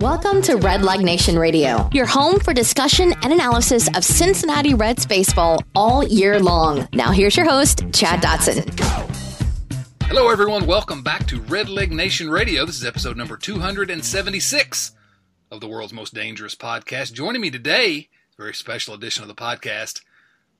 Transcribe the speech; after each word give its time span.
Welcome 0.00 0.42
to 0.42 0.54
Redleg 0.58 1.02
Nation 1.02 1.36
Radio, 1.36 1.90
your 1.92 2.06
home 2.06 2.38
for 2.38 2.54
discussion 2.54 3.12
and 3.24 3.32
analysis 3.32 3.88
of 3.96 4.04
Cincinnati 4.04 4.72
Reds 4.72 5.04
baseball 5.04 5.60
all 5.74 6.06
year 6.06 6.38
long. 6.38 6.86
Now, 6.92 7.10
here's 7.10 7.36
your 7.36 7.50
host, 7.50 7.78
Chad 7.92 8.22
Dotson. 8.22 8.78
Hello, 10.04 10.28
everyone. 10.30 10.66
Welcome 10.66 11.02
back 11.02 11.26
to 11.26 11.40
Redleg 11.40 11.90
Nation 11.90 12.30
Radio. 12.30 12.64
This 12.64 12.76
is 12.76 12.84
episode 12.84 13.16
number 13.16 13.36
276 13.36 14.92
of 15.50 15.60
the 15.60 15.66
world's 15.66 15.92
most 15.92 16.14
dangerous 16.14 16.54
podcast. 16.54 17.12
Joining 17.12 17.40
me 17.40 17.50
today, 17.50 18.08
very 18.36 18.54
special 18.54 18.94
edition 18.94 19.24
of 19.24 19.28
the 19.28 19.34
podcast, 19.34 20.02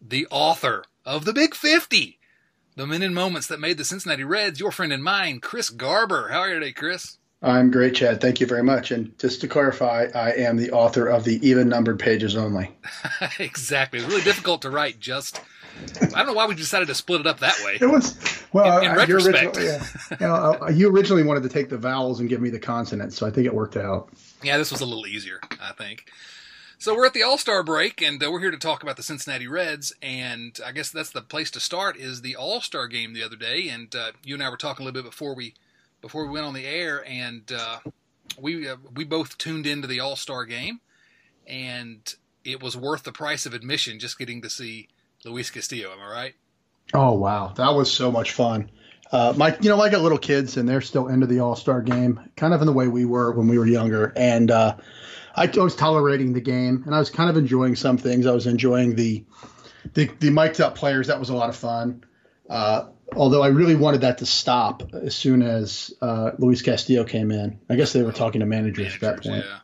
the 0.02 0.27
author 0.32 0.84
of 1.07 1.25
The 1.25 1.32
Big 1.32 1.55
50, 1.55 2.18
the 2.75 2.86
men 2.89 3.02
and 3.02 3.14
moments 3.14 3.46
that 3.46 3.61
made 3.61 3.79
the 3.79 3.84
Cincinnati 3.84 4.25
Reds, 4.25 4.59
your 4.59 4.73
friend 4.73 4.93
and 4.93 5.05
mine, 5.05 5.39
Chris 5.39 5.70
Garber. 5.70 6.30
How 6.32 6.41
are 6.41 6.48
you 6.48 6.55
today, 6.59 6.73
Chris? 6.73 7.18
I'm 7.41 7.70
great, 7.70 7.95
Chad. 7.95 8.20
Thank 8.20 8.41
you 8.41 8.46
very 8.46 8.64
much. 8.64 8.91
And 8.91 9.16
just 9.18 9.41
to 9.43 9.48
clarify, 9.48 10.09
I 10.14 10.32
am 10.32 10.57
the 10.57 10.73
author 10.73 11.07
of 11.07 11.25
the 11.25 11.38
even 11.46 11.69
numbered 11.69 11.98
pages 11.98 12.37
only. 12.37 12.77
exactly. 13.38 14.01
It's 14.01 14.09
really 14.09 14.23
difficult 14.23 14.62
to 14.62 14.70
write 14.70 14.98
just. 14.98 15.41
I 16.02 16.06
don't 16.09 16.27
know 16.27 16.32
why 16.32 16.46
we 16.46 16.56
decided 16.56 16.88
to 16.88 16.95
split 16.95 17.20
it 17.20 17.27
up 17.29 17.38
that 17.38 17.56
way. 17.65 17.79
It 17.80 17.87
was 17.87 18.43
well, 18.52 18.79
in, 18.79 18.91
in 18.91 18.96
retrospect. 18.96 19.56
yeah. 19.60 19.84
you, 20.10 20.27
know, 20.27 20.34
uh, 20.34 20.70
you 20.74 20.91
originally 20.91 21.23
wanted 21.23 21.45
to 21.45 21.48
take 21.48 21.69
the 21.69 21.79
vowels 21.79 22.19
and 22.19 22.29
give 22.29 22.41
me 22.41 22.51
the 22.51 22.59
consonants, 22.59 23.16
so 23.16 23.24
I 23.24 23.30
think 23.30 23.46
it 23.46 23.55
worked 23.55 23.77
out. 23.77 24.09
Yeah, 24.43 24.59
this 24.59 24.73
was 24.73 24.80
a 24.80 24.87
little 24.87 25.07
easier, 25.07 25.38
I 25.60 25.73
think. 25.73 26.10
So 26.80 26.96
we're 26.96 27.07
at 27.07 27.15
the 27.15 27.23
All 27.23 27.38
Star 27.38 27.62
break, 27.62 28.02
and 28.02 28.23
uh, 28.23 28.30
we're 28.30 28.41
here 28.41 28.51
to 28.51 28.57
talk 28.57 28.82
about 28.82 28.96
the 28.96 29.02
Cincinnati 29.05 29.46
Reds. 29.46 29.93
And 30.02 30.59
I 30.65 30.73
guess 30.73 30.91
that's 30.91 31.10
the 31.10 31.23
place 31.23 31.51
to 31.52 31.60
start 31.60 31.96
is 31.96 32.23
the 32.23 32.34
All 32.34 32.60
Star 32.60 32.88
game 32.88 33.15
the 33.15 33.23
other 33.23 33.37
day. 33.37 33.68
And 33.68 33.95
uh, 33.95 34.12
you 34.24 34.34
and 34.34 34.43
I 34.43 34.48
were 34.48 34.57
talking 34.57 34.82
a 34.82 34.87
little 34.87 35.02
bit 35.02 35.09
before 35.09 35.34
we 35.34 35.55
before 36.01 36.25
we 36.25 36.33
went 36.33 36.47
on 36.47 36.55
the 36.55 36.66
air, 36.66 37.05
and 37.07 37.51
uh, 37.52 37.79
we 38.41 38.69
uh, 38.69 38.77
we 38.95 39.05
both 39.05 39.38
tuned 39.38 39.66
into 39.66 39.87
the 39.87 40.01
All 40.01 40.16
Star 40.16 40.45
game, 40.45 40.80
and 41.47 42.15
it 42.45 42.62
was 42.62 42.77
worth 42.77 43.02
the 43.02 43.12
price 43.12 43.46
of 43.46 43.55
admission 43.55 43.99
just 43.99 44.18
getting 44.18 44.43
to 44.43 44.51
see 44.51 44.88
Luis 45.24 45.51
Castillo. 45.51 45.93
Am 45.93 46.01
I 46.01 46.10
right? 46.10 46.35
Oh 46.95 47.13
wow, 47.13 47.52
that 47.57 47.74
was 47.74 47.93
so 47.93 48.10
much 48.10 48.32
fun. 48.32 48.71
Uh, 49.10 49.32
my, 49.37 49.57
you 49.60 49.71
know, 49.71 49.80
I 49.80 49.88
got 49.88 50.02
little 50.02 50.18
kids, 50.18 50.59
and 50.59 50.68
they're 50.68 50.82
still 50.82 51.09
into 51.09 51.27
the 51.27 51.40
All 51.40 51.57
Star 51.57 51.80
game, 51.80 52.21
kind 52.37 52.52
of 52.52 52.60
in 52.60 52.66
the 52.66 52.73
way 52.73 52.88
we 52.88 53.05
were 53.05 53.33
when 53.33 53.49
we 53.49 53.59
were 53.59 53.66
younger, 53.66 54.12
and 54.16 54.51
uh, 54.51 54.77
I, 55.35 55.45
I 55.46 55.62
was 55.62 55.77
tolerating 55.77 56.33
the 56.33 56.40
game, 56.40 56.83
and 56.85 56.95
I 56.95 56.99
was 56.99 57.10
kind 57.10 57.30
of 57.30 57.37
enjoying 57.37 57.77
some 57.77 57.96
things. 57.96 58.27
I 58.27 58.33
was 58.33 58.46
enjoying 58.46 58.95
the 58.96 59.24
the, 59.95 60.10
the 60.21 60.30
mic'd 60.30 60.60
up 60.60 60.74
players. 60.74 61.07
That 61.07 61.18
was 61.18 61.30
a 61.30 61.35
lot 61.35 61.49
of 61.49 61.57
fun. 61.57 62.05
Uh, 62.49 62.88
although 63.14 63.42
I 63.42 63.48
really 63.48 63.76
wanted 63.76 64.03
that 64.03 64.19
to 64.19 64.26
stop 64.26 64.94
as 64.94 65.14
soon 65.14 65.42
as 65.42 65.92
uh, 66.00 66.32
Luis 66.38 66.62
Castillo 66.62 67.04
came 67.04 67.31
in. 67.31 67.60
I 67.69 67.76
guess 67.76 67.92
they 67.92 68.03
were 68.03 68.12
talking 68.12 68.41
to 68.41 68.47
managers, 68.47 68.78
managers 68.78 69.03
at 69.03 69.16
that 69.16 69.22
point. 69.22 69.44
Yeah. 69.44 69.59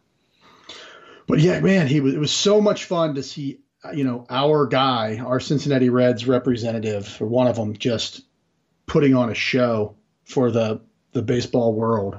But 1.27 1.41
yeah, 1.41 1.61
man, 1.61 1.86
he 1.86 2.01
was. 2.01 2.14
It 2.14 2.19
was 2.19 2.33
so 2.33 2.61
much 2.61 2.84
fun 2.84 3.14
to 3.14 3.23
see. 3.23 3.61
You 3.92 4.05
know, 4.05 4.25
our 4.31 4.67
guy, 4.67 5.19
our 5.19 5.41
Cincinnati 5.41 5.91
Reds 5.91 6.27
representative, 6.27 7.19
or 7.20 7.27
one 7.27 7.48
of 7.48 7.56
them, 7.56 7.77
just 7.77 8.23
putting 8.86 9.14
on 9.14 9.31
a 9.31 9.34
show 9.34 9.97
for 10.25 10.51
the 10.51 10.81
the 11.12 11.23
baseball 11.23 11.75
world, 11.75 12.17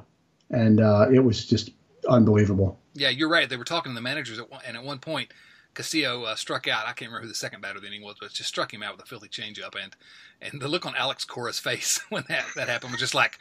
and 0.50 0.80
uh, 0.80 1.08
it 1.12 1.20
was 1.20 1.46
just 1.46 1.72
unbelievable. 2.08 2.80
Yeah, 2.94 3.10
you're 3.10 3.30
right. 3.30 3.50
They 3.50 3.58
were 3.58 3.64
talking 3.64 3.92
to 3.92 3.96
the 3.96 4.02
managers, 4.02 4.40
at 4.40 4.50
one, 4.50 4.62
and 4.66 4.78
at 4.78 4.84
one 4.84 5.00
point, 5.00 5.32
Castillo 5.76 6.24
uh, 6.24 6.36
struck 6.36 6.68
out. 6.68 6.86
I 6.86 6.94
can't 6.94 7.10
remember 7.12 7.24
who 7.24 7.28
the 7.28 7.36
second 7.36 7.62
batter 7.62 7.76
of 7.76 7.82
the 7.82 7.88
inning 7.88 8.02
was, 8.02 8.16
but 8.20 8.32
just 8.32 8.50
struck 8.50 8.74
him 8.74 8.82
out 8.82 8.96
with 8.96 9.06
a 9.06 9.08
filthy 9.08 9.28
changeup. 9.28 9.76
And 9.82 9.96
and 10.42 10.62
the 10.62 10.68
look 10.68 10.86
on 10.86 10.96
Alex 10.96 11.26
Cora's 11.26 11.60
face 11.60 12.00
when 12.10 12.24
that, 12.30 12.46
that 12.56 12.70
happened 12.70 12.92
was 12.92 13.00
just 13.00 13.14
like, 13.14 13.40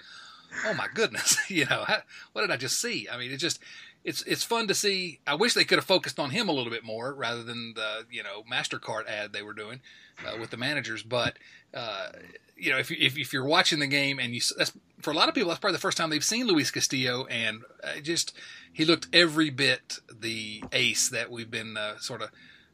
oh 0.67 0.75
my 0.75 0.89
goodness, 0.93 1.39
you 1.49 1.65
know, 1.67 1.85
how, 1.87 1.99
what 2.33 2.43
did 2.43 2.51
I 2.51 2.57
just 2.57 2.81
see? 2.81 3.09
I 3.11 3.17
mean, 3.17 3.31
it 3.31 3.39
just 3.39 3.61
it's 4.05 4.23
it's 4.23 4.45
fun 4.45 4.69
to 4.69 4.75
see. 4.75 5.21
I 5.27 5.35
wish 5.35 5.55
they 5.55 5.65
could 5.65 5.79
have 5.79 5.87
focused 5.87 6.21
on 6.21 6.31
him 6.31 6.49
a 6.49 6.53
little 6.53 6.71
bit 6.71 6.85
more 6.85 7.15
rather 7.15 7.43
than 7.43 7.73
the 7.75 8.05
you 8.11 8.23
know 8.23 8.43
Mastercard 8.51 9.09
ad 9.09 9.33
they 9.33 9.43
were 9.43 9.55
doing 9.55 9.81
uh, 10.27 10.37
with 10.39 10.51
the 10.51 10.59
managers. 10.59 11.03
But 11.03 11.39
uh, 11.73 12.09
you 12.57 12.71
know, 12.71 12.79
if, 12.79 12.91
if 12.91 13.19
if 13.19 13.33
you're 13.33 13.47
watching 13.47 13.79
the 13.79 13.87
game 13.87 14.19
and 14.19 14.35
you 14.35 14.43
that's 14.59 14.73
for 15.01 15.11
a 15.11 15.15
lot 15.15 15.29
of 15.29 15.35
people 15.35 15.49
that's 15.49 15.59
probably 15.59 15.77
the 15.77 15.81
first 15.81 15.97
time 15.97 16.11
they've 16.11 16.23
seen 16.23 16.47
Luis 16.47 16.71
Castillo, 16.71 17.25
and 17.27 17.63
uh, 17.83 18.01
just 18.03 18.37
he 18.73 18.85
looked 18.85 19.09
every 19.13 19.49
bit 19.49 19.99
the 20.13 20.63
ace 20.73 21.09
that 21.09 21.31
we've 21.31 21.51
been 21.51 21.79
uh, 21.79 21.99
sort 21.99 22.21
of 22.21 22.31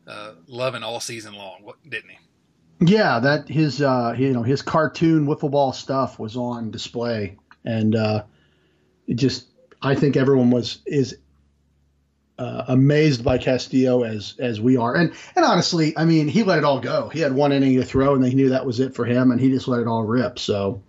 uh, 0.09 0.33
loving 0.49 0.83
all 0.83 0.99
season 0.99 1.35
long, 1.35 1.73
didn't 1.89 2.11
he? 2.11 2.19
Yeah, 2.81 3.21
that 3.21 3.49
his 3.49 3.81
uh, 3.81 4.17
you 4.19 4.33
know 4.33 4.43
his 4.43 4.63
cartoon 4.63 5.27
wiffle 5.27 5.51
ball 5.51 5.73
stuff 5.73 6.19
was 6.19 6.37
on 6.37 6.73
display, 6.73 7.37
and 7.65 7.95
it 7.95 9.15
just 9.15 9.47
I 9.83 9.95
think 9.95 10.17
everyone 10.17 10.51
was 10.51 10.79
is 10.87 11.17
uh, 12.39 12.65
amazed 12.69 13.25
by 13.25 13.39
Castillo 13.39 14.03
as 14.03 14.35
as 14.39 14.61
we 14.61 14.77
are, 14.77 14.95
and 14.95 15.13
and 15.37 15.45
honestly, 15.45 15.97
I 15.97 16.05
mean, 16.05 16.29
he 16.29 16.43
let 16.43 16.59
it 16.59 16.65
all 16.65 16.81
go. 16.81 17.09
He 17.09 17.21
had 17.21 17.35
one 17.35 17.53
inning 17.53 17.77
to 17.77 17.85
throw, 17.85 18.15
and 18.15 18.25
he 18.25 18.35
knew 18.35 18.51
that 18.51 18.67
was 18.67 18.81
it 18.81 18.95
for 18.95 19.05
him, 19.05 19.31
and 19.31 19.41
he 19.41 19.51
just 19.51 19.69
let 19.69 19.81
it 19.81 19.87
all 19.87 20.05
rip. 20.05 20.39
So 20.39 20.83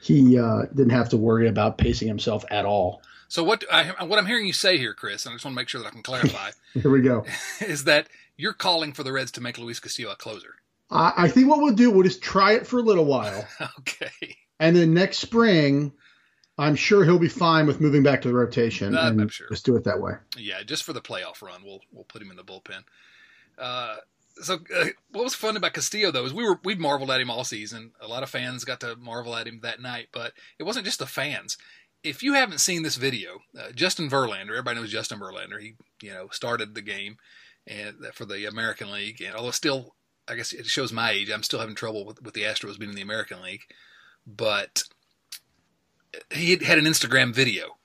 he 0.00 0.38
uh, 0.38 0.62
didn't 0.66 0.90
have 0.90 1.08
to 1.10 1.16
worry 1.16 1.48
about 1.48 1.78
pacing 1.78 2.08
himself 2.08 2.44
at 2.50 2.64
all. 2.64 3.02
So 3.28 3.42
what 3.42 3.64
I, 3.72 4.04
what 4.04 4.18
I'm 4.18 4.26
hearing 4.26 4.46
you 4.46 4.52
say 4.52 4.78
here, 4.78 4.94
Chris, 4.94 5.26
and 5.26 5.32
I 5.32 5.36
just 5.36 5.44
want 5.44 5.54
to 5.54 5.60
make 5.60 5.68
sure 5.68 5.80
that 5.80 5.88
I 5.88 5.90
can 5.90 6.02
clarify. 6.02 6.50
here 6.74 6.90
we 6.90 7.00
go. 7.00 7.24
Is 7.60 7.84
that 7.84 8.08
you're 8.36 8.52
calling 8.52 8.92
for 8.92 9.02
the 9.02 9.12
Reds 9.12 9.32
to 9.32 9.40
make 9.40 9.58
Luis 9.58 9.80
Castillo 9.80 10.12
a 10.12 10.16
closer? 10.16 10.54
I, 10.90 11.12
I 11.16 11.28
think 11.28 11.48
what 11.48 11.60
we'll 11.60 11.74
do, 11.74 11.90
we'll 11.90 12.04
just 12.04 12.22
try 12.22 12.52
it 12.52 12.66
for 12.66 12.78
a 12.78 12.82
little 12.82 13.06
while. 13.06 13.46
okay. 13.80 14.36
And 14.60 14.76
then 14.76 14.94
next 14.94 15.18
spring, 15.18 15.92
I'm 16.56 16.76
sure 16.76 17.04
he'll 17.04 17.18
be 17.18 17.28
fine 17.28 17.66
with 17.66 17.80
moving 17.80 18.02
back 18.02 18.22
to 18.22 18.28
the 18.28 18.34
rotation. 18.34 18.94
and 18.96 19.20
I'm 19.20 19.28
sure. 19.28 19.48
Just 19.48 19.66
do 19.66 19.76
it 19.76 19.84
that 19.84 20.00
way. 20.00 20.12
Yeah, 20.36 20.62
just 20.62 20.84
for 20.84 20.92
the 20.92 21.00
playoff 21.00 21.42
run, 21.42 21.62
we'll 21.64 21.80
we'll 21.92 22.04
put 22.04 22.22
him 22.22 22.30
in 22.30 22.36
the 22.36 22.44
bullpen. 22.44 22.84
Uh, 23.58 23.96
so 24.36 24.58
uh, 24.76 24.86
what 25.10 25.24
was 25.24 25.34
fun 25.34 25.56
about 25.56 25.74
Castillo 25.74 26.10
though 26.10 26.24
is 26.24 26.34
we 26.34 26.44
were 26.44 26.60
we'd 26.64 26.80
marveled 26.80 27.10
at 27.10 27.20
him 27.20 27.30
all 27.30 27.44
season. 27.44 27.92
A 28.00 28.08
lot 28.08 28.22
of 28.22 28.30
fans 28.30 28.64
got 28.64 28.80
to 28.80 28.96
marvel 28.96 29.34
at 29.36 29.46
him 29.46 29.60
that 29.62 29.80
night, 29.80 30.08
but 30.12 30.32
it 30.58 30.64
wasn't 30.64 30.86
just 30.86 30.98
the 30.98 31.06
fans. 31.06 31.56
If 32.02 32.22
you 32.22 32.34
haven't 32.34 32.58
seen 32.58 32.82
this 32.82 32.96
video, 32.96 33.40
uh, 33.58 33.72
Justin 33.74 34.10
Verlander, 34.10 34.50
everybody 34.50 34.78
knows 34.78 34.92
Justin 34.92 35.18
Verlander. 35.20 35.60
He 35.60 35.74
you 36.02 36.12
know 36.12 36.28
started 36.30 36.74
the 36.74 36.82
game 36.82 37.16
and 37.66 37.96
for 38.12 38.24
the 38.24 38.46
American 38.46 38.92
League, 38.92 39.20
and 39.20 39.34
although 39.34 39.50
still 39.50 39.94
I 40.28 40.36
guess 40.36 40.52
it 40.52 40.66
shows 40.66 40.92
my 40.92 41.10
age, 41.10 41.30
I'm 41.30 41.42
still 41.42 41.60
having 41.60 41.74
trouble 41.74 42.04
with, 42.04 42.22
with 42.22 42.34
the 42.34 42.42
Astros 42.42 42.78
being 42.78 42.90
in 42.90 42.96
the 42.96 43.02
American 43.02 43.42
League, 43.42 43.62
but 44.26 44.84
he 46.30 46.56
had 46.56 46.78
an 46.78 46.84
Instagram 46.84 47.34
video 47.34 47.76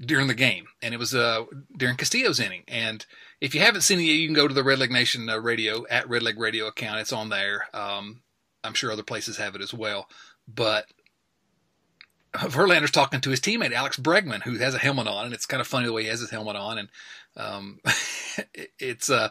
during 0.00 0.26
the 0.26 0.34
game, 0.34 0.66
and 0.82 0.92
it 0.92 0.98
was 0.98 1.14
uh, 1.14 1.44
during 1.76 1.96
Castillo's 1.96 2.40
inning. 2.40 2.64
And 2.68 3.04
if 3.40 3.54
you 3.54 3.60
haven't 3.60 3.82
seen 3.82 4.00
it, 4.00 4.04
you 4.04 4.26
can 4.26 4.34
go 4.34 4.48
to 4.48 4.54
the 4.54 4.62
Redleg 4.62 4.90
Nation 4.90 5.28
uh, 5.28 5.38
Radio 5.38 5.86
at 5.88 6.08
Red 6.08 6.22
Leg 6.22 6.38
Radio 6.38 6.66
account. 6.66 7.00
It's 7.00 7.12
on 7.12 7.28
there. 7.28 7.66
Um, 7.72 8.22
I'm 8.62 8.74
sure 8.74 8.90
other 8.90 9.02
places 9.02 9.36
have 9.36 9.54
it 9.54 9.60
as 9.60 9.74
well. 9.74 10.08
But 10.48 10.86
Verlander's 12.34 12.90
talking 12.90 13.20
to 13.20 13.30
his 13.30 13.40
teammate 13.40 13.72
Alex 13.72 13.96
Bregman, 13.96 14.42
who 14.42 14.58
has 14.58 14.74
a 14.74 14.78
helmet 14.78 15.06
on, 15.06 15.26
and 15.26 15.34
it's 15.34 15.46
kind 15.46 15.60
of 15.60 15.66
funny 15.66 15.86
the 15.86 15.92
way 15.92 16.02
he 16.02 16.08
has 16.08 16.20
his 16.20 16.30
helmet 16.30 16.56
on. 16.56 16.78
And 16.78 16.88
um, 17.36 17.80
it's 18.78 19.08
uh, 19.08 19.28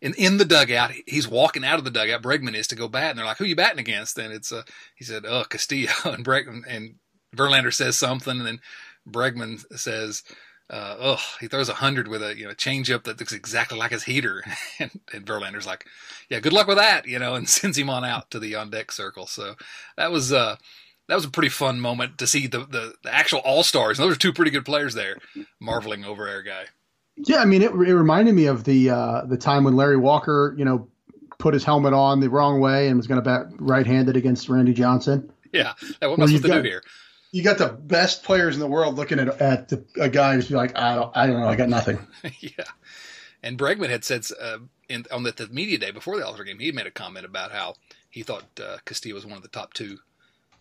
in 0.00 0.14
in 0.14 0.38
the 0.38 0.44
dugout. 0.44 0.92
He's 1.06 1.28
walking 1.28 1.64
out 1.64 1.78
of 1.78 1.84
the 1.84 1.90
dugout. 1.90 2.22
Bregman 2.22 2.54
is 2.54 2.66
to 2.68 2.76
go 2.76 2.88
bat, 2.88 3.10
and 3.10 3.18
they're 3.18 3.26
like, 3.26 3.38
"Who 3.38 3.44
are 3.44 3.48
you 3.48 3.56
batting 3.56 3.78
against?" 3.78 4.18
And 4.18 4.32
it's 4.32 4.52
uh, 4.52 4.62
he 4.94 5.04
said, 5.04 5.24
"Oh, 5.26 5.44
Castillo." 5.44 5.90
And 6.04 6.24
Bregman 6.24 6.62
and 6.66 6.94
Verlander 7.34 7.72
says 7.72 7.96
something, 7.96 8.38
and 8.38 8.46
then 8.46 8.60
Bregman 9.08 9.64
says, 9.78 10.22
uh, 10.70 10.96
"Oh, 10.98 11.22
he 11.40 11.48
throws 11.48 11.68
a 11.68 11.74
hundred 11.74 12.08
with 12.08 12.22
a 12.22 12.36
you 12.36 12.46
know 12.46 12.54
changeup 12.54 13.04
that 13.04 13.18
looks 13.18 13.32
exactly 13.32 13.78
like 13.78 13.92
his 13.92 14.04
heater," 14.04 14.42
and, 14.78 15.00
and, 15.12 15.26
Verlander's 15.26 15.66
like, 15.66 15.86
"Yeah, 16.28 16.40
good 16.40 16.52
luck 16.52 16.66
with 16.66 16.78
that," 16.78 17.06
you 17.06 17.18
know, 17.18 17.34
and 17.34 17.48
sends 17.48 17.78
him 17.78 17.90
on 17.90 18.04
out 18.04 18.30
to 18.30 18.38
the 18.38 18.54
on 18.54 18.70
deck 18.70 18.92
circle. 18.92 19.26
So 19.26 19.54
that 19.96 20.10
was 20.10 20.32
uh 20.32 20.56
that 21.08 21.14
was 21.14 21.24
a 21.24 21.30
pretty 21.30 21.48
fun 21.48 21.80
moment 21.80 22.18
to 22.18 22.26
see 22.26 22.46
the 22.46 22.60
the, 22.60 22.94
the 23.02 23.14
actual 23.14 23.40
all 23.40 23.62
stars. 23.62 23.98
Those 23.98 24.16
are 24.16 24.18
two 24.18 24.32
pretty 24.32 24.50
good 24.50 24.64
players 24.64 24.94
there, 24.94 25.16
marveling 25.60 26.04
over 26.04 26.28
our 26.28 26.42
guy. 26.42 26.64
Yeah, 27.16 27.38
I 27.38 27.46
mean, 27.46 27.62
it, 27.62 27.70
it 27.70 27.94
reminded 27.94 28.34
me 28.34 28.46
of 28.46 28.64
the 28.64 28.90
uh, 28.90 29.24
the 29.24 29.38
time 29.38 29.64
when 29.64 29.74
Larry 29.74 29.96
Walker, 29.96 30.54
you 30.58 30.64
know, 30.64 30.88
put 31.38 31.54
his 31.54 31.64
helmet 31.64 31.94
on 31.94 32.20
the 32.20 32.28
wrong 32.28 32.60
way 32.60 32.88
and 32.88 32.96
was 32.96 33.06
going 33.06 33.22
to 33.22 33.24
bat 33.24 33.46
right-handed 33.58 34.16
against 34.16 34.48
Randy 34.48 34.74
Johnson. 34.74 35.32
Yeah, 35.52 35.72
what 36.00 36.18
am 36.18 36.22
I 36.22 36.26
supposed 36.26 36.42
to 36.44 36.62
do 36.62 36.62
here? 36.62 36.82
You 37.36 37.42
got 37.42 37.58
the 37.58 37.68
best 37.68 38.22
players 38.22 38.54
in 38.54 38.60
the 38.60 38.66
world 38.66 38.94
looking 38.94 39.18
at 39.18 39.28
at 39.42 39.68
the, 39.68 39.84
a 40.00 40.08
guy 40.08 40.34
who's 40.34 40.50
like, 40.50 40.74
I 40.74 40.94
don't, 40.94 41.14
I 41.14 41.26
don't 41.26 41.38
know, 41.38 41.48
I 41.48 41.54
got 41.54 41.68
nothing. 41.68 41.98
yeah, 42.40 42.64
and 43.42 43.58
Bregman 43.58 43.90
had 43.90 44.04
said 44.04 44.24
uh, 44.40 44.58
in, 44.88 45.04
on 45.12 45.22
the, 45.22 45.32
the, 45.32 45.46
media 45.48 45.76
day 45.76 45.90
before 45.90 46.16
the 46.16 46.26
All 46.26 46.32
Star 46.32 46.46
game, 46.46 46.58
he 46.58 46.72
made 46.72 46.86
a 46.86 46.90
comment 46.90 47.26
about 47.26 47.52
how 47.52 47.74
he 48.08 48.22
thought 48.22 48.46
uh, 48.58 48.78
Castillo 48.86 49.16
was 49.16 49.26
one 49.26 49.36
of 49.36 49.42
the 49.42 49.48
top 49.48 49.74
two 49.74 49.98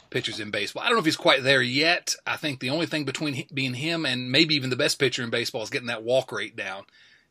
pitchers 0.10 0.42
in 0.42 0.52
baseball. 0.52 0.84
I 0.84 0.88
don't 0.88 0.96
know 0.96 1.00
if 1.00 1.06
he's 1.06 1.16
quite 1.16 1.44
there 1.44 1.62
yet. 1.62 2.14
I 2.28 2.36
think 2.36 2.60
the 2.60 2.72
only 2.72 2.88
thing 2.88 3.06
between 3.06 3.46
being 3.54 3.76
him 3.76 4.06
and 4.06 4.30
maybe 4.30 4.54
even 4.56 4.70
the 4.70 4.76
best 4.76 5.00
pitcher 5.00 5.24
in 5.24 5.30
baseball 5.30 5.64
is 5.64 5.70
getting 5.70 5.88
that 5.88 6.04
walk 6.04 6.34
rate 6.34 6.58
down. 6.58 6.84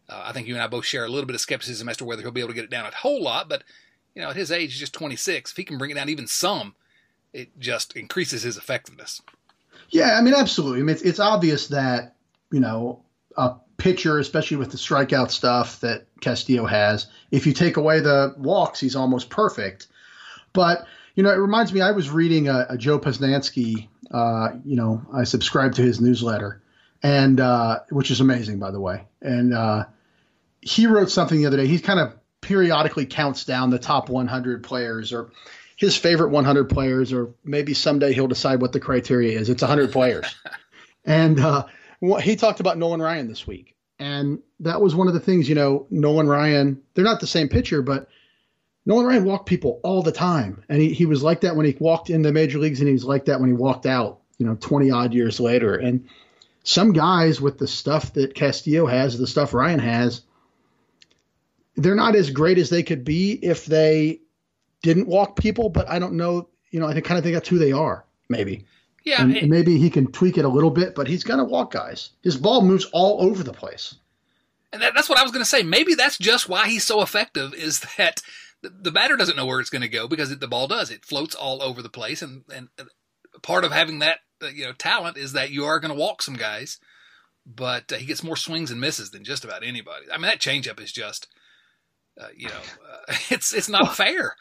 Uh, 0.08 0.22
I 0.24 0.32
think 0.32 0.48
you 0.48 0.54
and 0.54 0.62
I 0.62 0.68
both 0.68 0.86
share 0.86 1.04
a 1.04 1.08
little 1.08 1.26
bit 1.26 1.34
of 1.34 1.42
skepticism 1.42 1.86
as 1.90 1.98
to 1.98 2.06
whether 2.06 2.22
he'll 2.22 2.30
be 2.30 2.40
able 2.40 2.48
to 2.48 2.54
get 2.54 2.64
it 2.64 2.70
down 2.70 2.86
a 2.86 2.94
whole 2.94 3.22
lot, 3.22 3.50
but 3.50 3.62
you 4.14 4.22
know, 4.22 4.30
at 4.30 4.36
his 4.36 4.50
age, 4.50 4.72
he's 4.72 4.80
just 4.80 4.94
26. 4.94 5.50
If 5.50 5.56
he 5.56 5.64
can 5.64 5.76
bring 5.76 5.90
it 5.90 5.94
down 5.94 6.08
even 6.08 6.26
some, 6.26 6.74
it 7.34 7.58
just 7.58 7.96
increases 7.96 8.42
his 8.42 8.56
effectiveness. 8.56 9.20
Yeah, 9.94 10.18
I 10.18 10.22
mean, 10.22 10.34
absolutely. 10.34 10.80
I 10.80 10.82
mean, 10.82 10.92
it's, 10.96 11.02
it's 11.02 11.20
obvious 11.20 11.68
that 11.68 12.16
you 12.50 12.58
know 12.58 13.04
a 13.36 13.54
pitcher, 13.76 14.18
especially 14.18 14.56
with 14.56 14.72
the 14.72 14.76
strikeout 14.76 15.30
stuff 15.30 15.78
that 15.80 16.08
Castillo 16.20 16.66
has. 16.66 17.06
If 17.30 17.46
you 17.46 17.52
take 17.52 17.76
away 17.76 18.00
the 18.00 18.34
walks, 18.36 18.80
he's 18.80 18.96
almost 18.96 19.30
perfect. 19.30 19.86
But 20.52 20.84
you 21.14 21.22
know, 21.22 21.30
it 21.30 21.36
reminds 21.36 21.72
me. 21.72 21.80
I 21.80 21.92
was 21.92 22.10
reading 22.10 22.48
a, 22.48 22.66
a 22.70 22.76
Joe 22.76 22.98
Posnanski. 22.98 23.86
Uh, 24.10 24.54
you 24.64 24.74
know, 24.74 25.00
I 25.12 25.22
subscribe 25.22 25.76
to 25.76 25.82
his 25.82 26.00
newsletter, 26.00 26.60
and 27.00 27.38
uh, 27.38 27.80
which 27.90 28.10
is 28.10 28.20
amazing, 28.20 28.58
by 28.58 28.72
the 28.72 28.80
way. 28.80 29.04
And 29.22 29.54
uh, 29.54 29.84
he 30.60 30.88
wrote 30.88 31.12
something 31.12 31.38
the 31.38 31.46
other 31.46 31.58
day. 31.58 31.68
He 31.68 31.78
kind 31.78 32.00
of 32.00 32.16
periodically 32.40 33.06
counts 33.06 33.44
down 33.44 33.70
the 33.70 33.78
top 33.78 34.08
100 34.08 34.64
players 34.64 35.12
or 35.12 35.30
his 35.76 35.96
favorite 35.96 36.30
100 36.30 36.68
players, 36.68 37.12
or 37.12 37.34
maybe 37.44 37.74
someday 37.74 38.12
he'll 38.12 38.28
decide 38.28 38.60
what 38.60 38.72
the 38.72 38.80
criteria 38.80 39.38
is. 39.38 39.48
It's 39.48 39.62
100 39.62 39.92
players. 39.92 40.26
and 41.04 41.40
uh, 41.40 41.66
he 42.20 42.36
talked 42.36 42.60
about 42.60 42.78
Nolan 42.78 43.02
Ryan 43.02 43.28
this 43.28 43.46
week. 43.46 43.74
And 43.98 44.40
that 44.60 44.80
was 44.80 44.94
one 44.94 45.08
of 45.08 45.14
the 45.14 45.20
things, 45.20 45.48
you 45.48 45.54
know, 45.54 45.86
Nolan 45.90 46.28
Ryan, 46.28 46.82
they're 46.94 47.04
not 47.04 47.20
the 47.20 47.26
same 47.26 47.48
pitcher, 47.48 47.82
but 47.82 48.08
Nolan 48.86 49.06
Ryan 49.06 49.24
walked 49.24 49.46
people 49.46 49.80
all 49.82 50.02
the 50.02 50.12
time. 50.12 50.62
And 50.68 50.80
he, 50.80 50.92
he 50.92 51.06
was 51.06 51.22
like 51.22 51.42
that 51.42 51.56
when 51.56 51.66
he 51.66 51.76
walked 51.78 52.10
in 52.10 52.22
the 52.22 52.32
major 52.32 52.58
leagues, 52.58 52.80
and 52.80 52.88
he 52.88 52.92
was 52.92 53.04
like 53.04 53.26
that 53.26 53.40
when 53.40 53.50
he 53.50 53.54
walked 53.54 53.86
out, 53.86 54.20
you 54.38 54.46
know, 54.46 54.56
20 54.56 54.90
odd 54.90 55.14
years 55.14 55.40
later. 55.40 55.76
And 55.76 56.08
some 56.64 56.92
guys 56.92 57.40
with 57.40 57.58
the 57.58 57.68
stuff 57.68 58.12
that 58.14 58.34
Castillo 58.34 58.86
has, 58.86 59.16
the 59.16 59.26
stuff 59.26 59.54
Ryan 59.54 59.80
has, 59.80 60.22
they're 61.76 61.94
not 61.94 62.14
as 62.14 62.30
great 62.30 62.58
as 62.58 62.70
they 62.70 62.82
could 62.82 63.04
be 63.04 63.32
if 63.32 63.66
they 63.66 64.20
didn't 64.84 65.08
walk 65.08 65.36
people, 65.36 65.68
but 65.68 65.88
I 65.88 65.98
don't 65.98 66.14
know. 66.14 66.48
You 66.70 66.78
know, 66.78 66.86
I 66.86 67.00
kind 67.00 67.18
of 67.18 67.24
think 67.24 67.34
that's 67.34 67.48
who 67.48 67.58
they 67.58 67.72
are, 67.72 68.04
maybe. 68.28 68.64
Yeah, 69.04 69.22
and, 69.22 69.36
and 69.36 69.50
maybe 69.50 69.78
he 69.78 69.90
can 69.90 70.10
tweak 70.12 70.38
it 70.38 70.44
a 70.44 70.48
little 70.48 70.70
bit, 70.70 70.94
but 70.94 71.08
he's 71.08 71.24
gonna 71.24 71.44
walk 71.44 71.72
guys. 71.72 72.10
His 72.22 72.36
ball 72.36 72.62
moves 72.62 72.86
all 72.92 73.20
over 73.22 73.42
the 73.42 73.52
place. 73.52 73.96
And 74.72 74.82
that, 74.82 74.92
that's 74.94 75.08
what 75.08 75.18
I 75.18 75.22
was 75.22 75.30
going 75.30 75.44
to 75.44 75.48
say. 75.48 75.62
Maybe 75.62 75.94
that's 75.94 76.18
just 76.18 76.48
why 76.48 76.66
he's 76.66 76.82
so 76.82 77.00
effective. 77.00 77.54
Is 77.54 77.78
that 77.96 78.22
the, 78.60 78.70
the 78.70 78.90
batter 78.90 79.16
doesn't 79.16 79.36
know 79.36 79.46
where 79.46 79.60
it's 79.60 79.70
going 79.70 79.82
to 79.82 79.88
go 79.88 80.08
because 80.08 80.32
it, 80.32 80.40
the 80.40 80.48
ball 80.48 80.66
does. 80.66 80.90
It 80.90 81.04
floats 81.04 81.36
all 81.36 81.62
over 81.62 81.80
the 81.80 81.88
place, 81.88 82.22
and 82.22 82.42
and 82.52 82.68
part 83.40 83.64
of 83.64 83.70
having 83.70 84.00
that 84.00 84.18
uh, 84.42 84.48
you 84.48 84.64
know 84.64 84.72
talent 84.72 85.16
is 85.16 85.32
that 85.32 85.50
you 85.50 85.64
are 85.64 85.78
going 85.78 85.94
to 85.94 86.00
walk 86.00 86.22
some 86.22 86.34
guys, 86.34 86.80
but 87.46 87.92
uh, 87.92 87.96
he 87.96 88.06
gets 88.06 88.24
more 88.24 88.36
swings 88.36 88.72
and 88.72 88.80
misses 88.80 89.12
than 89.12 89.22
just 89.22 89.44
about 89.44 89.62
anybody. 89.62 90.06
I 90.12 90.16
mean, 90.16 90.26
that 90.26 90.40
changeup 90.40 90.80
is 90.80 90.90
just, 90.90 91.28
uh, 92.20 92.28
you 92.36 92.48
know, 92.48 92.54
uh, 92.54 93.14
it's 93.30 93.54
it's 93.54 93.68
not 93.68 93.94
fair. 93.94 94.34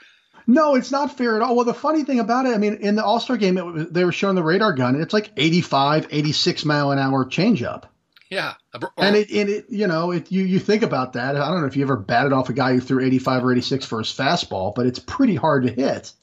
No, 0.46 0.76
it's 0.76 0.92
not 0.92 1.18
fair 1.18 1.36
at 1.36 1.42
all. 1.42 1.56
Well, 1.56 1.66
the 1.66 1.74
funny 1.74 2.04
thing 2.04 2.20
about 2.20 2.46
it, 2.46 2.54
I 2.54 2.58
mean, 2.58 2.76
in 2.76 2.96
the 2.96 3.04
All 3.04 3.20
Star 3.20 3.38
game, 3.38 3.56
was, 3.56 3.90
they 3.90 4.04
were 4.04 4.12
showing 4.12 4.36
the 4.36 4.44
radar 4.44 4.74
gun, 4.74 4.96
and 4.96 5.04
it's 5.04 5.14
like 5.14 5.32
85, 5.38 6.08
86 6.10 6.66
mile 6.66 6.92
an 6.92 7.00
hour 7.00 7.26
changeup. 7.26 7.84
Yeah, 8.30 8.56
or, 8.82 8.92
and 8.98 9.16
it, 9.16 9.30
and 9.32 9.50
it, 9.50 9.66
you 9.70 9.86
know, 9.86 10.12
it, 10.12 10.32
you 10.32 10.44
you 10.44 10.60
think 10.60 10.82
about 10.82 11.14
that. 11.14 11.36
I 11.36 11.50
don't 11.50 11.62
know 11.62 11.68
if 11.68 11.78
you 11.78 11.84
ever 11.84 11.98
batted 11.98 12.34
off 12.34 12.50
a 12.50 12.54
guy 12.54 12.74
who 12.74 12.80
threw 12.80 13.06
85 13.06 13.46
or 13.46 13.52
86 13.52 13.86
for 13.86 14.00
his 14.00 14.08
fastball, 14.08 14.74
but 14.74 14.88
it's 14.88 14.98
pretty 14.98 15.36
hard 15.36 15.64
to 15.64 15.72
hit. 15.72 16.14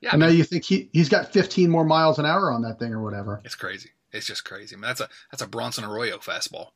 Yeah, 0.00 0.10
and 0.12 0.22
I 0.22 0.26
mean, 0.26 0.34
now 0.34 0.38
you 0.38 0.44
think 0.44 0.64
he 0.64 0.88
he's 0.92 1.10
got 1.10 1.32
15 1.32 1.70
more 1.70 1.84
miles 1.84 2.18
an 2.18 2.24
hour 2.24 2.50
on 2.50 2.62
that 2.62 2.78
thing 2.78 2.94
or 2.94 3.02
whatever. 3.02 3.42
It's 3.44 3.54
crazy. 3.54 3.90
It's 4.12 4.26
just 4.26 4.44
crazy. 4.44 4.74
I 4.74 4.78
mean, 4.78 4.82
that's 4.82 5.00
a 5.00 5.08
that's 5.30 5.42
a 5.42 5.46
Bronson 5.46 5.84
Arroyo 5.84 6.18
fastball. 6.18 6.68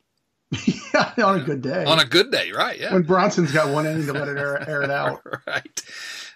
yeah, 0.67 1.25
on 1.25 1.41
a 1.41 1.43
good 1.43 1.62
day. 1.62 1.85
On 1.85 1.99
a 1.99 2.05
good 2.05 2.31
day, 2.31 2.51
right? 2.53 2.79
Yeah. 2.79 2.93
When 2.93 3.03
Bronson's 3.03 3.53
got 3.53 3.73
one 3.73 3.87
inning 3.87 4.07
to 4.07 4.12
let 4.12 4.29
it 4.29 4.37
air, 4.37 4.69
air 4.69 4.83
it 4.83 4.91
out. 4.91 5.23
right. 5.47 5.83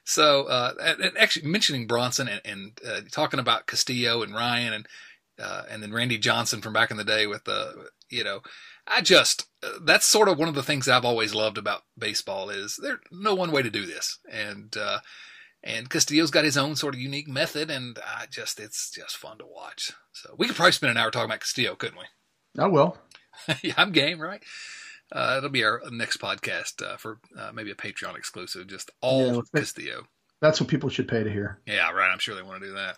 So, 0.05 0.45
uh, 0.45 0.75
and 0.81 1.17
actually 1.19 1.49
mentioning 1.49 1.87
Bronson 1.87 2.29
and, 2.29 2.41
and 2.45 2.81
uh, 2.87 3.01
talking 3.11 3.41
about 3.41 3.67
Castillo 3.67 4.23
and 4.23 4.35
Ryan 4.35 4.75
and 4.75 4.89
uh, 5.39 5.63
and 5.69 5.83
then 5.83 5.93
Randy 5.93 6.19
Johnson 6.19 6.61
from 6.61 6.73
back 6.73 6.91
in 6.91 6.97
the 6.97 7.05
day 7.05 7.27
with 7.27 7.45
the, 7.45 7.89
you 8.09 8.23
know, 8.23 8.41
I 8.87 9.01
just 9.01 9.47
uh, 9.63 9.79
that's 9.83 10.07
sort 10.07 10.29
of 10.29 10.39
one 10.39 10.49
of 10.49 10.55
the 10.55 10.63
things 10.63 10.89
I've 10.89 11.05
always 11.05 11.35
loved 11.35 11.59
about 11.59 11.83
baseball 11.99 12.51
is 12.51 12.79
there's 12.81 13.01
no 13.11 13.35
one 13.35 13.51
way 13.51 13.63
to 13.63 13.71
do 13.71 13.87
this, 13.87 14.19
and 14.31 14.77
uh, 14.77 14.99
and 15.63 15.89
Castillo's 15.89 16.31
got 16.31 16.45
his 16.45 16.59
own 16.59 16.77
sort 16.77 16.95
of 16.95 17.01
unique 17.01 17.29
method, 17.29 17.71
and 17.71 17.99
I 18.07 18.27
just 18.31 18.61
it's 18.61 18.91
just 18.91 19.17
fun 19.17 19.39
to 19.39 19.47
watch. 19.47 19.93
So 20.13 20.35
we 20.37 20.47
could 20.47 20.57
probably 20.57 20.73
spend 20.73 20.91
an 20.91 20.99
hour 20.99 21.11
talking 21.11 21.31
about 21.31 21.41
Castillo, 21.41 21.75
couldn't 21.75 21.99
we? 21.99 22.63
I 22.63 22.67
will. 22.67 22.99
yeah, 23.63 23.75
I'm 23.77 23.91
game, 23.91 24.21
right? 24.21 24.43
Uh, 25.15 25.37
it'll 25.39 25.49
be 25.49 25.65
our 25.65 25.81
next 25.93 26.17
podcast 26.17 26.85
uh, 26.85 26.97
for 26.97 27.21
uh, 27.39 27.53
maybe 27.55 27.71
a 27.71 27.77
Patreon 27.77 28.17
exclusive, 28.17 28.67
just 28.67 28.91
all 29.01 29.37
yeah, 29.37 29.41
Castillo. 29.55 30.09
That's 30.41 30.61
what 30.61 30.69
people 30.69 30.91
should 30.91 31.07
pay 31.07 31.23
to 31.23 31.31
hear. 31.31 31.61
Yeah, 31.67 31.93
right. 31.93 32.11
I'm 32.11 32.19
sure 32.19 32.35
they 32.35 32.43
want 32.43 32.61
to 32.61 32.69
do 32.69 32.75
that. 32.75 32.97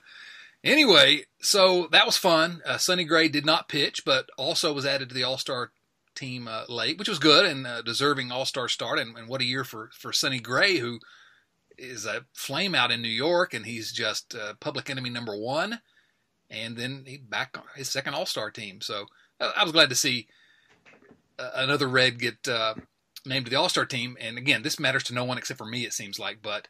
Anyway, 0.65 1.25
so 1.41 1.89
that 1.93 2.07
was 2.07 2.17
fun. 2.17 2.63
Uh, 2.65 2.79
Sonny 2.79 3.05
Gray 3.05 3.29
did 3.29 3.45
not 3.45 3.69
pitch, 3.69 4.05
but 4.07 4.31
also 4.39 4.73
was 4.73 4.87
added 4.87 5.11
to 5.11 5.15
the 5.15 5.25
All 5.25 5.37
Star 5.37 5.73
team 6.15 6.49
uh, 6.49 6.65
late, 6.71 6.99
which 6.99 7.09
was 7.09 7.19
good 7.19 7.45
and 7.45 7.67
uh, 7.67 7.83
deserving 7.83 8.33
All 8.33 8.47
Star 8.47 8.67
start. 8.67 8.99
And, 8.99 9.17
and, 9.19 9.29
what 9.29 9.43
a 9.43 9.45
year 9.45 9.63
for 9.63 9.91
for 9.93 10.11
Sonny 10.11 10.41
Gray, 10.41 10.79
who 10.79 10.99
is 11.77 12.07
a 12.07 12.25
flame 12.33 12.75
out 12.75 12.91
in 12.91 13.03
New 13.03 13.09
York, 13.09 13.53
and 13.53 13.67
he's 13.67 13.93
just 13.93 14.35
public 14.61 14.89
enemy 14.89 15.11
number 15.11 15.37
one. 15.37 15.81
And 16.49 16.77
then 16.79 17.05
he 17.07 17.19
back 17.19 17.59
on 17.59 17.65
his 17.77 17.91
second 17.91 18.15
All 18.15 18.25
Star 18.25 18.51
team. 18.51 18.81
So 18.81 19.05
I 19.39 19.63
was 19.63 19.73
glad 19.73 19.91
to 19.91 19.95
see 19.95 20.29
another 21.39 21.89
Red 21.89 22.19
get 22.19 22.49
uh, 22.49 22.75
named 23.25 23.47
to 23.47 23.51
the 23.51 23.57
All 23.57 23.69
Star 23.69 23.85
team. 23.85 24.17
And 24.21 24.39
again, 24.39 24.63
this 24.63 24.81
matters 24.81 25.05
to 25.05 25.15
no 25.15 25.25
one 25.25 25.39
except 25.39 25.59
for 25.59 25.67
me, 25.67 25.85
it 25.85 25.93
seems 25.93 26.19
like. 26.19 26.39
But 26.43 26.69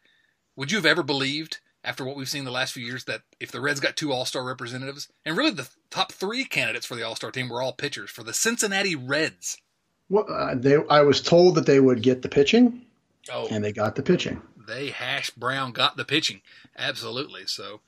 would 0.56 0.70
you 0.70 0.78
have 0.78 0.86
ever 0.86 1.02
believed, 1.02 1.58
after 1.84 2.04
what 2.04 2.16
we've 2.16 2.28
seen 2.28 2.44
the 2.44 2.50
last 2.50 2.72
few 2.72 2.84
years, 2.84 3.04
that 3.04 3.22
if 3.38 3.52
the 3.52 3.60
Reds 3.60 3.80
got 3.80 3.96
two 3.96 4.12
All 4.12 4.24
Star 4.24 4.44
representatives, 4.44 5.08
and 5.24 5.36
really 5.36 5.50
the 5.50 5.68
top 5.90 6.12
three 6.12 6.44
candidates 6.44 6.86
for 6.86 6.96
the 6.96 7.02
All 7.02 7.16
Star 7.16 7.30
team 7.30 7.48
were 7.48 7.62
all 7.62 7.72
pitchers 7.72 8.10
for 8.10 8.22
the 8.22 8.34
Cincinnati 8.34 8.96
Reds? 8.96 9.58
Well, 10.08 10.26
uh, 10.30 10.54
they, 10.54 10.76
I 10.88 11.02
was 11.02 11.20
told 11.20 11.56
that 11.56 11.66
they 11.66 11.80
would 11.80 12.02
get 12.02 12.22
the 12.22 12.28
pitching, 12.28 12.82
oh, 13.32 13.48
and 13.50 13.64
they 13.64 13.72
got 13.72 13.96
the 13.96 14.02
pitching. 14.02 14.40
They 14.66 14.90
hash 14.90 15.30
brown 15.30 15.72
got 15.72 15.96
the 15.96 16.04
pitching, 16.04 16.42
absolutely. 16.76 17.46
So, 17.46 17.80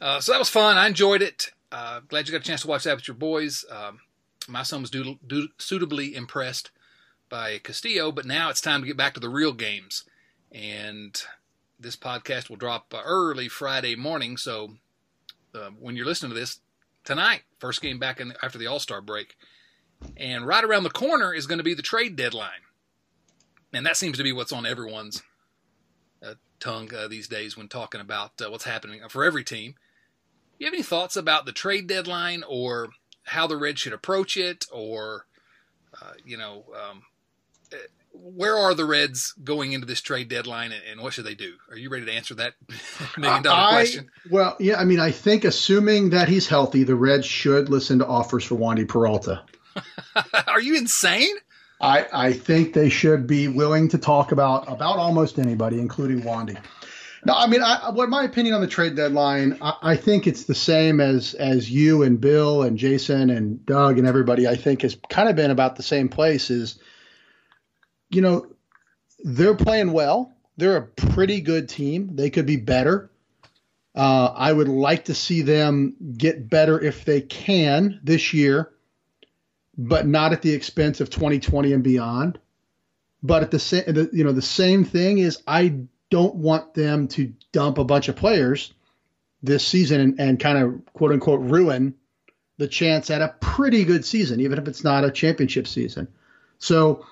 uh, 0.00 0.20
so 0.20 0.32
that 0.32 0.38
was 0.38 0.48
fun. 0.48 0.76
I 0.76 0.86
enjoyed 0.86 1.22
it. 1.22 1.50
Uh, 1.72 2.00
glad 2.06 2.26
you 2.26 2.32
got 2.32 2.42
a 2.42 2.44
chance 2.44 2.62
to 2.62 2.68
watch 2.68 2.84
that 2.84 2.96
with 2.96 3.08
your 3.08 3.16
boys. 3.16 3.64
Um, 3.70 4.00
my 4.48 4.62
son 4.62 4.82
was 4.82 4.90
do, 4.90 5.48
suitably 5.58 6.14
impressed 6.14 6.70
by 7.28 7.58
Castillo, 7.58 8.12
but 8.12 8.26
now 8.26 8.50
it's 8.50 8.60
time 8.60 8.80
to 8.80 8.86
get 8.86 8.96
back 8.96 9.14
to 9.14 9.20
the 9.20 9.28
real 9.28 9.52
games. 9.52 10.04
And 10.52 11.20
this 11.78 11.96
podcast 11.96 12.48
will 12.48 12.56
drop 12.56 12.92
uh, 12.94 13.02
early 13.04 13.48
Friday 13.48 13.96
morning, 13.96 14.36
so 14.36 14.74
uh, 15.54 15.70
when 15.78 15.96
you're 15.96 16.06
listening 16.06 16.32
to 16.32 16.38
this 16.38 16.60
tonight, 17.04 17.42
first 17.58 17.82
game 17.82 17.98
back 17.98 18.20
in, 18.20 18.34
after 18.42 18.58
the 18.58 18.66
All 18.66 18.78
Star 18.78 19.00
break, 19.00 19.36
and 20.16 20.46
right 20.46 20.64
around 20.64 20.84
the 20.84 20.90
corner 20.90 21.32
is 21.32 21.46
going 21.46 21.58
to 21.58 21.64
be 21.64 21.74
the 21.74 21.82
trade 21.82 22.16
deadline, 22.16 22.62
and 23.72 23.84
that 23.84 23.96
seems 23.96 24.16
to 24.18 24.24
be 24.24 24.32
what's 24.32 24.52
on 24.52 24.66
everyone's 24.66 25.22
uh, 26.24 26.34
tongue 26.60 26.92
uh, 26.94 27.08
these 27.08 27.28
days 27.28 27.56
when 27.56 27.68
talking 27.68 28.00
about 28.00 28.40
uh, 28.40 28.50
what's 28.50 28.64
happening 28.64 29.00
for 29.08 29.24
every 29.24 29.44
team. 29.44 29.74
You 30.58 30.66
have 30.66 30.74
any 30.74 30.82
thoughts 30.82 31.16
about 31.16 31.46
the 31.46 31.52
trade 31.52 31.88
deadline 31.88 32.44
or 32.46 32.90
how 33.24 33.46
the 33.46 33.56
Reds 33.56 33.80
should 33.80 33.92
approach 33.92 34.36
it, 34.36 34.66
or 34.72 35.26
uh, 36.00 36.12
you 36.24 36.36
know, 36.36 36.64
um, 36.74 37.02
eh, 37.72 37.76
where 38.12 38.56
are 38.56 38.74
the 38.74 38.84
Reds 38.84 39.34
going 39.42 39.72
into 39.72 39.86
this 39.86 40.00
trade 40.00 40.28
deadline, 40.28 40.72
and, 40.72 40.82
and, 40.90 41.00
what 41.00 41.12
should 41.12 41.24
they 41.24 41.34
do? 41.34 41.54
Are 41.70 41.76
you 41.76 41.90
ready 41.90 42.06
to 42.06 42.12
answer 42.12 42.34
that 42.34 42.54
million 43.18 43.42
dollar 43.42 43.72
question? 43.72 44.10
Well, 44.30 44.56
yeah, 44.60 44.78
I 44.78 44.84
mean, 44.84 45.00
I 45.00 45.10
think 45.10 45.44
assuming 45.44 46.10
that 46.10 46.28
he's 46.28 46.46
healthy, 46.46 46.84
the 46.84 46.94
Reds 46.94 47.26
should 47.26 47.68
listen 47.68 47.98
to 47.98 48.06
offers 48.06 48.44
for 48.44 48.56
Wandy 48.56 48.86
Peralta. 48.86 49.42
are 50.46 50.60
you 50.60 50.76
insane? 50.76 51.34
I, 51.80 52.06
I 52.12 52.32
think 52.32 52.72
they 52.72 52.88
should 52.88 53.26
be 53.26 53.48
willing 53.48 53.88
to 53.88 53.98
talk 53.98 54.32
about 54.32 54.70
about 54.70 54.98
almost 54.98 55.38
anybody, 55.38 55.80
including 55.80 56.22
Wandy. 56.22 56.56
No, 57.26 57.34
I 57.34 57.46
mean, 57.46 57.62
I, 57.62 57.90
what 57.90 58.10
my 58.10 58.24
opinion 58.24 58.54
on 58.54 58.60
the 58.60 58.66
trade 58.66 58.96
deadline, 58.96 59.56
I, 59.62 59.74
I, 59.82 59.96
think 59.96 60.26
it's 60.26 60.44
the 60.44 60.54
same 60.54 61.00
as 61.00 61.32
as 61.34 61.70
you 61.70 62.02
and 62.02 62.20
Bill 62.20 62.62
and 62.62 62.76
Jason 62.76 63.30
and 63.30 63.64
Doug 63.64 63.98
and 63.98 64.06
everybody. 64.06 64.46
I 64.46 64.56
think 64.56 64.82
has 64.82 64.96
kind 65.08 65.28
of 65.28 65.36
been 65.36 65.50
about 65.50 65.76
the 65.76 65.82
same 65.82 66.08
place. 66.10 66.50
Is 66.50 66.78
you 68.10 68.20
know 68.20 68.46
they're 69.24 69.56
playing 69.56 69.92
well. 69.92 70.32
They're 70.58 70.76
a 70.76 70.82
pretty 70.82 71.40
good 71.40 71.68
team. 71.68 72.10
They 72.14 72.28
could 72.28 72.46
be 72.46 72.56
better. 72.56 73.10
Uh, 73.94 74.32
I 74.34 74.52
would 74.52 74.68
like 74.68 75.06
to 75.06 75.14
see 75.14 75.42
them 75.42 75.96
get 76.16 76.50
better 76.50 76.80
if 76.80 77.04
they 77.04 77.20
can 77.20 78.00
this 78.02 78.34
year, 78.34 78.72
but 79.78 80.06
not 80.06 80.32
at 80.32 80.42
the 80.42 80.52
expense 80.52 81.00
of 81.00 81.10
2020 81.10 81.72
and 81.72 81.82
beyond. 81.82 82.38
But 83.22 83.42
at 83.42 83.50
the 83.50 83.58
same, 83.58 84.10
you 84.12 84.24
know, 84.24 84.32
the 84.32 84.42
same 84.42 84.84
thing 84.84 85.18
is 85.18 85.42
I 85.46 85.86
don't 86.10 86.34
want 86.34 86.74
them 86.74 87.08
to 87.08 87.32
dump 87.52 87.78
a 87.78 87.84
bunch 87.84 88.08
of 88.08 88.16
players 88.16 88.72
this 89.42 89.66
season 89.66 90.00
and, 90.00 90.20
and 90.20 90.40
kind 90.40 90.58
of 90.58 90.92
quote 90.92 91.12
unquote 91.12 91.40
ruin 91.40 91.94
the 92.56 92.68
chance 92.68 93.10
at 93.10 93.20
a 93.20 93.34
pretty 93.40 93.84
good 93.84 94.04
season, 94.04 94.40
even 94.40 94.58
if 94.58 94.68
it's 94.68 94.84
not 94.84 95.04
a 95.04 95.10
championship 95.10 95.66
season. 95.66 96.08
So, 96.58 97.04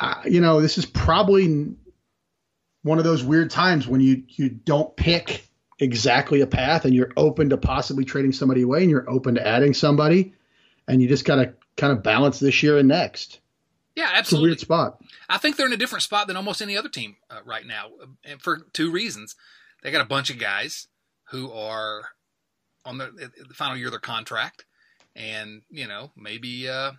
uh, 0.00 0.22
you 0.24 0.40
know, 0.40 0.60
this 0.60 0.78
is 0.78 0.86
probably 0.86 1.74
one 2.82 2.98
of 2.98 3.04
those 3.04 3.22
weird 3.22 3.50
times 3.50 3.86
when 3.86 4.00
you 4.00 4.24
you 4.28 4.48
don't 4.48 4.96
pick 4.96 5.46
exactly 5.78 6.40
a 6.40 6.46
path 6.46 6.84
and 6.84 6.94
you're 6.94 7.12
open 7.16 7.50
to 7.50 7.56
possibly 7.56 8.04
trading 8.04 8.32
somebody 8.32 8.62
away 8.62 8.82
and 8.82 8.90
you're 8.90 9.08
open 9.08 9.34
to 9.34 9.46
adding 9.46 9.74
somebody. 9.74 10.34
and 10.88 11.00
you 11.00 11.08
just 11.08 11.24
got 11.24 11.36
to 11.36 11.54
kind 11.76 11.92
of 11.92 12.02
balance 12.02 12.40
this 12.40 12.62
year 12.62 12.78
and 12.78 12.88
next. 12.88 13.38
Yeah, 13.96 14.04
It's 14.10 14.14
a 14.14 14.18
absolutely. 14.18 14.50
weird 14.50 14.60
spot. 14.60 14.98
I 15.28 15.38
think 15.38 15.56
they're 15.56 15.66
in 15.66 15.72
a 15.72 15.76
different 15.76 16.02
spot 16.02 16.26
than 16.26 16.36
almost 16.36 16.62
any 16.62 16.76
other 16.76 16.88
team 16.88 17.16
uh, 17.28 17.40
right 17.44 17.66
now, 17.66 17.86
uh, 18.02 18.06
and 18.24 18.40
for 18.40 18.66
two 18.72 18.90
reasons. 18.90 19.34
They 19.82 19.90
got 19.90 20.02
a 20.02 20.08
bunch 20.08 20.30
of 20.30 20.38
guys 20.38 20.88
who 21.30 21.50
are 21.52 22.02
on 22.84 22.98
the, 22.98 23.30
the 23.48 23.54
final 23.54 23.76
year 23.76 23.86
of 23.86 23.92
their 23.92 24.00
contract, 24.00 24.64
and 25.16 25.62
you 25.70 25.88
know 25.88 26.12
maybe 26.16 26.68
uh, 26.68 26.92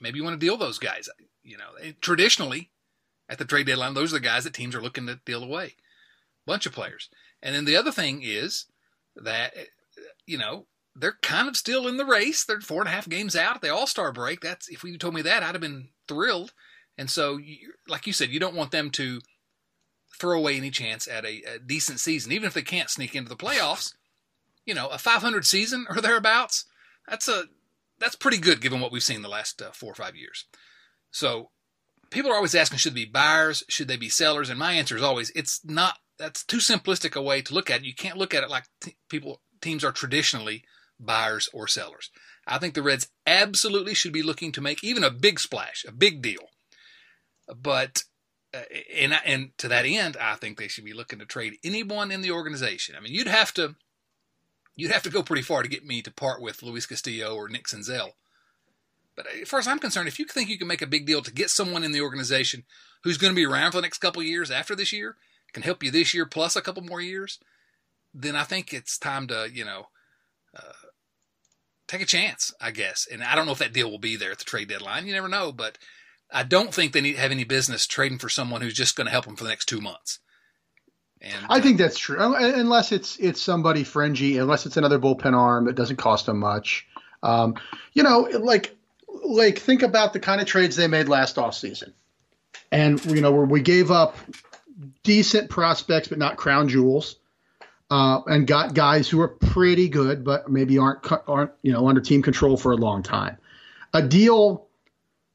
maybe 0.00 0.18
you 0.18 0.24
want 0.24 0.38
to 0.38 0.44
deal 0.46 0.56
those 0.56 0.78
guys. 0.78 1.08
You 1.42 1.58
know, 1.58 1.92
traditionally 2.00 2.70
at 3.28 3.38
the 3.38 3.44
trade 3.44 3.66
deadline, 3.66 3.94
those 3.94 4.12
are 4.12 4.16
the 4.16 4.20
guys 4.20 4.44
that 4.44 4.54
teams 4.54 4.74
are 4.74 4.80
looking 4.82 5.06
to 5.06 5.20
deal 5.24 5.42
away. 5.44 5.74
Bunch 6.46 6.66
of 6.66 6.72
players, 6.72 7.08
and 7.42 7.54
then 7.54 7.64
the 7.64 7.76
other 7.76 7.92
thing 7.92 8.22
is 8.22 8.66
that 9.16 9.56
uh, 9.56 9.62
you 10.26 10.36
know 10.38 10.66
they're 10.96 11.18
kind 11.22 11.48
of 11.48 11.56
still 11.56 11.86
in 11.88 11.96
the 11.96 12.04
race. 12.04 12.44
They're 12.44 12.60
four 12.60 12.80
and 12.80 12.88
a 12.88 12.92
half 12.92 13.08
games 13.08 13.36
out 13.36 13.56
at 13.56 13.62
the 13.62 13.70
All 13.72 13.86
Star 13.86 14.12
break. 14.12 14.40
That's 14.40 14.68
if 14.68 14.82
you 14.82 14.96
told 14.98 15.14
me 15.14 15.22
that, 15.22 15.42
I'd 15.42 15.54
have 15.54 15.60
been 15.60 15.88
thrilled. 16.08 16.52
And 16.96 17.10
so, 17.10 17.36
you, 17.36 17.72
like 17.88 18.06
you 18.06 18.12
said, 18.12 18.30
you 18.30 18.40
don't 18.40 18.54
want 18.54 18.70
them 18.70 18.90
to 18.90 19.20
throw 20.18 20.38
away 20.38 20.56
any 20.56 20.70
chance 20.70 21.08
at 21.08 21.24
a, 21.24 21.42
a 21.42 21.58
decent 21.58 22.00
season, 22.00 22.32
even 22.32 22.46
if 22.46 22.54
they 22.54 22.62
can't 22.62 22.90
sneak 22.90 23.14
into 23.14 23.28
the 23.28 23.36
playoffs. 23.36 23.94
You 24.64 24.74
know, 24.74 24.88
a 24.88 24.98
500 24.98 25.44
season 25.44 25.86
or 25.90 26.00
thereabouts. 26.00 26.64
That's 27.08 27.28
a 27.28 27.44
that's 27.98 28.16
pretty 28.16 28.38
good 28.38 28.60
given 28.60 28.80
what 28.80 28.90
we've 28.92 29.02
seen 29.02 29.22
the 29.22 29.28
last 29.28 29.60
uh, 29.62 29.70
four 29.72 29.92
or 29.92 29.94
five 29.94 30.16
years. 30.16 30.46
So, 31.10 31.50
people 32.10 32.30
are 32.30 32.36
always 32.36 32.54
asking, 32.54 32.78
should 32.78 32.94
they 32.94 33.04
be 33.04 33.10
buyers? 33.10 33.64
Should 33.68 33.88
they 33.88 33.96
be 33.96 34.08
sellers? 34.08 34.50
And 34.50 34.58
my 34.58 34.72
answer 34.72 34.96
is 34.96 35.02
always, 35.02 35.30
it's 35.30 35.60
not. 35.64 35.98
That's 36.16 36.44
too 36.44 36.58
simplistic 36.58 37.16
a 37.16 37.22
way 37.22 37.42
to 37.42 37.54
look 37.54 37.70
at 37.70 37.80
it. 37.80 37.86
You 37.86 37.94
can't 37.94 38.16
look 38.16 38.34
at 38.34 38.44
it 38.44 38.50
like 38.50 38.64
t- 38.80 38.96
people 39.08 39.40
teams 39.60 39.82
are 39.82 39.90
traditionally 39.90 40.62
buyers 40.98 41.48
or 41.52 41.66
sellers. 41.66 42.10
I 42.46 42.58
think 42.58 42.74
the 42.74 42.82
Reds 42.82 43.08
absolutely 43.26 43.94
should 43.94 44.12
be 44.12 44.22
looking 44.22 44.52
to 44.52 44.60
make 44.60 44.84
even 44.84 45.04
a 45.04 45.10
big 45.10 45.40
splash, 45.40 45.84
a 45.86 45.92
big 45.92 46.22
deal. 46.22 46.50
But 47.54 48.04
uh, 48.54 48.62
and 48.94 49.18
and 49.24 49.50
to 49.58 49.68
that 49.68 49.86
end, 49.86 50.16
I 50.20 50.34
think 50.34 50.58
they 50.58 50.68
should 50.68 50.84
be 50.84 50.92
looking 50.92 51.18
to 51.18 51.26
trade 51.26 51.58
anyone 51.64 52.10
in 52.10 52.20
the 52.20 52.30
organization. 52.30 52.94
I 52.96 53.00
mean, 53.00 53.12
you'd 53.14 53.26
have 53.26 53.52
to 53.54 53.76
you'd 54.76 54.92
have 54.92 55.02
to 55.04 55.10
go 55.10 55.22
pretty 55.22 55.42
far 55.42 55.62
to 55.62 55.68
get 55.68 55.86
me 55.86 56.02
to 56.02 56.10
part 56.10 56.40
with 56.40 56.62
Luis 56.62 56.86
Castillo 56.86 57.34
or 57.34 57.48
Nick 57.48 57.66
Senzel. 57.66 58.10
But 59.16 59.26
as 59.40 59.48
far 59.48 59.60
as 59.60 59.68
I'm 59.68 59.78
concerned, 59.78 60.08
if 60.08 60.18
you 60.18 60.24
think 60.24 60.48
you 60.48 60.58
can 60.58 60.66
make 60.66 60.82
a 60.82 60.86
big 60.86 61.06
deal 61.06 61.22
to 61.22 61.32
get 61.32 61.50
someone 61.50 61.84
in 61.84 61.92
the 61.92 62.00
organization 62.00 62.64
who's 63.04 63.18
going 63.18 63.32
to 63.32 63.36
be 63.36 63.46
around 63.46 63.70
for 63.70 63.78
the 63.78 63.82
next 63.82 63.98
couple 63.98 64.22
years 64.22 64.50
after 64.50 64.74
this 64.74 64.92
year, 64.92 65.16
can 65.52 65.62
help 65.62 65.82
you 65.82 65.90
this 65.90 66.12
year 66.12 66.26
plus 66.26 66.56
a 66.56 66.60
couple 66.60 66.82
more 66.82 67.00
years, 67.00 67.38
then 68.12 68.36
I 68.36 68.42
think 68.42 68.74
it's 68.74 68.98
time 68.98 69.26
to 69.28 69.48
you 69.50 69.64
know 69.64 69.86
uh, 70.54 70.72
take 71.86 72.00
a 72.00 72.06
chance, 72.06 72.52
I 72.60 72.70
guess. 72.70 73.06
And 73.10 73.22
I 73.22 73.34
don't 73.34 73.46
know 73.46 73.52
if 73.52 73.58
that 73.58 73.72
deal 73.72 73.90
will 73.90 73.98
be 73.98 74.16
there 74.16 74.32
at 74.32 74.38
the 74.38 74.44
trade 74.44 74.68
deadline. 74.68 75.06
You 75.06 75.12
never 75.12 75.28
know, 75.28 75.52
but 75.52 75.78
I 76.32 76.42
don't 76.42 76.72
think 76.74 76.92
they 76.92 77.00
need 77.00 77.14
to 77.14 77.20
have 77.20 77.30
any 77.30 77.44
business 77.44 77.86
trading 77.86 78.18
for 78.18 78.28
someone 78.28 78.60
who's 78.60 78.74
just 78.74 78.96
going 78.96 79.06
to 79.06 79.10
help 79.12 79.26
them 79.26 79.36
for 79.36 79.44
the 79.44 79.50
next 79.50 79.66
two 79.66 79.80
months. 79.80 80.18
And 81.20 81.46
I 81.48 81.60
think 81.60 81.78
that's 81.78 81.98
true, 81.98 82.18
unless 82.20 82.92
it's 82.92 83.16
it's 83.16 83.40
somebody 83.40 83.82
fringy, 83.82 84.36
unless 84.36 84.66
it's 84.66 84.76
another 84.76 84.98
bullpen 84.98 85.32
arm 85.34 85.64
that 85.66 85.74
doesn't 85.74 85.96
cost 85.96 86.26
them 86.26 86.38
much. 86.38 86.86
Um, 87.22 87.54
you 87.94 88.02
know, 88.02 88.28
like 88.40 88.76
like 89.24 89.58
think 89.58 89.82
about 89.82 90.12
the 90.12 90.20
kind 90.20 90.42
of 90.42 90.46
trades 90.46 90.76
they 90.76 90.86
made 90.86 91.08
last 91.08 91.36
offseason. 91.36 91.92
and 92.70 93.02
you 93.06 93.22
know 93.22 93.32
where 93.32 93.46
we 93.46 93.62
gave 93.62 93.90
up 93.90 94.16
decent 95.02 95.48
prospects 95.48 96.08
but 96.08 96.18
not 96.18 96.36
crown 96.36 96.68
jewels, 96.68 97.16
uh, 97.90 98.20
and 98.26 98.46
got 98.46 98.74
guys 98.74 99.08
who 99.08 99.20
are 99.20 99.28
pretty 99.28 99.88
good 99.88 100.24
but 100.24 100.50
maybe 100.50 100.78
aren't 100.78 101.06
aren't 101.28 101.52
you 101.62 101.72
know 101.72 101.88
under 101.88 102.00
team 102.00 102.22
control 102.22 102.56
for 102.56 102.72
a 102.72 102.76
long 102.76 103.02
time. 103.02 103.36
A 103.92 104.02
deal 104.02 104.66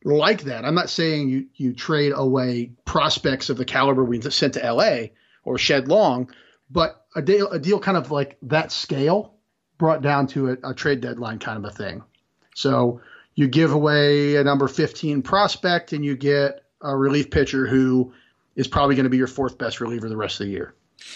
like 0.04 0.44
that, 0.44 0.66
I'm 0.66 0.76
not 0.76 0.90
saying 0.90 1.30
you 1.30 1.48
you 1.56 1.74
trade 1.74 2.14
away 2.16 2.72
prospects 2.86 3.50
of 3.50 3.58
the 3.58 3.66
caliber 3.66 4.04
we 4.04 4.22
sent 4.22 4.54
to 4.56 4.74
LA 4.74 5.08
or 5.44 5.58
Shed 5.58 5.88
Long, 5.88 6.32
but 6.70 7.06
a 7.16 7.22
deal 7.22 7.50
a 7.50 7.60
deal 7.60 7.80
kind 7.80 7.98
of 7.98 8.12
like 8.12 8.38
that 8.44 8.72
scale 8.72 9.36
brought 9.78 10.02
down 10.02 10.28
to 10.28 10.50
a, 10.50 10.58
a 10.72 10.74
trade 10.74 11.02
deadline 11.02 11.40
kind 11.40 11.58
of 11.58 11.66
a 11.66 11.74
thing. 11.74 12.04
So 12.56 13.02
you 13.36 13.48
give 13.48 13.72
away 13.72 14.36
a 14.36 14.44
number 14.44 14.68
15 14.68 15.22
prospect 15.22 15.94
and 15.94 16.04
you 16.04 16.18
get 16.18 16.66
a 16.82 16.96
relief 16.96 17.32
pitcher 17.32 17.66
who 17.66 18.14
is 18.56 18.68
probably 18.68 18.96
going 18.96 19.06
to 19.06 19.10
be 19.10 19.18
your 19.18 19.28
fourth 19.28 19.58
best 19.58 19.80
reliever 19.80 20.10
the 20.10 20.18
rest 20.18 20.42
of 20.42 20.48
the 20.48 20.52
year. 20.52 20.74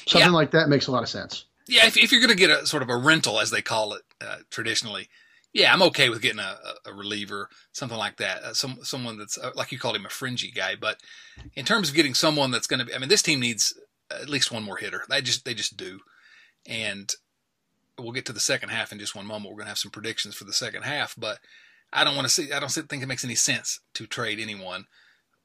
Something 0.08 0.30
Yeah. 0.30 0.36
like 0.36 0.52
that 0.52 0.70
makes 0.70 0.88
a 0.88 0.92
lot 0.92 1.04
of 1.04 1.10
sense. 1.10 1.46
Yeah, 1.68 1.86
if, 1.88 1.98
if 1.98 2.12
you're 2.12 2.22
going 2.22 2.30
to 2.30 2.36
get 2.36 2.50
a 2.50 2.66
sort 2.66 2.84
of 2.84 2.90
a 2.90 2.98
rental, 2.98 3.40
as 3.40 3.50
they 3.50 3.62
call 3.62 3.94
it 3.94 4.02
uh, 4.22 4.38
traditionally, 4.50 5.08
yeah, 5.54 5.72
I'm 5.72 5.84
okay 5.84 6.10
with 6.10 6.22
getting 6.22 6.40
a, 6.40 6.58
a, 6.86 6.94
reliever, 6.94 7.48
something 7.72 7.98
like 7.98 8.18
that. 8.18 8.44
Uh, 8.44 8.54
some 8.54 8.80
someone 8.82 9.18
that's 9.18 9.38
uh, 9.38 9.52
like 9.56 9.72
you 9.72 9.78
called 9.80 9.96
him 9.96 10.06
a 10.06 10.10
fringy 10.10 10.52
guy, 10.52 10.76
but 10.76 10.98
in 11.54 11.64
terms 11.64 11.90
of 11.90 11.96
getting 11.96 12.16
someone 12.16 12.52
that's 12.52 12.68
going 12.68 12.80
to 12.80 12.86
be, 12.86 12.94
I 12.94 12.98
mean, 12.98 13.08
this 13.10 13.22
team 13.22 13.40
needs 13.40 13.74
at 14.12 14.30
least 14.30 14.52
one 14.52 14.64
more 14.64 14.78
hitter. 14.78 15.04
They 15.08 15.22
just 15.22 15.46
they 15.46 15.54
just 15.54 15.78
do, 15.78 16.00
and 16.66 17.10
we'll 18.00 18.12
get 18.12 18.26
to 18.26 18.34
the 18.34 18.40
second 18.40 18.70
half 18.70 18.92
in 18.92 19.00
just 19.00 19.16
one 19.16 19.28
moment. 19.28 19.52
We're 19.52 19.58
going 19.58 19.66
to 19.66 19.70
have 19.70 19.78
some 19.78 19.92
predictions 19.92 20.36
for 20.36 20.44
the 20.46 20.54
second 20.54 20.84
half, 20.84 21.16
but 21.18 21.40
I 21.94 22.04
don't 22.04 22.16
want 22.16 22.28
to 22.28 22.34
see. 22.34 22.52
I 22.52 22.60
don't 22.60 22.72
think 22.72 23.04
it 23.04 23.08
makes 23.08 23.24
any 23.24 23.36
sense 23.36 23.80
to 23.94 24.08
trade 24.08 24.40
anyone 24.40 24.88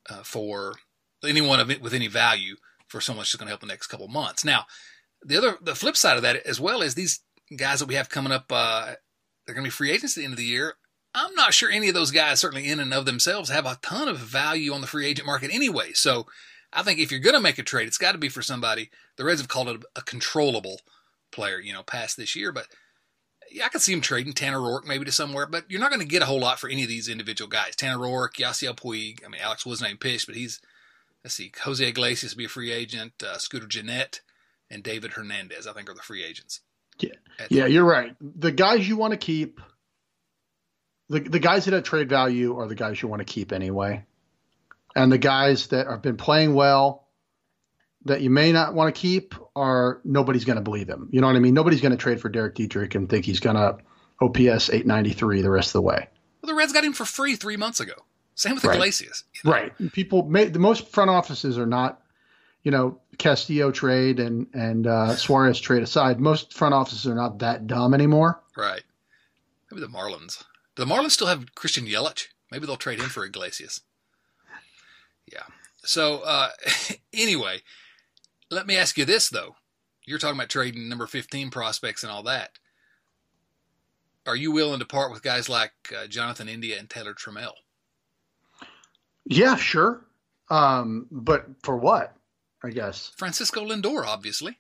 uh, 0.09 0.23
for 0.23 0.75
anyone 1.23 1.61
of 1.61 1.71
it 1.71 1.83
with 1.83 1.93
any 1.93 2.07
value 2.07 2.57
for 2.89 3.01
someone 3.01 3.23
that's 3.23 3.31
just 3.31 3.39
going 3.39 3.47
to 3.47 3.53
help 3.53 3.61
the 3.61 3.67
next 3.67 3.87
couple 3.87 4.09
months. 4.09 4.45
Now, 4.45 4.67
the 5.23 5.37
other 5.37 5.59
the 5.61 5.75
flip 5.75 5.97
side 5.97 6.17
of 6.17 6.23
that 6.23 6.37
as 6.47 6.61
well 6.61 6.83
is 6.83 6.95
these 6.95 7.21
guys 7.57 7.81
that 7.81 7.89
we 7.89 7.95
have 7.95 8.09
coming 8.09 8.33
up 8.33 8.47
uh, 8.51 8.93
they're 9.47 9.55
going 9.55 9.65
to 9.65 9.69
be 9.69 9.71
free 9.71 9.91
agents 9.91 10.17
at 10.17 10.21
the 10.21 10.25
end 10.25 10.35
of 10.35 10.39
the 10.39 10.45
year 10.45 10.75
i'm 11.15 11.35
not 11.35 11.55
sure 11.55 11.71
any 11.71 11.89
of 11.89 11.95
those 11.95 12.11
guys 12.11 12.41
certainly 12.41 12.69
in 12.69 12.81
and 12.81 12.93
of 12.93 13.07
themselves 13.07 13.51
have 13.51 13.67
a 13.67 13.79
ton 13.83 14.09
of 14.09 14.19
value 14.19 14.73
on 14.73 14.81
the 14.81 14.87
free 14.87 15.07
agent 15.07 15.27
market 15.27 15.53
anyway 15.53 15.91
so 15.95 16.27
i 16.73 16.83
think 16.83 16.99
if 16.99 17.11
you're 17.11 17.21
going 17.21 17.35
to 17.35 17.41
make 17.41 17.59
a 17.59 17.63
trade 17.63 17.89
it's 17.89 17.99
got 17.99 18.13
to 18.13 18.19
be 18.19 18.29
for 18.29 18.43
somebody 18.43 18.91
the 19.17 19.25
reds 19.25 19.41
have 19.41 19.49
called 19.49 19.69
it 19.69 19.83
a 19.97 20.03
controllable 20.03 20.81
player 21.33 21.59
you 21.59 21.73
know 21.73 21.83
past 21.83 22.17
this 22.17 22.37
year 22.37 22.53
but 22.53 22.67
yeah, 23.51 23.65
I 23.65 23.69
could 23.69 23.81
see 23.81 23.95
him 23.95 24.03
trading 24.03 24.35
Tanner 24.35 24.59
Roark 24.59 24.85
maybe 24.85 25.07
to 25.07 25.11
somewhere, 25.11 25.47
but 25.47 25.65
you're 25.71 25.81
not 25.81 25.89
going 25.89 26.03
to 26.03 26.07
get 26.07 26.21
a 26.21 26.27
whole 26.27 26.39
lot 26.39 26.61
for 26.61 26.69
any 26.69 26.83
of 26.83 26.89
these 26.91 27.09
individual 27.09 27.49
guys. 27.49 27.75
Tanner 27.75 27.97
Roark, 27.97 28.35
Yasiel 28.35 28.77
Puig. 28.77 29.25
I 29.25 29.29
mean, 29.29 29.41
Alex 29.41 29.65
was 29.65 29.81
named 29.81 30.01
pitch, 30.01 30.27
but 30.27 30.37
he's 30.37 30.61
let's 31.25 31.35
see, 31.35 31.53
Jose 31.63 31.87
Iglesias 31.87 32.35
will 32.35 32.39
be 32.39 32.45
a 32.45 32.49
free 32.49 32.73
agent. 32.73 33.13
Uh, 33.23 33.39
Scooter 33.39 33.67
Gennett 33.67 34.21
and 34.71 34.83
David 34.83 35.13
Hernandez, 35.13 35.67
I 35.67 35.73
think, 35.73 35.89
are 35.91 35.95
the 35.95 36.03
free 36.03 36.25
agents. 36.25 36.61
Yeah. 36.99 37.11
Yeah, 37.51 37.67
you're 37.67 37.85
right. 37.85 38.15
The 38.21 38.51
guys 38.51 38.89
you 38.89 38.97
want 38.97 39.13
to 39.13 39.17
keep, 39.17 39.61
the 41.09 41.21
the 41.21 41.39
guys 41.39 41.65
that 41.65 41.75
have 41.75 41.85
trade 41.85 42.09
value 42.09 42.59
are 42.59 42.67
the 42.67 42.75
guys 42.75 43.01
you 43.01 43.09
want 43.09 43.21
to 43.21 43.25
keep 43.25 43.53
anyway, 43.53 44.05
and 44.97 45.11
the 45.13 45.19
guys 45.19 45.69
that 45.69 45.87
have 45.87 46.03
been 46.03 46.17
playing 46.17 46.55
well, 46.55 47.07
that 48.05 48.21
you 48.21 48.31
may 48.31 48.53
not 48.53 48.75
want 48.75 48.93
to 48.93 49.01
keep, 49.01 49.35
are 49.55 50.01
nobody's 50.05 50.45
going 50.45 50.57
to 50.57 50.63
believe 50.63 50.89
him. 50.89 51.09
You 51.13 51.21
know 51.21 51.29
what 51.29 51.37
I 51.37 51.41
mean? 51.41 51.55
Nobody's 51.55 51.81
going 51.81 51.93
to 51.93 51.99
trade 51.99 52.21
for 52.21 52.29
Derek 52.29 52.57
Dietrich 52.57 52.95
and 52.95 53.09
think 53.09 53.25
he's 53.25 53.41
going 53.41 53.57
to 53.57 53.79
OPS 54.21 54.71
893 54.71 55.43
the 55.43 55.51
rest 55.51 55.69
of 55.69 55.75
the 55.75 55.83
way. 55.83 56.09
Well, 56.43 56.49
the 56.49 56.55
Reds 56.55 56.73
got 56.73 56.85
him 56.85 56.93
for 56.93 57.05
free 57.05 57.37
three 57.37 57.57
months 57.57 57.81
ago. 57.81 57.95
Same 58.39 58.55
with 58.55 58.65
Right. 58.65 58.77
Iglesias. 58.77 59.25
you 59.35 59.41
know? 59.51 59.51
Right. 59.57 59.93
People, 59.93 60.23
may, 60.25 60.45
the 60.45 60.61
most 60.61 60.89
front 60.89 61.11
offices 61.11 61.59
are 61.59 61.67
not, 61.67 62.01
you 62.63 62.71
know, 62.71 63.01
Castillo 63.19 63.73
trade 63.73 64.21
and 64.21 64.47
and 64.55 64.87
uh, 64.87 65.17
Suarez 65.17 65.59
trade 65.61 65.83
aside. 65.83 66.21
Most 66.21 66.55
front 66.55 66.73
offices 66.73 67.07
are 67.09 67.17
not 67.17 67.41
that 67.41 67.67
dumb 67.67 67.95
anymore. 67.95 68.41
Right. 68.57 68.83
Maybe 69.71 69.81
the 69.81 69.89
Marlins. 69.89 70.45
Do 70.77 70.85
the 70.85 70.87
Marlins 70.87 71.11
still 71.11 71.27
have 71.27 71.53
Christian 71.57 71.87
Yelich? 71.87 72.29
Maybe 72.53 72.65
they'll 72.65 72.77
trade 72.77 73.01
him 73.01 73.09
for 73.09 73.25
Iglesias. 73.25 73.81
Yeah. 75.33 75.43
So 75.79 76.21
uh, 76.25 76.51
anyway, 77.13 77.63
let 78.53 78.67
me 78.69 78.77
ask 78.77 78.97
you 78.97 79.05
this 79.05 79.29
though. 79.29 79.57
You're 80.07 80.19
talking 80.21 80.37
about 80.39 80.49
trading 80.49 80.89
number 80.89 81.07
15 81.09 81.51
prospects 81.51 82.05
and 82.05 82.13
all 82.13 82.23
that. 82.23 82.53
Are 84.27 84.37
you 84.37 84.53
willing 84.53 84.79
to 84.79 84.87
part 84.87 85.11
with 85.11 85.23
guys 85.23 85.49
like 85.49 85.73
uh, 85.97 86.07
Jonathan 86.07 86.49
India 86.49 86.79
and 86.79 86.89
Taylor 86.89 87.15
Trammell? 87.15 87.53
Yeah, 89.31 89.57
sure. 89.57 90.01
Um, 90.51 91.07
but 91.11 91.47
for 91.63 91.77
what? 91.77 92.15
I 92.65 92.71
guess. 92.71 93.13
Francisco 93.17 93.65
Lindor, 93.65 94.05
obviously. 94.07 94.59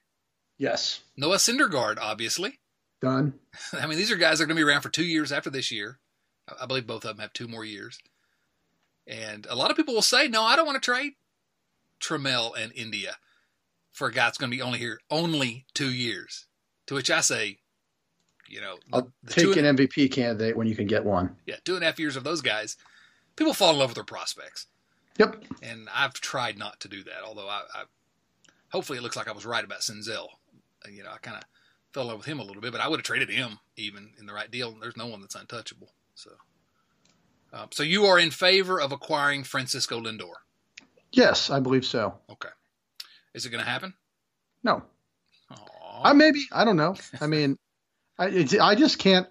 Yes. 0.58 1.00
Noah 1.16 1.36
Syndergaard, 1.36 1.98
obviously. 2.00 2.60
Done. 3.00 3.34
I 3.72 3.86
mean, 3.86 3.96
these 3.98 4.10
are 4.12 4.16
guys 4.16 4.38
that 4.38 4.44
are 4.44 4.46
going 4.46 4.56
to 4.56 4.64
be 4.64 4.68
around 4.68 4.82
for 4.82 4.88
two 4.90 5.04
years 5.04 5.32
after 5.32 5.50
this 5.50 5.72
year. 5.72 5.98
I- 6.48 6.62
I 6.64 6.66
believe 6.66 6.86
both 6.86 7.04
of 7.04 7.16
them 7.16 7.18
have 7.22 7.32
two 7.32 7.48
more 7.48 7.64
years. 7.64 7.98
And 9.06 9.46
a 9.48 9.56
lot 9.56 9.70
of 9.70 9.76
people 9.76 9.94
will 9.94 10.02
say, 10.02 10.28
no, 10.28 10.42
I 10.42 10.54
don't 10.54 10.66
want 10.66 10.80
to 10.80 10.84
trade 10.84 11.12
Trammell 12.00 12.52
and 12.56 12.72
India 12.74 13.16
for 13.90 14.08
a 14.08 14.12
guy 14.12 14.24
that's 14.26 14.38
going 14.38 14.50
to 14.50 14.56
be 14.56 14.62
only 14.62 14.78
here 14.78 15.00
only 15.10 15.64
two 15.74 15.90
years. 15.92 16.46
To 16.88 16.94
which 16.94 17.10
I 17.10 17.20
say, 17.20 17.58
you 18.48 18.60
know, 18.60 18.76
I'll 18.92 19.10
the 19.22 19.32
two 19.32 19.54
take 19.54 19.64
and, 19.64 19.78
an 19.80 19.86
MVP 19.86 20.12
candidate 20.12 20.56
when 20.56 20.66
you 20.66 20.76
can 20.76 20.86
get 20.86 21.04
one. 21.04 21.36
yeah, 21.46 21.56
two 21.64 21.74
and 21.74 21.82
a 21.82 21.86
half 21.86 21.98
years 21.98 22.16
of 22.16 22.24
those 22.24 22.40
guys, 22.42 22.76
people 23.38 23.54
fall 23.54 23.72
in 23.72 23.78
love 23.78 23.90
with 23.90 23.94
their 23.94 24.04
prospects. 24.04 24.66
Yep. 25.18 25.44
And 25.62 25.88
I've 25.94 26.14
tried 26.14 26.58
not 26.58 26.80
to 26.80 26.88
do 26.88 27.02
that, 27.04 27.22
although 27.24 27.48
I, 27.48 27.62
I 27.74 27.84
hopefully 28.70 28.98
it 28.98 29.02
looks 29.02 29.16
like 29.16 29.28
I 29.28 29.32
was 29.32 29.46
right 29.46 29.64
about 29.64 29.80
Senzel. 29.80 30.28
Uh, 30.84 30.90
You 30.90 31.02
know, 31.04 31.10
I 31.10 31.18
kind 31.18 31.36
of 31.36 31.44
fell 31.92 32.02
in 32.04 32.08
love 32.08 32.18
with 32.18 32.26
him 32.26 32.38
a 32.38 32.44
little 32.44 32.62
bit, 32.62 32.72
but 32.72 32.80
I 32.80 32.88
would 32.88 33.00
have 33.00 33.06
traded 33.06 33.30
him 33.30 33.58
even 33.76 34.10
in 34.18 34.26
the 34.26 34.32
right 34.32 34.50
deal. 34.50 34.76
There's 34.80 34.96
no 34.96 35.06
one 35.06 35.20
that's 35.20 35.34
untouchable. 35.34 35.90
So 36.14 36.30
Uh, 37.52 37.66
so 37.70 37.82
you 37.82 38.04
are 38.06 38.18
in 38.18 38.30
favor 38.30 38.80
of 38.80 38.92
acquiring 38.92 39.44
Francisco 39.44 40.00
Lindor? 40.00 40.34
Yes, 41.12 41.48
I 41.50 41.60
believe 41.60 41.86
so. 41.86 42.14
Okay. 42.30 42.50
Is 43.34 43.46
it 43.46 43.50
going 43.50 43.64
to 43.64 43.70
happen? 43.70 43.94
No. 44.62 44.82
Aww. 45.50 46.00
I 46.04 46.12
maybe 46.12 46.46
I 46.52 46.64
don't 46.64 46.76
know. 46.76 46.94
I 47.20 47.26
mean, 47.26 47.56
I 48.18 48.46
I 48.60 48.74
just 48.74 48.98
can't. 48.98 49.26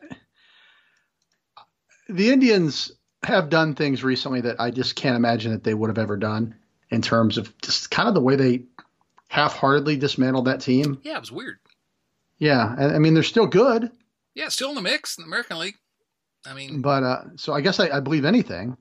The 2.09 2.31
Indians 2.31 2.91
have 3.23 3.49
done 3.49 3.75
things 3.75 4.03
recently 4.03 4.41
that 4.41 4.59
I 4.59 4.71
just 4.71 4.95
can't 4.95 5.15
imagine 5.15 5.51
that 5.51 5.63
they 5.63 5.73
would 5.73 5.89
have 5.89 5.97
ever 5.97 6.17
done 6.17 6.55
in 6.89 7.01
terms 7.01 7.37
of 7.37 7.55
just 7.61 7.89
kind 7.91 8.07
of 8.07 8.13
the 8.13 8.21
way 8.21 8.35
they 8.35 8.63
half-heartedly 9.29 9.97
dismantled 9.97 10.45
that 10.45 10.61
team. 10.61 10.99
Yeah, 11.03 11.17
it 11.17 11.21
was 11.21 11.31
weird. 11.31 11.57
Yeah, 12.37 12.75
I 12.77 12.99
mean 12.99 13.13
they're 13.13 13.23
still 13.23 13.47
good, 13.47 13.91
Yeah, 14.35 14.49
still 14.49 14.69
in 14.69 14.75
the 14.75 14.81
mix 14.81 15.17
in 15.17 15.23
the 15.23 15.27
American 15.27 15.57
League. 15.57 15.75
I 16.45 16.53
mean, 16.53 16.81
but 16.81 17.03
uh, 17.03 17.23
so 17.35 17.53
I 17.53 17.61
guess 17.61 17.79
I, 17.79 17.89
I 17.89 17.99
believe 17.99 18.23
anything. 18.23 18.77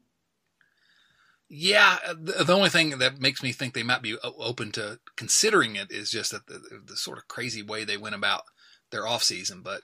yeah, 1.49 1.99
the, 2.21 2.45
the 2.45 2.55
only 2.55 2.69
thing 2.69 2.99
that 2.99 3.19
makes 3.21 3.43
me 3.43 3.53
think 3.53 3.73
they 3.75 3.83
might 3.83 4.03
be 4.03 4.17
open 4.23 4.73
to 4.73 4.99
considering 5.17 5.77
it 5.77 5.91
is 5.91 6.11
just 6.11 6.33
that 6.33 6.47
the, 6.47 6.61
the 6.85 6.97
sort 6.97 7.19
of 7.19 7.29
crazy 7.29 7.63
way 7.63 7.85
they 7.85 7.97
went 7.97 8.15
about 8.15 8.43
their 8.91 9.07
off 9.07 9.23
season. 9.23 9.63
But 9.63 9.81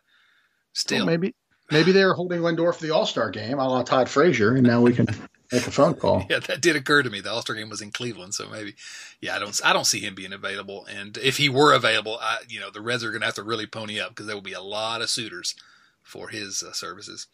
still, 0.73 0.99
Well, 0.99 1.07
maybe 1.07 1.35
maybe 1.73 1.93
they 1.93 2.05
were 2.05 2.15
holding 2.15 2.41
Lindor 2.41 2.75
for 2.75 2.83
the 2.83 2.91
All 2.91 3.07
Star 3.07 3.31
game, 3.31 3.59
a 3.59 3.69
la 3.69 3.83
Todd 3.83 4.09
Frazier, 4.09 4.55
and 4.55 4.67
now 4.67 4.81
we 4.81 4.93
can 4.93 5.07
make 5.51 5.67
a 5.67 5.71
phone 5.71 5.95
call. 5.95 6.25
Yeah, 6.31 6.39
that 6.41 6.61
did 6.61 6.77
occur 6.77 7.03
to 7.03 7.11
me. 7.11 7.21
The 7.21 7.31
All 7.33 7.43
Star 7.43 7.57
game 7.57 7.69
was 7.71 7.81
in 7.83 7.91
Cleveland, 7.91 8.35
so 8.35 8.49
maybe, 8.49 8.75
yeah, 9.21 9.35
I 9.37 9.39
don't, 9.39 9.61
I 9.65 9.73
don't 9.73 9.87
see 9.87 10.01
him 10.01 10.15
being 10.15 10.33
available. 10.33 10.87
And 10.87 11.17
if 11.19 11.37
he 11.39 11.49
were 11.49 11.73
available, 11.73 12.19
I, 12.21 12.39
you 12.49 12.61
know, 12.61 12.71
the 12.71 12.81
Reds 12.81 13.03
are 13.05 13.11
going 13.11 13.21
to 13.21 13.27
have 13.27 13.35
to 13.37 13.43
really 13.43 13.67
pony 13.67 13.99
up 14.01 14.11
because 14.11 14.27
there 14.27 14.37
will 14.37 14.43
be 14.43 14.53
a 14.53 14.61
lot 14.63 15.03
of 15.03 15.11
suitors 15.11 15.55
for 16.03 16.29
his 16.29 16.63
uh, 16.63 16.73
services. 16.73 17.27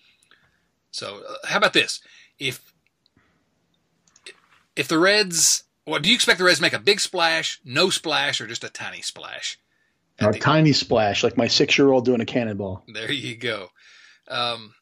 So, 0.91 1.23
uh, 1.29 1.47
how 1.49 1.59
about 1.59 1.73
this? 1.75 2.01
If 2.39 2.73
if 4.77 4.89
the 4.89 4.99
Reds, 4.99 5.65
well, 5.87 6.01
do 6.01 6.09
you 6.09 6.15
expect 6.15 6.39
the 6.39 6.45
Reds 6.45 6.59
to 6.59 6.63
make 6.63 6.73
a 6.73 6.79
big 6.79 7.01
splash, 7.01 7.61
no 7.65 7.91
splash, 7.91 8.41
or 8.41 8.47
just 8.47 8.65
a 8.65 8.69
tiny 8.69 9.03
splash? 9.03 9.59
A 10.21 10.33
the- 10.33 10.39
tiny 10.39 10.73
splash, 10.73 11.23
like 11.25 11.37
my 11.37 11.49
six-year-old 11.49 12.05
doing 12.05 12.21
a 12.21 12.25
cannonball. 12.27 12.85
there 12.93 13.11
you 13.13 13.37
go. 13.37 13.71
Um, 14.29 14.75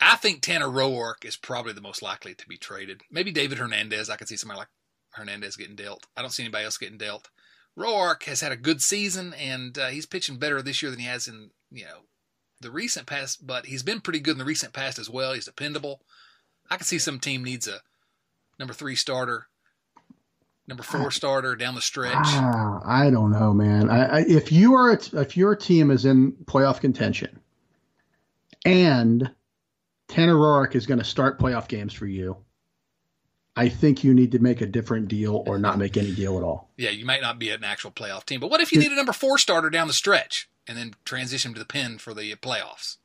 I 0.00 0.16
think 0.16 0.42
Tanner 0.42 0.68
Roark 0.68 1.24
is 1.24 1.36
probably 1.36 1.72
the 1.72 1.80
most 1.80 2.02
likely 2.02 2.34
to 2.34 2.48
be 2.48 2.56
traded. 2.56 3.02
Maybe 3.10 3.30
David 3.30 3.58
Hernandez. 3.58 4.10
I 4.10 4.16
could 4.16 4.28
see 4.28 4.36
somebody 4.36 4.58
like 4.58 4.68
Hernandez 5.10 5.56
getting 5.56 5.76
dealt. 5.76 6.06
I 6.16 6.22
don't 6.22 6.30
see 6.30 6.42
anybody 6.42 6.64
else 6.64 6.78
getting 6.78 6.98
dealt. 6.98 7.28
Roark 7.76 8.24
has 8.24 8.40
had 8.40 8.52
a 8.52 8.56
good 8.56 8.82
season, 8.82 9.34
and 9.34 9.76
uh, 9.78 9.88
he's 9.88 10.06
pitching 10.06 10.36
better 10.36 10.62
this 10.62 10.82
year 10.82 10.90
than 10.90 11.00
he 11.00 11.06
has 11.06 11.26
in 11.26 11.50
you 11.72 11.84
know 11.84 12.02
the 12.60 12.70
recent 12.70 13.06
past. 13.06 13.46
But 13.46 13.66
he's 13.66 13.82
been 13.82 14.00
pretty 14.00 14.20
good 14.20 14.32
in 14.32 14.38
the 14.38 14.44
recent 14.44 14.72
past 14.72 14.98
as 14.98 15.10
well. 15.10 15.32
He's 15.32 15.46
dependable. 15.46 16.00
I 16.70 16.76
can 16.76 16.86
see 16.86 16.98
some 16.98 17.20
team 17.20 17.44
needs 17.44 17.68
a 17.68 17.80
number 18.58 18.72
three 18.72 18.94
starter, 18.94 19.48
number 20.66 20.82
four 20.82 21.10
starter 21.10 21.56
down 21.56 21.74
the 21.74 21.80
stretch. 21.80 22.14
Ah, 22.16 22.80
I 22.84 23.10
don't 23.10 23.32
know, 23.32 23.52
man. 23.52 23.90
I, 23.90 24.04
I, 24.04 24.20
if 24.20 24.52
you 24.52 24.74
are 24.74 24.92
a 24.92 24.96
t- 24.96 25.16
if 25.16 25.36
your 25.36 25.56
team 25.56 25.90
is 25.90 26.04
in 26.04 26.32
playoff 26.44 26.80
contention, 26.80 27.40
and 28.64 29.30
Tanner 30.08 30.34
Roark 30.34 30.74
is 30.74 30.86
going 30.86 30.98
to 30.98 31.04
start 31.04 31.38
playoff 31.38 31.68
games 31.68 31.92
for 31.92 32.06
you, 32.06 32.36
I 33.56 33.68
think 33.68 34.02
you 34.02 34.14
need 34.14 34.32
to 34.32 34.38
make 34.38 34.60
a 34.60 34.66
different 34.66 35.08
deal 35.08 35.42
or 35.46 35.58
not 35.58 35.78
make 35.78 35.96
any 35.96 36.12
deal 36.12 36.36
at 36.36 36.42
all. 36.42 36.70
Yeah, 36.76 36.90
you 36.90 37.04
might 37.04 37.22
not 37.22 37.38
be 37.38 37.50
an 37.50 37.62
actual 37.62 37.90
playoff 37.90 38.24
team, 38.24 38.40
but 38.40 38.50
what 38.50 38.60
if 38.60 38.72
you 38.72 38.80
need 38.80 38.92
a 38.92 38.96
number 38.96 39.12
four 39.12 39.38
starter 39.38 39.70
down 39.70 39.86
the 39.86 39.92
stretch 39.92 40.48
and 40.66 40.76
then 40.76 40.94
transition 41.04 41.52
to 41.54 41.58
the 41.60 41.64
pen 41.64 41.98
for 41.98 42.14
the 42.14 42.34
playoffs? 42.36 42.96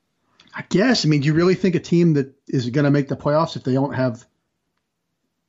I 0.53 0.63
guess. 0.69 1.05
I 1.05 1.09
mean, 1.09 1.21
do 1.21 1.27
you 1.27 1.33
really 1.33 1.55
think 1.55 1.75
a 1.75 1.79
team 1.79 2.13
that 2.13 2.33
is 2.47 2.69
going 2.71 2.85
to 2.85 2.91
make 2.91 3.07
the 3.07 3.15
playoffs 3.15 3.55
if 3.55 3.63
they 3.63 3.73
don't 3.73 3.93
have 3.93 4.25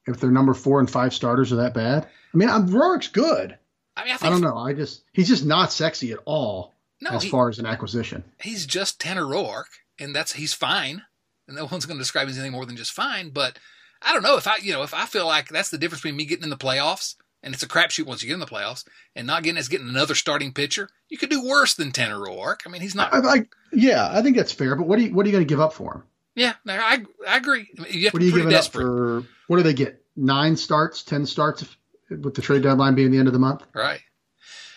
if 0.06 0.20
their 0.20 0.30
number 0.30 0.54
four 0.54 0.80
and 0.80 0.90
five 0.90 1.14
starters 1.14 1.52
are 1.52 1.56
that 1.56 1.74
bad? 1.74 2.04
I 2.04 2.36
mean, 2.36 2.50
I'm, 2.50 2.68
Roark's 2.68 3.08
good. 3.08 3.56
I 3.96 4.04
mean, 4.04 4.16
I 4.20 4.26
I 4.26 4.30
don't 4.30 4.42
know. 4.42 4.56
I 4.56 4.74
just 4.74 5.02
he's 5.12 5.28
just 5.28 5.44
not 5.44 5.72
sexy 5.72 6.12
at 6.12 6.18
all 6.26 6.74
no, 7.00 7.10
as 7.10 7.22
he, 7.22 7.30
far 7.30 7.48
as 7.48 7.58
an 7.58 7.66
acquisition. 7.66 8.24
he's 8.40 8.66
just 8.66 9.00
Tanner 9.00 9.24
Roark, 9.24 9.64
and 10.00 10.14
that's 10.14 10.32
he's 10.32 10.54
fine, 10.54 11.02
and 11.46 11.56
no 11.56 11.66
one's 11.66 11.86
going 11.86 11.98
to 11.98 12.02
describe 12.02 12.24
him 12.24 12.30
as 12.30 12.38
anything 12.38 12.52
more 12.52 12.66
than 12.66 12.76
just 12.76 12.92
fine. 12.92 13.30
But 13.30 13.58
I 14.02 14.12
don't 14.12 14.22
know 14.22 14.36
if 14.36 14.46
I, 14.48 14.56
you 14.56 14.72
know, 14.72 14.82
if 14.82 14.94
I 14.94 15.06
feel 15.06 15.26
like 15.26 15.48
that's 15.48 15.70
the 15.70 15.78
difference 15.78 16.02
between 16.02 16.16
me 16.16 16.24
getting 16.24 16.44
in 16.44 16.50
the 16.50 16.56
playoffs 16.56 17.14
and 17.42 17.54
it's 17.54 17.62
a 17.62 17.68
crapshoot 17.68 18.04
once 18.06 18.22
you 18.22 18.26
get 18.28 18.34
in 18.34 18.40
the 18.40 18.46
playoffs, 18.46 18.84
and 19.16 19.26
not 19.26 19.42
getting 19.42 19.58
is 19.58 19.68
getting 19.68 19.88
another 19.88 20.14
starting 20.14 20.52
pitcher. 20.52 20.88
You 21.08 21.16
could 21.16 21.30
do 21.30 21.42
worse 21.46 21.74
than 21.74 21.90
Tanner 21.90 22.18
Roark. 22.18 22.60
I 22.66 22.68
mean, 22.68 22.82
he's 22.82 22.94
not. 22.94 23.14
I, 23.14 23.18
I, 23.18 23.46
yeah, 23.72 24.10
I 24.12 24.20
think 24.22 24.36
that's 24.36 24.52
fair. 24.52 24.76
But 24.76 24.86
what 24.86 24.98
are 24.98 25.02
you 25.02 25.14
what 25.14 25.24
are 25.24 25.28
you 25.28 25.32
going 25.32 25.46
to 25.46 25.48
give 25.48 25.60
up 25.60 25.72
for 25.72 25.94
him? 25.94 26.02
yeah, 26.34 26.54
no, 26.64 26.74
I 26.74 27.04
I 27.26 27.36
agree. 27.38 27.68
You 27.90 28.04
have 28.04 28.14
What 28.14 28.20
to 28.20 28.24
are 28.24 28.28
you 28.28 28.32
be 28.34 28.40
pretty 28.42 28.50
desperate, 28.50 28.82
for? 28.84 29.24
What 29.46 29.56
do 29.56 29.62
they 29.62 29.74
get? 29.74 30.02
Nine 30.16 30.56
starts, 30.56 31.02
ten 31.02 31.24
starts, 31.24 31.64
with 32.10 32.34
the 32.34 32.42
trade 32.42 32.62
deadline 32.62 32.94
being 32.94 33.10
the 33.10 33.18
end 33.18 33.26
of 33.28 33.32
the 33.32 33.38
month. 33.40 33.64
right? 33.74 34.00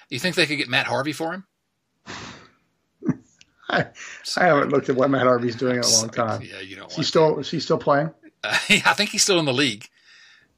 You 0.10 0.20
think 0.20 0.36
they 0.36 0.46
could 0.46 0.58
get 0.58 0.70
Matt 0.70 0.86
Harvey 0.86 1.12
for 1.12 1.34
him? 1.34 1.46
I, 3.70 3.88
I 4.38 4.46
haven't 4.46 4.70
looked 4.70 4.90
at 4.90 4.96
what 4.96 5.10
Matt 5.10 5.24
Harvey's 5.24 5.56
doing 5.56 5.78
in 5.78 5.84
a 5.84 5.88
long 5.88 6.10
time. 6.10 6.42
Yeah, 6.42 6.60
you 6.60 6.76
don't. 6.76 6.92
Is 6.92 6.92
want 6.92 6.94
he 6.98 7.02
to. 7.02 7.08
still 7.08 7.40
is 7.40 7.50
he 7.50 7.60
still 7.60 7.78
playing? 7.78 8.12
Uh, 8.44 8.58
I 8.70 8.94
think 8.94 9.12
he's 9.12 9.24
still 9.24 9.40
in 9.40 9.46
the 9.46 9.54
league. 9.54 9.88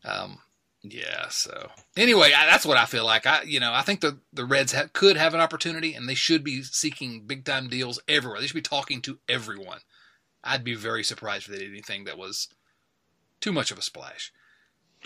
Um, 0.04 0.40
yeah. 0.82 1.28
So 1.30 1.70
anyway, 1.96 2.32
I, 2.36 2.46
that's 2.48 2.66
what 2.66 2.78
I 2.78 2.86
feel 2.86 3.06
like. 3.06 3.26
I, 3.26 3.44
you 3.44 3.60
know, 3.60 3.72
I 3.74 3.82
think 3.82 4.02
the 4.02 4.20
the 4.34 4.46
Reds 4.46 4.74
ha- 4.74 4.88
could 4.94 5.18
have 5.18 5.34
an 5.34 5.40
opportunity, 5.42 5.94
and 5.94 6.10
they 6.10 6.16
should 6.16 6.44
be 6.44 6.62
seeking 6.64 7.26
big 7.26 7.46
time 7.46 7.68
deals 7.70 8.00
everywhere. 8.08 8.40
They 8.40 8.48
should 8.48 8.56
be 8.56 8.62
talking 8.62 9.02
to 9.04 9.20
everyone. 9.30 9.80
I'd 10.44 10.64
be 10.64 10.76
very 10.76 11.04
surprised 11.04 11.48
if 11.48 11.54
they 11.54 11.60
did 11.60 11.72
anything 11.72 12.04
that 12.06 12.18
was 12.18 12.50
too 13.42 13.52
much 13.52 13.72
of 13.72 13.78
a 13.78 13.82
splash. 13.82 14.32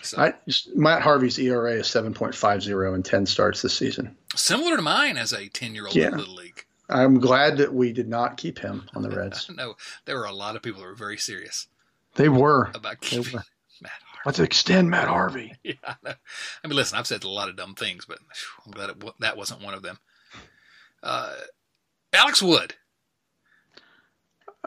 So 0.01 0.17
I, 0.17 0.33
Matt 0.75 1.01
Harvey's 1.01 1.38
ERA 1.38 1.73
is 1.73 1.88
seven 1.88 2.13
point 2.13 2.35
five 2.35 2.63
zero 2.63 2.93
in 2.93 3.03
ten 3.03 3.25
starts 3.25 3.62
this 3.62 3.73
season. 3.73 4.15
similar 4.35 4.77
to 4.77 4.81
mine 4.81 5.17
as 5.17 5.33
a 5.33 5.47
ten 5.49 5.75
year 5.75 5.88
old 5.88 5.95
in 5.95 6.17
little 6.17 6.35
league. 6.35 6.65
I'm 6.89 7.19
glad 7.19 7.58
that 7.58 7.73
we 7.73 7.93
did 7.93 8.08
not 8.10 8.38
keep 8.38 8.60
him 8.60 8.89
on 8.95 9.04
the 9.04 9.10
Reds. 9.15 9.47
I 9.49 9.54
know 9.54 9.75
there 10.06 10.17
were 10.17 10.25
a 10.25 10.32
lot 10.34 10.56
of 10.56 10.62
people 10.62 10.82
who 10.82 10.88
were 10.88 10.95
very 10.95 11.17
serious 11.17 11.67
They 12.15 12.30
were. 12.30 12.71
about 12.73 13.02
keeping 13.02 13.34
were. 13.34 13.43
Matt 13.82 13.91
Harvey. 14.04 14.21
Let's 14.25 14.39
extend 14.39 14.89
Matt 14.89 15.08
Harvey. 15.08 15.54
Yeah, 15.63 15.73
I. 15.86 16.15
I 16.63 16.67
mean, 16.67 16.75
listen, 16.75 16.97
I've 16.97 17.08
said 17.08 17.23
a 17.23 17.30
lot 17.30 17.47
of 17.49 17.56
dumb 17.56 17.75
things, 17.75 18.06
but 18.06 18.17
I'm 18.65 18.71
glad 18.71 18.89
it, 18.89 19.04
that 19.19 19.38
wasn't 19.38 19.62
one 19.63 19.73
of 19.73 19.82
them. 19.84 19.99
Uh, 21.04 21.34
Alex 22.12 22.41
Wood. 22.41 22.73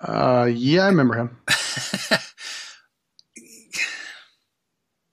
Uh, 0.01 0.49
yeah, 0.51 0.85
I 0.85 0.87
remember 0.87 1.15
him. 1.17 1.37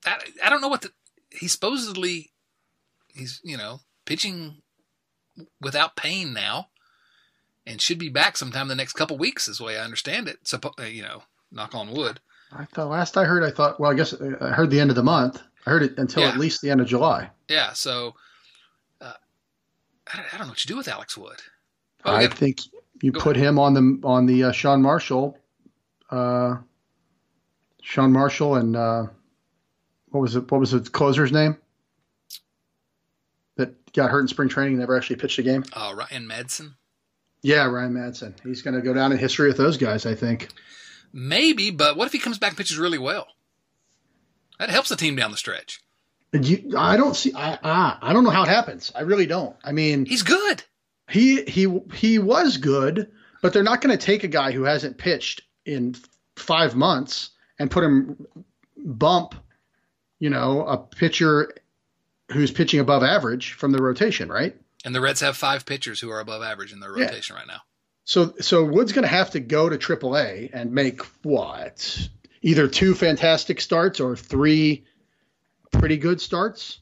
I, 0.05 0.17
I 0.43 0.49
don't 0.49 0.61
know 0.61 0.67
what 0.69 0.81
the, 0.81 0.91
he's 1.29 1.51
supposedly 1.51 2.31
he's 3.13 3.41
you 3.43 3.57
know 3.57 3.81
pitching 4.05 4.61
without 5.61 5.95
pain 5.95 6.33
now, 6.33 6.67
and 7.69 7.79
should 7.81 7.99
be 7.99 8.09
back 8.09 8.35
sometime 8.35 8.67
the 8.67 8.75
next 8.75 8.93
couple 8.93 9.17
weeks, 9.17 9.47
is 9.47 9.59
the 9.59 9.63
way 9.63 9.77
I 9.79 9.83
understand 9.85 10.27
it. 10.27 10.39
So 10.43 10.59
you 10.85 11.03
know, 11.03 11.23
knock 11.51 11.73
on 11.75 11.91
wood. 11.91 12.19
I 12.51 12.65
thought 12.65 12.89
last 12.89 13.15
I 13.15 13.23
heard, 13.25 13.43
I 13.43 13.51
thought, 13.51 13.79
well, 13.79 13.91
I 13.91 13.93
guess 13.93 14.11
uh, 14.13 14.35
I 14.41 14.47
heard 14.49 14.71
the 14.71 14.79
end 14.79 14.89
of 14.89 14.95
the 14.95 15.03
month. 15.03 15.41
I 15.65 15.69
heard 15.69 15.83
it 15.83 15.97
until 15.97 16.23
Yeah. 16.23 16.29
at 16.29 16.37
least 16.37 16.61
the 16.61 16.71
end 16.71 16.81
of 16.81 16.87
July. 16.87 17.29
Yeah, 17.47 17.73
so 17.73 18.15
uh, 18.99 19.13
I, 20.11 20.17
don't, 20.17 20.33
I 20.33 20.37
don't 20.37 20.47
know 20.47 20.51
what 20.53 20.65
you 20.65 20.67
do 20.69 20.75
with 20.77 20.87
Alex 20.87 21.15
Wood. 21.15 21.37
Oh, 22.05 22.15
I 22.15 22.27
think 22.27 22.59
you 23.01 23.11
put 23.11 23.35
him 23.35 23.59
on 23.59 23.73
the 23.73 23.99
on 24.07 24.25
the 24.25 24.45
uh, 24.45 24.51
Sean 24.51 24.81
Marshall, 24.81 25.37
uh, 26.09 26.55
Sean 27.83 28.11
Marshall, 28.11 28.55
and 28.55 28.75
uh, 28.75 29.03
what 30.09 30.21
was 30.21 30.35
it? 30.35 30.49
What 30.51 30.59
was 30.59 30.71
the 30.71 30.79
closer's 30.79 31.31
name? 31.31 31.55
That 33.57 33.91
got 33.93 34.09
hurt 34.09 34.21
in 34.21 34.27
spring 34.27 34.47
training, 34.49 34.77
never 34.79 34.95
actually 34.97 35.17
pitched 35.17 35.37
a 35.39 35.43
game. 35.43 35.65
uh, 35.73 35.93
Ryan 35.95 36.27
Madson. 36.27 36.73
Yeah, 37.41 37.65
Ryan 37.65 37.93
Madson. 37.93 38.33
He's 38.45 38.61
going 38.61 38.75
to 38.75 38.81
go 38.81 38.93
down 38.93 39.11
in 39.11 39.17
history 39.17 39.47
with 39.47 39.57
those 39.57 39.77
guys. 39.77 40.05
I 40.05 40.15
think. 40.15 40.49
Maybe, 41.13 41.71
but 41.71 41.97
what 41.97 42.05
if 42.05 42.11
he 42.11 42.19
comes 42.19 42.37
back 42.37 42.51
and 42.51 42.57
pitches 42.57 42.77
really 42.77 42.97
well? 42.97 43.27
That 44.59 44.69
helps 44.69 44.89
the 44.89 44.95
team 44.95 45.15
down 45.15 45.31
the 45.31 45.37
stretch. 45.37 45.81
You, 46.33 46.73
I 46.77 46.97
don't 46.97 47.15
see. 47.15 47.31
I, 47.33 47.57
I 47.63 47.97
I 48.01 48.13
don't 48.13 48.23
know 48.23 48.29
how 48.29 48.43
it 48.43 48.49
happens. 48.49 48.91
I 48.93 49.01
really 49.01 49.25
don't. 49.25 49.55
I 49.63 49.71
mean, 49.71 50.05
He's 50.05 50.21
good. 50.23 50.63
he 51.09 51.43
he 51.45 51.79
he 51.93 52.19
was 52.19 52.57
good, 52.57 53.09
but 53.41 53.53
they're 53.53 53.63
not 53.63 53.81
going 53.81 53.97
to 53.97 54.05
take 54.05 54.23
a 54.23 54.27
guy 54.27 54.51
who 54.51 54.63
hasn't 54.63 54.97
pitched 54.97 55.41
in 55.65 55.95
five 56.35 56.75
months 56.75 57.31
and 57.57 57.71
put 57.71 57.83
him 57.83 58.27
bump, 58.77 59.33
you 60.19 60.29
know, 60.29 60.65
a 60.67 60.77
pitcher 60.77 61.53
who's 62.31 62.51
pitching 62.51 62.79
above 62.79 63.01
average 63.01 63.53
from 63.53 63.71
the 63.71 63.81
rotation, 63.81 64.29
right? 64.29 64.55
And 64.85 64.95
the 64.95 65.01
Reds 65.01 65.19
have 65.21 65.35
five 65.37 65.65
pitchers 65.65 65.99
who 65.99 66.09
are 66.09 66.19
above 66.19 66.41
average 66.41 66.71
in 66.71 66.79
their 66.79 66.97
Yeah. 66.97 67.05
rotation 67.05 67.35
right 67.35 67.47
now. 67.47 67.61
So 68.05 68.33
so 68.39 68.63
Wood's 68.63 68.91
going 68.93 69.03
to 69.03 69.07
have 69.09 69.31
to 69.31 69.39
go 69.39 69.69
to 69.69 69.77
AAA 69.77 70.49
and 70.53 70.71
make 70.71 71.01
what 71.23 72.09
either 72.41 72.67
two 72.67 72.95
fantastic 72.95 73.61
starts 73.61 73.99
or 73.99 74.15
three 74.15 74.85
pretty 75.71 75.97
good 75.97 76.19
starts, 76.21 76.79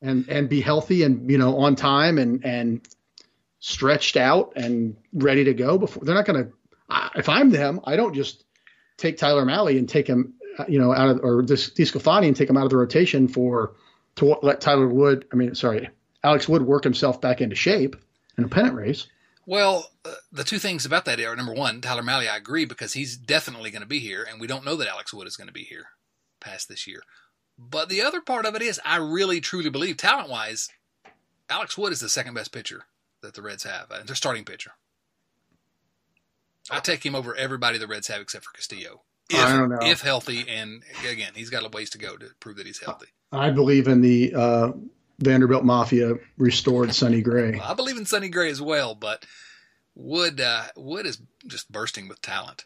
and 0.00 0.26
and 0.28 0.48
be 0.48 0.60
healthy 0.60 1.02
and 1.02 1.30
you 1.30 1.38
know 1.38 1.58
on 1.58 1.76
time 1.76 2.18
and 2.18 2.44
and 2.44 2.86
stretched 3.60 4.16
out 4.16 4.52
and 4.56 4.96
ready 5.12 5.44
to 5.44 5.54
go 5.54 5.78
before 5.78 6.02
they're 6.04 6.14
not 6.14 6.24
going 6.24 6.44
to. 6.44 6.52
If 7.14 7.28
I'm 7.28 7.50
them, 7.50 7.80
I 7.84 7.96
don't 7.96 8.14
just 8.14 8.44
take 8.98 9.16
Tyler 9.16 9.44
Mahle 9.44 9.78
and 9.78 9.88
take 9.88 10.06
him, 10.06 10.34
uh, 10.58 10.64
you 10.68 10.78
know, 10.78 10.92
out 10.94 11.08
of 11.08 11.20
or 11.24 11.42
this 11.42 11.70
DeSclafani 11.70 12.26
and 12.26 12.36
take 12.36 12.50
him 12.50 12.56
out 12.56 12.64
of 12.64 12.70
the 12.70 12.76
rotation 12.76 13.28
for 13.28 13.74
to 14.16 14.36
let 14.42 14.60
Tyler 14.60 14.88
Wood. 14.88 15.26
I 15.32 15.36
mean, 15.36 15.54
sorry, 15.54 15.88
Alex 16.24 16.48
Wood 16.48 16.62
work 16.62 16.84
himself 16.84 17.20
back 17.20 17.40
into 17.40 17.56
shape 17.56 17.96
in 18.38 18.44
a 18.44 18.48
pennant 18.48 18.74
race. 18.74 19.06
Well, 19.44 19.90
uh, 20.04 20.12
the 20.30 20.44
two 20.44 20.58
things 20.58 20.86
about 20.86 21.04
that 21.06 21.20
are 21.20 21.34
number 21.34 21.52
one, 21.52 21.80
Tyler 21.80 22.02
Mahle, 22.02 22.28
I 22.30 22.36
agree 22.36 22.64
because 22.64 22.92
he's 22.92 23.16
definitely 23.16 23.70
going 23.70 23.82
to 23.82 23.88
be 23.88 23.98
here, 23.98 24.26
and 24.28 24.40
we 24.40 24.46
don't 24.46 24.64
know 24.64 24.76
that 24.76 24.88
Alex 24.88 25.12
Wood 25.12 25.26
is 25.26 25.36
going 25.36 25.48
to 25.48 25.52
be 25.52 25.64
here 25.64 25.86
past 26.40 26.68
this 26.68 26.86
year. 26.86 27.02
But 27.58 27.88
the 27.88 28.02
other 28.02 28.20
part 28.20 28.46
of 28.46 28.54
it 28.54 28.62
is, 28.62 28.80
I 28.84 28.96
really 28.96 29.40
truly 29.40 29.68
believe, 29.68 29.96
talent 29.96 30.28
wise, 30.28 30.68
Alex 31.50 31.76
Wood 31.76 31.92
is 31.92 32.00
the 32.00 32.08
second 32.08 32.34
best 32.34 32.52
pitcher 32.52 32.84
that 33.20 33.34
the 33.34 33.42
Reds 33.42 33.64
have. 33.64 33.90
Uh, 33.90 34.02
their 34.04 34.16
starting 34.16 34.44
pitcher. 34.44 34.72
I 36.70 36.78
take 36.78 37.04
him 37.04 37.14
over 37.14 37.34
everybody 37.34 37.78
the 37.78 37.88
Reds 37.88 38.08
have 38.08 38.20
except 38.20 38.44
for 38.44 38.52
Castillo. 38.52 39.02
If, 39.28 39.38
I 39.38 39.56
don't 39.56 39.70
know. 39.70 39.78
if 39.82 40.02
healthy, 40.02 40.44
and 40.48 40.82
again, 41.08 41.32
he's 41.34 41.50
got 41.50 41.64
a 41.64 41.68
ways 41.68 41.90
to 41.90 41.98
go 41.98 42.16
to 42.16 42.30
prove 42.38 42.56
that 42.56 42.66
he's 42.66 42.78
healthy. 42.78 43.06
I 43.32 43.50
believe 43.50 43.88
in 43.88 44.00
the 44.00 44.34
uh, 44.34 44.72
Vanderbilt 45.22 45.64
Mafia 45.64 46.14
restored 46.38 46.94
Sonny 46.94 47.22
Gray. 47.22 47.58
I 47.58 47.74
believe 47.74 47.96
in 47.96 48.06
Sonny 48.06 48.28
Gray 48.28 48.50
as 48.50 48.60
well, 48.60 48.94
but 48.94 49.24
Wood 49.94 50.40
uh, 50.40 50.64
Wood 50.76 51.06
is 51.06 51.20
just 51.46 51.70
bursting 51.70 52.08
with 52.08 52.20
talent. 52.22 52.64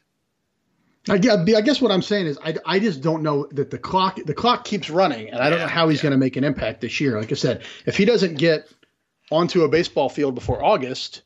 I 1.08 1.18
guess, 1.18 1.36
I 1.36 1.60
guess 1.60 1.80
what 1.80 1.92
I'm 1.92 2.02
saying 2.02 2.26
is 2.26 2.38
I, 2.44 2.56
I 2.66 2.78
just 2.80 3.00
don't 3.00 3.22
know 3.22 3.46
that 3.52 3.70
the 3.70 3.78
clock 3.78 4.18
the 4.24 4.34
clock 4.34 4.64
keeps 4.64 4.90
running 4.90 5.30
and 5.30 5.38
I 5.40 5.50
don't 5.50 5.60
Yeah, 5.60 5.66
know 5.66 5.70
how 5.70 5.88
he's 5.88 5.98
yeah. 5.98 6.02
going 6.04 6.12
to 6.12 6.18
make 6.18 6.36
an 6.36 6.42
impact 6.44 6.80
this 6.80 7.00
year. 7.00 7.18
Like 7.20 7.30
I 7.30 7.36
said, 7.36 7.62
if 7.84 7.96
he 7.96 8.04
doesn't 8.04 8.38
get 8.38 8.68
onto 9.30 9.62
a 9.62 9.68
baseball 9.68 10.08
field 10.08 10.34
before 10.34 10.64
August, 10.64 11.22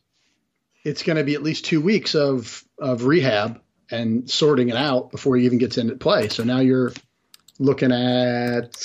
it's 0.84 1.02
going 1.02 1.16
to 1.16 1.24
be 1.24 1.34
at 1.34 1.42
least 1.42 1.64
two 1.64 1.80
weeks 1.80 2.14
of 2.14 2.62
of 2.78 3.04
rehab 3.04 3.60
and 3.90 4.28
sorting 4.30 4.68
it 4.68 4.76
out 4.76 5.10
before 5.10 5.36
he 5.36 5.46
even 5.46 5.58
gets 5.58 5.78
into 5.78 5.96
play. 5.96 6.28
So 6.28 6.44
now 6.44 6.60
you're 6.60 6.92
looking 7.58 7.90
at 7.92 8.76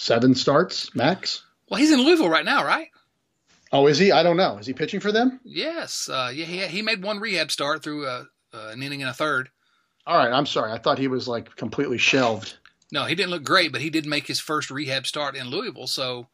seven 0.00 0.34
starts 0.34 0.94
max. 0.94 1.44
Well, 1.68 1.78
he's 1.78 1.92
in 1.92 2.00
Louisville 2.00 2.28
right 2.28 2.44
now, 2.44 2.64
right? 2.64 2.88
Oh, 3.72 3.86
is 3.86 3.98
he? 3.98 4.10
I 4.10 4.22
don't 4.22 4.36
know. 4.36 4.58
Is 4.58 4.66
he 4.66 4.72
pitching 4.72 4.98
for 5.00 5.12
them? 5.12 5.38
Yes. 5.44 6.08
Uh, 6.10 6.30
yeah, 6.34 6.44
he, 6.44 6.58
he 6.66 6.82
made 6.82 7.02
one 7.02 7.20
rehab 7.20 7.50
start 7.52 7.82
through 7.84 8.06
uh, 8.06 8.24
uh, 8.52 8.70
an 8.72 8.82
inning 8.82 9.02
and 9.02 9.10
a 9.10 9.14
third. 9.14 9.48
All 10.06 10.16
right. 10.16 10.32
I'm 10.32 10.46
sorry. 10.46 10.72
I 10.72 10.78
thought 10.78 10.98
he 10.98 11.06
was 11.06 11.28
like 11.28 11.54
completely 11.54 11.98
shelved. 11.98 12.56
No, 12.90 13.04
he 13.04 13.14
didn't 13.14 13.30
look 13.30 13.44
great, 13.44 13.70
but 13.70 13.80
he 13.80 13.90
did 13.90 14.06
make 14.06 14.26
his 14.26 14.40
first 14.40 14.70
rehab 14.70 15.06
start 15.06 15.36
in 15.36 15.48
Louisville. 15.48 15.86
So 15.86 16.26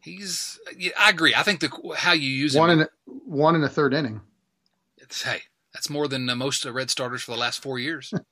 he's. 0.00 0.58
Yeah, 0.78 0.92
I 0.98 1.10
agree. 1.10 1.34
I 1.34 1.42
think 1.42 1.60
the 1.60 1.70
how 1.96 2.12
you 2.12 2.30
use 2.30 2.56
One 2.56 2.70
him. 2.70 2.80
in 2.80 2.88
one 3.26 3.54
in 3.54 3.60
the 3.60 3.68
third 3.68 3.92
inning. 3.92 4.22
it's, 4.96 5.22
hey, 5.22 5.40
that's 5.74 5.90
more 5.90 6.08
than 6.08 6.30
uh, 6.30 6.36
most 6.36 6.64
uh, 6.64 6.72
Red 6.72 6.88
starters 6.88 7.22
for 7.22 7.32
the 7.32 7.38
last 7.38 7.60
four 7.62 7.78
years. 7.78 8.14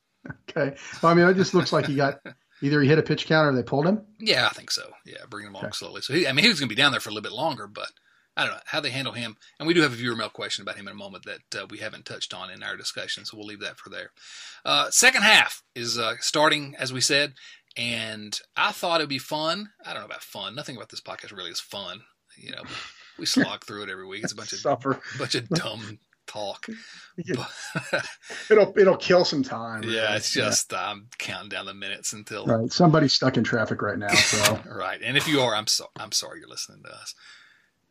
Okay. 0.50 0.76
Well, 1.00 1.12
I 1.12 1.14
mean, 1.14 1.26
it 1.28 1.34
just 1.34 1.54
looks 1.54 1.72
like 1.72 1.86
he 1.86 1.94
got 1.94 2.18
either 2.62 2.80
he 2.80 2.88
hit 2.88 2.98
a 2.98 3.02
pitch 3.02 3.26
count 3.26 3.46
or 3.48 3.56
they 3.56 3.62
pulled 3.62 3.86
him. 3.86 4.02
yeah, 4.18 4.46
I 4.46 4.50
think 4.54 4.70
so. 4.70 4.90
Yeah, 5.04 5.18
bring 5.28 5.46
him 5.46 5.54
along 5.54 5.66
Okay. 5.66 5.72
slowly. 5.76 6.02
So 6.02 6.12
he, 6.14 6.26
I 6.26 6.32
mean, 6.32 6.44
he 6.44 6.48
was 6.48 6.58
going 6.60 6.68
to 6.68 6.74
be 6.74 6.80
down 6.80 6.92
there 6.92 7.00
for 7.00 7.10
a 7.10 7.12
little 7.12 7.28
bit 7.28 7.32
longer, 7.36 7.66
but 7.66 7.88
I 8.36 8.44
don't 8.44 8.52
know 8.54 8.60
how 8.66 8.80
they 8.80 8.90
handle 8.90 9.12
him. 9.14 9.36
And 9.58 9.66
we 9.66 9.74
do 9.74 9.82
have 9.82 9.92
a 9.92 9.96
viewer 9.96 10.14
mail 10.16 10.28
question 10.30 10.62
about 10.62 10.76
him 10.76 10.86
in 10.86 10.92
a 10.92 10.96
moment 10.96 11.24
that 11.26 11.60
uh, 11.62 11.66
we 11.68 11.78
haven't 11.78 12.04
touched 12.04 12.32
on 12.32 12.50
in 12.50 12.62
our 12.62 12.76
discussion, 12.76 13.24
so 13.24 13.36
we'll 13.36 13.46
leave 13.46 13.60
that 13.60 13.78
for 13.78 13.90
there. 13.90 14.12
Uh, 14.64 14.90
second 14.90 15.22
half 15.22 15.62
is 15.74 15.98
uh, 15.98 16.14
starting, 16.20 16.74
as 16.78 16.92
we 16.92 17.00
said, 17.00 17.34
and 17.76 18.38
I 18.56 18.72
thought 18.72 19.00
it'd 19.00 19.08
be 19.08 19.18
fun. 19.18 19.70
I 19.84 19.92
don't 19.92 20.00
know 20.02 20.06
about 20.06 20.22
fun. 20.22 20.54
Nothing 20.54 20.76
about 20.76 20.88
this 20.88 21.00
podcast 21.00 21.36
really 21.36 21.50
is 21.50 21.60
fun. 21.60 22.02
You 22.36 22.52
know, 22.52 22.62
we 23.18 23.26
slog 23.26 23.64
through 23.64 23.82
it 23.84 23.90
every 23.90 24.06
week. 24.06 24.22
It's 24.22 24.32
a 24.32 24.36
bunch 24.36 24.52
of 24.52 24.58
Suffer. 24.60 25.00
bunch 25.18 25.34
of 25.34 25.48
dumb 25.48 25.98
talk. 26.28 26.66
It'll 28.50 28.72
it'll 28.78 28.96
kill 28.96 29.24
some 29.24 29.42
time. 29.42 29.82
yeah, 29.82 30.14
it's 30.14 30.30
just 30.30 30.72
I'm 30.72 31.08
counting 31.18 31.48
down 31.48 31.66
the 31.66 31.74
minutes 31.74 32.12
until 32.12 32.46
right. 32.46 32.72
Somebody's 32.72 33.12
stuck 33.12 33.36
in 33.36 33.42
traffic 33.42 33.82
right 33.82 33.98
now. 33.98 34.14
So 34.14 34.60
Right, 34.72 35.00
and 35.02 35.16
if 35.16 35.26
you 35.26 35.40
are, 35.40 35.54
I'm 35.54 35.66
so 35.66 35.86
I'm 35.98 36.12
sorry 36.12 36.38
you're 36.38 36.48
listening 36.48 36.84
to 36.84 36.90
us. 36.94 37.14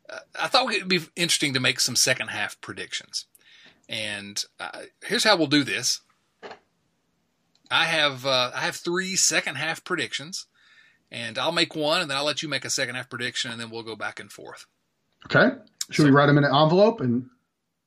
Uh, 0.08 0.18
I 0.40 0.48
thought 0.48 0.72
it 0.72 0.80
would 0.80 0.88
be 0.88 1.00
interesting 1.14 1.52
to 1.52 1.60
make 1.60 1.80
some 1.80 1.94
second 1.94 2.28
half 2.28 2.58
predictions, 2.62 3.26
and 3.86 4.42
uh, 4.58 4.70
here's 5.04 5.24
how 5.24 5.36
we'll 5.36 5.46
do 5.46 5.62
this. 5.64 6.00
I 7.70 7.84
have 7.84 8.24
uh, 8.24 8.52
I 8.54 8.60
have 8.60 8.76
three 8.76 9.14
second 9.14 9.56
half 9.56 9.84
predictions, 9.84 10.46
and 11.10 11.36
I'll 11.38 11.52
make 11.52 11.76
one, 11.76 12.00
and 12.00 12.08
then 12.10 12.16
I'll 12.16 12.24
let 12.24 12.42
you 12.42 12.48
make 12.48 12.64
a 12.64 12.70
second 12.70 12.94
half 12.94 13.10
prediction, 13.10 13.50
and 13.50 13.60
then 13.60 13.68
we'll 13.68 13.82
go 13.82 13.94
back 13.96 14.18
and 14.20 14.32
forth. 14.32 14.64
okay. 15.26 15.54
Should 15.90 16.06
we 16.06 16.10
write 16.10 16.26
them 16.26 16.38
in 16.38 16.44
an 16.44 16.54
envelope 16.54 17.02
and? 17.02 17.28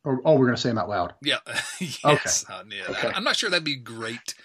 Or, 0.04 0.20
oh, 0.26 0.36
we're 0.36 0.48
gonna 0.48 0.58
say 0.58 0.70
them 0.70 0.78
out 0.78 0.90
loud. 0.90 1.14
Yeah, 1.22 1.38
yes, 1.80 2.46
uh, 2.50 2.64
yeah. 2.70 2.84
Okay. 2.90 3.10
I, 3.10 3.18
am 3.18 3.24
not 3.24 3.36
sure 3.36 3.50
that'd 3.50 3.64
be 3.64 3.76
great. 3.76 4.36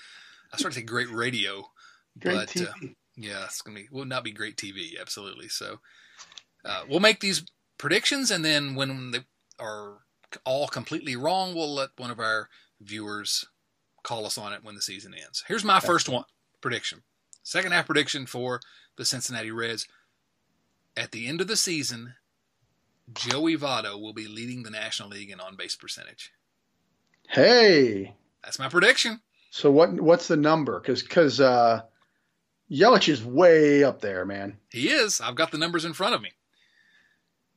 I 0.53 0.59
started 0.59 0.75
to 0.75 0.81
say 0.81 0.87
great 0.87 1.11
radio, 1.11 1.71
Great 2.19 2.53
But, 2.55 2.62
uh, 2.62 2.73
Yeah, 3.16 3.45
it's 3.45 3.62
gonna 3.62 3.79
be 3.81 3.88
will 3.90 4.05
not 4.05 4.25
be 4.25 4.33
great 4.33 4.57
TV. 4.57 5.01
Absolutely. 5.01 5.49
So 5.49 5.81
uh, 6.64 6.83
we'll 6.88 7.01
make 7.01 7.21
these 7.21 7.45
predictions, 7.79 8.31
and 8.31 8.45
then 8.45 8.75
when 8.75 9.11
they 9.11 9.21
are 9.59 9.99
all 10.45 10.69
completely 10.69 11.16
wrong, 11.16 11.55
we'll 11.55 11.75
let 11.75 11.90
one 11.97 12.11
of 12.11 12.21
our 12.21 12.49
viewers 12.81 13.47
call 14.03 14.27
us 14.27 14.38
on 14.38 14.53
it 14.53 14.62
when 14.62 14.75
the 14.75 14.83
season 14.83 15.14
ends. 15.14 15.45
Here's 15.49 15.64
my 15.64 15.81
first 15.81 16.09
one 16.09 16.25
prediction. 16.61 17.03
Second 17.42 17.73
half 17.73 17.87
prediction 17.87 18.27
for 18.27 18.61
the 18.97 19.05
Cincinnati 19.05 19.51
Reds. 19.51 19.87
At 20.97 21.12
the 21.12 21.27
end 21.27 21.40
of 21.40 21.47
the 21.47 21.57
season, 21.57 22.14
Joey 23.12 23.57
Votto 23.57 24.01
will 24.01 24.12
be 24.12 24.27
leading 24.27 24.62
the 24.62 24.71
National 24.71 25.09
League 25.09 25.31
in 25.31 25.40
on 25.40 25.57
base 25.57 25.77
percentage. 25.77 26.33
Hey. 27.29 28.14
That's 28.42 28.59
my 28.59 28.69
prediction. 28.69 29.21
So 29.51 29.71
what? 29.71 29.92
What's 30.01 30.29
the 30.29 30.37
number? 30.37 30.79
Because 30.81 31.03
because 31.03 31.40
uh, 31.40 31.83
Yelich 32.71 33.09
is 33.09 33.25
way 33.25 33.85
up 33.85 34.01
there, 34.01 34.25
man. 34.25 34.59
He 34.71 34.88
is. 34.88 35.21
I've 35.21 35.35
got 35.35 35.51
the 35.51 35.59
numbers 35.59 35.85
in 35.85 35.92
front 35.92 36.14
of 36.14 36.23
me. 36.23 36.33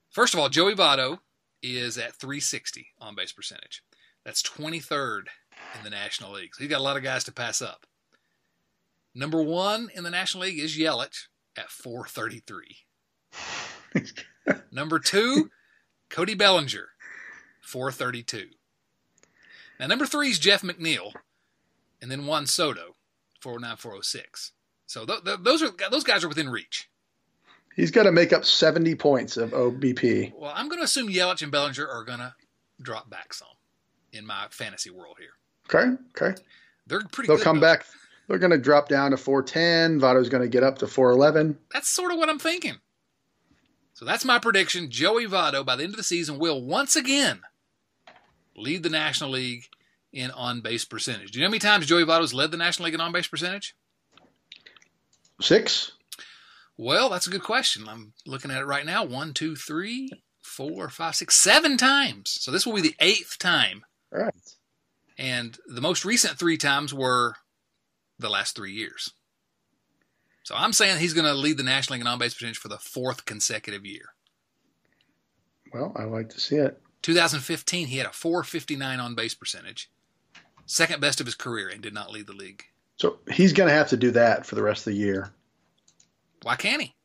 First 0.09 0.33
of 0.33 0.39
all, 0.39 0.49
Joey 0.49 0.75
Votto 0.75 1.19
is 1.61 1.97
at 1.97 2.15
360 2.15 2.87
on 2.99 3.15
base 3.15 3.31
percentage. 3.31 3.83
That's 4.23 4.41
23rd 4.41 5.27
in 5.77 5.83
the 5.83 5.89
National 5.89 6.31
League. 6.31 6.55
So 6.55 6.63
he's 6.63 6.69
got 6.69 6.79
a 6.79 6.83
lot 6.83 6.97
of 6.97 7.03
guys 7.03 7.23
to 7.25 7.31
pass 7.31 7.61
up. 7.61 7.85
Number 9.13 9.41
one 9.41 9.89
in 9.93 10.03
the 10.03 10.09
National 10.09 10.43
League 10.43 10.59
is 10.59 10.77
Yelich 10.77 11.27
at 11.57 11.69
433. 11.69 12.77
number 14.71 14.99
two, 14.99 15.49
Cody 16.09 16.35
Bellinger, 16.35 16.89
432. 17.61 18.49
Now, 19.79 19.87
number 19.87 20.05
three 20.05 20.29
is 20.29 20.39
Jeff 20.39 20.61
McNeil, 20.61 21.13
and 22.01 22.11
then 22.11 22.25
Juan 22.25 22.45
Soto, 22.45 22.95
409, 23.41 23.77
406. 23.77 24.51
So 24.87 25.05
th- 25.05 25.23
th- 25.23 25.39
those 25.43 25.61
are 25.61 25.69
those 25.91 26.03
guys 26.03 26.23
are 26.23 26.27
within 26.27 26.49
reach. 26.49 26.89
He's 27.75 27.91
got 27.91 28.03
to 28.03 28.11
make 28.11 28.33
up 28.33 28.43
seventy 28.43 28.95
points 28.95 29.37
of 29.37 29.51
OBP. 29.51 30.33
Well, 30.35 30.51
I'm 30.53 30.67
going 30.67 30.79
to 30.79 30.85
assume 30.85 31.07
Yelich 31.07 31.43
and 31.43 31.51
Bellinger 31.51 31.87
are 31.87 32.03
going 32.03 32.19
to 32.19 32.33
drop 32.81 33.07
back 33.09 33.33
some 33.33 33.47
in 34.11 34.25
my 34.25 34.47
fantasy 34.49 34.89
world 34.89 35.17
here. 35.19 35.29
Okay. 35.73 35.95
Okay. 36.17 36.41
They're 36.87 37.01
pretty. 37.11 37.27
They'll 37.27 37.37
come 37.37 37.57
though. 37.57 37.67
back. 37.67 37.85
They're 38.27 38.39
going 38.39 38.51
to 38.51 38.57
drop 38.57 38.89
down 38.89 39.11
to 39.11 39.17
410. 39.17 39.99
Votto's 39.99 40.29
going 40.29 40.43
to 40.43 40.49
get 40.49 40.63
up 40.63 40.79
to 40.79 40.87
411. 40.87 41.57
That's 41.71 41.87
sort 41.87 42.11
of 42.11 42.17
what 42.17 42.29
I'm 42.29 42.37
thinking. 42.39 42.75
So 43.99 44.05
that's 44.05 44.23
my 44.23 44.39
prediction. 44.39 44.89
Joey 44.89 45.25
Votto, 45.25 45.65
by 45.65 45.75
the 45.75 45.83
end 45.83 45.91
of 45.91 45.97
the 45.97 46.03
season, 46.03 46.39
will 46.39 46.63
once 46.63 46.95
again 46.95 47.41
lead 48.55 48.81
the 48.81 48.89
National 48.89 49.31
League 49.31 49.65
in 50.13 50.31
on 50.31 50.61
base 50.61 50.85
percentage. 50.85 51.31
Do 51.31 51.37
you 51.37 51.43
know 51.43 51.49
how 51.49 51.51
many 51.51 51.59
times 51.59 51.85
Joey 51.85 52.05
Votto's 52.05 52.33
led 52.33 52.51
the 52.51 52.55
National 52.55 52.85
League 52.85 52.93
in 52.93 53.01
on 53.01 53.11
base 53.11 53.27
percentage? 53.27 53.75
Six. 55.41 55.91
Well, 56.77 57.09
that's 57.09 57.27
a 57.27 57.29
good 57.29 57.43
question. 57.43 57.89
I'm 57.89 58.13
looking 58.25 58.51
at 58.51 58.61
it 58.61 58.65
right 58.65 58.85
now. 58.85 59.03
One, 59.03 59.33
two, 59.33 59.57
three, 59.57 60.09
four, 60.41 60.87
five, 60.87 61.15
six, 61.15 61.35
seven 61.35 61.75
times. 61.75 62.37
So 62.39 62.51
this 62.51 62.65
will 62.65 62.75
be 62.75 62.81
the 62.81 62.95
eighth 63.01 63.37
time. 63.37 63.83
All 64.15 64.21
right. 64.21 64.33
And 65.17 65.57
the 65.67 65.81
most 65.81 66.05
recent 66.05 66.39
three 66.39 66.55
times 66.55 66.93
were 66.93 67.35
the 68.17 68.29
last 68.29 68.55
three 68.55 68.71
years. 68.71 69.11
So 70.49 70.55
I'm 70.57 70.73
saying 70.73 70.97
he's 70.97 71.13
going 71.13 71.27
to 71.27 71.35
lead 71.35 71.57
the 71.57 71.63
National 71.63 71.93
League 71.93 72.01
in 72.01 72.07
on 72.07 72.17
base 72.17 72.33
percentage 72.33 72.57
for 72.57 72.69
the 72.69 72.79
fourth 72.79 73.25
consecutive 73.25 73.85
year. 73.85 74.15
Well, 75.71 75.93
I 75.95 76.05
like 76.05 76.29
to 76.29 76.39
see 76.39 76.55
it. 76.55 76.81
2015, 77.03 77.85
he 77.85 77.97
had 77.99 78.07
a 78.07 78.11
459 78.11 78.99
on 78.99 79.13
base 79.13 79.35
percentage, 79.35 79.91
second 80.65 81.01
best 81.01 81.19
of 81.19 81.27
his 81.27 81.35
career, 81.35 81.69
and 81.69 81.83
did 81.83 81.93
not 81.93 82.09
lead 82.09 82.25
the 82.25 82.33
league. 82.33 82.63
So 82.95 83.19
he's 83.31 83.53
going 83.53 83.69
to 83.69 83.75
have 83.75 83.89
to 83.89 83.97
do 83.97 84.09
that 84.09 84.43
for 84.43 84.55
the 84.55 84.63
rest 84.63 84.87
of 84.87 84.93
the 84.93 84.99
year. 84.99 85.29
Why 86.41 86.55
can't 86.55 86.81
he? 86.81 86.95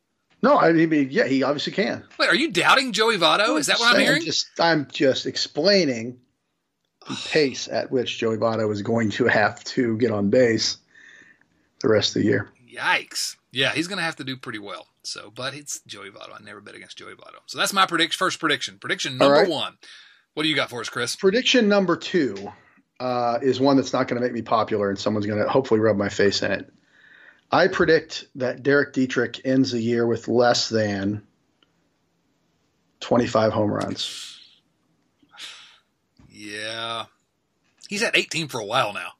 No, 0.41 0.57
I 0.57 0.71
mean, 0.71 1.09
yeah, 1.11 1.27
he 1.27 1.43
obviously 1.43 1.73
can. 1.73 2.03
Wait, 2.17 2.29
are 2.29 2.33
you 2.33 2.51
doubting 2.51 2.93
Joey 2.93 3.19
Votto? 3.19 3.59
Is 3.59 3.67
that 3.67 3.77
what 3.77 3.93
I'm 3.93 4.01
hearing? 4.01 4.23
Just, 4.23 4.59
I'm 4.59 4.87
just 4.91 5.27
explaining 5.27 6.17
the 7.07 7.15
pace 7.27 7.67
at 7.67 7.91
which 7.91 8.17
Joey 8.17 8.37
Votto 8.37 8.73
is 8.73 8.81
going 8.81 9.11
to 9.11 9.27
have 9.27 9.63
to 9.65 9.99
get 9.99 10.09
on 10.09 10.31
base 10.31 10.77
the 11.81 11.89
rest 11.89 12.15
of 12.15 12.23
the 12.23 12.27
year. 12.27 12.51
Yikes! 12.75 13.37
Yeah, 13.51 13.71
he's 13.71 13.87
going 13.87 13.97
to 13.97 14.03
have 14.03 14.17
to 14.17 14.23
do 14.23 14.35
pretty 14.37 14.59
well. 14.59 14.87
So, 15.03 15.31
but 15.33 15.53
it's 15.53 15.79
Joey 15.87 16.09
Votto. 16.09 16.39
I 16.39 16.43
never 16.43 16.61
bet 16.61 16.75
against 16.75 16.97
Joey 16.97 17.13
Votto. 17.13 17.39
So 17.45 17.57
that's 17.57 17.73
my 17.73 17.85
prediction. 17.85 18.17
First 18.17 18.39
prediction. 18.39 18.77
Prediction 18.79 19.17
number 19.17 19.33
right. 19.33 19.49
one. 19.49 19.77
What 20.33 20.43
do 20.43 20.49
you 20.49 20.55
got 20.55 20.69
for 20.69 20.81
us, 20.81 20.89
Chris? 20.89 21.15
Prediction 21.15 21.67
number 21.69 21.95
two. 21.95 22.51
uh, 22.99 23.39
is 23.41 23.59
one 23.59 23.75
that's 23.77 23.93
not 23.93 24.07
going 24.07 24.21
to 24.21 24.25
make 24.25 24.33
me 24.33 24.41
popular, 24.41 24.89
and 24.89 24.97
someone's 24.97 25.25
going 25.25 25.41
to 25.41 25.49
hopefully 25.49 25.79
rub 25.79 25.97
my 25.97 26.09
face 26.09 26.41
in 26.41 26.51
it. 26.51 26.71
I 27.51 27.67
predict 27.67 28.27
that 28.35 28.63
Derek 28.63 28.93
Dietrich 28.93 29.41
ends 29.45 29.71
the 29.71 29.81
year 29.81 30.05
with 30.05 30.27
less 30.27 30.69
than 30.69 31.23
25 33.01 33.53
home 33.53 33.71
runs. 33.71 34.39
Yeah. 36.31 37.05
He's 37.87 38.03
at 38.03 38.17
18 38.17 38.47
for 38.47 38.59
a 38.59 38.65
while 38.65 38.93
now. 38.93 39.11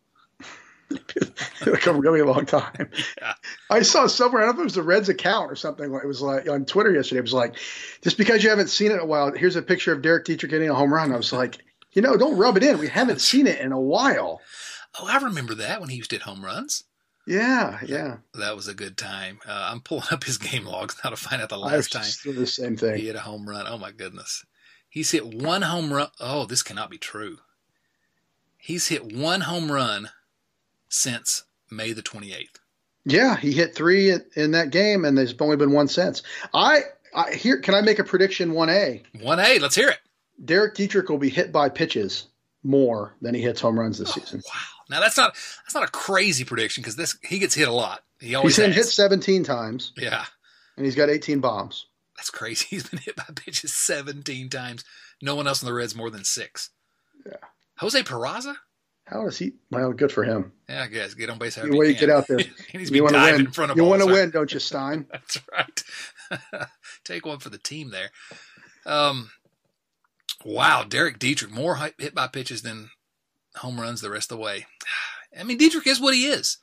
It'll 1.61 1.77
come 1.77 1.99
really 1.99 2.19
a 2.19 2.25
long 2.25 2.45
time. 2.45 2.89
Yeah. 3.19 3.33
I 3.69 3.81
saw 3.81 4.07
somewhere, 4.07 4.43
I 4.43 4.45
don't 4.45 4.55
know 4.55 4.61
if 4.61 4.63
it 4.63 4.65
was 4.65 4.75
the 4.75 4.83
Reds 4.83 5.09
account 5.09 5.51
or 5.51 5.55
something. 5.55 5.93
It 5.93 6.07
was 6.07 6.21
like 6.21 6.47
on 6.49 6.65
Twitter 6.65 6.91
yesterday. 6.91 7.19
It 7.19 7.23
was 7.23 7.33
like, 7.33 7.55
just 8.01 8.17
because 8.17 8.43
you 8.43 8.49
haven't 8.49 8.69
seen 8.69 8.91
it 8.91 8.95
in 8.95 8.99
a 8.99 9.05
while, 9.05 9.31
here's 9.31 9.55
a 9.55 9.61
picture 9.61 9.93
of 9.93 10.01
Derek 10.01 10.25
Dietrich 10.25 10.51
getting 10.51 10.69
a 10.69 10.75
home 10.75 10.93
run. 10.93 11.11
I 11.11 11.17
was 11.17 11.33
like, 11.33 11.57
you 11.93 12.01
know, 12.01 12.17
don't 12.17 12.37
rub 12.37 12.57
it 12.57 12.63
in. 12.63 12.77
We 12.77 12.87
haven't 12.87 13.21
seen 13.21 13.47
it 13.47 13.59
in 13.59 13.71
a 13.71 13.79
while. 13.79 14.41
Oh, 14.99 15.07
I 15.07 15.17
remember 15.17 15.55
that 15.55 15.79
when 15.79 15.89
he 15.89 15.97
used 15.97 16.11
to 16.11 16.17
hit 16.17 16.23
home 16.23 16.43
runs. 16.43 16.83
Yeah, 17.27 17.79
yeah. 17.85 18.17
That 18.35 18.55
was 18.55 18.67
a 18.67 18.73
good 18.73 18.97
time. 18.97 19.39
Uh, 19.47 19.69
I'm 19.71 19.81
pulling 19.81 20.05
up 20.11 20.23
his 20.23 20.37
game 20.37 20.65
logs 20.65 20.95
now 21.03 21.09
to 21.09 21.15
find 21.15 21.41
out 21.41 21.49
the 21.49 21.57
last 21.57 21.91
time 21.91 22.05
the 22.23 22.45
same 22.45 22.77
thing. 22.77 22.97
he 22.97 23.07
hit 23.07 23.15
a 23.15 23.21
home 23.21 23.49
run. 23.49 23.65
Oh 23.67 23.77
my 23.77 23.91
goodness, 23.91 24.45
he's 24.89 25.11
hit 25.11 25.25
one 25.25 25.63
home 25.63 25.91
run. 25.91 26.09
Oh, 26.19 26.45
this 26.45 26.61
cannot 26.61 26.91
be 26.91 26.97
true. 26.97 27.37
He's 28.57 28.87
hit 28.87 29.11
one 29.11 29.41
home 29.41 29.71
run 29.71 30.09
since 30.89 31.43
May 31.71 31.93
the 31.93 32.03
28th. 32.03 32.59
Yeah, 33.05 33.35
he 33.35 33.51
hit 33.51 33.75
three 33.75 34.09
in, 34.09 34.23
in 34.35 34.51
that 34.51 34.71
game, 34.71 35.05
and 35.05 35.17
there's 35.17 35.35
only 35.39 35.57
been 35.57 35.71
one 35.71 35.87
since. 35.87 36.23
I, 36.53 36.81
I 37.13 37.33
here. 37.33 37.59
Can 37.59 37.75
I 37.75 37.81
make 37.81 37.99
a 37.99 38.03
prediction? 38.03 38.53
One 38.53 38.69
A. 38.69 39.03
One 39.21 39.39
A. 39.39 39.59
Let's 39.59 39.75
hear 39.75 39.89
it. 39.89 39.99
Derek 40.43 40.75
Dietrich 40.75 41.07
will 41.09 41.19
be 41.19 41.29
hit 41.29 41.51
by 41.51 41.69
pitches 41.69 42.27
more 42.63 43.15
than 43.21 43.35
he 43.35 43.41
hits 43.41 43.61
home 43.61 43.79
runs 43.79 43.99
this 43.99 44.09
oh, 44.09 44.19
season. 44.19 44.41
Wow. 44.45 44.61
Now 44.89 44.99
that's 44.99 45.17
not 45.17 45.33
that's 45.33 45.75
not 45.75 45.83
a 45.83 45.91
crazy 45.91 46.43
prediction 46.43 46.81
because 46.81 46.95
this 46.95 47.17
he 47.23 47.39
gets 47.39 47.53
hit 47.53 47.67
a 47.67 47.73
lot. 47.73 48.01
He 48.19 48.33
always 48.33 48.55
he's 48.55 48.65
been 48.65 48.73
hit 48.73 48.85
17 48.85 49.43
times. 49.43 49.93
Yeah, 49.97 50.25
and 50.77 50.85
he's 50.85 50.95
got 50.95 51.09
18 51.09 51.39
bombs. 51.41 51.85
That's 52.17 52.29
crazy. 52.29 52.65
He's 52.69 52.87
been 52.87 52.99
hit 52.99 53.17
by 53.17 53.25
pitches 53.35 53.75
17 53.75 54.49
times. 54.49 54.85
No 55.21 55.35
one 55.35 55.47
else 55.47 55.61
in 55.61 55.65
the 55.65 55.73
Reds 55.73 55.95
more 55.95 56.09
than 56.09 56.23
six. 56.23 56.69
Yeah. 57.25 57.33
Jose 57.79 58.01
Peraza. 58.03 58.55
How 59.05 59.23
does 59.23 59.37
he? 59.37 59.53
Well, 59.69 59.93
good 59.93 60.11
for 60.11 60.23
him. 60.23 60.51
Yeah, 60.67 60.83
I 60.83 60.87
guess 60.87 61.13
get 61.13 61.29
on 61.29 61.37
base. 61.37 61.55
The 61.55 61.75
way 61.77 61.89
you 61.89 61.93
get 61.93 62.09
out 62.09 62.27
there, 62.27 62.39
you 62.73 63.03
want 63.03 63.15
to 63.15 63.21
win. 63.21 63.41
In 63.41 63.51
front 63.51 63.71
of 63.71 63.77
you 63.77 63.83
want 63.83 64.01
to 64.01 64.07
win, 64.07 64.31
don't 64.31 64.51
you, 64.51 64.59
Stein? 64.59 65.05
That's 65.11 65.39
right. 65.51 65.83
Take 67.03 67.25
one 67.25 67.39
for 67.39 67.49
the 67.49 67.59
team 67.59 67.91
there. 67.91 68.09
Um, 68.85 69.29
wow, 70.43 70.83
Derek 70.83 71.19
Dietrich 71.19 71.51
more 71.51 71.77
hit 71.99 72.15
by 72.15 72.27
pitches 72.27 72.63
than 72.63 72.89
home 73.57 73.79
runs 73.79 74.01
the 74.01 74.09
rest 74.09 74.31
of 74.31 74.37
the 74.37 74.43
way. 74.43 74.65
I 75.39 75.43
mean, 75.43 75.57
Dietrich 75.57 75.87
is 75.87 75.99
what 75.99 76.15
he 76.15 76.25
is. 76.25 76.57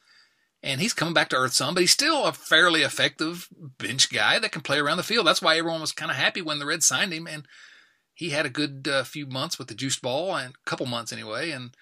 And 0.64 0.80
he's 0.80 0.94
coming 0.94 1.14
back 1.14 1.28
to 1.30 1.36
earth 1.36 1.52
some, 1.52 1.74
but 1.74 1.80
he's 1.80 1.90
still 1.90 2.24
a 2.24 2.32
fairly 2.32 2.82
effective 2.82 3.48
bench 3.78 4.12
guy 4.12 4.38
that 4.38 4.52
can 4.52 4.62
play 4.62 4.78
around 4.78 4.96
the 4.96 5.02
field. 5.02 5.26
That's 5.26 5.42
why 5.42 5.58
everyone 5.58 5.80
was 5.80 5.90
kind 5.90 6.10
of 6.10 6.16
happy 6.16 6.40
when 6.40 6.60
the 6.60 6.66
Reds 6.66 6.86
signed 6.86 7.12
him. 7.12 7.26
And 7.26 7.46
he 8.14 8.30
had 8.30 8.46
a 8.46 8.50
good 8.50 8.86
uh, 8.88 9.02
few 9.02 9.26
months 9.26 9.58
with 9.58 9.66
the 9.66 9.74
juiced 9.74 10.02
ball, 10.02 10.36
and 10.36 10.54
a 10.54 10.70
couple 10.70 10.86
months 10.86 11.12
anyway. 11.12 11.50
And 11.50 11.76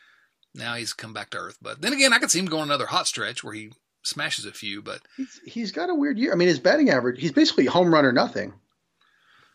now 0.54 0.74
he's 0.74 0.92
come 0.92 1.12
back 1.12 1.30
to 1.30 1.38
earth. 1.38 1.58
But 1.60 1.80
then 1.80 1.92
again, 1.92 2.12
I 2.12 2.18
could 2.18 2.30
see 2.30 2.38
him 2.38 2.46
going 2.46 2.64
another 2.64 2.86
hot 2.86 3.06
stretch 3.06 3.44
where 3.44 3.54
he 3.54 3.72
smashes 4.02 4.46
a 4.46 4.52
few. 4.52 4.82
But 4.82 5.00
he's, 5.16 5.40
he's 5.44 5.72
got 5.72 5.90
a 5.90 5.94
weird 5.94 6.18
year. 6.18 6.32
I 6.32 6.36
mean, 6.36 6.48
his 6.48 6.58
batting 6.58 6.90
average, 6.90 7.20
he's 7.20 7.32
basically 7.32 7.66
home 7.66 7.92
run 7.92 8.04
or 8.04 8.12
nothing. 8.12 8.52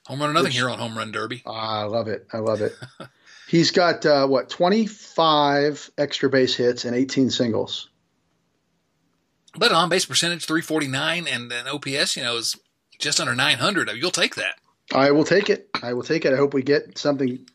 Home 0.08 0.20
run 0.20 0.30
or 0.30 0.34
nothing 0.34 0.50
Which, 0.50 0.56
here 0.56 0.70
on 0.70 0.78
Home 0.78 0.96
Run 0.96 1.12
Derby. 1.12 1.42
I 1.48 1.84
love 1.84 2.08
it. 2.08 2.28
I 2.32 2.38
love 2.38 2.62
it. 2.62 2.74
He's 3.48 3.72
got 3.72 4.06
uh, 4.06 4.28
what 4.28 4.50
25 4.50 5.92
extra 5.98 6.30
base 6.30 6.56
hits 6.56 6.86
and 6.86 6.96
18 6.96 7.30
singles. 7.30 7.90
But 9.58 9.72
on 9.72 9.90
base 9.90 10.06
percentage 10.06 10.46
349 10.46 11.28
and 11.28 11.52
an 11.52 11.68
OPS, 11.68 12.18
you 12.18 12.24
know, 12.24 12.38
is 12.38 12.56
just 13.00 13.20
under 13.20 13.36
900. 13.36 13.92
You'll 13.96 14.12
take 14.12 14.36
that. 14.36 14.56
I 14.94 15.12
will 15.12 15.24
take 15.24 15.50
it. 15.50 15.70
I 15.82 15.94
will 15.94 16.04
take 16.04 16.26
it. 16.26 16.34
I 16.34 16.38
hope 16.38 16.54
we 16.54 16.62
get 16.62 16.98
something 16.98 17.48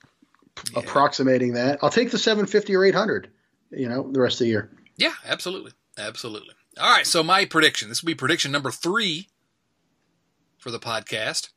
yeah. 0.72 0.80
approximating 0.80 1.54
that. 1.54 1.78
I'll 1.82 1.90
take 1.90 2.10
the 2.10 2.18
750 2.18 2.74
or 2.74 2.84
800. 2.84 3.30
You 3.70 3.88
know, 3.88 4.10
the 4.10 4.20
rest 4.20 4.40
of 4.40 4.44
the 4.44 4.50
year. 4.50 4.70
Yeah, 4.96 5.14
absolutely, 5.24 5.72
absolutely. 5.98 6.54
All 6.78 6.90
right. 6.90 7.06
So 7.06 7.22
my 7.22 7.44
prediction. 7.44 7.88
This 7.88 8.02
will 8.02 8.08
be 8.08 8.14
prediction 8.14 8.52
number 8.52 8.70
three 8.70 9.28
for 10.58 10.70
the 10.70 10.80
podcast 10.80 11.50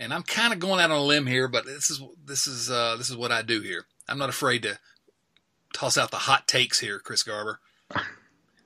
and 0.00 0.14
I'm 0.14 0.22
kind 0.22 0.52
of 0.52 0.58
going 0.58 0.80
out 0.80 0.90
on 0.90 0.96
a 0.96 1.04
limb 1.04 1.26
here, 1.26 1.46
but 1.46 1.66
this 1.66 1.90
is 1.90 2.02
this 2.24 2.46
is 2.46 2.70
uh, 2.70 2.96
this 2.96 3.10
is 3.10 3.16
what 3.16 3.30
I 3.30 3.42
do 3.42 3.60
here. 3.60 3.84
I'm 4.08 4.18
not 4.18 4.30
afraid 4.30 4.62
to 4.62 4.78
toss 5.74 5.98
out 5.98 6.10
the 6.10 6.16
hot 6.16 6.48
takes 6.48 6.80
here, 6.80 6.98
Chris 6.98 7.22
Garber. 7.22 7.60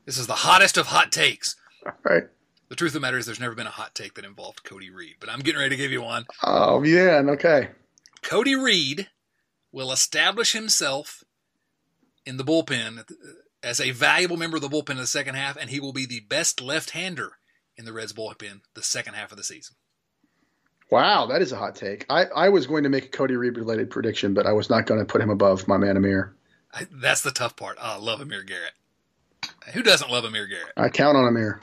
This 0.07 0.17
is 0.17 0.27
the 0.27 0.35
hottest 0.35 0.79
of 0.79 0.87
hot 0.87 1.11
takes. 1.11 1.57
All 1.85 1.93
right. 2.05 2.25
The 2.69 2.77
truth 2.77 2.91
of 2.91 2.95
the 2.95 3.01
matter 3.01 3.19
is, 3.19 3.27
there's 3.27 3.41
never 3.41 3.55
been 3.55 3.67
a 3.67 3.71
hot 3.71 3.95
take 3.95 4.15
that 4.15 4.25
involved 4.25 4.65
Cody 4.65 4.91
Reed, 4.91 5.17
but 5.21 5.29
I'm 5.29 5.41
getting 5.41 5.59
ready 5.59 5.77
to 5.77 5.83
give 5.83 5.91
you 5.91 6.03
one. 6.03 6.25
Oh 6.43 6.83
yeah, 6.85 7.21
okay. 7.31 7.71
Cody 8.23 8.55
Reed 8.55 9.09
will 9.75 9.93
establish 9.93 10.53
himself 10.53 11.25
in 12.25 12.37
the 12.37 12.45
bullpen 12.45 13.05
as 13.63 13.81
a 13.81 13.91
valuable 13.91 14.37
member 14.37 14.57
of 14.57 14.63
the 14.63 14.69
bullpen 14.69 14.91
in 14.91 14.97
the 14.99 15.07
second 15.07 15.35
half, 15.35 15.57
and 15.57 15.69
he 15.69 15.81
will 15.81 15.93
be 15.93 16.07
the 16.07 16.21
best 16.21 16.61
left-hander 16.61 17.33
in 17.77 17.85
the 17.85 17.93
Reds 17.93 18.13
bullpen 18.13 18.61
the 18.75 18.83
second 18.83 19.15
half 19.15 19.33
of 19.33 19.37
the 19.37 19.43
season. 19.43 19.75
Wow, 20.91 21.27
that 21.27 21.43
is 21.43 21.51
a 21.51 21.57
hot 21.57 21.75
take. 21.75 22.07
I, 22.09 22.27
I 22.27 22.49
was 22.51 22.67
going 22.67 22.85
to 22.85 22.89
make 22.89 23.07
a 23.07 23.09
Cody 23.09 23.35
Reed 23.35 23.57
related 23.57 23.91
prediction, 23.91 24.33
but 24.33 24.47
I 24.47 24.53
was 24.53 24.71
not 24.71 24.87
going 24.87 25.01
to 25.01 25.07
put 25.07 25.21
him 25.21 25.31
above 25.31 25.67
my 25.67 25.77
man 25.77 25.97
Amir. 25.97 26.35
I, 26.73 26.87
that's 26.93 27.23
the 27.23 27.31
tough 27.33 27.57
part. 27.57 27.77
I 27.81 27.97
love 27.97 28.21
Amir 28.21 28.45
Garrett. 28.45 28.75
Who 29.73 29.83
doesn't 29.83 30.11
love 30.11 30.25
Amir 30.25 30.47
Garrett? 30.47 30.73
I 30.77 30.89
count 30.89 31.17
on 31.17 31.27
Amir. 31.27 31.59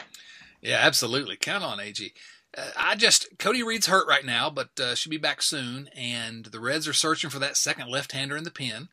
Yeah, 0.62 0.80
absolutely. 0.82 1.38
Count 1.38 1.64
on 1.64 1.80
AG. 1.80 2.14
Uh, 2.58 2.72
I 2.76 2.96
just 2.96 3.38
Cody 3.40 3.64
Reed's 3.64 3.88
hurt 3.88 4.08
right 4.08 4.26
now, 4.26 4.50
but 4.50 4.80
uh, 4.80 4.96
should 4.96 5.10
be 5.10 5.18
back 5.18 5.42
soon. 5.42 5.90
And 5.96 6.46
the 6.46 6.60
Reds 6.60 6.88
are 6.88 6.94
searching 6.94 7.30
for 7.30 7.40
that 7.40 7.58
second 7.58 7.90
left-hander 7.90 8.36
in 8.36 8.44
the 8.44 8.52
pen. 8.52 8.90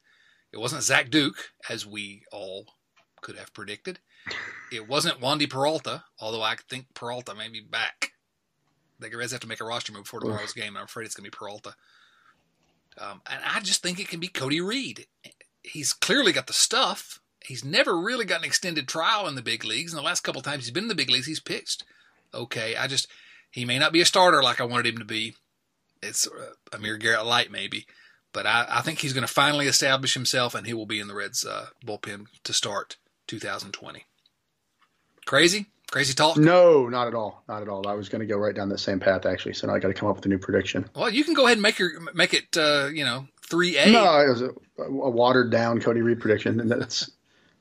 It 0.53 0.59
wasn't 0.59 0.83
Zach 0.83 1.11
Duke, 1.11 1.51
as 1.69 1.87
we 1.87 2.23
all 2.33 2.67
could 3.21 3.37
have 3.37 3.53
predicted. 3.53 3.99
It 4.73 4.89
wasn't 4.89 5.21
Wandy 5.21 5.49
Peralta, 5.49 6.05
although 6.21 6.43
I 6.43 6.57
think 6.69 6.95
Peralta 6.95 7.35
may 7.35 7.49
be 7.49 7.61
back. 7.61 8.13
The 9.01 9.11
Reds 9.15 9.33
have 9.33 9.41
to 9.43 9.49
make 9.49 9.61
a 9.61 9.65
roster 9.65 9.93
move 9.93 10.05
before 10.05 10.21
tomorrow's 10.21 10.53
game. 10.53 10.77
I'm 10.77 10.85
afraid 10.85 11.07
it's 11.07 11.15
going 11.15 11.25
to 11.25 11.31
be 11.31 11.37
Peralta. 11.37 11.75
Um, 12.99 13.23
and 13.31 13.41
I 13.45 13.61
just 13.61 13.83
think 13.83 14.01
it 14.01 14.09
can 14.09 14.21
be 14.21 14.29
Cody 14.29 14.61
Reed. 14.61 15.07
He's 15.63 15.93
clearly 15.93 16.33
got 16.33 16.47
the 16.47 16.53
stuff. 16.53 17.21
He's 17.41 17.65
never 17.65 17.97
really 17.97 18.25
got 18.25 18.41
an 18.41 18.47
extended 18.47 18.89
trial 18.89 19.29
in 19.29 19.35
the 19.35 19.43
big 19.43 19.65
leagues. 19.65 19.93
And 19.93 19.99
the 19.99 20.05
last 20.05 20.23
couple 20.23 20.43
times 20.43 20.65
he's 20.65 20.73
been 20.73 20.85
in 20.85 20.89
the 20.89 20.95
big 20.95 21.11
leagues, 21.11 21.27
he's 21.27 21.41
pitched. 21.41 21.85
Okay, 22.35 22.77
I 22.77 22.87
just 22.89 23.09
he 23.51 23.65
may 23.65 23.79
not 23.79 23.93
be 23.93 24.01
a 24.01 24.07
starter 24.07 24.43
like 24.43 24.61
I 24.61 24.65
wanted 24.65 24.87
him 24.87 24.99
to 24.99 25.05
be. 25.05 25.35
It's 26.03 26.27
uh, 26.27 26.53
Amir 26.73 26.97
Garrett 26.97 27.27
light 27.27 27.51
maybe, 27.51 27.87
but 28.33 28.47
I, 28.47 28.67
I 28.69 28.81
think 28.83 29.01
he's 29.01 29.13
going 29.13 29.27
to 29.27 29.33
finally 29.33 29.67
establish 29.67 30.15
himself, 30.15 30.55
and 30.55 30.67
he 30.67 30.75
will 30.75 30.87
be 30.87 31.01
in 31.01 31.09
the 31.09 31.15
Reds 31.15 31.45
uh, 31.45 31.69
bullpen 31.85 32.27
to 32.45 32.53
start 32.53 32.97
2020. 33.27 34.05
Crazy? 35.27 35.67
Crazy 35.91 36.13
talk? 36.13 36.37
No, 36.37 36.87
not 36.89 37.09
at 37.09 37.15
all. 37.15 37.43
Not 37.49 37.63
at 37.63 37.69
all. 37.69 37.89
I 37.89 37.95
was 37.95 38.11
going 38.11 38.21
to 38.21 38.27
go 38.27 38.37
right 38.37 38.55
down 38.55 38.69
the 38.69 38.77
same 38.77 39.01
path 39.01 39.25
actually. 39.25 39.55
So 39.55 39.67
now 39.67 39.75
I 39.75 39.79
got 39.79 39.89
to 39.89 39.95
come 39.95 40.09
up 40.09 40.17
with 40.17 40.27
a 40.27 40.29
new 40.29 40.39
prediction. 40.39 40.89
Well, 40.95 41.09
you 41.09 41.25
can 41.25 41.33
go 41.33 41.47
ahead 41.47 41.57
and 41.57 41.63
make 41.63 41.79
your 41.79 41.93
make 42.15 42.35
it. 42.35 42.57
Uh, 42.57 42.89
you 42.93 43.05
know, 43.05 43.27
three 43.49 43.79
A. 43.79 43.91
No, 43.91 44.21
it 44.21 44.29
was 44.29 44.43
a, 44.43 44.51
a, 44.79 45.11
watered 45.11 45.51
down 45.51 45.81
Cody 45.81 46.03
Reed 46.03 46.21
prediction, 46.21 46.61
and 46.61 46.71
that's 46.71 47.11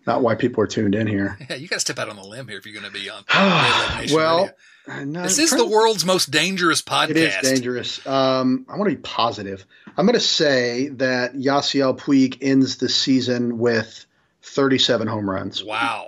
not 0.06 0.22
why 0.22 0.36
people 0.36 0.62
are 0.62 0.68
tuned 0.68 0.94
in 0.94 1.08
here. 1.08 1.38
Yeah, 1.50 1.56
you 1.56 1.70
got 1.70 1.78
to 1.78 1.82
step 1.82 2.00
out 2.00 2.10
on 2.10 2.18
the 2.18 2.24
limb 2.24 2.50
here 2.50 2.58
if 2.58 2.66
you're 2.66 2.80
going 2.80 2.92
to 2.92 3.00
be 3.00 3.10
on. 3.10 3.24
well, 4.14 4.50
no, 4.88 5.24
this 5.24 5.40
is 5.40 5.52
the 5.52 5.68
world's 5.68 6.06
most 6.06 6.32
dangerous 6.32 6.82
podcast. 6.82 7.10
It 7.10 7.18
is 7.18 7.36
dangerous. 7.42 8.08
Um, 8.08 8.66
I 8.70 8.78
want 8.78 8.90
to 8.90 8.96
be 8.96 9.02
positive. 9.02 9.66
I'm 9.98 10.06
going 10.06 10.14
to 10.14 10.20
say 10.20 10.90
that 10.90 11.34
Yasiel 11.34 11.98
Puig 11.98 12.38
ends 12.42 12.78
the 12.78 12.90
season 12.90 13.58
with 13.58 14.06
37 14.44 15.08
home 15.08 15.30
runs. 15.30 15.64
Wow. 15.64 16.08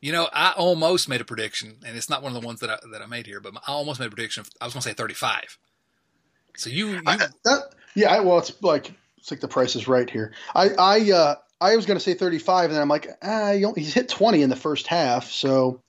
You 0.00 0.12
know, 0.12 0.28
I 0.32 0.52
almost 0.56 1.08
made 1.08 1.20
a 1.20 1.24
prediction, 1.24 1.76
and 1.84 1.96
it's 1.96 2.08
not 2.08 2.22
one 2.22 2.34
of 2.34 2.40
the 2.40 2.46
ones 2.46 2.60
that 2.60 2.70
I, 2.70 2.78
that 2.92 3.02
I 3.02 3.06
made 3.06 3.26
here, 3.26 3.40
but 3.40 3.54
I 3.66 3.72
almost 3.72 4.00
made 4.00 4.06
a 4.06 4.10
prediction. 4.10 4.42
Of, 4.42 4.50
I 4.60 4.64
was 4.64 4.72
going 4.72 4.82
to 4.82 4.88
say 4.88 4.94
35. 4.94 5.58
So 6.56 6.70
you, 6.70 6.88
you... 6.88 7.02
I, 7.06 7.16
that, 7.16 7.74
yeah, 7.94 8.20
well, 8.20 8.38
it's 8.38 8.52
like 8.62 8.92
it's 9.18 9.30
like 9.30 9.40
the 9.40 9.48
price 9.48 9.76
is 9.76 9.88
right 9.88 10.08
here. 10.08 10.32
I 10.54 10.70
I 10.78 11.10
uh, 11.10 11.34
I 11.60 11.76
was 11.76 11.84
going 11.84 11.98
to 11.98 12.02
say 12.02 12.14
35, 12.14 12.66
and 12.66 12.74
then 12.74 12.82
I'm 12.82 12.88
like, 12.88 13.08
ah, 13.22 13.52
he's 13.74 13.92
hit 13.92 14.08
20 14.08 14.42
in 14.42 14.48
the 14.48 14.56
first 14.56 14.86
half, 14.86 15.30
so 15.30 15.82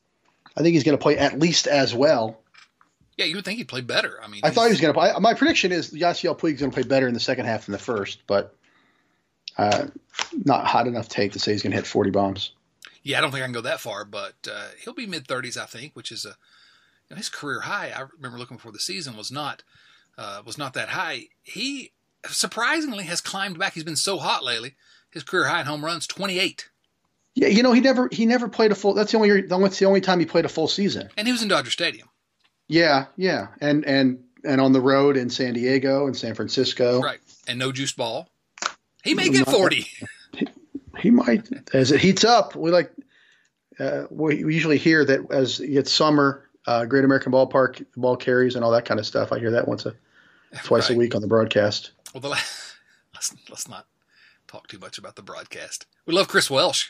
I 0.62 0.64
think 0.64 0.76
he's 0.76 0.84
going 0.84 0.98
to 0.98 1.02
play 1.02 1.18
at 1.18 1.40
least 1.40 1.66
as 1.66 1.94
well. 1.94 2.40
Yeah, 3.18 3.26
you 3.26 3.36
would 3.36 3.46
think 3.46 3.58
he'd 3.58 3.68
play 3.68 3.82
better. 3.82 4.20
I 4.24 4.28
mean, 4.28 4.42
I 4.44 4.52
thought 4.52 4.66
he 4.66 4.72
was 4.72 4.80
going 4.80 4.94
to 4.94 5.00
play. 5.00 5.12
My 5.20 5.34
prediction 5.34 5.72
is 5.72 5.92
Yasiel 5.92 6.38
Puig 6.38 6.54
is 6.54 6.60
going 6.60 6.72
to 6.72 6.76
play 6.76 6.88
better 6.88 7.08
in 7.08 7.14
the 7.14 7.20
second 7.20 7.46
half 7.46 7.66
than 7.66 7.74
the 7.74 7.80
first, 7.80 8.24
but 8.28 8.56
uh, 9.58 9.88
not 10.46 10.66
hot 10.66 10.88
enough 10.88 11.10
take 11.10 11.34
to 11.34 11.40
say 11.40 11.52
he's 11.52 11.64
going 11.64 11.72
to 11.72 11.78
hit 11.78 11.88
40 11.88 12.12
bombs. 12.12 12.54
Yeah, 13.04 13.18
I 13.18 13.22
don't 13.22 13.32
think 13.32 13.42
I 13.42 13.48
can 13.48 13.54
go 13.54 13.62
that 13.62 13.80
far, 13.80 14.06
but 14.06 14.36
uh, 14.52 14.70
he'll 14.84 14.94
be 14.94 15.08
mid 15.08 15.28
30s, 15.28 15.58
I 15.58 15.66
think, 15.66 15.96
which 15.96 16.12
is 16.12 16.26
a 16.26 16.30
you 16.30 16.36
know, 17.12 17.18
his 17.18 17.30
career 17.30 17.62
high. 17.62 17.92
I 17.96 18.06
remember 18.16 18.38
looking 18.38 18.58
before 18.58 18.72
the 18.72 18.80
season 18.80 19.18
was 19.18 19.32
not 19.32 19.64
uh, 20.18 20.42
was 20.46 20.58
not 20.58 20.74
that 20.76 20.90
high. 20.90 21.26
He 21.42 21.92
surprisingly 22.28 23.06
has 23.06 23.20
climbed 23.20 23.58
back. 23.58 23.74
He's 23.74 23.84
been 23.84 23.96
so 23.96 24.18
hot 24.20 24.44
lately. 24.44 24.76
his 25.10 25.24
career 25.24 25.48
high 25.48 25.62
in 25.62 25.66
home 25.66 25.84
runs, 25.84 26.08
28. 26.08 26.70
Yeah, 27.34 27.48
you 27.48 27.64
know 27.64 27.72
he 27.72 27.80
never 27.82 28.10
he 28.12 28.26
never 28.26 28.50
played 28.50 28.72
a 28.72 28.76
full. 28.76 28.94
That's 28.94 29.12
the 29.12 29.18
only 29.18 29.42
that's 29.42 29.80
the 29.80 29.86
only 29.86 30.02
time 30.02 30.20
he 30.20 30.26
played 30.26 30.46
a 30.46 30.50
full 30.50 30.68
season. 30.68 31.10
And 31.18 31.28
he 31.28 31.32
was 31.32 31.42
in 31.42 31.48
Dodger 31.48 31.72
Stadium. 31.72 32.10
Yeah, 32.68 33.06
yeah, 33.16 33.48
and 33.62 33.86
and 33.86 34.24
and 34.44 34.60
on 34.60 34.74
the 34.74 34.82
road 34.82 35.16
in 35.18 35.30
San 35.30 35.54
Diego 35.54 36.08
and 36.08 36.16
San 36.18 36.36
Francisco. 36.36 37.00
Right. 37.02 37.20
And 37.48 37.58
no 37.60 37.72
juice 37.72 37.92
ball. 37.94 38.28
He 39.04 39.14
may 39.14 39.30
get 39.30 39.48
40. 39.48 39.88
He 41.00 41.10
might 41.10 41.48
as 41.74 41.92
it 41.92 42.00
heats 42.02 42.24
up. 42.24 42.56
We 42.56 42.70
like 42.72 42.92
uh, 43.80 44.04
we, 44.10 44.44
we 44.44 44.54
usually 44.54 44.78
hear 44.78 45.04
that 45.06 45.32
as 45.32 45.60
it's 45.60 45.92
summer, 45.92 46.50
uh, 46.68 46.86
Great 46.86 47.04
American 47.06 47.32
Ballpark, 47.32 47.78
the 47.78 47.86
ball 48.00 48.18
carries 48.18 48.56
and 48.56 48.64
all 48.64 48.72
that 48.72 48.86
kind 48.86 49.00
of 49.00 49.06
stuff. 49.06 49.32
I 49.32 49.40
hear 49.40 49.52
that 49.52 49.68
once 49.68 49.86
a 49.86 49.96
twice 50.64 50.90
Right. 50.90 50.96
a 50.96 51.00
week 51.00 51.16
on 51.16 51.22
the 51.22 51.28
broadcast. 51.28 51.92
Well, 52.14 52.22
the 52.22 52.30
la- 52.30 52.36
let's, 53.14 53.34
let's 53.50 53.68
not 53.68 53.88
talk 54.48 54.68
too 54.68 54.80
much 54.80 54.98
about 54.98 55.16
the 55.16 55.22
broadcast. 55.24 55.86
We 56.06 56.14
love 56.14 56.28
Chris 56.28 56.50
Welsh. 56.50 56.90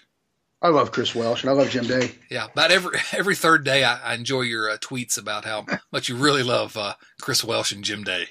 I 0.61 0.69
love 0.69 0.91
Chris 0.91 1.15
Welsh 1.15 1.41
and 1.41 1.49
I 1.49 1.53
love 1.53 1.69
Jim 1.69 1.85
Day. 1.85 2.11
Yeah, 2.29 2.45
about 2.45 2.71
every 2.71 2.99
every 3.13 3.35
third 3.35 3.63
day, 3.65 3.83
I, 3.83 4.11
I 4.11 4.13
enjoy 4.13 4.41
your 4.41 4.69
uh, 4.69 4.77
tweets 4.77 5.17
about 5.17 5.45
how 5.45 5.65
much 5.91 6.09
you 6.09 6.15
really 6.15 6.43
love 6.43 6.77
uh, 6.77 6.93
Chris 7.19 7.43
Welsh 7.43 7.71
and 7.71 7.83
Jim 7.83 8.03
Day. 8.03 8.27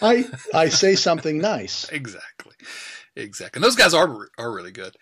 I 0.00 0.24
I 0.54 0.68
say 0.68 0.94
something 0.94 1.38
nice. 1.38 1.86
Exactly, 1.92 2.54
exactly. 3.14 3.58
And 3.58 3.64
those 3.64 3.76
guys 3.76 3.92
are 3.94 4.28
are 4.38 4.52
really 4.52 4.72
good. 4.72 4.96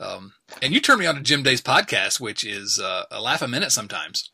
Um, 0.00 0.32
and 0.60 0.74
you 0.74 0.80
turned 0.80 0.98
me 0.98 1.06
on 1.06 1.14
to 1.14 1.20
Jim 1.20 1.44
Day's 1.44 1.62
podcast, 1.62 2.18
which 2.18 2.44
is 2.44 2.80
uh, 2.82 3.04
a 3.10 3.20
laugh 3.20 3.42
a 3.42 3.46
minute 3.48 3.70
sometimes. 3.70 4.30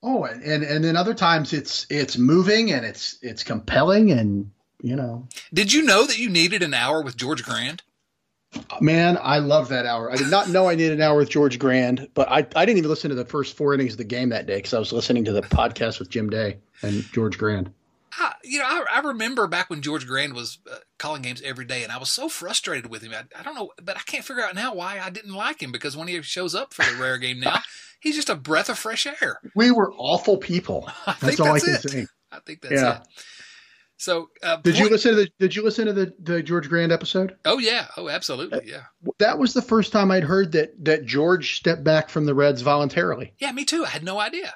Oh, 0.00 0.22
and, 0.24 0.42
and 0.44 0.62
and 0.62 0.84
then 0.84 0.96
other 0.96 1.14
times 1.14 1.52
it's 1.52 1.86
it's 1.90 2.16
moving 2.16 2.70
and 2.70 2.86
it's 2.86 3.18
it's 3.20 3.42
compelling 3.42 4.12
and 4.12 4.52
you 4.80 4.94
know, 4.94 5.26
Did 5.52 5.72
you 5.72 5.82
know 5.82 6.06
that 6.06 6.18
you 6.18 6.30
needed 6.30 6.62
an 6.62 6.72
hour 6.72 7.02
with 7.02 7.16
George 7.16 7.42
Grande? 7.42 7.82
Man, 8.80 9.18
I 9.20 9.38
love 9.38 9.68
that 9.68 9.86
hour. 9.86 10.10
I 10.10 10.16
did 10.16 10.28
not 10.30 10.48
know 10.48 10.68
I 10.68 10.74
needed 10.74 10.92
an 10.92 11.02
hour 11.02 11.16
with 11.18 11.28
George 11.28 11.58
Grande, 11.58 12.08
but 12.14 12.28
I 12.30 12.38
I 12.56 12.64
didn't 12.64 12.78
even 12.78 12.90
listen 12.90 13.10
to 13.10 13.14
the 13.16 13.24
first 13.24 13.56
four 13.56 13.74
innings 13.74 13.92
of 13.92 13.98
the 13.98 14.04
game 14.04 14.30
that 14.30 14.46
day 14.46 14.56
because 14.56 14.72
I 14.74 14.78
was 14.78 14.92
listening 14.92 15.24
to 15.26 15.32
the 15.32 15.42
podcast 15.42 15.98
with 15.98 16.08
Jim 16.10 16.30
Day 16.30 16.58
and 16.82 17.02
George 17.12 17.36
Grande. 17.38 17.72
I, 18.12 18.32
you 18.42 18.58
know, 18.58 18.64
I, 18.64 18.84
I 18.94 19.00
remember 19.00 19.46
back 19.46 19.68
when 19.70 19.82
George 19.82 20.06
Grande 20.06 20.32
was 20.32 20.58
uh, 20.70 20.76
calling 20.98 21.22
games 21.22 21.42
every 21.42 21.66
day, 21.66 21.82
and 21.82 21.92
I 21.92 21.98
was 21.98 22.10
so 22.10 22.28
frustrated 22.28 22.90
with 22.90 23.02
him. 23.02 23.12
I, 23.12 23.24
I 23.38 23.42
don't 23.42 23.54
know, 23.54 23.70
but 23.82 23.96
I 23.96 24.00
can't 24.00 24.24
figure 24.24 24.42
out 24.42 24.54
now 24.54 24.74
why 24.74 24.98
I 24.98 25.10
didn't 25.10 25.34
like 25.34 25.62
him 25.62 25.70
because 25.70 25.96
when 25.96 26.08
he 26.08 26.20
shows 26.22 26.54
up 26.54 26.72
for 26.72 26.84
the 26.84 26.96
rare 27.00 27.18
game 27.18 27.40
now, 27.40 27.58
he's 28.00 28.16
just 28.16 28.30
a 28.30 28.34
breath 28.34 28.70
of 28.70 28.78
fresh 28.78 29.06
air. 29.06 29.40
We 29.54 29.70
were 29.70 29.92
awful 29.92 30.38
people. 30.38 30.88
I 31.06 31.12
That's 31.20 31.36
think 31.36 31.40
all 31.40 31.52
that's 31.52 31.64
I 31.64 31.66
can 31.66 31.74
it. 31.74 31.90
say. 31.90 32.06
I 32.32 32.38
think 32.40 32.62
that's 32.62 32.74
Yeah. 32.74 33.00
it. 33.02 33.06
So, 34.00 34.30
uh, 34.44 34.56
Did 34.58 34.78
you 34.78 34.88
listen 34.88 35.10
to 35.16 35.16
the 35.22 35.28
Did 35.40 35.56
you 35.56 35.62
listen 35.64 35.86
to 35.86 35.92
the, 35.92 36.14
the 36.20 36.40
George 36.42 36.68
Grande 36.68 36.92
episode? 36.92 37.36
Oh 37.44 37.58
yeah, 37.58 37.88
oh 37.96 38.08
absolutely, 38.08 38.60
yeah, 38.64 38.84
That 39.18 39.38
was 39.38 39.52
the 39.54 39.60
first 39.62 39.90
time 39.92 40.10
I'd 40.12 40.22
heard 40.22 40.52
that 40.52 40.72
that 40.84 41.04
George 41.04 41.56
stepped 41.56 41.82
back 41.82 42.08
from 42.08 42.24
the 42.24 42.34
Reds 42.34 42.62
voluntarily. 42.62 43.32
yeah. 43.38 43.50
Me 43.52 43.64
too. 43.64 43.84
I 43.84 43.88
had 43.88 44.04
no 44.04 44.20
idea. 44.20 44.54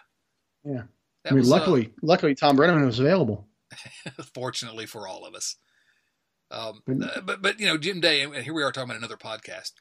Yeah. 0.65 0.83
That 1.25 1.31
I 1.33 1.35
mean, 1.35 1.41
was, 1.41 1.51
uh, 1.53 1.57
luckily, 1.57 1.93
luckily 2.03 2.35
Tom 2.37 2.57
Brennaman 2.57 2.87
was 2.87 3.01
available. 3.01 3.49
fortunately 4.35 4.87
for 4.87 5.09
all 5.09 5.25
of 5.25 5.35
us. 5.35 5.57
Um, 6.51 6.83
But- 6.87 7.17
uh, 7.17 7.21
but 7.23 7.43
but 7.43 7.61
you 7.61 7.67
know, 7.67 7.79
Jim 7.79 8.01
Day, 8.01 8.23
and 8.23 8.35
here 8.37 8.55
we 8.55 8.63
are 8.63 8.71
talking 8.71 8.91
about 8.91 8.99
another 8.99 9.17
podcast. 9.17 9.73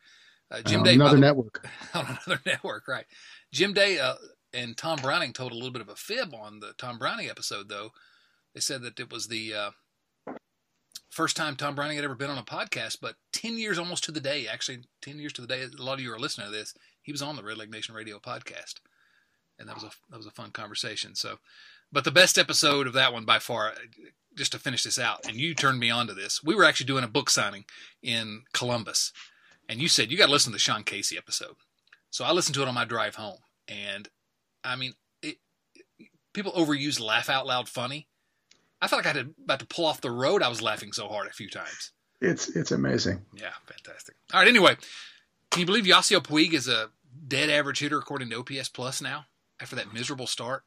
Uh, 0.50 0.62
Jim 0.63 0.82
Uh, 0.82 0.84
Day, 0.84 0.93
another 0.95 1.15
the- 1.15 1.21
network. 1.21 1.67
on 1.93 2.06
another 2.26 2.41
network, 2.45 2.88
right? 2.88 3.06
Jim 3.52 3.74
Day 3.74 4.00
uh, 4.00 4.15
and 4.54 4.76
Tom 4.76 4.97
Browning 5.02 5.34
told 5.34 5.52
a 5.52 5.56
little 5.56 5.71
bit 5.71 5.82
of 5.84 5.89
a 5.89 5.95
fib 5.95 6.34
on 6.34 6.60
the 6.62 6.74
Tom 6.80 6.97
Browning 6.97 7.30
episode, 7.30 7.69
though. 7.69 7.91
They 8.54 8.60
said 8.60 8.82
that 8.82 9.00
it 9.00 9.12
was 9.12 9.28
the 9.28 9.54
uh, 9.54 9.72
first 11.10 11.38
time 11.38 11.56
Tom 11.56 11.76
Browning 11.76 11.98
had 11.98 12.06
ever 12.06 12.16
been 12.16 12.30
on 12.30 12.38
a 12.38 12.44
podcast, 12.44 12.98
but 13.02 13.16
10 13.34 13.58
years 13.58 13.78
almost 13.78 14.04
to 14.06 14.12
the 14.12 14.20
day, 14.20 14.48
actually, 14.48 14.80
10 15.02 15.20
years 15.20 15.34
to 15.34 15.42
the 15.42 15.48
day, 15.48 15.64
a 15.64 15.82
lot 15.82 15.94
of 15.94 16.00
you 16.02 16.14
are 16.14 16.20
listening 16.20 16.48
to 16.48 16.52
this, 16.52 16.74
he 17.02 17.12
was 17.12 17.22
on 17.22 17.36
the 17.36 17.42
Redleg 17.42 17.70
Nation 17.70 17.96
Radio 17.96 18.20
podcast. 18.20 18.76
And 19.60 19.68
that 19.68 19.76
was 19.76 19.84
a 19.84 19.92
that 20.10 20.18
was 20.18 20.26
a 20.26 20.32
fun 20.32 20.50
conversation. 20.52 21.14
So, 21.14 21.38
but 21.92 22.04
the 22.04 22.12
best 22.12 22.40
episode 22.40 22.88
of 22.88 22.94
that 22.94 23.14
one 23.14 23.26
by 23.26 23.38
far, 23.38 23.74
just 24.36 24.54
to 24.54 24.60
finish 24.60 24.84
this 24.84 24.98
out, 24.98 25.28
and 25.28 25.38
you 25.38 25.54
turned 25.54 25.80
me 25.80 25.92
on 25.92 26.08
to 26.08 26.16
this. 26.16 26.44
We 26.44 26.56
were 26.56 26.64
actually 26.64 26.88
doing 26.88 27.04
a 27.04 27.08
book 27.10 27.30
signing 27.30 27.66
in 28.02 28.44
Columbus, 28.54 29.14
and 29.70 29.80
you 29.80 29.88
said 29.88 30.10
you 30.10 30.18
got 30.18 30.28
to 30.28 30.32
listen 30.32 30.52
to 30.52 30.56
the 30.56 30.60
Sean 30.60 30.84
Casey 30.84 31.16
episode. 31.16 31.58
So 32.10 32.26
I 32.26 32.32
listened 32.32 32.56
to 32.56 32.64
it 32.64 32.68
on 32.68 32.74
my 32.74 32.86
drive 32.86 33.16
home, 33.16 33.38
and 33.68 34.10
I 34.64 34.76
mean, 34.76 34.94
it, 35.22 35.38
people 36.34 36.54
overuse 36.54 37.00
laugh 37.00 37.30
out 37.30 37.46
loud 37.46 37.70
funny. 37.70 38.08
I 38.82 38.88
felt 38.88 39.06
like 39.06 39.13
I 39.13 39.17
had 39.17 39.34
about 39.44 39.60
to 39.60 39.65
pull 39.65 39.86
off 39.86 40.02
the 40.02 40.12
road. 40.12 40.41
I 40.41 40.48
was 40.50 40.62
laughing 40.62 40.91
so 40.91 41.08
hard 41.08 41.28
a 41.28 41.32
few 41.34 41.50
times. 41.50 41.91
It's 42.20 42.50
it's 42.50 42.72
amazing. 42.72 43.22
Yeah, 43.36 43.52
fantastic. 43.65 44.15
All 44.34 44.39
right, 44.39 44.48
anyway, 44.48 44.76
can 45.50 45.60
you 45.62 45.65
believe 45.65 45.86
Yasiel 45.86 46.22
Puig 46.24 46.54
is 46.54 46.67
a 46.67 46.89
dead 47.28 47.50
average 47.50 47.80
hitter 47.80 47.98
according 48.00 48.30
to 48.30 48.38
OPS 48.39 48.70
Plus 48.70 49.02
now 49.02 49.26
after 49.60 49.76
that 49.76 49.94
miserable 49.94 50.28
start? 50.28 50.63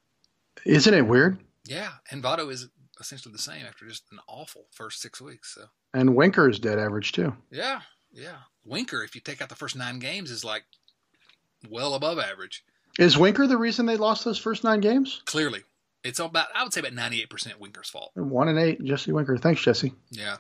Isn't 0.65 0.95
it 0.95 1.07
weird? 1.07 1.39
Yeah, 1.67 1.91
and 2.11 2.23
Votto 2.23 2.51
is 2.53 2.69
essentially 3.01 3.33
the 3.33 3.39
same 3.39 3.65
after 3.67 3.87
just 3.87 4.05
an 4.13 4.19
awful 4.29 4.67
first 4.73 5.01
six 5.01 5.21
weeks. 5.21 5.55
So 5.55 5.67
And 5.93 6.15
Winker 6.15 6.49
is 6.49 6.59
dead 6.59 6.79
average 6.79 7.13
too. 7.13 7.35
yeah, 7.51 7.81
yeah. 8.13 8.37
Winker, 8.65 9.03
if 9.03 9.15
you 9.15 9.21
take 9.21 9.43
out 9.43 9.49
the 9.49 9.55
first 9.55 9.77
nine 9.77 9.99
games, 9.99 10.31
is 10.31 10.45
like 10.45 10.65
well 11.69 11.95
above 11.95 12.19
average. 12.19 12.65
Is 12.99 13.19
Winker 13.19 13.47
the 13.47 13.57
reason 13.59 13.87
they 13.87 13.97
lost 13.97 14.25
those 14.25 14.39
first 14.39 14.63
nine 14.65 14.81
games? 14.81 15.21
Clearly, 15.25 15.63
it's 16.05 16.19
about 16.21 16.47
I 16.55 16.63
would 16.63 16.73
say 16.73 16.81
about 16.81 16.93
ninety 16.93 17.21
eight 17.23 17.31
percent 17.31 17.59
Winker's 17.61 17.89
fault. 17.91 18.13
One 18.15 18.49
and 18.49 18.59
eight, 18.59 18.83
Jesse 18.85 19.13
Winker. 19.13 19.37
Thanks, 19.37 19.63
Jesse. 19.63 19.93
Yeah, 20.11 20.37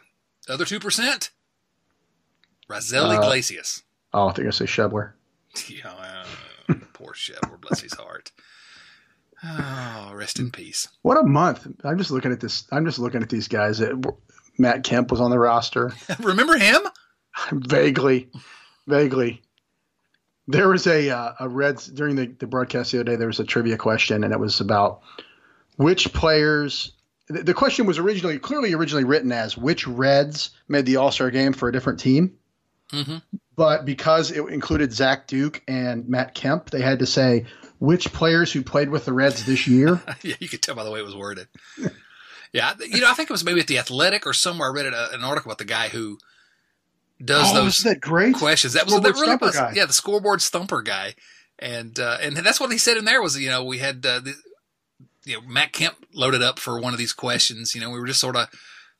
the 0.47 0.55
other 0.55 0.65
two 0.65 0.79
percent, 0.81 1.31
Raisel 2.69 3.09
Uh, 3.17 3.21
Iglesias. 3.21 3.83
Oh, 4.13 4.29
I 4.29 4.33
think 4.33 4.47
I 4.47 4.51
say 4.51 4.67
Schebler. 4.67 5.13
Yeah, 5.69 5.93
uh, 6.69 6.75
poor 6.95 7.15
Shepard, 7.15 7.61
bless 7.61 7.81
his 7.81 7.95
heart. 7.95 8.33
Oh, 9.45 10.13
rest 10.15 10.39
in 10.41 10.51
peace. 10.51 10.89
What 11.03 11.17
a 11.19 11.23
month! 11.23 11.67
I'm 11.85 11.99
just 11.99 12.11
looking 12.11 12.33
at 12.33 12.41
this. 12.41 12.67
I'm 12.73 12.85
just 12.85 12.99
looking 12.99 13.23
at 13.23 13.29
these 13.29 13.47
guys. 13.47 13.81
Matt 14.59 14.85
Kemp 14.85 15.11
was 15.11 15.21
on 15.21 15.31
the 15.31 15.39
roster. 15.39 15.93
Remember 16.21 16.57
him? 16.57 16.81
vaguely, 17.53 18.31
vaguely. 18.87 19.43
There 20.49 20.69
was 20.69 20.87
a 20.87 21.11
uh, 21.11 21.33
a 21.41 21.49
Reds 21.49 21.87
during 21.87 22.17
the, 22.17 22.27
the 22.27 22.47
broadcast 22.47 22.93
the 22.93 22.99
other 22.99 23.05
day. 23.05 23.17
There 23.17 23.27
was 23.27 23.41
a 23.41 23.45
trivia 23.45 23.77
question, 23.77 24.25
and 24.25 24.33
it 24.33 24.41
was 24.41 24.61
about 24.61 25.03
which 25.77 26.13
players. 26.13 26.93
The, 27.29 27.43
the 27.43 27.55
question 27.55 27.87
was 27.87 27.99
originally 27.99 28.39
clearly 28.39 28.75
originally 28.75 29.05
written 29.05 29.33
as 29.33 29.57
which 29.57 29.87
Reds 29.87 30.51
made 30.69 30.87
the 30.87 30.97
All 30.97 31.11
Star 31.11 31.31
game 31.31 31.53
for 31.53 31.69
a 31.69 31.73
different 31.73 32.01
team, 32.01 32.37
hmm 32.91 33.17
but 33.57 33.85
because 33.85 34.31
it 34.31 34.45
included 34.49 34.93
Zach 34.93 35.27
Duke 35.27 35.63
and 35.69 36.09
Matt 36.09 36.35
Kemp, 36.35 36.71
they 36.71 36.81
had 36.81 36.99
to 36.99 37.07
say 37.07 37.47
which 37.79 38.13
players 38.13 38.53
who 38.53 38.63
played 38.63 38.91
with 38.91 39.05
the 39.05 39.13
Reds 39.13 39.45
this 39.45 39.67
year. 39.67 40.01
yeah, 40.23 40.35
you 40.41 40.49
could 40.49 40.63
tell 40.63 40.75
by 40.75 40.85
the 40.85 40.91
way 40.91 41.01
it 41.01 41.05
was 41.05 41.15
worded. 41.15 41.49
Yeah, 42.53 42.73
you 42.81 43.01
know, 43.01 43.11
I 43.11 43.15
think 43.15 43.31
it 43.31 43.33
was 43.33 43.45
maybe 43.45 43.61
at 43.61 43.67
the 43.67 43.79
Athletic 43.79 44.27
or 44.27 44.33
somewhere. 44.33 44.71
I 44.71 44.73
read 44.73 44.87
it, 44.87 44.95
uh, 44.95 45.09
an 45.13 45.25
article 45.25 45.51
about 45.51 45.59
the 45.59 45.65
guy 45.65 45.89
who 45.89 46.19
does 47.23 47.51
oh, 47.51 47.55
those 47.55 47.79
that 47.79 48.01
great? 48.01 48.35
questions. 48.35 48.75
That 48.75 48.87
was 48.87 48.95
that 48.95 49.01
Scoreboard 49.01 49.17
really 49.17 49.27
stumper 49.27 49.47
was, 49.47 49.57
guy. 49.57 49.73
yeah, 49.75 49.87
the 49.87 49.93
scoreboard 49.93 50.43
stumper 50.43 50.83
guy, 50.83 51.15
and 51.59 51.99
uh, 51.99 52.19
and 52.21 52.37
that's 52.37 52.61
what 52.61 52.71
he 52.71 52.79
said 52.79 52.97
in 52.97 53.05
there 53.05 53.23
was 53.23 53.39
you 53.39 53.49
know 53.49 53.65
we 53.65 53.79
had 53.79 54.05
uh, 54.07 54.21
the, 54.21 54.35
you 55.25 55.35
know 55.41 55.47
Matt 55.47 55.73
Kemp 55.73 55.97
loaded 56.13 56.43
up 56.43 56.59
for 56.59 56.81
one 56.81 56.93
of 56.93 56.99
these 56.99 57.13
questions. 57.13 57.75
You 57.75 57.81
know, 57.81 57.91
we 57.91 57.99
were 57.99 58.07
just 58.07 58.21
sort 58.21 58.37
of 58.37 58.49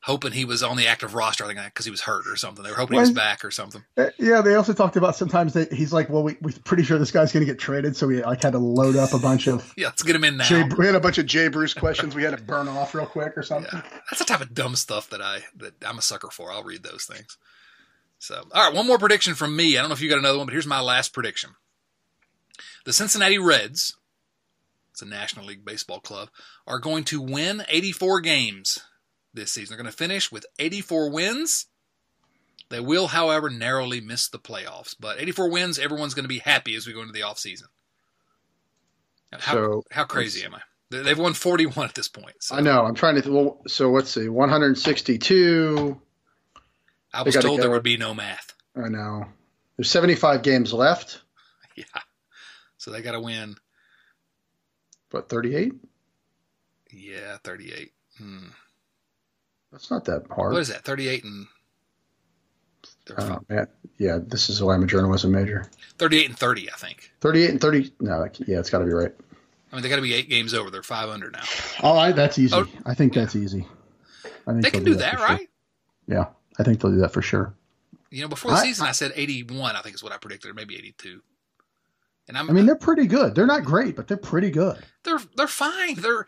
hoping 0.05 0.31
he 0.31 0.45
was 0.45 0.61
on 0.61 0.77
the 0.77 0.85
active 0.85 1.15
roster, 1.15 1.43
I 1.43 1.47
think, 1.47 1.65
because 1.65 1.85
he 1.85 1.89
was 1.89 2.01
hurt 2.01 2.27
or 2.27 2.35
something. 2.35 2.63
They 2.63 2.69
were 2.69 2.75
hoping 2.77 2.93
he 2.95 2.99
was 2.99 3.11
back 3.11 3.43
or 3.43 3.49
something. 3.49 3.83
Uh, 3.97 4.09
Yeah, 4.19 4.41
they 4.41 4.53
also 4.53 4.71
talked 4.73 4.97
about 4.97 5.15
sometimes 5.15 5.53
that 5.53 5.73
he's 5.73 5.91
like, 5.91 6.09
well, 6.09 6.21
we, 6.21 6.37
we're 6.41 6.53
pretty 6.63 6.83
sure 6.83 6.99
this 6.99 7.09
guy's 7.09 7.31
going 7.31 7.43
to 7.43 7.51
get 7.51 7.59
traded, 7.59 7.95
so 7.95 8.05
we 8.05 8.21
like 8.23 8.43
had 8.43 8.51
to 8.51 8.59
load 8.59 8.95
up 8.97 9.13
a 9.13 9.17
bunch 9.17 9.47
of 9.47 9.73
Yeah, 9.77 9.87
let's 9.87 10.03
get 10.03 10.15
him 10.15 10.23
in 10.23 10.37
now. 10.37 10.43
Jay, 10.43 10.63
we 10.77 10.85
had 10.85 10.93
a 10.93 10.99
bunch 10.99 11.17
of 11.17 11.25
Jay 11.25 11.47
Bruce 11.47 11.73
questions 11.73 12.13
we 12.13 12.21
had 12.21 12.37
to 12.37 12.43
burn 12.43 12.67
off 12.67 12.93
real 12.93 13.07
quick 13.07 13.35
or 13.35 13.41
something. 13.41 13.71
Yeah, 13.73 13.81
that's 14.09 14.19
the 14.19 14.25
type 14.25 14.41
of 14.41 14.53
dumb 14.53 14.75
stuff 14.75 15.09
that 15.09 15.21
I 15.21 15.39
that 15.57 15.73
I'm 15.83 15.97
a 15.97 16.03
sucker 16.03 16.29
for. 16.29 16.51
I'll 16.51 16.63
read 16.63 16.83
those 16.83 17.05
things. 17.05 17.37
So, 18.19 18.43
all 18.53 18.67
right, 18.67 18.75
one 18.75 18.87
more 18.87 18.99
prediction 18.99 19.33
from 19.33 19.55
me. 19.55 19.75
I 19.75 19.81
don't 19.81 19.89
know 19.89 19.93
if 19.93 20.01
you 20.01 20.09
got 20.09 20.19
another 20.19 20.37
one, 20.37 20.45
but 20.45 20.53
here's 20.53 20.67
my 20.67 20.81
last 20.81 21.13
prediction: 21.13 21.51
the 22.85 22.93
Cincinnati 22.93 23.39
Reds, 23.39 23.97
it's 24.95 25.01
a 25.01 25.05
National 25.05 25.45
League 25.45 25.65
baseball 25.65 25.99
club, 25.99 26.29
are 26.65 26.79
going 26.79 27.03
to 27.03 27.21
win 27.21 27.63
84 27.67 28.21
games 28.21 28.79
this 29.33 29.51
season. 29.51 29.75
They're 29.75 29.83
going 29.83 29.91
to 29.91 29.97
finish 29.97 30.31
with 30.31 30.45
84 30.57 31.09
wins. 31.11 31.65
They 32.69 32.79
will, 32.79 33.07
however, 33.07 33.49
narrowly 33.49 33.99
miss 33.99 34.29
the 34.29 34.39
playoffs. 34.39 34.95
But 34.97 35.19
84 35.19 35.49
wins, 35.51 35.77
everyone's 35.77 36.13
going 36.13 36.23
to 36.23 36.29
be 36.29 36.39
happy 36.39 36.75
as 36.75 36.87
we 36.87 36.93
go 36.93 37.01
into 37.01 37.11
the 37.11 37.19
offseason. 37.21 37.63
How, 39.33 39.53
So, 39.53 39.83
how 39.91 40.05
crazy 40.05 40.45
am 40.45 40.55
I? 40.55 40.61
They- 40.89 41.01
They've 41.01 41.19
won 41.19 41.33
41 41.33 41.89
at 41.89 41.93
this 41.93 42.07
point. 42.07 42.35
So 42.41 42.55
I 42.55 42.61
know. 42.61 42.85
I'm 42.85 42.95
trying 42.95 43.21
to. 43.21 43.29
Well, 43.31 43.61
so 43.67 43.91
let's 43.91 44.09
see. 44.11 44.29
162. 44.29 45.99
I 47.13 47.23
was 47.23 47.35
told 47.35 47.59
there 47.59 47.69
would 47.69 47.83
be 47.83 47.97
no 47.97 48.13
math. 48.13 48.53
I 48.81 48.87
know. 48.87 49.25
There's 49.75 49.91
75 49.91 50.41
games 50.41 50.71
left, 50.71 51.21
Yeah. 51.75 51.83
So 52.77 52.91
they 52.91 53.01
got 53.01 53.11
to 53.11 53.19
win. 53.19 53.55
But 55.09 55.29
38. 55.29 55.73
Yeah, 56.91 57.37
38. 57.43 57.91
Hmm. 58.17 58.47
That's 59.71 59.91
not 59.91 60.05
that 60.05 60.23
hard. 60.29 60.53
What 60.53 60.61
is 60.61 60.69
that? 60.69 60.83
38 60.83 61.23
and 61.23 61.47
Oh, 63.17 63.39
man. 63.49 63.67
Yeah, 63.97 64.19
this 64.21 64.49
is 64.49 64.61
why 64.61 64.73
I'm 64.73 64.83
a 64.83 64.87
journalism 64.87 65.31
major. 65.31 65.69
38 65.99 66.29
and 66.29 66.37
30, 66.37 66.71
I 66.71 66.75
think. 66.75 67.11
38 67.21 67.49
and 67.51 67.61
30. 67.61 67.93
No, 67.99 68.27
yeah, 68.47 68.59
it's 68.59 68.69
got 68.69 68.79
to 68.79 68.85
be 68.85 68.91
right. 68.91 69.11
I 69.71 69.75
mean, 69.75 69.83
they 69.83 69.89
got 69.89 69.97
to 69.97 70.01
be 70.01 70.13
eight 70.13 70.29
games 70.29 70.53
over. 70.53 70.69
They're 70.69 70.83
500 70.83 71.33
now. 71.33 71.41
Oh, 71.83 71.97
I, 71.97 72.11
that's 72.11 72.39
easy. 72.39 72.55
Oh, 72.55 72.67
I 72.85 72.93
think 72.93 73.13
that's 73.13 73.35
easy. 73.35 73.67
I 74.47 74.51
think 74.51 74.63
they 74.63 74.71
can 74.71 74.83
do, 74.83 74.93
do 74.93 74.99
that, 74.99 75.17
that 75.17 75.23
right? 75.23 75.39
Sure. 75.39 75.47
Yeah, 76.07 76.25
I 76.59 76.63
think 76.63 76.81
they'll 76.81 76.91
do 76.91 76.99
that 76.99 77.11
for 77.11 77.21
sure. 77.21 77.53
You 78.09 78.21
know, 78.21 78.27
before 78.27 78.51
the 78.51 78.57
I, 78.57 78.63
season, 78.63 78.85
I, 78.85 78.89
I 78.89 78.91
said 78.93 79.11
81. 79.15 79.75
I 79.75 79.81
think 79.81 79.95
is 79.95 80.03
what 80.03 80.13
I 80.13 80.17
predicted, 80.17 80.51
or 80.51 80.53
maybe 80.53 80.75
82. 80.77 81.21
And 82.27 82.37
I'm, 82.37 82.49
I 82.49 82.53
mean, 82.53 82.65
they're 82.65 82.75
pretty 82.75 83.05
good. 83.05 83.35
They're 83.35 83.45
not 83.45 83.63
great, 83.63 83.95
but 83.95 84.07
they're 84.07 84.17
pretty 84.17 84.49
good. 84.49 84.83
They're 85.03 85.19
they're 85.35 85.47
fine. 85.47 85.95
They're 85.95 86.25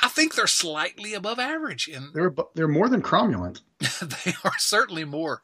I 0.00 0.08
think 0.08 0.34
they're 0.34 0.46
slightly 0.46 1.14
above 1.14 1.38
average, 1.38 1.88
and 1.88 2.12
they're 2.12 2.34
they're 2.54 2.68
more 2.68 2.88
than 2.88 3.02
cromulent. 3.02 3.60
they 3.78 4.34
are 4.44 4.58
certainly 4.58 5.04
more 5.04 5.42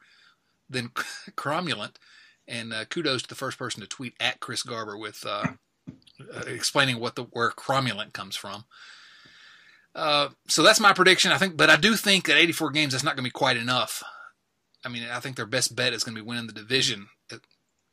than 0.69 0.89
cromulent. 1.37 1.95
And 2.47 2.73
uh, 2.73 2.87
kudos 2.87 3.23
to 3.23 3.29
the 3.29 3.35
first 3.35 3.59
person 3.59 3.83
to 3.83 3.87
tweet 3.87 4.15
at 4.19 4.41
Chris 4.41 4.63
Garber 4.63 4.97
with 4.97 5.25
uh, 5.27 5.45
uh, 6.35 6.41
explaining 6.47 6.99
what 6.99 7.15
the 7.15 7.25
where 7.25 7.51
cromulent 7.51 8.13
comes 8.13 8.37
from. 8.37 8.65
Uh, 9.95 10.31
so 10.49 10.63
that's 10.63 10.81
my 10.81 10.93
prediction. 10.93 11.31
I 11.31 11.39
think, 11.39 11.57
but 11.57 11.71
I 11.71 11.77
do 11.77 11.95
think 11.95 12.27
that 12.27 12.37
84 12.37 12.71
games 12.71 12.93
that's 12.93 13.05
not 13.05 13.17
going 13.17 13.25
to 13.25 13.29
be 13.29 13.31
quite 13.31 13.57
enough. 13.57 14.03
I 14.85 14.89
mean, 14.89 15.05
I 15.11 15.21
think 15.21 15.37
their 15.37 15.47
best 15.47 15.75
bet 15.77 15.93
is 15.93 16.05
going 16.05 16.15
to 16.15 16.23
be 16.23 16.27
winning 16.27 16.47
the 16.47 16.53
division 16.53 17.09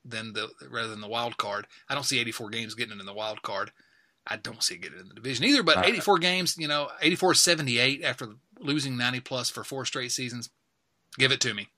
than 0.05 0.33
the 0.33 0.49
rather 0.69 0.89
than 0.89 1.01
the 1.01 1.07
wild 1.07 1.37
card. 1.37 1.67
I 1.89 1.95
don't 1.95 2.03
see 2.03 2.19
84 2.19 2.49
games 2.49 2.75
getting 2.75 2.97
it 2.97 2.99
in 2.99 3.05
the 3.05 3.13
wild 3.13 3.41
card. 3.41 3.71
I 4.27 4.37
don't 4.37 4.63
see 4.63 4.75
it 4.75 4.81
getting 4.81 4.99
in 4.99 5.07
the 5.07 5.15
division 5.15 5.45
either. 5.45 5.63
But 5.63 5.85
84 5.85 6.19
games, 6.19 6.57
you 6.57 6.67
know, 6.67 6.89
84 7.01 7.33
78 7.33 8.03
after 8.03 8.29
losing 8.59 8.97
90 8.97 9.19
plus 9.21 9.49
for 9.49 9.63
four 9.63 9.85
straight 9.85 10.11
seasons. 10.11 10.49
Give 11.17 11.31
it 11.31 11.41
to 11.41 11.53
me. 11.53 11.69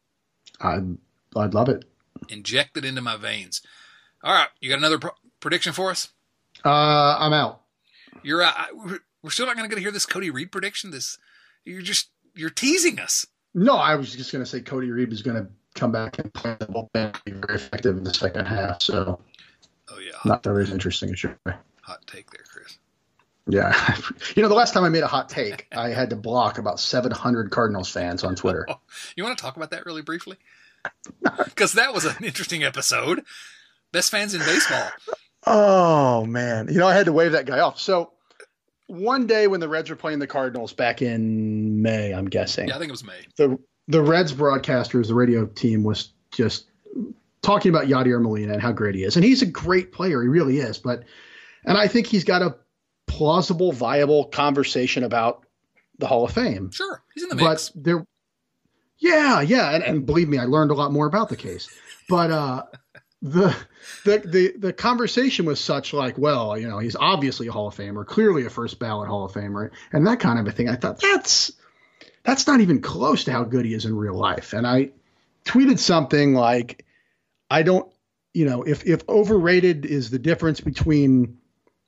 I'd 0.59 0.97
I'd 1.35 1.53
love 1.53 1.69
it. 1.69 1.85
Inject 2.29 2.77
it 2.77 2.85
into 2.85 3.01
my 3.01 3.17
veins. 3.17 3.61
All 4.23 4.33
right, 4.33 4.49
you 4.59 4.69
got 4.69 4.79
another 4.79 4.97
pro- 4.97 5.11
prediction 5.39 5.73
for 5.73 5.91
us? 5.91 6.09
Uh, 6.65 7.17
I'm 7.19 7.33
out. 7.33 7.61
You're 8.23 8.43
uh, 8.43 8.51
we're 9.21 9.29
still 9.29 9.45
not 9.45 9.55
going 9.55 9.69
to 9.69 9.69
get 9.69 9.75
to 9.75 9.81
hear 9.81 9.91
this 9.91 10.05
Cody 10.05 10.29
Reed 10.29 10.51
prediction. 10.51 10.91
This 10.91 11.17
you're 11.65 11.81
just 11.81 12.09
you're 12.35 12.49
teasing 12.49 12.99
us. 12.99 13.25
No, 13.53 13.75
I 13.75 13.95
was 13.95 14.15
just 14.15 14.31
going 14.31 14.43
to 14.43 14.49
say 14.49 14.61
Cody 14.61 14.89
Reed 14.91 15.11
is 15.11 15.21
going 15.21 15.37
to 15.37 15.49
come 15.77 15.91
back 15.91 16.19
and 16.19 16.33
play 16.33 16.55
the 16.59 16.65
bullpen 16.65 17.23
be 17.23 17.31
very 17.31 17.55
effective 17.55 17.97
in 17.97 18.03
the 18.03 18.13
second 18.13 18.45
half. 18.45 18.81
So, 18.81 19.21
oh 19.89 19.99
yeah, 19.99 20.17
not 20.25 20.43
very 20.43 20.69
interesting, 20.69 21.13
sure. 21.15 21.37
Hot 21.83 22.05
take 22.07 22.29
there, 22.31 22.43
Chris. 22.51 22.79
Yeah, 23.47 23.95
you 24.35 24.41
know 24.41 24.49
the 24.49 24.55
last 24.55 24.73
time 24.73 24.83
I 24.83 24.89
made 24.89 25.03
a 25.03 25.07
hot 25.07 25.29
take, 25.29 25.67
I 25.75 25.89
had 25.89 26.09
to 26.09 26.15
block 26.15 26.57
about 26.57 26.79
700 26.79 27.51
Cardinals 27.51 27.89
fans 27.89 28.23
on 28.23 28.35
Twitter. 28.35 28.65
Oh, 28.67 28.79
you 29.15 29.23
want 29.23 29.37
to 29.37 29.41
talk 29.41 29.55
about 29.55 29.71
that 29.71 29.85
really 29.85 30.01
briefly? 30.01 30.37
Because 31.45 31.73
that 31.73 31.93
was 31.93 32.05
an 32.05 32.23
interesting 32.23 32.63
episode. 32.63 33.23
Best 33.91 34.09
fans 34.09 34.33
in 34.33 34.39
baseball. 34.41 34.89
Oh 35.45 36.25
man, 36.25 36.67
you 36.69 36.77
know 36.79 36.87
I 36.87 36.93
had 36.93 37.07
to 37.07 37.11
wave 37.11 37.33
that 37.33 37.45
guy 37.45 37.59
off. 37.59 37.79
So 37.79 38.13
one 38.85 39.27
day 39.27 39.47
when 39.47 39.59
the 39.59 39.67
Reds 39.67 39.89
were 39.89 39.97
playing 39.97 40.19
the 40.19 40.27
Cardinals 40.27 40.71
back 40.71 41.01
in 41.01 41.81
May, 41.81 42.13
I'm 42.13 42.27
guessing. 42.29 42.69
Yeah, 42.69 42.75
I 42.75 42.79
think 42.79 42.89
it 42.89 42.93
was 42.93 43.03
May. 43.03 43.19
The 43.37 43.57
the 43.87 44.01
Reds 44.01 44.33
broadcasters, 44.33 45.07
the 45.07 45.15
radio 45.15 45.45
team 45.45 45.83
was 45.83 46.11
just 46.31 46.65
talking 47.41 47.69
about 47.69 47.85
Yadier 47.85 48.21
Molina 48.21 48.53
and 48.53 48.61
how 48.61 48.71
great 48.71 48.95
he 48.95 49.03
is. 49.03 49.15
And 49.15 49.23
he's 49.23 49.41
a 49.41 49.45
great 49.45 49.91
player, 49.91 50.21
he 50.21 50.27
really 50.27 50.57
is, 50.57 50.77
but 50.77 51.03
and 51.65 51.77
I 51.77 51.87
think 51.87 52.07
he's 52.07 52.23
got 52.23 52.41
a 52.41 52.57
plausible, 53.07 53.71
viable 53.71 54.25
conversation 54.25 55.03
about 55.03 55.45
the 55.97 56.07
Hall 56.07 56.25
of 56.25 56.31
Fame. 56.31 56.71
Sure, 56.71 57.01
he's 57.13 57.23
in 57.23 57.29
the 57.29 57.35
mix. 57.35 57.69
But 57.69 57.83
there 57.83 58.05
Yeah, 58.99 59.41
yeah, 59.41 59.71
and, 59.71 59.83
and 59.83 60.05
believe 60.05 60.29
me, 60.29 60.37
I 60.37 60.45
learned 60.45 60.71
a 60.71 60.75
lot 60.75 60.91
more 60.91 61.07
about 61.07 61.29
the 61.29 61.37
case. 61.37 61.69
But 62.09 62.31
uh 62.31 62.63
the 63.21 63.55
the 64.03 64.19
the 64.19 64.53
the 64.57 64.73
conversation 64.73 65.45
was 65.45 65.59
such 65.59 65.93
like, 65.93 66.17
well, 66.17 66.57
you 66.57 66.67
know, 66.67 66.79
he's 66.79 66.95
obviously 66.95 67.47
a 67.47 67.51
Hall 67.51 67.67
of 67.67 67.75
Famer, 67.75 68.05
clearly 68.05 68.45
a 68.45 68.49
first 68.49 68.79
ballot 68.79 69.07
Hall 69.09 69.25
of 69.25 69.31
Famer, 69.31 69.71
and 69.91 70.05
that 70.05 70.19
kind 70.19 70.39
of 70.39 70.47
a 70.47 70.51
thing. 70.51 70.69
I 70.69 70.75
thought 70.75 70.99
that's 71.01 71.51
that's 72.27 72.45
not 72.45 72.59
even 72.59 72.81
close 72.81 73.23
to 73.23 73.31
how 73.31 73.43
good 73.43 73.65
he 73.65 73.73
is 73.73 73.85
in 73.85 73.95
real 73.95 74.13
life. 74.13 74.53
And 74.53 74.67
I 74.67 74.91
tweeted 75.45 75.79
something 75.79 76.35
like, 76.35 76.85
I 77.49 77.63
don't, 77.63 77.91
you 78.33 78.45
know, 78.45 78.63
if 78.63 78.85
if 78.85 79.07
overrated 79.09 79.85
is 79.85 80.11
the 80.11 80.19
difference 80.19 80.59
between 80.59 81.39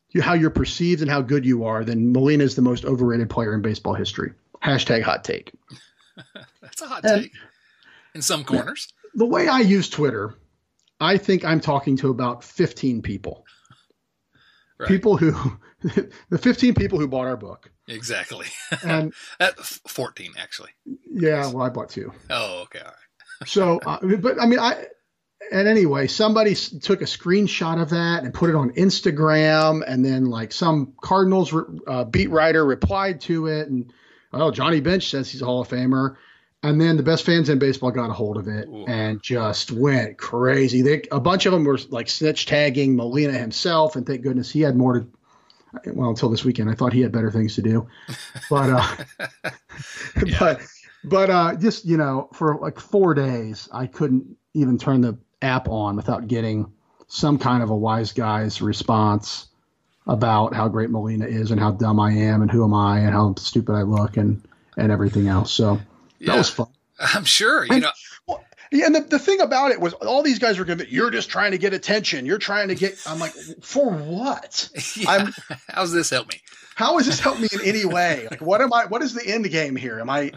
you, 0.09 0.21
how 0.21 0.33
you're 0.33 0.49
perceived 0.49 1.01
and 1.01 1.11
how 1.11 1.21
good 1.21 1.45
you 1.45 1.65
are, 1.65 1.83
then 1.83 2.11
Molina 2.11 2.43
is 2.43 2.55
the 2.55 2.61
most 2.63 2.85
overrated 2.85 3.29
player 3.29 3.53
in 3.53 3.61
baseball 3.61 3.93
history. 3.93 4.31
Hashtag 4.63 5.03
hot 5.03 5.23
take. 5.23 5.51
that's 6.61 6.81
a 6.81 6.87
hot 6.87 7.03
and, 7.03 7.23
take 7.23 7.31
um, 7.35 7.41
in 8.15 8.21
some 8.23 8.43
corners. 8.43 8.87
The 9.13 9.25
way 9.25 9.47
I 9.47 9.59
use 9.59 9.89
Twitter 9.89 10.35
I 10.99 11.17
think 11.17 11.45
I'm 11.45 11.61
talking 11.61 11.97
to 11.97 12.09
about 12.09 12.43
15 12.43 13.01
people. 13.01 13.45
Right. 14.77 14.87
People 14.87 15.17
who, 15.17 15.33
the 16.29 16.37
15 16.37 16.73
people 16.73 16.99
who 16.99 17.07
bought 17.07 17.27
our 17.27 17.37
book. 17.37 17.71
Exactly. 17.89 18.45
And 18.83 19.13
at 19.39 19.59
14 19.59 20.33
actually. 20.37 20.69
Yeah, 21.11 21.47
well, 21.47 21.63
I 21.63 21.69
bought 21.69 21.89
two. 21.89 22.13
Oh, 22.29 22.61
okay, 22.63 22.79
all 22.79 22.85
right. 22.85 22.93
so, 23.47 23.79
uh, 23.85 23.99
but 24.17 24.41
I 24.41 24.45
mean, 24.45 24.59
I. 24.59 24.85
And 25.51 25.67
anyway, 25.67 26.05
somebody 26.05 26.53
took 26.53 27.01
a 27.01 27.05
screenshot 27.05 27.81
of 27.81 27.89
that 27.89 28.23
and 28.23 28.33
put 28.33 28.51
it 28.51 28.55
on 28.55 28.71
Instagram, 28.71 29.81
and 29.87 30.05
then 30.05 30.25
like 30.25 30.51
some 30.51 30.93
Cardinals 31.01 31.53
uh, 31.87 32.03
beat 32.03 32.29
writer 32.29 32.63
replied 32.63 33.21
to 33.21 33.47
it, 33.47 33.67
and 33.67 33.91
oh, 34.33 34.51
Johnny 34.51 34.79
Bench 34.79 35.09
says 35.09 35.31
he's 35.31 35.41
a 35.41 35.45
Hall 35.45 35.61
of 35.61 35.67
Famer. 35.67 36.17
And 36.61 36.79
then 36.79 36.97
the 36.97 37.03
best 37.03 37.25
fans 37.25 37.47
in 37.47 37.57
baseball 37.57 37.91
got 37.91 38.09
a 38.09 38.13
hold 38.13 38.35
of 38.35 38.49
it 38.49 38.67
Ooh. 38.67 38.85
and 38.85 39.23
just 39.23 39.71
went 39.71 40.17
crazy. 40.17 40.81
They, 40.81 41.03
a 41.09 41.19
bunch 41.19 41.45
of 41.45 41.53
them 41.53 41.63
were 41.63 41.79
like 41.89 42.09
snitch 42.09 42.47
tagging 42.47 42.97
Molina 42.97 43.37
himself, 43.37 43.95
and 43.95 44.05
thank 44.05 44.23
goodness 44.23 44.51
he 44.51 44.61
had 44.61 44.75
more 44.75 44.99
to. 44.99 45.07
Well, 45.86 46.09
until 46.09 46.30
this 46.30 46.43
weekend, 46.43 46.70
I 46.70 46.74
thought 46.74 46.93
he 46.93 47.01
had 47.01 47.11
better 47.11 47.32
things 47.32 47.55
to 47.55 47.61
do, 47.61 47.88
but 48.49 48.70
uh, 48.70 48.95
yeah. 50.26 50.38
but 50.39 50.61
but 51.03 51.30
uh, 51.30 51.55
just 51.55 51.86
you 51.86 51.97
know, 51.97 52.30
for 52.34 52.57
like 52.59 52.80
four 52.80 53.13
days, 53.13 53.70
I 53.72 53.88
couldn't 53.88 54.38
even 54.53 54.78
turn 54.78 55.01
the 55.01 55.17
app 55.41 55.67
on 55.70 55.95
without 55.95 56.28
getting 56.28 56.72
some 57.07 57.38
kind 57.38 57.63
of 57.63 57.70
a 57.70 57.76
wise 57.76 58.13
guy's 58.13 58.61
response 58.61 59.47
about 60.07 60.53
how 60.53 60.67
great 60.67 60.89
Molina 60.89 61.26
is 61.26 61.51
and 61.51 61.59
how 61.59 61.72
dumb 61.72 61.99
I 61.99 62.11
am 62.11 62.41
and 62.41 62.49
who 62.49 62.63
am 62.63 62.74
I 62.74 62.99
and 62.99 63.11
how 63.11 63.36
stupid 63.36 63.74
I 63.74 63.84
look 63.84 64.17
and 64.17 64.43
and 64.78 64.91
everything 64.91 65.28
else. 65.28 65.51
So 65.51 65.80
that 66.22 66.36
was 66.36 66.49
fun. 66.49 66.67
I'm 66.99 67.26
sure. 67.26 67.63
You 67.65 67.74
and, 67.74 67.82
know. 67.84 67.91
Yeah, 68.72 68.86
and 68.86 68.95
the, 68.95 69.01
the 69.01 69.20
thing 69.20 69.41
about 69.41 69.72
it 69.72 69.80
was 69.80 69.93
all 69.93 70.22
these 70.22 70.39
guys 70.39 70.59
were 70.59 70.65
going 70.65 70.80
to 70.80 70.91
you're 70.91 71.09
just 71.09 71.30
trying 71.30 71.51
to 71.51 71.57
get 71.57 71.74
attention. 71.74 72.26
You're 72.26 72.38
trying 72.38 72.67
to 72.67 72.76
get 72.76 73.01
I'm 73.05 73.20
like, 73.20 73.34
for 73.61 73.91
what? 73.91 74.70
Yeah. 74.95 75.30
how 75.67 75.82
does 75.82 75.91
this 75.91 76.09
help 76.09 76.28
me? 76.30 76.41
How 76.76 76.97
does 76.97 77.07
this 77.07 77.20
help 77.20 77.39
me 77.39 77.47
in 77.51 77.61
any 77.63 77.86
way? 77.86 78.28
Like 78.30 78.41
what 78.41 78.61
am 78.61 78.72
I 78.74 78.86
what 78.86 79.01
is 79.01 79.13
the 79.13 79.26
end 79.26 79.49
game 79.49 79.76
here? 79.76 79.99
Am 79.99 80.09
I 80.09 80.32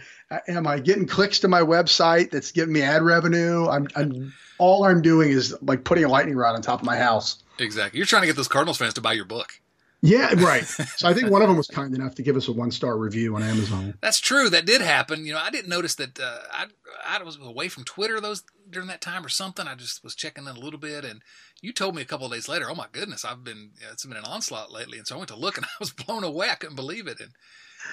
am 0.49 0.67
I 0.67 0.79
getting 0.79 1.07
clicks 1.07 1.41
to 1.41 1.49
my 1.49 1.61
website 1.61 2.31
that's 2.31 2.53
giving 2.53 2.73
me 2.73 2.83
ad 2.83 3.03
revenue? 3.03 3.69
I'm, 3.69 3.87
I'm 3.95 4.33
all 4.59 4.85
I'm 4.85 5.03
doing 5.03 5.31
is 5.31 5.55
like 5.63 5.85
putting 5.85 6.05
a 6.05 6.09
lightning 6.09 6.37
rod 6.37 6.55
on 6.55 6.63
top 6.63 6.81
of 6.81 6.87
my 6.87 6.97
house. 6.97 7.43
Exactly. 7.59 7.99
You're 7.99 8.07
trying 8.07 8.23
to 8.23 8.27
get 8.27 8.37
those 8.37 8.49
Cardinals 8.49 8.79
fans 8.79 8.95
to 8.95 9.01
buy 9.01 9.13
your 9.13 9.25
book. 9.25 9.61
Yeah, 10.03 10.35
right. 10.43 10.65
So 10.97 11.09
I 11.09 11.15
think 11.15 11.31
one 11.31 11.43
of 11.43 11.49
them 11.49 11.57
was 11.57 11.69
kind 11.69 11.95
enough 11.95 12.17
to 12.17 12.23
give 12.23 12.37
us 12.37 12.49
a 12.49 12.53
one 12.53 12.71
star 12.71 12.97
review 12.97 13.35
on 13.37 13.43
Amazon. 13.43 13.95
That's 14.01 14.21
true. 14.21 14.51
That 14.51 14.67
did 14.67 14.81
happen. 14.81 15.25
You 15.25 15.33
know, 15.33 15.41
I 15.41 15.51
didn't 15.51 15.69
notice 15.69 15.95
that. 15.97 16.19
Uh, 16.19 16.39
I 16.53 16.67
I 17.07 17.23
was 17.23 17.39
away 17.41 17.69
from 17.69 17.85
Twitter 17.85 18.21
those 18.21 18.43
during 18.69 18.89
that 18.89 19.01
time 19.01 19.25
or 19.25 19.29
something. 19.29 19.67
I 19.67 19.75
just 19.75 20.03
was 20.05 20.15
checking 20.15 20.45
in 20.47 20.57
a 20.57 20.59
little 20.59 20.79
bit, 20.79 21.05
and 21.05 21.23
you 21.61 21.73
told 21.73 21.95
me 21.95 22.03
a 22.03 22.07
couple 22.07 22.27
of 22.27 22.33
days 22.33 22.49
later. 22.49 22.69
Oh 22.71 22.75
my 22.75 22.87
goodness, 22.93 23.25
I've 23.25 23.45
been 23.45 23.71
it's 23.93 24.05
been 24.05 24.17
an 24.17 24.25
onslaught 24.25 24.73
lately, 24.73 24.99
and 24.99 25.07
so 25.07 25.15
I 25.15 25.19
went 25.19 25.29
to 25.29 25.37
look, 25.37 25.57
and 25.57 25.67
I 25.67 25.77
was 25.81 25.93
blown 25.93 26.25
away. 26.25 26.51
I 26.51 26.57
couldn't 26.57 26.77
believe 26.77 27.07
it, 27.07 27.21
and 27.21 27.31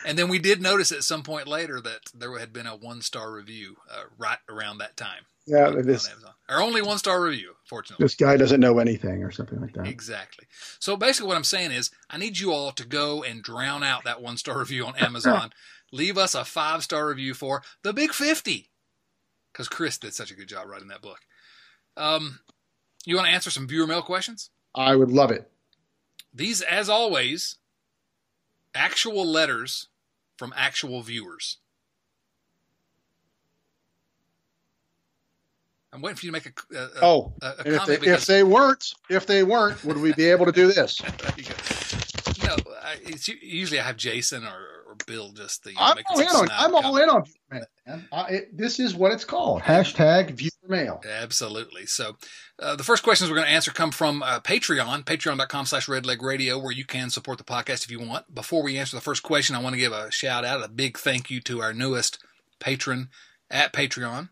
and 0.06 0.18
then 0.18 0.30
we 0.30 0.40
did 0.40 0.62
notice 0.62 0.92
at 0.92 1.04
some 1.04 1.24
point 1.24 1.48
later 1.48 1.82
that 1.82 2.02
there 2.14 2.38
had 2.38 2.54
been 2.54 2.68
a 2.68 2.76
one 2.76 3.02
star 3.02 3.32
review 3.32 3.78
uh, 3.92 4.04
right 4.18 4.40
around 4.50 4.80
that 4.80 4.98
time. 4.98 5.26
Yeah, 5.46 5.72
this 5.72 6.08
or 6.48 6.62
only 6.62 6.82
one 6.82 7.00
star 7.00 7.22
review. 7.22 7.54
Fortunately, 7.66 8.04
this 8.04 8.16
guy 8.16 8.38
doesn't 8.38 8.60
know 8.60 8.78
anything 8.78 9.24
or 9.24 9.32
something 9.32 9.60
like 9.60 9.74
that. 9.74 9.88
Exactly. 9.88 10.46
So 10.80 10.96
basically, 10.96 11.28
what 11.28 11.38
I'm 11.38 11.44
saying 11.44 11.72
is, 11.72 11.90
I 12.10 12.18
need 12.18 12.38
you 12.38 12.52
all 12.52 12.72
to 12.74 12.86
go 12.86 13.24
and 13.24 13.42
drown 13.42 13.84
out 13.84 14.04
that 14.04 14.22
one 14.22 14.38
star 14.38 14.60
review 14.60 14.86
on 14.86 14.96
Amazon. 14.98 15.52
Leave 15.92 16.20
us 16.20 16.36
a 16.36 16.46
five 16.46 16.84
star 16.84 17.08
review 17.08 17.34
for 17.34 17.64
the 17.84 17.94
Big 17.94 18.14
Fifty, 18.14 18.70
because 19.52 19.68
Chris 19.68 19.98
did 19.98 20.14
such 20.14 20.30
a 20.30 20.36
good 20.36 20.48
job 20.48 20.68
writing 20.68 20.90
that 20.90 21.02
book. 21.02 21.20
Um, 21.98 22.42
you 23.06 23.16
want 23.16 23.28
to 23.28 23.34
answer 23.34 23.50
some 23.50 23.68
viewer 23.68 23.88
mail 23.88 24.04
questions? 24.04 24.52
I 24.76 24.96
would 24.96 25.12
love 25.12 25.32
it. 25.32 25.50
These, 26.32 26.62
as 26.62 26.90
always, 26.90 27.56
actual 28.74 29.26
letters 29.26 29.88
from 30.38 30.54
actual 30.56 31.02
viewers. 31.02 31.58
I'm 35.92 36.02
waiting 36.02 36.18
for 36.18 36.26
you 36.28 36.32
to 36.32 36.34
make 36.34 36.46
a, 36.46 36.78
a 36.78 36.90
oh. 37.02 37.34
A, 37.42 37.48
a 37.48 37.76
if, 37.76 37.86
they, 37.86 37.98
because... 37.98 38.22
if 38.22 38.26
they 38.28 38.44
weren't, 38.44 38.94
if 39.10 39.26
they 39.26 39.44
weren't, 39.44 39.84
would 39.84 39.98
we 39.98 40.14
be 40.14 40.26
able 40.26 40.46
to 40.46 40.52
do 40.52 40.68
this? 40.72 41.02
I, 42.90 42.96
usually 43.42 43.80
I 43.80 43.84
have 43.84 43.98
Jason 43.98 44.44
or, 44.44 44.79
or 44.90 44.96
Bill 45.06 45.32
just 45.32 45.64
the. 45.64 45.74
I'm 45.78 45.98
all 46.10 46.20
in 46.20 46.28
on. 46.28 46.48
I'm 46.52 46.76
all 46.76 46.98
in 46.98 47.10
on 47.10 47.24
viewer 47.24 47.66
mail. 47.86 48.02
I, 48.12 48.22
it, 48.30 48.58
this 48.58 48.80
is 48.80 48.96
what 48.96 49.12
it's 49.12 49.24
called. 49.24 49.62
Hashtag 49.62 50.32
viewer 50.32 50.50
mail. 50.68 51.02
Absolutely. 51.08 51.86
So, 51.86 52.18
uh, 52.58 52.76
the 52.76 52.84
first 52.84 53.04
questions 53.04 53.30
we're 53.30 53.36
going 53.36 53.48
to 53.48 53.54
answer 53.54 53.72
come 53.72 53.92
from 53.92 54.24
uh, 54.24 54.40
Patreon, 54.40 55.06
patreon.com/slash 55.06 55.88
Redleg 55.88 56.22
Radio, 56.22 56.58
where 56.58 56.72
you 56.72 56.86
can 56.86 57.12
support 57.12 57.38
the 57.38 57.44
podcast 57.44 57.86
if 57.86 57.92
you 57.92 58.00
want. 58.00 58.34
Before 58.34 58.64
we 58.64 58.78
answer 58.78 58.98
the 58.98 59.02
first 59.02 59.22
question, 59.22 59.56
I 59.56 59.62
want 59.62 59.76
to 59.76 59.80
give 59.80 59.94
a 59.94 60.12
shout 60.12 60.44
out, 60.44 60.64
a 60.64 60.68
big 60.68 60.98
thank 60.98 61.30
you 61.30 61.40
to 61.42 61.62
our 61.62 61.74
newest 61.74 62.18
patron 62.60 63.10
at 63.52 63.74
Patreon, 63.74 64.30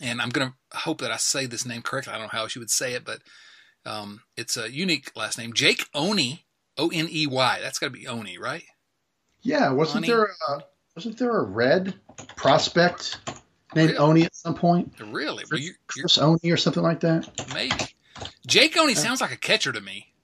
and 0.00 0.22
I'm 0.22 0.30
going 0.30 0.48
to 0.48 0.78
hope 0.78 1.00
that 1.00 1.10
I 1.10 1.16
say 1.16 1.46
this 1.46 1.66
name 1.66 1.82
correctly. 1.82 2.12
I 2.12 2.18
don't 2.18 2.32
know 2.32 2.38
how 2.38 2.46
she 2.46 2.60
would 2.60 2.70
say 2.70 2.94
it, 2.94 3.04
but 3.04 3.20
um, 3.84 4.22
it's 4.36 4.56
a 4.56 4.70
unique 4.72 5.10
last 5.16 5.36
name, 5.36 5.52
Jake 5.52 5.86
Oni, 5.94 6.46
O 6.78 6.90
N 6.90 7.08
E 7.10 7.26
Y. 7.26 7.58
That's 7.60 7.78
got 7.78 7.88
to 7.88 7.90
be 7.90 8.06
Oni, 8.06 8.38
right? 8.38 8.64
Yeah, 9.44 9.70
wasn't 9.72 10.04
Oni? 10.04 10.08
there 10.08 10.24
a, 10.48 10.58
wasn't 10.96 11.18
there 11.18 11.38
a 11.38 11.44
red 11.44 11.94
prospect 12.34 13.18
named 13.74 13.90
really? 13.90 13.98
Oni 13.98 14.22
at 14.24 14.34
some 14.34 14.54
point? 14.54 14.94
Really? 14.98 15.44
Well, 15.50 15.60
you, 15.60 15.74
Chris 15.86 16.18
Oni 16.18 16.50
or 16.50 16.56
something 16.56 16.82
like 16.82 17.00
that? 17.00 17.28
Maybe. 17.54 17.74
Jake 18.46 18.76
Oni 18.76 18.94
sounds 18.94 19.20
like 19.20 19.32
a 19.32 19.36
catcher 19.36 19.70
to 19.70 19.80
me. 19.80 20.14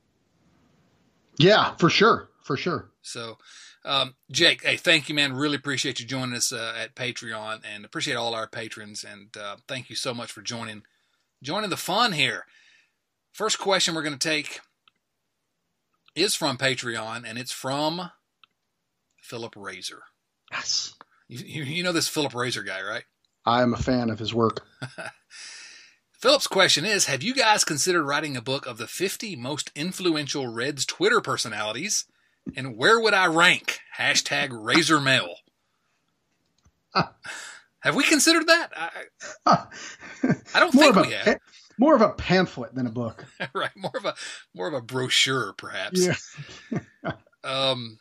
Yeah, 1.38 1.74
for 1.76 1.90
sure, 1.90 2.30
for 2.42 2.56
sure. 2.56 2.90
So, 3.02 3.38
um, 3.84 4.14
Jake, 4.30 4.62
hey, 4.64 4.76
thank 4.76 5.08
you, 5.08 5.14
man. 5.14 5.34
Really 5.34 5.56
appreciate 5.56 6.00
you 6.00 6.06
joining 6.06 6.34
us 6.34 6.52
uh, 6.52 6.74
at 6.78 6.94
Patreon, 6.94 7.60
and 7.64 7.84
appreciate 7.84 8.16
all 8.16 8.34
our 8.34 8.46
patrons. 8.46 9.04
And 9.04 9.36
uh, 9.36 9.56
thank 9.68 9.90
you 9.90 9.96
so 9.96 10.14
much 10.14 10.32
for 10.32 10.42
joining 10.42 10.82
joining 11.42 11.70
the 11.70 11.76
fun 11.76 12.12
here. 12.12 12.44
First 13.32 13.58
question 13.58 13.94
we're 13.94 14.02
going 14.02 14.18
to 14.18 14.28
take 14.28 14.60
is 16.14 16.34
from 16.34 16.58
Patreon, 16.58 17.24
and 17.26 17.38
it's 17.38 17.52
from 17.52 18.10
Philip 19.20 19.54
Razor. 19.56 20.02
Yes. 20.50 20.94
You, 21.28 21.62
you 21.62 21.82
know 21.82 21.92
this 21.92 22.08
Philip 22.08 22.34
Razor 22.34 22.62
guy, 22.62 22.82
right? 22.82 23.04
I 23.46 23.62
am 23.62 23.72
a 23.72 23.78
fan 23.78 24.10
of 24.10 24.18
his 24.18 24.34
work. 24.34 24.66
Philip's 26.20 26.46
question 26.46 26.84
is 26.84 27.06
Have 27.06 27.22
you 27.22 27.34
guys 27.34 27.64
considered 27.64 28.04
writing 28.04 28.36
a 28.36 28.42
book 28.42 28.66
of 28.66 28.78
the 28.78 28.86
50 28.86 29.36
most 29.36 29.70
influential 29.74 30.46
Reds 30.48 30.84
Twitter 30.84 31.20
personalities? 31.20 32.04
And 32.56 32.76
where 32.76 33.00
would 33.00 33.14
I 33.14 33.26
rank? 33.26 33.78
Hashtag 33.98 34.48
Razor 34.50 35.00
Mail. 35.00 35.34
have 36.94 37.94
we 37.94 38.02
considered 38.04 38.48
that? 38.48 38.70
I, 38.76 39.66
I 40.54 40.60
don't 40.60 40.72
think 40.72 40.96
we 40.96 41.12
have. 41.12 41.38
More 41.78 41.94
of 41.94 42.02
a 42.02 42.10
pamphlet 42.10 42.74
than 42.74 42.86
a 42.86 42.90
book. 42.90 43.24
right. 43.54 43.70
More 43.76 43.96
of 43.96 44.04
a 44.04 44.14
more 44.54 44.68
of 44.68 44.74
a 44.74 44.82
brochure, 44.82 45.54
perhaps. 45.54 46.06
Yeah. 46.70 47.12
um 47.44 47.98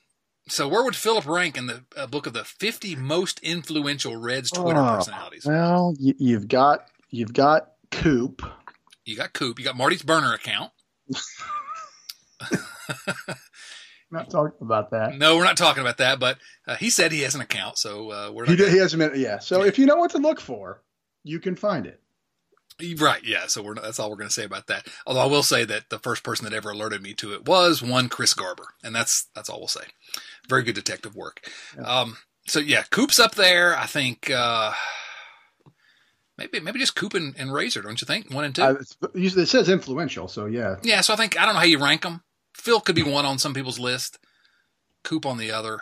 so 0.52 0.68
where 0.68 0.84
would 0.84 0.96
Philip 0.96 1.26
rank 1.26 1.58
in 1.58 1.68
the 1.68 1.84
uh, 1.96 2.08
book 2.08 2.28
of 2.28 2.34
the 2.34 2.44
50 2.44 2.96
most 2.96 3.40
influential 3.40 4.16
Reds 4.18 4.52
Twitter 4.52 4.80
oh, 4.80 4.96
personalities? 4.98 5.46
Well, 5.46 5.96
you, 6.00 6.36
have 6.36 6.48
got 6.48 6.88
you've 7.10 7.34
got 7.34 7.72
Coop. 7.92 8.42
You 9.06 9.16
got 9.16 9.34
Coop. 9.34 9.60
You 9.60 9.66
got 9.66 9.76
Marty's 9.76 10.04
burner 10.04 10.34
account. 10.34 10.72
not 14.12 14.30
talking 14.30 14.58
about 14.62 14.92
that. 14.92 15.18
No, 15.18 15.36
we're 15.38 15.44
not 15.44 15.58
talking 15.58 15.82
about 15.82 15.98
that. 15.98 16.20
But 16.20 16.38
uh, 16.68 16.76
he 16.76 16.90
said 16.90 17.12
he 17.12 17.22
has 17.22 17.36
an 17.36 17.42
account, 17.42 17.78
so 17.78 18.12
uh, 18.12 18.32
we're. 18.32 18.46
He, 18.46 18.56
he 18.56 18.78
has 18.78 18.94
a 18.94 18.98
minute. 18.98 19.18
Yeah. 19.18 19.40
So 19.40 19.64
if 19.64 19.80
you 19.80 19.86
know 19.86 19.96
what 19.96 20.12
to 20.12 20.18
look 20.18 20.40
for, 20.40 20.82
you 21.24 21.40
can 21.40 21.56
find 21.56 21.86
it. 21.86 22.02
Right, 22.98 23.24
yeah. 23.26 23.48
So 23.48 23.62
we're 23.62 23.76
that's 23.76 24.00
all 24.00 24.10
we're 24.10 24.16
going 24.16 24.30
to 24.30 24.34
say 24.34 24.46
about 24.46 24.68
that. 24.68 24.88
Although 25.06 25.22
I 25.22 25.26
will 25.26 25.44
say 25.44 25.66
that 25.66 25.90
the 25.90 26.00
first 26.00 26.24
person 26.24 26.46
that 26.46 26.54
ever 26.54 26.70
alerted 26.70 27.02
me 27.02 27.14
to 27.16 27.34
it 27.34 27.46
was 27.46 27.82
one 27.82 28.08
Chris 28.10 28.34
Garber, 28.34 28.70
and 28.84 28.96
that's 28.96 29.28
that's 29.36 29.50
all 29.50 29.60
we'll 29.60 29.68
say. 29.68 29.86
Very 30.48 30.64
good 30.64 30.76
detective 30.76 31.16
work. 31.16 31.50
Yeah. 31.76 31.84
Um, 31.84 32.18
so 32.48 32.60
yeah, 32.60 32.84
Coop's 32.84 33.20
up 33.20 33.36
there. 33.36 33.78
I 33.78 33.86
think 33.86 34.32
uh, 34.32 34.72
maybe 36.38 36.60
maybe 36.62 36.80
just 36.80 36.96
Coop 36.96 37.14
and, 37.14 37.36
and 37.38 37.54
Razor, 37.54 37.82
don't 37.82 38.02
you 38.02 38.06
think? 38.06 38.34
One 38.34 38.46
and 38.46 38.56
two. 38.56 38.64
Uh, 38.64 38.76
it 39.14 39.48
says 39.48 39.68
influential, 39.70 40.28
so 40.28 40.46
yeah. 40.46 40.78
Yeah, 40.82 41.02
so 41.02 41.14
I 41.14 41.18
think 41.18 41.40
I 41.40 41.46
don't 41.46 41.56
know 41.56 41.60
how 41.60 41.66
you 41.66 41.84
rank 41.84 42.04
them. 42.04 42.24
Phil 42.54 42.80
could 42.80 42.96
be 42.96 43.04
one 43.04 43.26
on 43.26 43.40
some 43.40 43.54
people's 43.54 43.80
list. 43.80 44.20
Coop 45.04 45.26
on 45.26 45.38
the 45.38 45.52
other. 45.52 45.82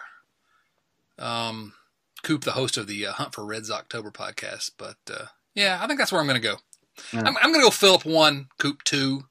Um, 1.19 1.73
Coop, 2.23 2.43
the 2.43 2.51
host 2.51 2.77
of 2.77 2.87
the 2.87 3.07
uh, 3.07 3.13
Hunt 3.13 3.33
for 3.33 3.45
Reds 3.45 3.71
October 3.71 4.11
podcast, 4.11 4.71
but 4.77 4.97
uh, 5.11 5.25
yeah, 5.55 5.79
I 5.81 5.87
think 5.87 5.99
that's 5.99 6.11
where 6.11 6.21
I'm 6.21 6.27
going 6.27 6.39
to 6.39 6.47
go. 6.47 6.57
Yeah. 7.13 7.21
I'm, 7.21 7.37
I'm 7.37 7.51
going 7.51 7.61
to 7.61 7.67
go 7.67 7.71
Philip 7.71 8.05
one, 8.05 8.47
Coop 8.57 8.83
two, 8.83 9.23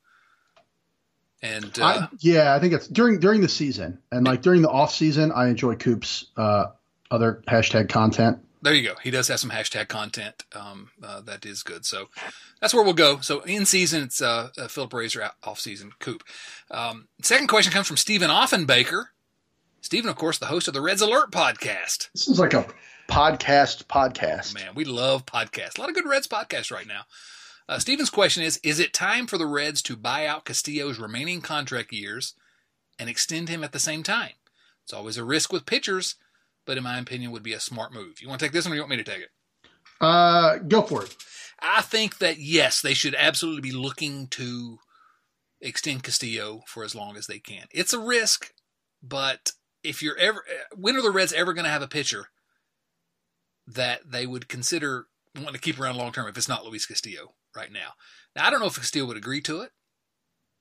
and 1.43 1.79
uh, 1.79 1.85
I, 1.85 2.09
yeah, 2.19 2.55
I 2.55 2.61
think 2.61 2.73
it's 2.73 2.89
during 2.89 3.21
during 3.21 3.41
the 3.41 3.49
season 3.49 3.99
and 4.11 4.27
like 4.27 4.43
during 4.43 4.63
the 4.63 4.71
off 4.71 4.93
season, 4.93 5.33
I 5.33 5.49
enjoy 5.49 5.75
Coop's 5.77 6.27
uh, 6.37 6.67
other 7.11 7.43
hashtag 7.47 7.89
content. 7.89 8.39
There 8.63 8.75
you 8.75 8.89
go. 8.89 8.95
He 9.03 9.11
does 9.11 9.29
have 9.29 9.39
some 9.39 9.51
hashtag 9.51 9.89
content 9.89 10.45
um, 10.55 10.91
uh, 11.05 11.21
that 11.21 11.47
is 11.47 11.63
good. 11.63 11.85
So 11.85 12.09
that's 12.61 12.75
where 12.75 12.83
we'll 12.83 12.95
go. 12.95 13.21
So 13.21 13.41
in 13.43 13.67
season, 13.67 14.03
it's 14.03 14.21
uh, 14.21 14.49
uh 14.59 14.67
Philip 14.67 14.93
Razor, 14.93 15.31
off 15.45 15.61
season, 15.61 15.93
Coop. 16.01 16.25
Um, 16.71 17.07
second 17.23 17.49
question 17.49 17.73
comes 17.73 17.87
from 17.87 17.97
Stephen 17.97 18.31
Offenbaker. 18.31 19.07
Stephen, 19.83 20.11
of 20.11 20.17
course, 20.17 20.39
the 20.39 20.47
host 20.47 20.67
of 20.67 20.75
the 20.75 20.81
Reds 20.81 21.01
Alert 21.01 21.31
podcast. 21.31 22.11
This 22.13 22.27
is 22.27 22.41
like 22.41 22.55
a 22.55 22.67
podcast 23.09 23.85
podcast. 23.85 24.55
man, 24.55 24.75
we 24.75 24.85
love 24.85 25.27
podcasts. 25.27 25.79
A 25.79 25.81
lot 25.81 25.91
of 25.91 25.95
good 25.95 26.09
Reds 26.09 26.27
podcasts 26.27 26.73
right 26.73 26.89
now. 26.89 27.03
Uh, 27.69 27.79
Steven's 27.79 28.11
question 28.11 28.43
is 28.43 28.59
Is 28.63 28.79
it 28.79 28.93
time 28.93 29.27
for 29.27 29.39
the 29.39 29.47
Reds 29.47 29.83
to 29.83 29.97
buy 29.97 30.27
out 30.27 30.45
Castillo's 30.45 30.99
remaining 30.99 31.41
contract 31.41 31.93
years 31.93 32.35
and 32.99 33.09
extend 33.09 33.49
him 33.49 33.65
at 33.65 33.73
the 33.73 33.79
same 33.79 34.03
time? 34.03 34.33
It's 34.85 34.93
always 34.93 35.17
a 35.17 35.25
risk 35.25 35.53
with 35.53 35.67
pitchers, 35.67 36.15
but 36.65 36.77
in 36.77 36.85
my 36.85 36.99
opinion, 36.99 37.33
would 37.33 37.43
be 37.43 37.53
a 37.53 37.61
smart 37.61 37.93
move. 37.93 38.21
You 38.21 38.29
want 38.29 38.39
to 38.39 38.47
take 38.47 38.53
this 38.53 38.65
one 38.65 38.73
or 38.73 38.77
you 38.77 38.83
want 38.83 38.91
me 38.91 38.97
to 38.99 39.05
take 39.05 39.23
it? 39.23 39.31
Uh, 40.01 40.59
go 40.59 40.83
for 40.83 41.05
it. 41.05 41.17
I 41.61 41.83
think 41.83 42.19
that, 42.19 42.39
yes, 42.39 42.81
they 42.81 42.95
should 42.95 43.15
absolutely 43.17 43.63
be 43.63 43.73
looking 43.73 44.29
to 44.29 44.79
extend 45.61 46.05
Castillo 46.05 46.63
for 46.67 46.85
as 46.85 46.95
long 46.95 47.17
as 47.17 47.27
they 47.27 47.39
can. 47.39 47.67
It's 47.73 47.95
a 47.95 47.99
risk, 47.99 48.53
but 49.03 49.53
if 49.83 50.03
you're 50.03 50.19
ever, 50.19 50.45
when 50.75 50.97
are 50.97 51.03
the 51.03 51.11
Reds 51.11 51.33
ever 51.33 51.55
going 51.55 51.65
to 51.65 51.71
have 51.71 51.83
a 51.83 51.89
pitcher 51.89 52.27
that 53.67 54.11
they 54.11 54.27
would 54.27 54.49
consider 54.49 55.07
wanting 55.35 55.55
to 55.55 55.61
keep 55.61 55.81
around 55.81 55.97
long 55.97 56.13
term 56.13 56.29
if 56.29 56.37
it's 56.37 56.49
not 56.49 56.65
Luis 56.65 56.87
Castillo? 56.87 57.33
Right 57.57 57.73
now. 57.73 57.95
Now 58.35 58.47
I 58.47 58.51
don't 58.51 58.61
know 58.61 58.67
if 58.67 58.85
Steele 58.85 59.07
would 59.07 59.17
agree 59.17 59.41
to 59.43 59.63
it. 59.63 59.71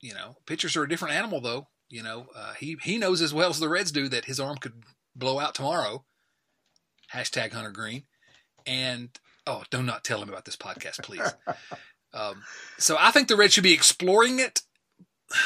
You 0.00 0.14
know, 0.14 0.36
pitchers 0.46 0.76
are 0.76 0.82
a 0.82 0.88
different 0.88 1.14
animal, 1.14 1.40
though. 1.40 1.68
You 1.88 2.02
know, 2.02 2.26
uh, 2.34 2.54
he 2.54 2.76
he 2.82 2.98
knows 2.98 3.22
as 3.22 3.32
well 3.32 3.50
as 3.50 3.60
the 3.60 3.68
Reds 3.68 3.92
do 3.92 4.08
that 4.08 4.24
his 4.24 4.40
arm 4.40 4.56
could 4.58 4.82
blow 5.14 5.38
out 5.38 5.54
tomorrow. 5.54 6.04
Hashtag 7.12 7.52
Hunter 7.52 7.70
Greene, 7.70 8.04
and 8.66 9.10
oh, 9.46 9.62
do 9.70 9.82
not 9.82 10.04
tell 10.04 10.20
him 10.20 10.28
about 10.28 10.44
this 10.44 10.56
podcast, 10.56 11.02
please. 11.02 11.34
um, 12.14 12.42
so 12.78 12.96
I 12.98 13.10
think 13.10 13.28
the 13.28 13.36
Reds 13.36 13.54
should 13.54 13.62
be 13.62 13.72
exploring 13.72 14.38
it. 14.38 14.62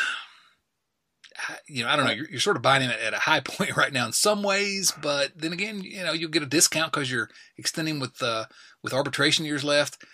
You 1.66 1.84
know, 1.84 1.88
I 1.88 1.96
don't 1.96 2.04
know. 2.04 2.12
You're, 2.12 2.28
you're 2.28 2.40
sort 2.40 2.56
of 2.56 2.62
buying 2.62 2.82
him 2.82 2.90
at, 2.90 3.14
a 3.14 3.18
high 3.18 3.40
point 3.44 3.74
right 3.74 3.92
now 3.92 4.04
in 4.04 4.12
some 4.12 4.42
ways, 4.42 4.92
but 5.00 5.32
then 5.34 5.54
again, 5.54 5.80
you 5.80 6.04
know, 6.04 6.12
you'll 6.12 6.30
get 6.30 6.42
a 6.42 6.46
discount 6.46 6.92
because 6.92 7.10
you're 7.10 7.30
extending 7.56 7.98
with 7.98 8.22
uh, 8.22 8.44
with 8.82 8.92
arbitration 8.92 9.46
years 9.46 9.64
left. 9.64 10.04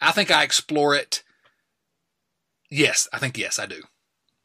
I 0.00 0.12
think 0.12 0.30
I 0.30 0.42
explore 0.42 0.94
it. 0.94 1.22
Yes, 2.70 3.08
I 3.12 3.18
think 3.18 3.38
yes, 3.38 3.58
I 3.58 3.66
do. 3.66 3.82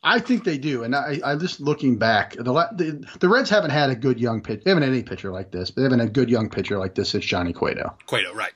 I 0.04 0.20
think 0.20 0.44
they 0.44 0.58
do, 0.58 0.84
and 0.84 0.96
I, 0.96 1.20
I 1.24 1.36
just 1.36 1.60
looking 1.60 1.98
back, 1.98 2.34
the, 2.34 2.44
the, 2.44 3.08
the 3.20 3.30
Reds 3.30 3.52
haven't 3.52 3.70
had 3.70 3.92
a 3.92 3.96
good 3.96 4.20
young 4.20 4.42
pitcher. 4.42 4.62
They 4.64 4.72
haven't 4.72 4.84
had 4.84 4.94
any 4.94 5.04
pitcher 5.04 5.32
like 5.32 5.52
this, 5.52 5.70
but 5.70 5.82
they 5.82 5.84
haven't 5.84 6.00
had 6.00 6.08
a 6.08 6.12
good 6.12 6.30
young 6.30 6.50
pitcher 6.50 6.80
like 6.80 6.96
this 6.96 7.10
since 7.10 7.24
Johnny 7.24 7.54
Cueto. 7.54 7.96
Cueto, 8.08 8.34
right? 8.34 8.54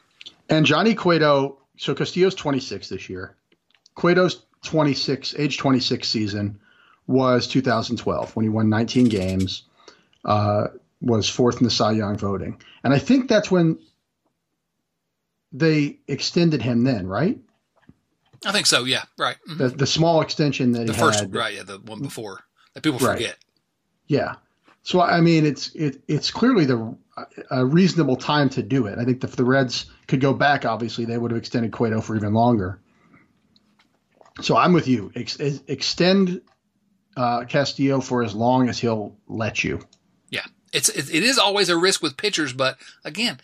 And 0.50 0.66
Johnny 0.66 0.96
Cueto. 0.96 1.60
So 1.78 1.94
Castillo's 1.94 2.36
26 2.36 2.90
this 2.90 3.10
year. 3.10 3.36
Cueto's 3.96 4.44
26, 4.64 5.36
age 5.38 5.58
26 5.58 6.08
season 6.08 6.60
was 7.08 7.48
2012 7.48 8.36
when 8.36 8.44
he 8.44 8.50
won 8.50 8.70
19 8.70 9.06
games, 9.06 9.64
uh, 10.24 10.68
was 11.02 11.30
fourth 11.30 11.58
in 11.58 11.64
the 11.64 11.70
Cy 11.70 11.92
Young 11.92 12.18
voting, 12.18 12.60
and 12.84 12.94
I 12.94 12.98
think 12.98 13.30
that's 13.30 13.52
when 13.52 13.78
they 15.56 16.00
extended 16.08 16.62
him 16.62 16.84
then, 16.84 17.08
right? 17.08 17.40
I 18.46 18.52
think 18.52 18.66
so. 18.66 18.84
Yeah, 18.84 19.04
right. 19.18 19.38
Mm-hmm. 19.48 19.58
The 19.58 19.70
the 19.70 19.88
small 19.88 20.22
extension 20.22 20.72
that 20.74 20.88
the 20.88 20.94
he 20.94 21.00
first, 21.00 21.20
had, 21.22 21.34
right? 21.34 21.56
Yeah, 21.56 21.64
the 21.64 21.80
one 21.80 22.02
before 22.02 22.42
that 22.74 22.84
people 22.84 23.00
forget. 23.00 23.20
Right. 23.20 23.36
Yeah. 24.08 24.36
So 24.84 25.02
I 25.02 25.22
mean, 25.22 25.46
it's 25.46 25.74
it 25.76 26.02
it's 26.08 26.30
clearly 26.30 26.66
the 26.66 26.96
a 27.50 27.66
reasonable 27.66 28.18
time 28.18 28.50
to 28.50 28.62
do 28.62 28.88
it. 28.88 29.00
I 29.00 29.06
think 29.06 29.24
if 29.24 29.36
the 29.36 29.46
Reds 29.46 29.86
could 30.08 30.20
go 30.20 30.34
back, 30.34 30.66
obviously 30.66 31.06
they 31.06 31.18
would 31.18 31.32
have 31.32 31.38
extended 31.38 31.72
Cueto 31.72 32.02
for 32.02 32.16
even 32.16 32.34
longer. 32.34 32.82
So 34.42 34.58
I'm 34.58 34.74
with 34.74 34.88
you. 34.88 35.12
Ex- 35.16 35.40
extend 35.40 36.42
uh, 37.16 37.46
Castillo 37.46 38.02
for 38.02 38.22
as 38.22 38.36
long 38.36 38.68
as 38.68 38.78
he'll 38.78 39.16
let 39.28 39.64
you. 39.64 39.80
Yeah, 40.30 40.46
it's 40.74 40.90
it, 40.90 41.10
it 41.14 41.24
is 41.24 41.40
always 41.40 41.70
a 41.70 41.78
risk 41.78 42.04
with 42.04 42.18
pitchers, 42.18 42.52
but 42.52 42.78
again, 43.06 43.40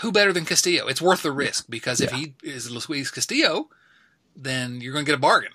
who 0.00 0.12
better 0.12 0.32
than 0.32 0.44
Castillo? 0.44 0.86
It's 0.86 1.02
worth 1.02 1.22
the 1.22 1.32
risk 1.32 1.66
because 1.68 2.00
if 2.00 2.10
he 2.12 2.34
is 2.42 2.70
Luis 2.70 3.10
Castillo, 3.10 3.68
then 4.36 4.80
you're 4.80 4.92
going 4.92 5.04
to 5.04 5.10
get 5.10 5.18
a 5.18 5.20
bargain. 5.20 5.52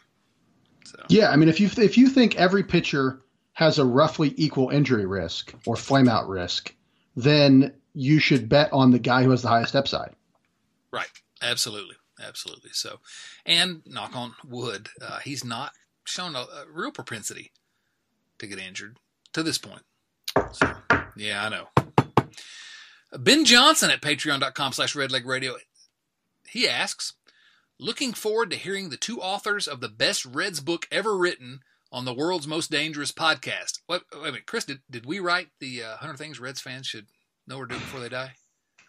So. 0.86 0.98
Yeah, 1.10 1.30
I 1.30 1.36
mean, 1.36 1.50
if 1.50 1.60
you 1.60 1.70
if 1.78 1.98
you 1.98 2.08
think 2.08 2.36
every 2.36 2.64
pitcher 2.64 3.22
has 3.54 3.80
a 3.80 3.86
roughly 3.86 4.34
equal 4.36 4.70
injury 4.70 5.06
risk 5.06 5.54
or 5.66 5.76
flameout 5.76 6.28
risk, 6.28 6.76
then 7.16 7.74
you 7.94 8.20
should 8.20 8.50
bet 8.50 8.72
on 8.74 8.92
the 8.92 9.00
guy 9.00 9.24
who 9.24 9.32
has 9.32 9.42
the 9.42 9.48
highest 9.48 9.76
upside. 9.76 10.16
Right. 10.92 11.08
Absolutely. 11.42 11.96
Absolutely. 12.22 12.72
So, 12.74 13.00
and 13.46 13.82
knock 13.86 14.16
on 14.16 14.34
wood, 14.48 14.90
uh, 15.02 15.20
he's 15.20 15.44
not 15.44 15.72
shown 16.06 16.36
a, 16.36 16.40
a, 16.40 16.66
real 16.72 16.92
propensity 16.92 17.52
to 18.40 18.48
get 18.48 18.60
injured 18.60 18.98
to 19.34 19.44
this 19.44 19.58
point. 19.58 19.84
So, 20.52 20.74
yeah, 21.18 21.46
I 21.46 21.50
know. 21.50 21.68
Ben 23.18 23.46
Johnson 23.46 23.92
at 23.92 24.02
patreon.com 24.02 24.74
slash 24.74 24.96
redlegradio. 24.96 25.56
He 26.48 26.68
asks, 26.68 27.14
looking 27.80 28.14
forward 28.14 28.50
to 28.52 28.58
hearing 28.58 28.90
the 28.90 28.98
two 28.98 29.20
authors 29.22 29.68
of 29.68 29.82
the 29.82 29.90
best 29.90 30.26
Reds 30.26 30.60
book 30.60 30.88
ever 30.92 31.18
written 31.18 31.60
on 31.92 32.06
the 32.06 32.14
world's 32.14 32.48
most 32.48 32.72
dangerous 32.72 33.12
podcast. 33.12 33.80
What, 33.86 34.04
wait 34.14 34.22
a 34.22 34.26
minute, 34.26 34.46
Chris, 34.48 34.66
did, 34.66 34.80
did 34.90 35.06
we 35.06 35.20
write 35.20 35.50
the 35.60 35.84
uh, 35.84 35.90
100 35.90 36.18
Things 36.18 36.40
Reds 36.40 36.60
fans 36.60 36.88
should 36.88 37.08
know 37.48 37.58
or 37.58 37.66
do 37.66 37.76
before 37.76 38.00
they 38.00 38.10
die? 38.10 38.34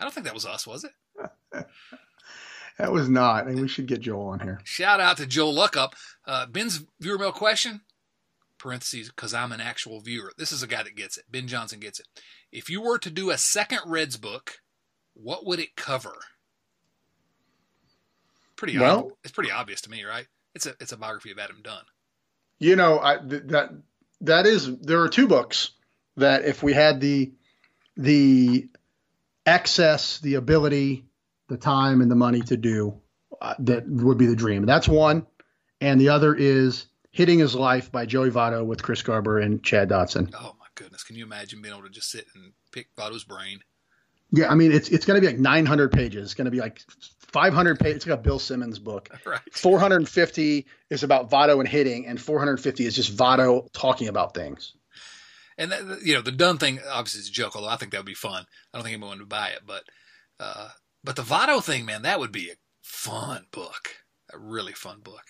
I 0.00 0.04
don't 0.04 0.12
think 0.12 0.24
that 0.24 0.34
was 0.34 0.46
us, 0.46 0.66
was 0.66 0.84
it? 0.84 0.92
that 2.78 2.92
was 2.92 3.08
not. 3.08 3.46
And 3.46 3.60
we 3.60 3.68
should 3.68 3.86
get 3.86 4.00
Joel 4.00 4.28
on 4.28 4.40
here. 4.40 4.60
Shout 4.64 5.00
out 5.00 5.18
to 5.18 5.26
Joel 5.26 5.54
Luckhaupt. 5.54 5.92
Uh, 6.26 6.46
Ben's 6.46 6.84
viewer 6.98 7.18
mail 7.18 7.32
question, 7.32 7.82
parentheses, 8.64 9.10
because 9.10 9.34
I'm 9.34 9.52
an 9.52 9.60
actual 9.60 10.00
viewer. 10.00 10.32
This 10.38 10.50
is 10.50 10.62
a 10.62 10.66
guy 10.66 10.82
that 10.82 10.96
gets 10.96 11.18
it. 11.18 11.24
Ben 11.30 11.46
Johnson 11.46 11.80
gets 11.80 12.00
it. 12.00 12.06
If 12.50 12.70
you 12.70 12.80
were 12.80 12.98
to 12.98 13.10
do 13.10 13.30
a 13.30 13.36
second 13.36 13.80
Reds 13.86 14.16
book, 14.16 14.54
what 15.12 15.44
would 15.44 15.60
it 15.60 15.76
cover? 15.76 16.14
Pretty 18.56 18.78
well, 18.78 18.98
ob- 18.98 19.12
it's 19.22 19.32
pretty 19.32 19.50
obvious 19.50 19.82
to 19.82 19.90
me, 19.90 20.02
right? 20.04 20.26
It's 20.54 20.64
a 20.64 20.74
it's 20.80 20.92
a 20.92 20.96
biography 20.96 21.30
of 21.30 21.38
Adam 21.38 21.58
Dunn. 21.62 21.82
You 22.58 22.74
know, 22.76 22.98
I, 23.02 23.18
th- 23.18 23.42
that 23.48 23.70
that 24.22 24.46
is 24.46 24.78
there 24.78 25.02
are 25.02 25.08
two 25.08 25.28
books 25.28 25.72
that 26.16 26.46
if 26.46 26.62
we 26.62 26.72
had 26.72 27.02
the 27.02 27.32
the 27.98 28.68
access, 29.44 30.20
the 30.20 30.36
ability, 30.36 31.04
the 31.48 31.58
time, 31.58 32.00
and 32.00 32.10
the 32.10 32.16
money 32.16 32.40
to 32.40 32.56
do, 32.56 32.98
uh, 33.42 33.54
that 33.58 33.86
would 33.86 34.16
be 34.16 34.26
the 34.26 34.36
dream. 34.36 34.64
That's 34.64 34.88
one, 34.88 35.26
and 35.82 36.00
the 36.00 36.08
other 36.08 36.34
is 36.34 36.86
Hitting 37.14 37.38
His 37.38 37.54
Life 37.54 37.92
by 37.92 38.06
Joey 38.06 38.30
Votto 38.30 38.66
with 38.66 38.82
Chris 38.82 39.00
Garber 39.00 39.38
and 39.38 39.62
Chad 39.62 39.88
Dotson. 39.88 40.34
Oh 40.36 40.56
my 40.58 40.66
goodness! 40.74 41.04
Can 41.04 41.14
you 41.14 41.24
imagine 41.24 41.62
being 41.62 41.72
able 41.72 41.84
to 41.84 41.88
just 41.88 42.10
sit 42.10 42.26
and 42.34 42.52
pick 42.72 42.88
Votto's 42.96 43.22
brain? 43.22 43.60
Yeah, 44.32 44.50
I 44.50 44.56
mean 44.56 44.72
it's 44.72 44.88
it's 44.88 45.06
going 45.06 45.14
to 45.14 45.20
be 45.20 45.32
like 45.32 45.38
900 45.40 45.92
pages. 45.92 46.24
It's 46.24 46.34
going 46.34 46.46
to 46.46 46.50
be 46.50 46.58
like 46.58 46.80
500 47.32 47.78
pages. 47.78 47.96
It's 47.98 48.06
like 48.08 48.18
a 48.18 48.22
Bill 48.22 48.40
Simmons 48.40 48.80
book. 48.80 49.08
Right. 49.24 49.38
450 49.52 50.66
is 50.90 51.04
about 51.04 51.30
Votto 51.30 51.60
and 51.60 51.68
hitting, 51.68 52.08
and 52.08 52.20
450 52.20 52.84
is 52.84 52.96
just 52.96 53.16
Votto 53.16 53.68
talking 53.72 54.08
about 54.08 54.34
things. 54.34 54.74
And 55.56 55.70
that, 55.70 56.00
you 56.02 56.14
know 56.14 56.20
the 56.20 56.32
Dunn 56.32 56.58
thing 56.58 56.80
obviously 56.90 57.20
is 57.20 57.28
a 57.28 57.32
joke, 57.32 57.54
although 57.54 57.68
I 57.68 57.76
think 57.76 57.92
that 57.92 57.98
would 57.98 58.06
be 58.06 58.14
fun. 58.14 58.44
I 58.72 58.76
don't 58.76 58.82
think 58.82 58.94
anyone 58.96 59.20
would 59.20 59.28
buy 59.28 59.50
it, 59.50 59.60
but 59.64 59.84
uh, 60.40 60.70
but 61.04 61.14
the 61.14 61.22
Votto 61.22 61.62
thing, 61.62 61.86
man, 61.86 62.02
that 62.02 62.18
would 62.18 62.32
be 62.32 62.50
a 62.50 62.54
fun 62.82 63.46
book, 63.52 63.90
a 64.32 64.36
really 64.36 64.72
fun 64.72 64.98
book. 64.98 65.22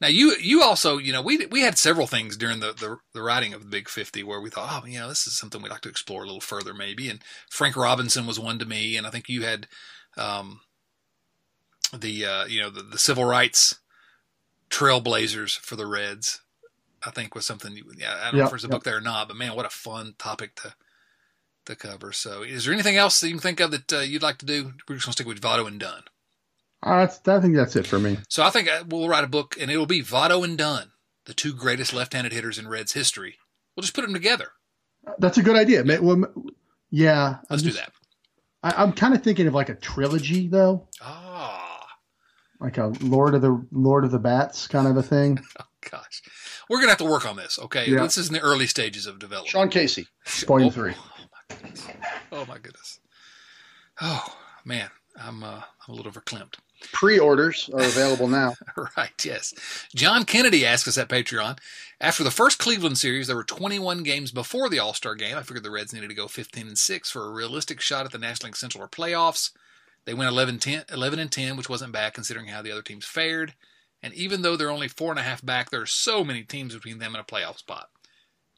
Now 0.00 0.08
you 0.08 0.34
you 0.40 0.62
also 0.62 0.98
you 0.98 1.12
know 1.12 1.22
we 1.22 1.46
we 1.46 1.60
had 1.60 1.76
several 1.76 2.06
things 2.06 2.36
during 2.36 2.60
the, 2.60 2.72
the, 2.72 2.96
the 3.12 3.22
writing 3.22 3.52
of 3.52 3.62
the 3.62 3.68
Big 3.68 3.88
Fifty 3.88 4.22
where 4.22 4.40
we 4.40 4.50
thought 4.50 4.82
oh 4.82 4.86
you 4.86 4.98
know 4.98 5.08
this 5.08 5.26
is 5.26 5.36
something 5.36 5.60
we'd 5.60 5.70
like 5.70 5.82
to 5.82 5.88
explore 5.90 6.22
a 6.22 6.26
little 6.26 6.40
further 6.40 6.72
maybe 6.72 7.08
and 7.08 7.20
Frank 7.50 7.76
Robinson 7.76 8.26
was 8.26 8.40
one 8.40 8.58
to 8.58 8.64
me 8.64 8.96
and 8.96 9.06
I 9.06 9.10
think 9.10 9.28
you 9.28 9.42
had 9.42 9.66
um, 10.16 10.60
the 11.96 12.24
uh, 12.24 12.44
you 12.46 12.60
know 12.60 12.70
the, 12.70 12.82
the 12.82 12.98
civil 12.98 13.24
rights 13.24 13.78
trailblazers 14.70 15.58
for 15.58 15.76
the 15.76 15.86
Reds 15.86 16.40
I 17.04 17.10
think 17.10 17.34
was 17.34 17.44
something 17.44 17.76
you, 17.76 17.84
yeah 17.98 18.14
I 18.20 18.30
don't 18.30 18.34
yep, 18.34 18.34
know 18.34 18.44
if 18.44 18.50
there's 18.50 18.64
a 18.64 18.68
yep. 18.68 18.72
book 18.72 18.84
there 18.84 18.96
or 18.96 19.02
not 19.02 19.28
but 19.28 19.36
man 19.36 19.54
what 19.54 19.66
a 19.66 19.70
fun 19.70 20.14
topic 20.18 20.54
to 20.56 20.74
to 21.66 21.76
cover 21.76 22.12
so 22.12 22.42
is 22.42 22.64
there 22.64 22.72
anything 22.72 22.96
else 22.96 23.20
that 23.20 23.28
you 23.28 23.34
can 23.34 23.42
think 23.42 23.60
of 23.60 23.70
that 23.70 23.92
uh, 23.92 23.98
you'd 23.98 24.22
like 24.22 24.38
to 24.38 24.46
do 24.46 24.72
we're 24.88 24.94
just 24.94 25.06
gonna 25.06 25.12
stick 25.12 25.26
with 25.26 25.42
Votto 25.42 25.66
and 25.66 25.78
Dunn. 25.78 26.04
Uh, 26.82 27.06
I 27.26 27.40
think 27.40 27.56
that's 27.56 27.76
it 27.76 27.86
for 27.86 27.98
me. 27.98 28.18
So 28.28 28.42
I 28.42 28.50
think 28.50 28.68
uh, 28.70 28.84
we'll 28.88 29.08
write 29.08 29.24
a 29.24 29.28
book, 29.28 29.56
and 29.60 29.70
it 29.70 29.76
will 29.76 29.86
be 29.86 30.02
Votto 30.02 30.44
and 30.44 30.56
Dunn, 30.56 30.92
the 31.26 31.34
two 31.34 31.52
greatest 31.52 31.92
left-handed 31.92 32.32
hitters 32.32 32.58
in 32.58 32.68
Reds 32.68 32.92
history. 32.92 33.36
We'll 33.76 33.82
just 33.82 33.94
put 33.94 34.02
them 34.02 34.14
together. 34.14 34.48
That's 35.18 35.38
a 35.38 35.42
good 35.42 35.56
idea. 35.56 35.84
Well, 36.00 36.24
yeah, 36.90 37.38
let's 37.48 37.62
just, 37.62 37.76
do 37.76 37.82
that. 37.82 37.92
I, 38.62 38.82
am 38.82 38.92
kind 38.92 39.14
of 39.14 39.22
thinking 39.22 39.46
of 39.46 39.54
like 39.54 39.68
a 39.68 39.74
trilogy, 39.74 40.48
though. 40.48 40.88
Ah, 41.00 41.86
like 42.60 42.78
a 42.78 42.92
Lord 43.00 43.34
of 43.34 43.42
the 43.42 43.66
Lord 43.72 44.04
of 44.04 44.10
the 44.10 44.18
Bats 44.18 44.66
kind 44.66 44.86
of 44.86 44.96
a 44.96 45.02
thing. 45.02 45.40
oh 45.60 45.64
gosh, 45.90 46.22
we're 46.68 46.78
gonna 46.78 46.90
have 46.90 46.98
to 46.98 47.04
work 47.04 47.26
on 47.26 47.36
this. 47.36 47.58
Okay, 47.58 47.90
yeah. 47.90 48.02
this 48.02 48.18
is 48.18 48.28
in 48.28 48.34
the 48.34 48.40
early 48.40 48.66
stages 48.66 49.06
of 49.06 49.18
development. 49.18 49.50
Sean 49.50 49.68
Casey, 49.70 50.06
point 50.46 50.64
oh, 50.66 50.70
three. 50.70 50.94
Oh 50.94 51.28
my 51.32 51.56
goodness. 51.56 51.86
Oh 52.32 52.46
my 52.46 52.58
goodness. 52.58 53.00
Oh 54.00 54.36
man, 54.64 54.90
I'm 55.16 55.42
uh, 55.42 55.62
I'm 55.86 55.94
a 55.94 55.96
little 55.96 56.12
verklempt. 56.12 56.56
Pre-orders 56.92 57.70
are 57.72 57.80
available 57.80 58.28
now. 58.28 58.54
right, 58.96 59.24
yes. 59.24 59.54
John 59.94 60.24
Kennedy 60.24 60.64
asked 60.64 60.88
us 60.88 60.98
at 60.98 61.08
Patreon. 61.08 61.58
After 62.00 62.24
the 62.24 62.30
first 62.30 62.58
Cleveland 62.58 62.98
series, 62.98 63.26
there 63.26 63.36
were 63.36 63.44
21 63.44 64.02
games 64.02 64.32
before 64.32 64.68
the 64.68 64.78
All-Star 64.78 65.14
game. 65.14 65.36
I 65.36 65.42
figured 65.42 65.62
the 65.62 65.70
Reds 65.70 65.92
needed 65.92 66.08
to 66.08 66.14
go 66.14 66.28
15 66.28 66.68
and 66.68 66.78
6 66.78 67.10
for 67.10 67.26
a 67.26 67.30
realistic 67.30 67.80
shot 67.80 68.06
at 68.06 68.12
the 68.12 68.18
National 68.18 68.48
League 68.48 68.56
Central 68.56 68.82
or 68.84 68.88
playoffs. 68.88 69.50
They 70.06 70.14
went 70.14 70.30
11, 70.30 70.58
10, 70.58 70.84
11 70.90 71.18
and 71.18 71.30
10, 71.30 71.56
which 71.56 71.68
wasn't 71.68 71.92
bad 71.92 72.14
considering 72.14 72.46
how 72.46 72.62
the 72.62 72.72
other 72.72 72.82
teams 72.82 73.04
fared. 73.04 73.54
And 74.02 74.14
even 74.14 74.42
though 74.42 74.56
they're 74.56 74.70
only 74.70 74.88
four 74.88 75.10
and 75.10 75.18
a 75.18 75.22
half 75.22 75.44
back, 75.44 75.70
there 75.70 75.82
are 75.82 75.86
so 75.86 76.24
many 76.24 76.42
teams 76.42 76.74
between 76.74 76.98
them 76.98 77.14
and 77.14 77.22
a 77.22 77.30
playoff 77.30 77.58
spot. 77.58 77.90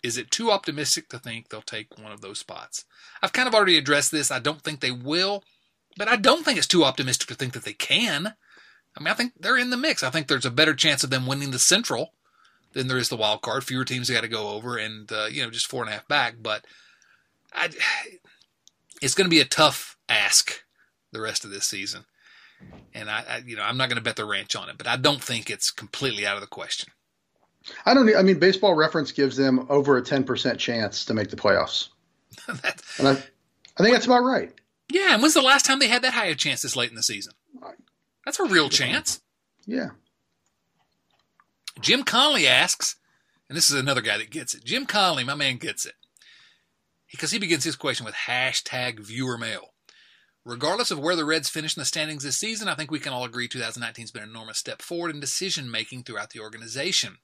Is 0.03 0.17
it 0.17 0.31
too 0.31 0.51
optimistic 0.51 1.09
to 1.09 1.19
think 1.19 1.49
they'll 1.49 1.63
take 1.63 1.99
one 1.99 2.13
of 2.13 2.21
those 2.21 2.39
spots? 2.39 2.85
I've 3.23 3.33
kind 3.33 3.49
of 3.49 3.55
already 3.55 3.79
addressed 3.79 4.13
this. 4.13 4.31
I 4.31 4.39
don't 4.39 4.63
think 4.63 4.81
they 4.81 4.91
will. 4.91 5.45
But 5.97 6.09
I 6.09 6.17
don't 6.17 6.45
think 6.45 6.59
it's 6.59 6.67
too 6.67 6.85
optimistic 6.85 7.29
to 7.29 7.35
think 7.35 7.53
that 7.53 7.65
they 7.65 7.75
can. 7.75 8.35
I 8.97 9.01
mean, 9.01 9.09
I 9.09 9.15
think 9.15 9.33
they're 9.39 9.59
in 9.59 9.71
the 9.71 9.77
mix. 9.77 10.03
I 10.03 10.11
think 10.11 10.27
there's 10.27 10.47
a 10.47 10.51
better 10.51 10.75
chance 10.75 11.03
of 11.05 11.11
them 11.11 11.27
winning 11.27 11.51
the 11.51 11.59
Central 11.59 12.13
than 12.73 12.89
there 12.89 12.99
is 12.99 13.09
the 13.09 13.17
wild 13.17 13.43
card. 13.43 13.65
Fewer 13.65 13.85
teams 13.85 14.11
got 14.11 14.23
to 14.23 14.29
go 14.29 14.51
over, 14.51 14.77
and 14.77 15.11
uh, 15.13 15.27
you 15.31 15.43
know, 15.43 15.51
just 15.51 15.67
four 15.67 15.83
and 15.83 15.91
a 15.91 15.93
half 15.93 16.09
back. 16.09 16.37
But 16.41 16.65
I, 17.53 17.71
it's 19.01 19.15
going 19.15 19.27
to 19.27 19.35
be 19.35 19.41
a 19.41 19.47
tough 19.47 19.97
ask 20.09 20.63
the 21.13 21.21
rest 21.21 21.45
of 21.45 21.51
this 21.51 21.67
season. 21.67 22.05
And 22.95 23.11
I, 23.11 23.25
I 23.29 23.43
you 23.47 23.57
know, 23.57 23.63
I'm 23.63 23.77
not 23.77 23.89
going 23.89 23.97
to 23.97 24.03
bet 24.03 24.17
the 24.17 24.25
ranch 24.25 24.57
on 24.57 24.69
it, 24.69 24.79
but 24.79 24.87
I 24.87 24.97
don't 24.97 25.23
think 25.23 25.51
it's 25.51 25.71
completely 25.71 26.27
out 26.27 26.37
of 26.37 26.41
the 26.41 26.47
question. 26.47 26.93
I 27.87 27.95
don't. 27.95 28.15
I 28.17 28.23
mean, 28.23 28.39
Baseball 28.39 28.75
Reference 28.75 29.13
gives 29.13 29.37
them 29.37 29.67
over 29.69 29.97
a 29.97 30.03
10% 30.03 30.59
chance 30.59 31.05
to 31.07 31.15
make 31.15 31.31
the 31.31 31.37
playoffs. 31.37 31.89
and 32.99 33.09
I, 33.09 33.13
I 33.13 33.83
think 33.83 33.93
that's 33.93 34.07
about 34.07 34.25
right. 34.25 34.53
Yeah, 34.93 35.15
and 35.15 35.23
when's 35.23 35.33
the 35.35 35.41
last 35.41 35.65
time 35.65 35.79
they 35.79 35.89
had 35.89 36.03
that 36.03 36.13
high 36.13 36.27
a 36.27 36.35
chance 36.35 36.61
this 36.61 36.77
late 36.77 36.91
in 36.91 36.97
the 36.97 37.03
season? 37.03 37.33
That's 38.27 38.39
a 38.39 38.45
real 38.45 38.69
chance. 38.69 39.23
Yeah. 39.67 39.91
Jim 41.81 42.05
Conley 42.05 42.47
asks, 42.47 42.97
and 43.49 43.57
this 43.57 43.71
is 43.71 43.81
another 43.81 44.03
guy 44.03 44.19
that 44.19 44.31
gets 44.31 44.55
it. 44.55 44.65
Jim 44.65 44.85
Conley, 44.85 45.25
my 45.25 45.35
man, 45.35 45.57
gets 45.57 45.87
it. 45.87 45.95
Because 47.11 47.31
he 47.31 47.39
begins 47.39 47.65
his 47.65 47.75
question 47.75 48.05
with 48.05 48.15
hashtag 48.15 49.01
viewer 49.01 49.39
mail. 49.39 49.73
Regardless 50.45 50.91
of 50.91 50.99
where 50.99 51.17
the 51.17 51.25
Reds 51.25 51.49
finish 51.49 51.75
in 51.75 51.81
the 51.81 51.87
standings 51.87 52.23
this 52.23 52.37
season, 52.37 52.69
I 52.69 52.75
think 52.75 52.91
we 52.91 53.01
can 53.01 53.15
all 53.15 53.25
agree 53.25 53.49
2019 53.49 54.03
has 54.03 54.11
been 54.11 54.25
an 54.25 54.31
enormous 54.31 54.59
step 54.59 54.83
forward 54.83 55.15
in 55.15 55.21
decision 55.21 55.71
making 55.71 56.03
throughout 56.03 56.31
the 56.31 56.41
organization. 56.41 57.17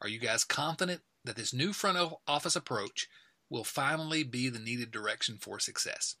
Are 0.00 0.08
you 0.08 0.18
guys 0.18 0.44
confident 0.44 1.02
that 1.24 1.36
this 1.36 1.52
new 1.52 1.74
front 1.74 1.98
office 2.26 2.56
approach 2.56 3.08
will 3.50 3.64
finally 3.64 4.22
be 4.22 4.48
the 4.48 4.58
needed 4.58 4.90
direction 4.90 5.36
for 5.38 5.58
success? 5.58 6.16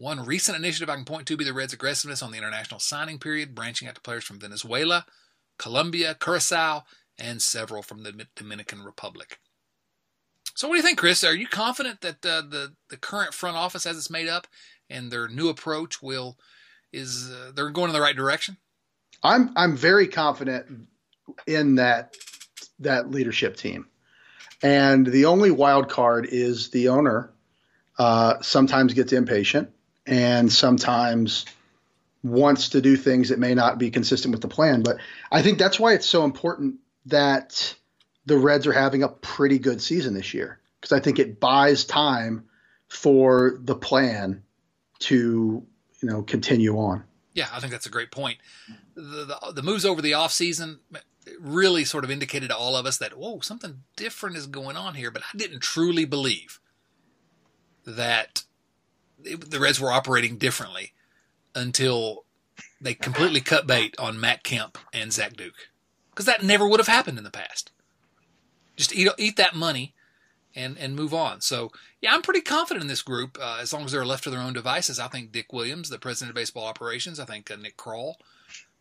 One 0.00 0.24
recent 0.24 0.56
initiative 0.56 0.88
I 0.88 0.94
can 0.94 1.04
point 1.04 1.26
to 1.26 1.36
be 1.36 1.44
the 1.44 1.52
Reds' 1.52 1.74
aggressiveness 1.74 2.22
on 2.22 2.30
the 2.30 2.38
international 2.38 2.80
signing 2.80 3.18
period, 3.18 3.54
branching 3.54 3.86
out 3.86 3.96
to 3.96 4.00
players 4.00 4.24
from 4.24 4.40
Venezuela, 4.40 5.04
Colombia, 5.58 6.16
Curacao, 6.18 6.84
and 7.18 7.42
several 7.42 7.82
from 7.82 8.02
the 8.02 8.26
Dominican 8.34 8.82
Republic. 8.82 9.40
So, 10.54 10.66
what 10.68 10.74
do 10.74 10.78
you 10.78 10.82
think, 10.82 10.96
Chris? 10.96 11.22
Are 11.22 11.34
you 11.34 11.46
confident 11.46 12.00
that 12.00 12.24
uh, 12.24 12.40
the 12.48 12.72
the 12.88 12.96
current 12.96 13.34
front 13.34 13.58
office, 13.58 13.84
as 13.84 13.98
it's 13.98 14.08
made 14.08 14.26
up, 14.26 14.46
and 14.88 15.10
their 15.10 15.28
new 15.28 15.50
approach 15.50 16.00
will 16.00 16.38
is 16.94 17.30
uh, 17.30 17.52
they're 17.54 17.68
going 17.68 17.90
in 17.90 17.94
the 17.94 18.00
right 18.00 18.16
direction? 18.16 18.56
I'm 19.22 19.52
I'm 19.54 19.76
very 19.76 20.08
confident 20.08 20.88
in 21.46 21.74
that 21.74 22.16
that 22.78 23.10
leadership 23.10 23.54
team, 23.54 23.86
and 24.62 25.06
the 25.06 25.26
only 25.26 25.50
wild 25.50 25.90
card 25.90 26.26
is 26.30 26.70
the 26.70 26.88
owner. 26.88 27.34
Uh, 27.98 28.40
sometimes 28.40 28.94
gets 28.94 29.12
impatient 29.12 29.70
and 30.10 30.52
sometimes 30.52 31.46
wants 32.22 32.70
to 32.70 32.82
do 32.82 32.96
things 32.96 33.30
that 33.30 33.38
may 33.38 33.54
not 33.54 33.78
be 33.78 33.90
consistent 33.90 34.32
with 34.32 34.42
the 34.42 34.48
plan. 34.48 34.82
But 34.82 34.98
I 35.30 35.40
think 35.40 35.58
that's 35.58 35.80
why 35.80 35.94
it's 35.94 36.06
so 36.06 36.24
important 36.24 36.76
that 37.06 37.74
the 38.26 38.36
Reds 38.36 38.66
are 38.66 38.72
having 38.72 39.02
a 39.02 39.08
pretty 39.08 39.58
good 39.58 39.80
season 39.80 40.12
this 40.12 40.34
year 40.34 40.60
because 40.78 40.92
I 40.92 41.00
think 41.00 41.18
it 41.18 41.40
buys 41.40 41.84
time 41.84 42.44
for 42.88 43.58
the 43.62 43.76
plan 43.76 44.42
to 44.98 45.64
you 46.02 46.08
know 46.08 46.22
continue 46.22 46.76
on. 46.76 47.04
Yeah, 47.32 47.46
I 47.52 47.60
think 47.60 47.72
that's 47.72 47.86
a 47.86 47.90
great 47.90 48.10
point. 48.10 48.38
The, 48.96 49.24
the, 49.24 49.52
the 49.54 49.62
moves 49.62 49.86
over 49.86 50.02
the 50.02 50.12
offseason, 50.12 50.80
really 51.38 51.84
sort 51.84 52.02
of 52.02 52.10
indicated 52.10 52.48
to 52.48 52.56
all 52.56 52.76
of 52.76 52.84
us 52.84 52.98
that 52.98 53.16
whoa, 53.16 53.38
something 53.40 53.82
different 53.96 54.36
is 54.36 54.48
going 54.48 54.76
on 54.76 54.96
here. 54.96 55.12
But 55.12 55.22
I 55.22 55.38
didn't 55.38 55.60
truly 55.60 56.04
believe 56.04 56.58
that 57.86 58.42
the 59.22 59.60
Reds 59.60 59.80
were 59.80 59.92
operating 59.92 60.36
differently 60.36 60.92
until 61.54 62.24
they 62.80 62.94
completely 62.94 63.40
cut 63.40 63.66
bait 63.66 63.94
on 63.98 64.20
Matt 64.20 64.42
Kemp 64.42 64.78
and 64.92 65.12
Zach 65.12 65.36
Duke, 65.36 65.68
because 66.10 66.26
that 66.26 66.42
never 66.42 66.66
would 66.68 66.80
have 66.80 66.88
happened 66.88 67.18
in 67.18 67.24
the 67.24 67.30
past. 67.30 67.72
Just 68.76 68.94
eat 68.94 69.08
eat 69.18 69.36
that 69.36 69.54
money 69.54 69.94
and 70.54 70.78
and 70.78 70.96
move 70.96 71.14
on. 71.14 71.40
So 71.40 71.70
yeah, 72.00 72.14
I'm 72.14 72.22
pretty 72.22 72.40
confident 72.40 72.82
in 72.82 72.88
this 72.88 73.02
group 73.02 73.38
uh, 73.40 73.58
as 73.60 73.72
long 73.72 73.84
as 73.84 73.92
they're 73.92 74.06
left 74.06 74.24
to 74.24 74.30
their 74.30 74.40
own 74.40 74.52
devices. 74.52 74.98
I 74.98 75.08
think 75.08 75.32
Dick 75.32 75.52
Williams, 75.52 75.90
the 75.90 75.98
president 75.98 76.30
of 76.30 76.36
baseball 76.36 76.66
operations, 76.66 77.20
I 77.20 77.24
think 77.24 77.50
uh, 77.50 77.56
Nick 77.56 77.76
Krall, 77.76 78.14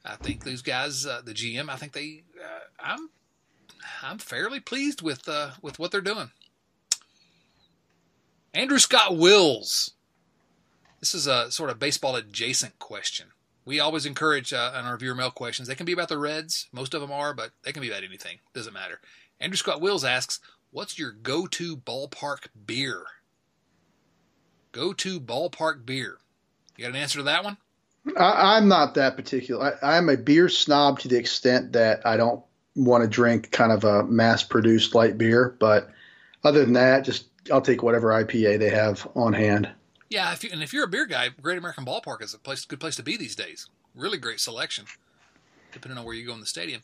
I 0.06 0.16
think 0.16 0.44
these 0.44 0.62
guys, 0.62 1.06
uh, 1.06 1.22
the 1.24 1.34
GM, 1.34 1.70
I 1.70 1.76
think 1.76 1.94
they, 1.94 2.24
uh, 2.42 2.60
I'm 2.80 3.10
I'm 4.02 4.18
fairly 4.18 4.60
pleased 4.60 5.02
with 5.02 5.28
uh, 5.28 5.52
with 5.62 5.80
what 5.80 5.92
they're 5.92 6.02
doing. 6.02 6.32
Andrew 8.54 8.80
Scott 8.80 9.16
Wills. 9.16 9.92
This 11.00 11.16
is 11.16 11.28
a 11.28 11.52
sort 11.52 11.70
of 11.70 11.80
baseball 11.80 12.16
adjacent 12.16 12.78
question. 12.80 13.28
We 13.66 13.80
always 13.80 14.06
encourage 14.06 14.52
uh, 14.52 14.72
on 14.76 14.86
our 14.86 14.98
viewer 14.98 15.16
mail 15.16 15.32
questions. 15.32 15.68
They 15.68 15.76
can 15.76 15.86
be 15.86 15.94
about 15.94 16.10
the 16.10 16.18
Reds. 16.18 16.68
Most 16.72 16.94
of 16.94 17.02
them 17.02 17.12
are, 17.12 17.34
but 17.34 17.52
they 17.64 17.72
can 17.72 17.82
be 17.82 17.90
about 17.90 18.04
anything. 18.04 18.40
Doesn't 18.54 18.74
matter. 18.74 19.00
Andrew 19.40 19.58
Scott 19.58 19.82
Wills 19.82 20.04
asks, 20.04 20.40
What's 20.72 21.00
your 21.00 21.12
go 21.12 21.48
to 21.48 21.78
ballpark 21.78 22.48
beer? 22.66 23.04
Go 24.72 24.94
to 24.94 25.20
ballpark 25.20 25.86
beer. 25.86 26.18
You 26.78 26.84
got 26.84 26.92
an 26.92 27.02
answer 27.02 27.20
to 27.20 27.24
that 27.24 27.44
one? 27.44 27.58
I, 28.18 28.58
am 28.58 28.68
not 28.68 28.96
that 28.96 29.16
particular. 29.16 29.78
I, 29.84 29.98
I'm 29.98 30.10
a 30.10 30.18
beer 30.18 30.50
snob 30.50 31.00
to 31.00 31.08
the 31.08 31.18
extent 31.18 31.74
that 31.74 32.06
I 32.06 32.18
don't 32.18 32.44
want 32.76 33.04
to 33.04 33.10
drink 33.10 33.52
kind 33.52 33.72
of 33.72 33.84
a 33.84 34.04
mass 34.04 34.44
produced 34.44 34.96
light 34.96 35.18
beer. 35.18 35.56
But 35.60 35.90
other 36.44 36.64
than 36.64 36.74
that, 36.74 37.04
just 37.04 37.26
I'll 37.52 37.62
take 37.62 37.84
whatever 37.84 38.10
IPA 38.10 38.60
they 38.60 38.70
have 38.70 39.08
on 39.16 39.34
hand. 39.34 39.70
Yeah, 40.10 40.34
if 40.34 40.44
you, 40.44 40.50
and 40.52 40.64
if 40.64 40.74
you're 40.74 40.86
a 40.86 40.90
beer 40.90 41.06
guy, 41.06 41.30
Great 41.30 41.58
American 41.58 41.86
Ballpark 41.86 42.24
is 42.24 42.34
a 42.34 42.40
place, 42.40 42.66
good 42.66 42.80
place 42.80 42.96
to 42.96 43.04
be 43.04 43.16
these 43.16 43.36
days. 43.36 43.70
Really 43.96 44.18
great 44.18 44.40
selection, 44.40 44.86
depending 45.72 45.98
on 45.98 46.06
where 46.06 46.16
you 46.16 46.26
go 46.26 46.34
in 46.34 46.40
the 46.40 46.46
stadium. 46.48 46.82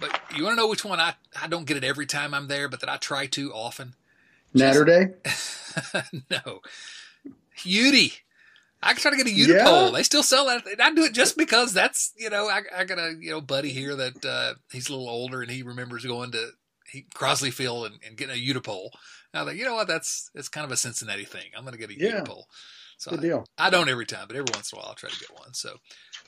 But 0.00 0.18
you 0.34 0.44
want 0.44 0.56
to 0.56 0.62
know 0.62 0.68
which 0.68 0.84
one 0.84 1.00
I, 1.00 1.14
I 1.40 1.48
don't 1.48 1.66
get 1.66 1.76
it 1.76 1.84
every 1.84 2.06
time 2.06 2.32
I'm 2.32 2.48
there, 2.48 2.68
but 2.68 2.80
that 2.80 2.88
I 2.88 2.96
try 2.96 3.26
to 3.26 3.52
often? 3.52 3.94
Natterday? 4.54 5.14
no. 6.30 6.60
Yudi. 7.58 8.20
I 8.82 8.94
try 8.94 9.10
to 9.10 9.16
get 9.16 9.26
a 9.26 9.30
Hudepohl. 9.30 9.86
Yeah. 9.86 9.90
They 9.92 10.02
still 10.02 10.22
sell 10.22 10.46
that. 10.46 10.64
I 10.80 10.94
do 10.94 11.04
it 11.04 11.12
just 11.12 11.36
because 11.36 11.74
that's, 11.74 12.14
you 12.16 12.30
know, 12.30 12.48
I, 12.48 12.62
I 12.74 12.84
got 12.84 12.98
a, 12.98 13.14
you 13.20 13.30
know, 13.30 13.40
buddy 13.40 13.70
here 13.70 13.94
that 13.94 14.24
uh, 14.24 14.54
he's 14.72 14.88
a 14.88 14.92
little 14.92 15.08
older 15.08 15.42
and 15.42 15.50
he 15.50 15.62
remembers 15.62 16.04
going 16.06 16.32
to 16.32 16.50
he, 16.90 17.06
Crosley 17.14 17.52
Field 17.52 17.86
and, 17.86 17.96
and 18.06 18.16
getting 18.16 18.34
a 18.34 18.38
Hudepohl. 18.38 18.90
And 19.32 19.42
I 19.42 19.44
thought, 19.44 19.56
you 19.56 19.64
know 19.64 19.74
what, 19.74 19.88
that's 19.88 20.30
it's 20.34 20.48
kind 20.48 20.64
of 20.64 20.72
a 20.72 20.76
Cincinnati 20.76 21.24
thing. 21.24 21.50
I'm 21.56 21.62
going 21.62 21.72
to 21.72 21.78
get 21.78 21.90
a 21.90 21.98
yeah. 21.98 22.20
Hudepohl. 22.20 22.44
So 23.00 23.12
Good 23.12 23.22
deal. 23.22 23.46
I, 23.56 23.68
I, 23.68 23.70
don't 23.70 23.88
every 23.88 24.04
time, 24.04 24.26
but 24.26 24.36
every 24.36 24.52
once 24.52 24.72
in 24.72 24.76
a 24.76 24.80
while 24.80 24.90
I'll 24.90 24.94
try 24.94 25.08
to 25.08 25.18
get 25.18 25.32
one. 25.32 25.54
So 25.54 25.76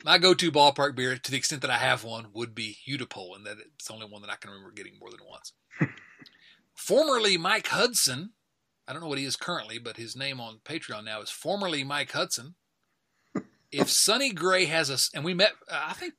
my 0.04 0.16
go-to 0.16 0.50
ballpark 0.50 0.96
beer, 0.96 1.18
to 1.18 1.30
the 1.30 1.36
extent 1.36 1.60
that 1.62 1.70
I 1.70 1.76
have 1.76 2.02
one, 2.02 2.28
would 2.32 2.54
be 2.54 2.78
Hudepohl, 2.88 3.36
and 3.36 3.44
that 3.44 3.58
it's 3.58 3.88
the 3.88 3.92
only 3.92 4.06
one 4.06 4.22
that 4.22 4.30
I 4.30 4.36
can 4.36 4.50
remember 4.50 4.72
getting 4.72 4.94
more 4.98 5.10
than 5.10 5.20
once. 5.28 5.52
formerly 6.74 7.36
Mike 7.36 7.66
Hudson, 7.66 8.30
I 8.88 8.92
don't 8.92 9.02
know 9.02 9.08
what 9.08 9.18
he 9.18 9.26
is 9.26 9.36
currently, 9.36 9.78
but 9.78 9.98
his 9.98 10.16
name 10.16 10.40
on 10.40 10.60
Patreon 10.64 11.04
now 11.04 11.20
is 11.20 11.28
formerly 11.28 11.84
Mike 11.84 12.12
Hudson. 12.12 12.54
if 13.70 13.90
Sonny 13.90 14.32
Gray 14.32 14.64
has 14.64 14.88
a, 14.88 14.96
and 15.14 15.26
we 15.26 15.34
met, 15.34 15.52
uh, 15.70 15.88
I 15.88 15.92
think 15.92 16.14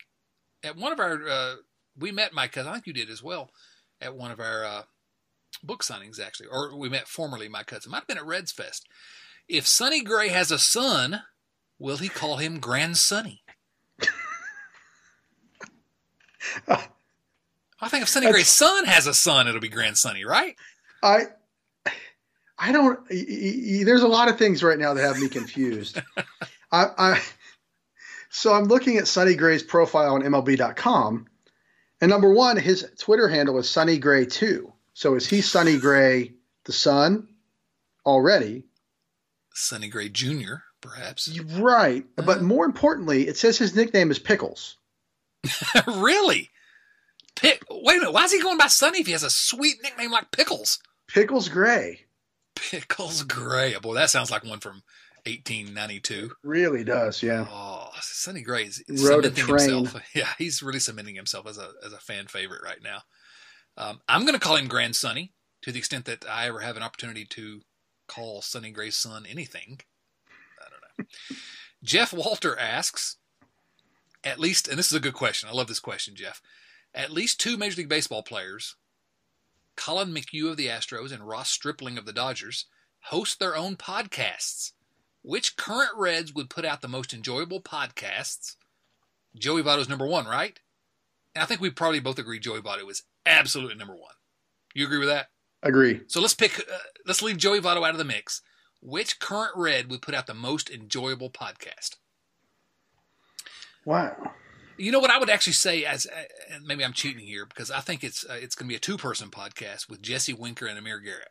at 0.63 0.77
one 0.77 0.91
of 0.91 0.99
our, 0.99 1.27
uh, 1.27 1.55
we 1.97 2.11
met 2.11 2.31
Mike. 2.31 2.55
I 2.59 2.73
think 2.73 2.85
you 2.85 2.93
did 2.93 3.09
as 3.09 3.23
well 3.23 3.49
at 4.03 4.15
one 4.15 4.31
of 4.31 4.39
our 4.39 4.65
uh, 4.65 4.83
book 5.63 5.83
signings, 5.83 6.19
actually, 6.19 6.47
or 6.51 6.77
we 6.77 6.89
met 6.89 7.07
formerly 7.07 7.47
my 7.47 7.63
cousin. 7.63 7.91
Might 7.91 7.99
have 7.99 8.07
been 8.07 8.17
at 8.17 8.25
Reds 8.25 8.51
Fest. 8.51 8.87
If 9.47 9.67
Sonny 9.67 10.03
Gray 10.03 10.29
has 10.29 10.51
a 10.51 10.59
son, 10.59 11.21
will 11.79 11.97
he 11.97 12.09
call 12.09 12.37
him 12.37 12.59
Grand 12.59 12.97
Sonny? 12.97 13.43
I 16.67 17.89
think 17.89 18.03
if 18.03 18.09
Sonny 18.09 18.31
Gray's 18.31 18.47
son 18.47 18.85
has 18.85 19.07
a 19.07 19.13
son, 19.13 19.47
it'll 19.47 19.59
be 19.59 19.69
Grand 19.69 19.97
Sonny, 19.97 20.23
right? 20.23 20.55
I 21.01 21.23
I 22.57 22.71
don't. 22.71 22.99
There's 23.09 24.03
a 24.03 24.07
lot 24.07 24.29
of 24.29 24.37
things 24.37 24.63
right 24.63 24.79
now 24.79 24.93
that 24.93 25.01
have 25.01 25.19
me 25.19 25.27
confused. 25.27 26.01
I, 26.71 26.85
I 26.97 27.21
so 28.29 28.53
I'm 28.53 28.65
looking 28.65 28.97
at 28.97 29.07
Sonny 29.07 29.35
Gray's 29.35 29.63
profile 29.63 30.15
on 30.15 30.21
MLB.com, 30.21 31.27
and 32.03 32.09
number 32.09 32.33
one, 32.33 32.57
his 32.57 32.85
Twitter 32.99 33.29
handle 33.29 33.57
is 33.59 33.69
Sunny 33.69 33.97
Gray 33.97 34.25
two. 34.25 34.73
So 34.93 35.15
is 35.15 35.25
he 35.25 35.39
Sunny 35.39 35.77
Gray 35.77 36.33
the 36.65 36.73
son 36.73 37.29
already? 38.05 38.65
Sunny 39.53 39.87
Gray 39.87 40.09
Jr. 40.09 40.55
Perhaps. 40.81 41.39
Right, 41.39 42.03
uh-huh. 42.17 42.25
but 42.25 42.41
more 42.41 42.65
importantly, 42.65 43.29
it 43.29 43.37
says 43.37 43.57
his 43.57 43.73
nickname 43.73 44.11
is 44.11 44.19
Pickles. 44.19 44.75
really? 45.87 46.49
Pick. 47.37 47.63
Wait 47.71 47.95
a 47.95 47.99
minute. 47.99 48.11
Why 48.11 48.25
is 48.25 48.33
he 48.33 48.41
going 48.41 48.57
by 48.57 48.67
Sunny 48.67 48.99
if 48.99 49.05
he 49.05 49.13
has 49.13 49.23
a 49.23 49.29
sweet 49.29 49.77
nickname 49.81 50.11
like 50.11 50.29
Pickles? 50.31 50.79
Pickles 51.07 51.47
Gray. 51.47 52.01
Pickles 52.57 53.23
Gray. 53.23 53.77
Boy, 53.81 53.93
that 53.93 54.09
sounds 54.09 54.29
like 54.29 54.43
one 54.43 54.59
from 54.59 54.83
1892. 55.25 56.25
It 56.25 56.31
really 56.43 56.83
does, 56.83 57.23
yeah. 57.23 57.47
Oh, 57.49 57.72
Sonny 58.01 58.41
Gray 58.41 58.65
is 58.65 58.83
Rode 58.89 59.23
cementing 59.23 59.47
himself. 59.47 59.95
Yeah, 60.15 60.29
he's 60.37 60.63
really 60.63 60.79
cementing 60.79 61.15
himself 61.15 61.47
as 61.47 61.57
a 61.57 61.71
as 61.85 61.93
a 61.93 61.99
fan 61.99 62.27
favorite 62.27 62.61
right 62.63 62.81
now. 62.81 63.01
Um, 63.77 64.01
I'm 64.07 64.21
going 64.21 64.33
to 64.33 64.39
call 64.39 64.55
him 64.55 64.67
Grand 64.67 64.95
Sonny 64.95 65.33
to 65.63 65.71
the 65.71 65.79
extent 65.79 66.05
that 66.05 66.25
I 66.29 66.47
ever 66.47 66.59
have 66.59 66.77
an 66.77 66.83
opportunity 66.83 67.25
to 67.25 67.61
call 68.07 68.41
Sonny 68.41 68.71
Gray's 68.71 68.95
son 68.95 69.25
anything. 69.29 69.79
I 70.59 70.69
don't 70.69 70.99
know. 70.99 71.35
Jeff 71.83 72.13
Walter 72.13 72.57
asks, 72.57 73.17
at 74.23 74.39
least, 74.39 74.67
and 74.67 74.77
this 74.77 74.87
is 74.87 74.93
a 74.93 75.01
good 75.01 75.13
question. 75.13 75.49
I 75.49 75.53
love 75.53 75.67
this 75.67 75.79
question, 75.79 76.15
Jeff. 76.15 76.41
At 76.93 77.11
least 77.11 77.39
two 77.39 77.57
Major 77.57 77.77
League 77.77 77.89
Baseball 77.89 78.23
players, 78.23 78.75
Collin 79.75 80.13
McHugh 80.13 80.51
of 80.51 80.57
the 80.57 80.67
Astros 80.67 81.11
and 81.11 81.27
Ross 81.27 81.49
Stripling 81.49 81.97
of 81.97 82.05
the 82.05 82.13
Dodgers, 82.13 82.65
host 83.05 83.39
their 83.39 83.55
own 83.55 83.75
podcasts. 83.75 84.72
Which 85.23 85.55
current 85.55 85.91
Reds 85.95 86.33
would 86.33 86.49
put 86.49 86.65
out 86.65 86.81
the 86.81 86.87
most 86.87 87.13
enjoyable 87.13 87.61
podcasts? 87.61 88.55
Joey 89.35 89.63
Votto's 89.63 89.89
number 89.89 90.05
one, 90.05 90.25
right? 90.25 90.59
And 91.33 91.41
I 91.41 91.45
think 91.45 91.61
we 91.61 91.69
probably 91.69 91.99
both 91.99 92.19
agree 92.19 92.39
Joey 92.39 92.61
Votto 92.61 92.89
is 92.91 93.03
absolutely 93.25 93.75
number 93.75 93.95
one. 93.95 94.13
You 94.75 94.85
agree 94.85 94.99
with 94.99 95.07
that? 95.07 95.27
Agree. 95.63 96.01
So 96.07 96.19
let's 96.19 96.33
pick. 96.33 96.59
Uh, 96.59 96.77
let's 97.07 97.21
leave 97.21 97.37
Joey 97.37 97.61
Votto 97.61 97.87
out 97.87 97.91
of 97.91 97.97
the 97.97 98.03
mix. 98.03 98.41
Which 98.81 99.19
current 99.19 99.53
Red 99.55 99.89
would 99.89 100.01
put 100.01 100.13
out 100.13 100.27
the 100.27 100.33
most 100.33 100.69
enjoyable 100.69 101.29
podcast? 101.29 101.95
Wow. 103.85 104.33
You 104.77 104.91
know 104.91 104.99
what 104.99 105.09
I 105.11 105.19
would 105.19 105.29
actually 105.29 105.53
say 105.53 105.85
as 105.85 106.05
uh, 106.05 106.57
maybe 106.65 106.83
I'm 106.83 106.93
cheating 106.93 107.25
here 107.25 107.45
because 107.45 107.71
I 107.71 107.79
think 107.79 108.03
it's 108.03 108.25
uh, 108.29 108.33
it's 108.33 108.55
going 108.55 108.67
to 108.67 108.73
be 108.73 108.75
a 108.75 108.79
two 108.79 108.97
person 108.97 109.29
podcast 109.29 109.89
with 109.89 110.01
Jesse 110.01 110.33
Winker 110.33 110.65
and 110.65 110.77
Amir 110.77 110.99
Garrett. 110.99 111.29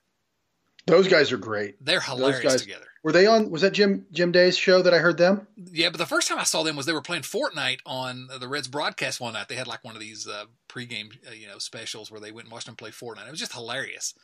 Those 0.87 1.09
guys 1.09 1.31
are 1.33 1.37
great. 1.37 1.85
They're 1.85 2.01
hilarious 2.01 2.43
guys, 2.43 2.63
together. 2.63 2.87
Were 3.03 3.13
they 3.13 3.27
on? 3.27 3.51
Was 3.51 3.63
that 3.63 3.73
Jim 3.73 4.07
Jim 4.13 4.33
Day's 4.33 4.57
show 4.57 4.83
that 4.83 4.93
I 4.93 4.99
heard 4.99 5.17
them? 5.17 5.47
Yeah, 5.57 5.91
but 5.91 5.99
the 5.99 6.07
first 6.07 6.29
time 6.29 6.39
I 6.39 6.45
saw 6.45 6.63
them 6.63 6.77
was 6.77 6.87
they 6.87 6.93
were 6.93 7.03
playing 7.03 7.23
Fortnite 7.23 7.81
on 7.87 8.29
the 8.39 8.49
Reds 8.49 8.69
broadcast 8.69 9.21
one 9.21 9.35
night. 9.35 9.49
They 9.49 9.55
had 9.55 9.67
like 9.67 9.85
one 9.85 9.95
of 9.95 10.01
these 10.01 10.27
uh, 10.27 10.45
pregame 10.69 11.13
uh, 11.29 11.33
you 11.33 11.47
know 11.47 11.59
specials 11.59 12.11
where 12.11 12.21
they 12.21 12.33
went 12.33 12.47
and 12.47 12.53
watched 12.53 12.67
them 12.67 12.77
play 12.77 12.91
Fortnite. 12.91 13.27
It 13.27 13.31
was 13.31 13.41
just 13.41 13.53
hilarious. 13.53 14.15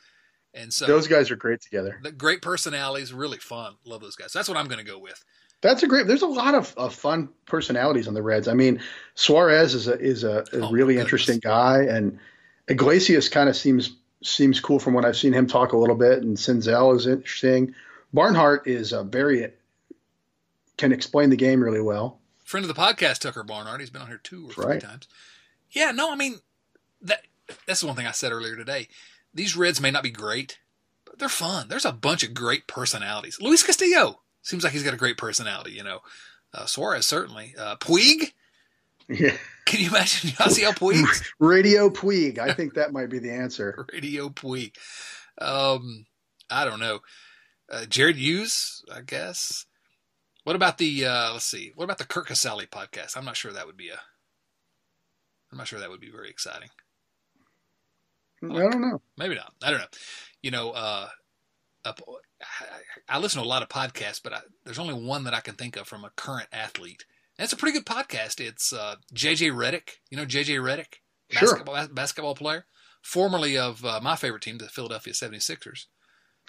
And 0.55 0.73
so 0.73 0.87
those 0.87 1.07
guys 1.07 1.31
are 1.31 1.37
great 1.37 1.61
together. 1.61 2.01
The 2.03 2.11
great 2.13 2.43
personalities, 2.43 3.13
really 3.13 3.39
fun. 3.39 3.75
Love 3.85 4.01
those 4.01 4.17
guys. 4.17 4.33
So 4.33 4.39
that's 4.39 4.49
what 4.49 4.57
I'm 4.57 4.67
going 4.67 4.85
to 4.85 4.91
go 4.91 4.99
with. 4.99 5.23
That's 5.61 5.83
a 5.83 5.87
great. 5.87 6.07
There's 6.07 6.23
a 6.23 6.27
lot 6.27 6.55
of, 6.55 6.73
of 6.77 6.95
fun 6.95 7.29
personalities 7.47 8.09
on 8.09 8.15
the 8.15 8.23
Reds. 8.23 8.49
I 8.49 8.55
mean, 8.55 8.81
Suarez 9.15 9.75
is 9.75 9.89
a 9.89 9.99
is 9.99 10.25
a, 10.25 10.45
a 10.53 10.61
oh, 10.61 10.71
really 10.71 10.99
interesting 10.99 11.41
guy, 11.41 11.83
and 11.83 12.19
Iglesias 12.69 13.29
kind 13.29 13.49
of 13.49 13.57
seems 13.57 13.97
seems 14.23 14.61
cool 14.61 14.79
from 14.79 14.95
what 14.95 15.05
I've 15.05 15.17
seen 15.17 15.33
him 15.33 15.47
talk 15.47 15.73
a 15.73 15.77
little 15.77 15.97
bit, 15.97 16.23
and 16.23 16.37
Senzel 16.37 16.97
is 16.97 17.07
interesting. 17.07 17.75
Barnhart 18.13 18.67
is 18.67 18.93
a 18.93 19.05
very 19.05 19.53
can 20.77 20.93
explain 20.93 21.31
the 21.31 21.37
game 21.37 21.63
really 21.63 21.81
well. 21.81 22.21
Friend 22.45 22.65
of 22.65 22.75
the 22.75 22.81
podcast, 22.81 23.19
Tucker 23.19 23.43
Barnhart. 23.43 23.81
He's 23.81 23.91
been 23.91 24.03
on 24.03 24.09
here 24.09 24.21
two 24.23 24.49
or 24.49 24.53
three 24.53 24.65
right. 24.65 24.81
times. 24.81 25.09
Yeah, 25.71 25.91
no, 25.91 26.11
I 26.11 26.17
mean 26.17 26.37
that 27.03 27.23
that's 27.67 27.81
the 27.81 27.87
one 27.87 27.97
thing 27.97 28.07
I 28.07 28.13
said 28.13 28.33
earlier 28.33 28.57
today. 28.57 28.89
These 29.35 29.57
Reds 29.57 29.81
may 29.81 29.91
not 29.91 30.03
be 30.03 30.11
great, 30.11 30.59
but 31.05 31.19
they're 31.19 31.29
fun. 31.29 31.69
There's 31.69 31.85
a 31.85 31.93
bunch 31.93 32.23
of 32.23 32.33
great 32.33 32.67
personalities. 32.67 33.39
Luis 33.41 33.63
Castillo 33.63 34.21
seems 34.43 34.65
like 34.65 34.73
he's 34.73 34.83
got 34.83 34.95
a 34.95 34.99
great 34.99 35.19
personality. 35.19 35.73
You 35.73 35.85
know, 35.85 36.01
uh, 36.55 36.65
Suarez 36.67 37.07
certainly. 37.07 37.55
Uh, 37.59 37.77
Puig. 37.77 38.33
Yeah. 39.09 39.37
Can 39.67 39.81
you 39.81 39.89
imagine 39.89 40.31
Yasiel 40.31 40.75
Puig? 40.75 41.25
Radio 41.39 41.91
Puig. 41.91 42.39
I 42.39 42.53
think 42.55 42.75
that 42.75 42.93
might 42.93 43.11
be 43.11 43.19
the 43.19 43.33
answer. 43.33 43.87
Radio 43.93 44.29
Puig. 44.29 44.75
Um, 45.41 46.07
I 46.51 46.65
don't 46.65 46.81
know. 46.81 47.01
Uh, 47.71 47.85
Jared 47.85 48.17
Hughes, 48.17 48.83
I 48.93 49.03
guess. 49.03 49.67
What 50.45 50.57
about 50.57 50.79
the 50.79 51.05
uh, 51.05 51.33
let's 51.35 51.45
see? 51.45 51.73
What 51.75 51.85
about 51.85 51.99
the 51.99 52.07
Curt 52.07 52.29
Casali 52.29 52.67
podcast? 52.67 53.17
I'm 53.17 53.27
not 53.27 53.37
sure 53.37 53.53
that 53.53 53.67
would 53.67 53.77
be 53.77 53.91
a. 53.91 54.01
I'm 55.53 55.59
not 55.59 55.69
sure 55.69 55.79
that 55.79 55.91
would 55.91 56.01
be 56.01 56.11
very 56.11 56.31
exciting. 56.31 56.71
I 58.43 58.47
don't 58.47 58.81
know. 58.81 59.03
Maybe 59.19 59.35
not. 59.35 59.53
I 59.63 59.71
don't 59.71 59.81
know. 59.81 59.87
You 60.43 60.51
know, 60.51 60.71
uh, 60.71 61.09
I 63.09 63.19
listen 63.19 63.41
to 63.41 63.47
a 63.47 63.49
lot 63.49 63.63
of 63.63 63.69
podcasts, 63.69 64.23
but 64.23 64.33
I, 64.33 64.41
there's 64.65 64.79
only 64.79 64.95
one 64.95 65.25
that 65.25 65.35
I 65.35 65.41
can 65.41 65.55
think 65.55 65.77
of 65.77 65.87
from 65.89 66.05
a 66.05 66.11
current 66.11 66.49
athlete. 66.53 67.05
It's 67.39 67.53
a 67.53 67.57
pretty 67.57 67.79
good 67.79 67.87
podcast. 67.87 68.41
It's 68.41 68.73
uh, 68.73 68.97
JJ 69.15 69.53
Redick. 69.53 69.99
You 70.11 70.17
know 70.17 70.25
JJ 70.27 70.61
Redick, 70.61 70.95
Sure. 71.31 71.49
basketball 71.55 71.89
basketball 71.89 72.35
player, 72.35 72.65
formerly 73.03 73.57
of 73.57 73.85
uh, 73.85 74.01
my 74.03 74.17
favorite 74.17 74.43
team, 74.43 74.59
the 74.59 74.69
Philadelphia 74.69 75.13
76ers. 75.13 75.87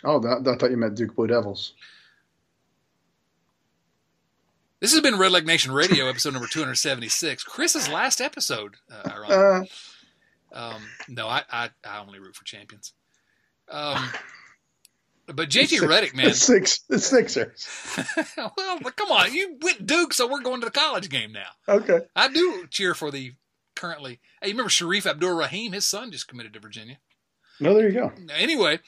Oh, 0.03 0.19
that, 0.19 0.47
I 0.47 0.55
thought 0.55 0.71
you 0.71 0.77
meant 0.77 0.95
Duke 0.95 1.15
Blue 1.15 1.27
Devils. 1.27 1.73
This 4.79 4.93
has 4.93 5.01
been 5.01 5.15
Redleg 5.15 5.45
Nation 5.45 5.73
Radio, 5.73 6.07
episode 6.07 6.31
number 6.33 6.47
276. 6.47 7.43
Chris's 7.43 7.89
last 7.89 8.21
episode. 8.21 8.75
Uh, 8.89 9.09
ironically. 9.09 9.35
Uh, 9.35 9.63
Um, 10.51 10.81
no, 11.07 11.27
I, 11.27 11.43
I 11.51 11.69
I 11.85 11.99
only 11.99 12.17
root 12.19 12.35
for 12.35 12.43
champions. 12.43 12.93
Um, 13.69 14.09
but 15.36 15.49
JJ 15.49 15.80
Redick, 15.80 16.15
man. 16.15 16.30
the 16.30 16.34
six, 16.34 16.80
the 16.89 16.99
Sixers. 16.99 17.67
well, 18.38 18.80
come 18.95 19.11
on, 19.11 19.34
you 19.34 19.57
went 19.61 19.86
Duke, 19.86 20.13
so 20.13 20.27
we're 20.27 20.41
going 20.41 20.61
to 20.61 20.65
the 20.65 20.71
college 20.71 21.09
game 21.09 21.32
now. 21.32 21.49
Okay. 21.67 22.01
I 22.15 22.27
do 22.27 22.67
cheer 22.69 22.93
for 22.93 23.11
the 23.11 23.34
currently. 23.75 24.19
Hey, 24.41 24.49
you 24.49 24.53
remember 24.53 24.69
Shareef 24.69 25.05
Abdur-Rahim? 25.05 25.73
His 25.73 25.86
son 25.86 26.11
just 26.11 26.27
committed 26.27 26.53
to 26.53 26.59
Virginia. 26.59 26.99
No, 27.59 27.73
there 27.73 27.89
you 27.89 27.93
go. 27.93 28.11
Anyway, 28.34 28.80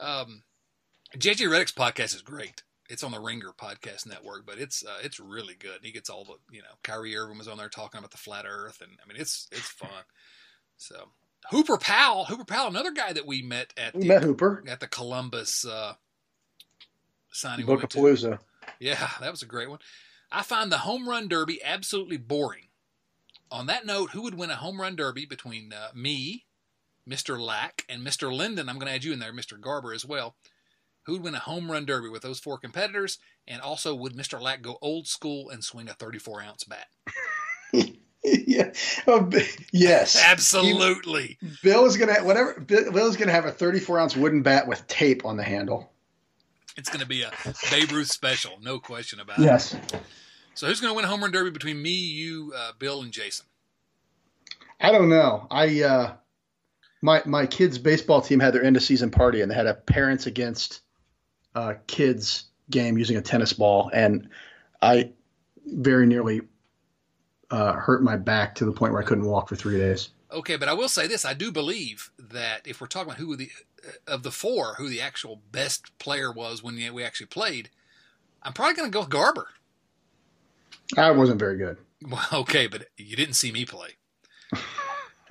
um, 0.00 0.42
JJ 1.16 1.48
Redick's 1.48 1.72
podcast 1.72 2.14
is 2.14 2.22
great. 2.22 2.62
It's 2.88 3.02
on 3.02 3.12
the 3.12 3.20
Ringer 3.20 3.52
Podcast 3.56 4.06
Network, 4.06 4.44
but 4.44 4.58
it's 4.58 4.84
uh, 4.84 4.98
it's 5.02 5.18
really 5.18 5.54
good. 5.54 5.78
He 5.82 5.92
gets 5.92 6.10
all 6.10 6.24
the 6.24 6.34
you 6.50 6.60
know 6.60 6.74
Kyrie 6.82 7.16
Irving 7.16 7.38
was 7.38 7.48
on 7.48 7.56
there 7.56 7.68
talking 7.68 7.98
about 7.98 8.10
the 8.10 8.18
flat 8.18 8.44
Earth, 8.46 8.80
and 8.82 8.90
I 9.02 9.08
mean 9.08 9.20
it's 9.20 9.48
it's 9.50 9.68
fun. 9.68 10.04
So 10.76 11.08
Hooper 11.50 11.76
Powell, 11.76 12.24
Hooper 12.26 12.44
Powell, 12.44 12.68
another 12.68 12.92
guy 12.92 13.12
that 13.12 13.26
we 13.26 13.42
met 13.42 13.72
at 13.76 13.94
We 13.94 14.02
the 14.02 14.08
met 14.08 14.22
Hooper. 14.22 14.62
at 14.68 14.80
the 14.80 14.86
Columbus 14.88 15.66
uh, 15.66 15.94
signing. 17.30 17.66
we 17.66 17.76
to. 17.76 17.86
Bookapalooza. 17.86 18.38
Yeah, 18.80 19.08
that 19.20 19.30
was 19.30 19.42
a 19.42 19.46
great 19.46 19.68
one. 19.70 19.80
I 20.30 20.42
find 20.42 20.72
the 20.72 20.78
home 20.78 21.08
run 21.08 21.28
derby 21.28 21.62
absolutely 21.62 22.16
boring. 22.16 22.68
On 23.50 23.66
that 23.66 23.84
note, 23.84 24.10
who 24.10 24.22
would 24.22 24.34
win 24.34 24.50
a 24.50 24.56
home 24.56 24.80
run 24.80 24.96
derby 24.96 25.26
between 25.26 25.72
uh, 25.74 25.88
me, 25.94 26.46
Mr. 27.08 27.38
Lack, 27.38 27.84
and 27.88 28.06
Mr. 28.06 28.34
Linden? 28.34 28.68
I'm 28.68 28.76
going 28.78 28.86
to 28.86 28.94
add 28.94 29.04
you 29.04 29.12
in 29.12 29.18
there, 29.18 29.32
Mr. 29.32 29.60
Garber 29.60 29.92
as 29.92 30.06
well. 30.06 30.36
Who 31.04 31.12
would 31.14 31.22
win 31.22 31.34
a 31.34 31.40
home 31.40 31.70
run 31.70 31.84
derby 31.84 32.08
with 32.08 32.22
those 32.22 32.38
four 32.40 32.56
competitors? 32.58 33.18
And 33.46 33.60
also, 33.60 33.94
would 33.94 34.14
Mr. 34.14 34.40
Lack 34.40 34.62
go 34.62 34.78
old 34.80 35.06
school 35.06 35.50
and 35.50 35.62
swing 35.62 35.88
a 35.88 35.94
34 35.94 36.42
ounce 36.42 36.64
bat? 36.64 36.86
yeah. 38.46 38.72
Oh, 39.06 39.30
yes. 39.72 40.22
Absolutely. 40.22 41.38
Bill 41.62 41.86
is 41.86 41.96
gonna 41.96 42.22
whatever. 42.24 42.60
Bill 42.60 43.08
is 43.08 43.16
gonna 43.16 43.32
have 43.32 43.46
a 43.46 43.52
34 43.52 43.98
ounce 43.98 44.16
wooden 44.16 44.42
bat 44.42 44.66
with 44.68 44.86
tape 44.86 45.24
on 45.24 45.36
the 45.36 45.42
handle. 45.42 45.92
It's 46.76 46.88
going 46.88 47.00
to 47.00 47.06
be 47.06 47.22
a 47.22 47.30
Babe 47.70 47.92
Ruth 47.92 48.10
special, 48.10 48.52
no 48.62 48.78
question 48.78 49.20
about 49.20 49.38
it. 49.38 49.44
Yes. 49.44 49.76
So, 50.54 50.66
who's 50.66 50.80
going 50.80 50.90
to 50.90 50.96
win 50.96 51.04
a 51.04 51.08
home 51.08 51.20
run 51.20 51.30
derby 51.30 51.50
between 51.50 51.80
me, 51.80 51.90
you, 51.90 52.52
uh, 52.56 52.72
Bill, 52.78 53.02
and 53.02 53.12
Jason? 53.12 53.46
I 54.80 54.90
don't 54.90 55.08
know. 55.08 55.46
I 55.50 55.82
uh, 55.82 56.14
my 57.02 57.22
my 57.26 57.46
kids' 57.46 57.78
baseball 57.78 58.20
team 58.20 58.40
had 58.40 58.54
their 58.54 58.64
end 58.64 58.76
of 58.76 58.82
season 58.82 59.10
party 59.10 59.42
and 59.42 59.50
they 59.50 59.54
had 59.54 59.66
a 59.66 59.74
parents 59.74 60.26
against 60.26 60.80
uh, 61.54 61.74
kids 61.86 62.44
game 62.70 62.98
using 62.98 63.16
a 63.16 63.22
tennis 63.22 63.52
ball, 63.52 63.90
and 63.92 64.28
I 64.80 65.12
very 65.66 66.06
nearly 66.06 66.40
uh, 67.52 67.74
hurt 67.74 68.02
my 68.02 68.16
back 68.16 68.54
to 68.56 68.64
the 68.64 68.72
point 68.72 68.92
where 68.92 69.02
I 69.02 69.04
couldn't 69.04 69.26
walk 69.26 69.48
for 69.48 69.56
three 69.56 69.78
days. 69.78 70.08
Okay, 70.32 70.56
but 70.56 70.68
I 70.68 70.72
will 70.72 70.88
say 70.88 71.06
this: 71.06 71.24
I 71.24 71.34
do 71.34 71.52
believe 71.52 72.10
that 72.18 72.66
if 72.66 72.80
we're 72.80 72.86
talking 72.86 73.10
about 73.10 73.18
who 73.18 73.36
the 73.36 73.50
of 74.06 74.22
the 74.22 74.30
four, 74.30 74.74
who 74.78 74.88
the 74.88 75.02
actual 75.02 75.40
best 75.52 75.96
player 75.98 76.32
was 76.32 76.62
when 76.62 76.76
we 76.92 77.04
actually 77.04 77.26
played, 77.26 77.68
I'm 78.42 78.54
probably 78.54 78.74
going 78.74 78.90
to 78.90 78.92
go 78.92 79.00
with 79.00 79.10
Garber. 79.10 79.48
I 80.96 81.10
wasn't 81.10 81.38
very 81.38 81.58
good. 81.58 81.76
Well, 82.08 82.26
okay, 82.32 82.66
but 82.66 82.86
you 82.96 83.16
didn't 83.16 83.34
see 83.34 83.52
me 83.52 83.64
play. 83.64 83.90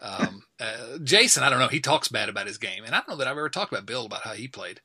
Um, 0.04 0.42
uh, 0.60 0.98
Jason, 1.04 1.44
I 1.44 1.52
don't 1.52 1.60
know. 1.60 1.68
He 1.68 1.80
talks 1.80 2.08
bad 2.08 2.28
about 2.28 2.48
his 2.48 2.58
game, 2.58 2.84
and 2.84 2.96
I 2.96 2.98
don't 2.98 3.10
know 3.10 3.16
that 3.18 3.28
I've 3.28 3.38
ever 3.38 3.50
talked 3.50 3.72
about 3.72 3.86
Bill 3.86 4.08
about 4.08 4.24
how 4.24 4.34
he 4.34 4.48
played. 4.48 4.82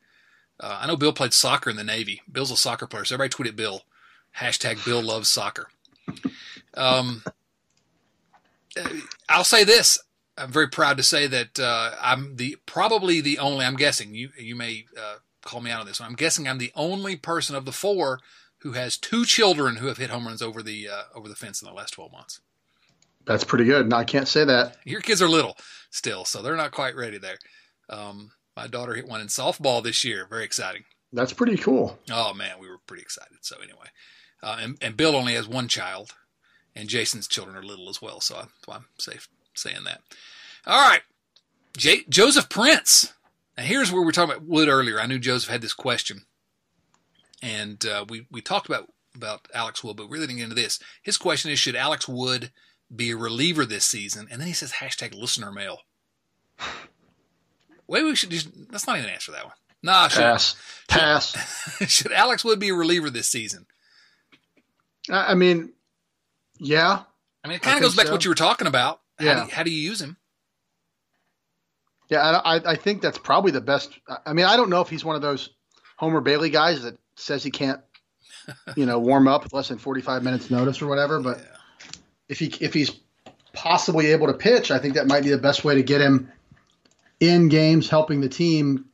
Uh, 0.60 0.80
I 0.82 0.86
know 0.86 0.94
Bill 0.94 1.14
played 1.14 1.32
soccer 1.32 1.70
in 1.70 1.76
the 1.76 1.84
Navy. 1.84 2.20
Bill's 2.30 2.50
a 2.50 2.56
soccer 2.58 2.86
player, 2.86 3.06
so 3.06 3.14
everybody 3.14 3.30
tweet 3.30 3.48
at 3.48 3.56
Bill. 3.56 3.84
Hashtag 4.36 4.84
Bill 4.84 5.02
loves 5.02 5.30
soccer. 5.30 5.68
Um, 6.76 7.22
I'll 9.28 9.44
say 9.44 9.64
this: 9.64 9.98
I'm 10.36 10.50
very 10.50 10.68
proud 10.68 10.96
to 10.98 11.02
say 11.02 11.26
that 11.26 11.58
uh, 11.58 11.92
I'm 12.00 12.36
the 12.36 12.56
probably 12.66 13.20
the 13.20 13.38
only. 13.38 13.64
I'm 13.64 13.76
guessing 13.76 14.14
you 14.14 14.30
you 14.38 14.54
may 14.54 14.86
uh, 14.98 15.16
call 15.42 15.60
me 15.60 15.70
out 15.70 15.80
on 15.80 15.86
this. 15.86 16.00
one. 16.00 16.08
I'm 16.08 16.16
guessing 16.16 16.46
I'm 16.48 16.58
the 16.58 16.72
only 16.74 17.16
person 17.16 17.56
of 17.56 17.64
the 17.64 17.72
four 17.72 18.20
who 18.58 18.72
has 18.72 18.96
two 18.96 19.24
children 19.24 19.76
who 19.76 19.86
have 19.86 19.98
hit 19.98 20.10
home 20.10 20.26
runs 20.26 20.42
over 20.42 20.62
the 20.62 20.88
uh, 20.88 21.02
over 21.14 21.28
the 21.28 21.36
fence 21.36 21.62
in 21.62 21.68
the 21.68 21.74
last 21.74 21.92
12 21.92 22.12
months. 22.12 22.40
That's 23.24 23.44
pretty 23.44 23.64
good. 23.64 23.88
No, 23.88 23.96
I 23.96 24.04
can't 24.04 24.28
say 24.28 24.44
that. 24.44 24.76
Your 24.84 25.00
kids 25.00 25.20
are 25.20 25.28
little 25.28 25.56
still, 25.90 26.24
so 26.24 26.42
they're 26.42 26.56
not 26.56 26.70
quite 26.70 26.94
ready 26.94 27.18
there. 27.18 27.38
Um, 27.88 28.30
my 28.56 28.66
daughter 28.66 28.94
hit 28.94 29.08
one 29.08 29.20
in 29.20 29.26
softball 29.26 29.82
this 29.82 30.04
year. 30.04 30.26
Very 30.28 30.44
exciting. 30.44 30.84
That's 31.12 31.32
pretty 31.32 31.56
cool. 31.56 31.98
Oh 32.10 32.34
man, 32.34 32.56
we 32.60 32.68
were 32.68 32.78
pretty 32.86 33.02
excited. 33.02 33.38
So 33.42 33.56
anyway, 33.56 33.88
uh, 34.42 34.58
and, 34.60 34.78
and 34.80 34.96
Bill 34.96 35.16
only 35.16 35.34
has 35.34 35.48
one 35.48 35.68
child, 35.68 36.12
and 36.76 36.88
Jason's 36.88 37.26
children 37.26 37.56
are 37.56 37.62
little 37.62 37.88
as 37.88 38.00
well. 38.00 38.20
So 38.20 38.36
I'm, 38.36 38.48
I'm 38.68 38.84
safe 38.98 39.28
saying 39.54 39.84
that. 39.84 40.02
All 40.66 40.88
right, 40.88 41.02
J- 41.76 42.04
Joseph 42.08 42.48
Prince. 42.48 43.12
Now 43.56 43.64
here's 43.64 43.90
where 43.90 44.02
we 44.02 44.08
are 44.08 44.12
talking 44.12 44.34
about 44.34 44.46
Wood 44.46 44.68
earlier. 44.68 45.00
I 45.00 45.06
knew 45.06 45.18
Joseph 45.18 45.50
had 45.50 45.62
this 45.62 45.72
question, 45.72 46.26
and 47.42 47.84
uh, 47.86 48.04
we 48.08 48.26
we 48.30 48.40
talked 48.40 48.68
about 48.68 48.92
about 49.14 49.48
Alex 49.54 49.82
Wood, 49.82 49.96
but 49.96 50.08
really 50.08 50.26
didn't 50.26 50.38
get 50.38 50.44
into 50.44 50.54
this. 50.54 50.78
His 51.02 51.16
question 51.16 51.50
is: 51.50 51.58
Should 51.58 51.74
Alex 51.74 52.06
Wood 52.06 52.52
be 52.94 53.10
a 53.10 53.16
reliever 53.16 53.64
this 53.64 53.86
season? 53.86 54.28
And 54.30 54.40
then 54.40 54.46
he 54.46 54.54
says 54.54 54.74
hashtag 54.74 55.18
listener 55.18 55.50
mail. 55.50 55.80
Maybe 57.88 58.04
we 58.04 58.16
should 58.16 58.30
just 58.30 58.50
let's 58.70 58.86
not 58.86 58.98
even 58.98 59.10
answer 59.10 59.32
that 59.32 59.44
one. 59.44 59.54
Nah, 59.82 60.08
should, 60.08 60.20
Pass. 60.20 60.56
Pass. 60.88 61.36
should 61.88 62.12
Alex 62.12 62.44
Wood 62.44 62.58
be 62.58 62.70
a 62.70 62.74
reliever 62.74 63.08
this 63.08 63.28
season? 63.28 63.66
I 65.08 65.32
I 65.32 65.34
mean, 65.34 65.72
yeah. 66.58 67.02
I 67.44 67.48
mean, 67.48 67.56
it 67.56 67.62
kind 67.62 67.76
of 67.76 67.82
goes 67.82 67.94
back 67.96 68.06
to 68.06 68.12
what 68.12 68.24
you 68.24 68.30
were 68.30 68.34
talking 68.34 68.66
about. 68.66 69.00
How, 69.18 69.24
Yeah. 69.24 69.34
do 69.34 69.40
you, 69.42 69.46
how 69.54 69.62
do 69.62 69.70
you 69.70 69.80
use 69.80 70.00
him? 70.00 70.16
Yeah, 72.08 72.20
I, 72.22 72.56
I- 72.56 72.70
I 72.72 72.76
think 72.76 73.02
that's 73.02 73.18
probably 73.18 73.50
the 73.50 73.60
best. 73.60 73.90
I 74.24 74.32
mean, 74.32 74.46
I 74.46 74.56
don't 74.56 74.70
know 74.70 74.80
if 74.80 74.88
he's 74.88 75.04
one 75.04 75.16
of 75.16 75.22
those 75.22 75.50
Homer 75.96 76.20
Bailey 76.20 76.50
guys 76.50 76.82
that 76.82 76.98
says 77.16 77.42
he 77.42 77.50
can't, 77.50 77.80
you 78.76 78.86
know, 78.86 78.98
warm 78.98 79.26
up 79.28 79.42
with 79.44 79.52
less 79.52 79.68
than 79.68 79.78
45 79.78 80.22
minutes 80.22 80.50
notice 80.50 80.80
or 80.82 80.86
whatever. 80.86 81.20
But 81.20 81.38
Yeah. 81.38 81.44
if 82.28 82.38
he 82.38 82.46
if 82.60 82.74
he's 82.74 82.92
possibly 83.52 84.06
able 84.08 84.26
to 84.28 84.34
pitch, 84.34 84.70
I 84.70 84.78
think 84.78 84.94
that 84.94 85.06
might 85.06 85.22
be 85.24 85.30
the 85.30 85.38
best 85.38 85.64
way 85.64 85.74
to 85.76 85.82
get 85.82 86.00
him 86.00 86.30
in 87.20 87.48
games, 87.48 87.88
helping 87.88 88.20
the 88.20 88.28
team 88.28 88.84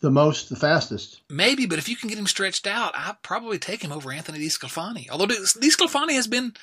the 0.00 0.10
most, 0.10 0.48
the 0.48 0.56
fastest. 0.56 1.20
Maybe, 1.28 1.66
but 1.66 1.78
if 1.78 1.88
you 1.88 1.96
can 1.96 2.08
get 2.08 2.18
him 2.18 2.26
stretched 2.26 2.66
out, 2.66 2.92
I'd 2.96 3.22
probably 3.22 3.58
take 3.58 3.82
him 3.82 3.92
over 3.92 4.10
Anthony 4.12 4.38
DeSclafani. 4.38 5.08
Although 5.10 5.26
DeSclafani 5.26 6.12
has 6.12 6.26
been 6.26 6.54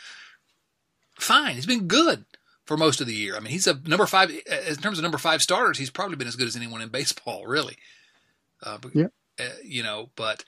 fine. 1.20 1.56
He's 1.56 1.66
been 1.66 1.88
good 1.88 2.26
for 2.66 2.78
most 2.78 3.00
of 3.02 3.08
the 3.08 3.14
year. 3.14 3.36
I 3.36 3.40
mean, 3.40 3.52
he's 3.52 3.68
a 3.68 3.80
number 3.86 4.06
five, 4.06 4.30
in 4.32 4.76
terms 4.78 4.98
of 4.98 5.04
number 5.04 5.18
five 5.18 5.42
starters, 5.42 5.78
he's 5.78 5.90
probably 5.90 6.16
been 6.18 6.28
as 6.28 6.36
good 6.36 6.48
as 6.48 6.56
anyone 6.56 6.82
in 6.82 6.90
baseball, 6.90 7.46
really. 7.46 7.78
Uh, 8.64 8.78
but, 8.80 8.96
Yeah. 8.96 9.08
uh, 9.40 9.44
you 9.64 9.84
know, 9.84 10.10
but 10.16 10.44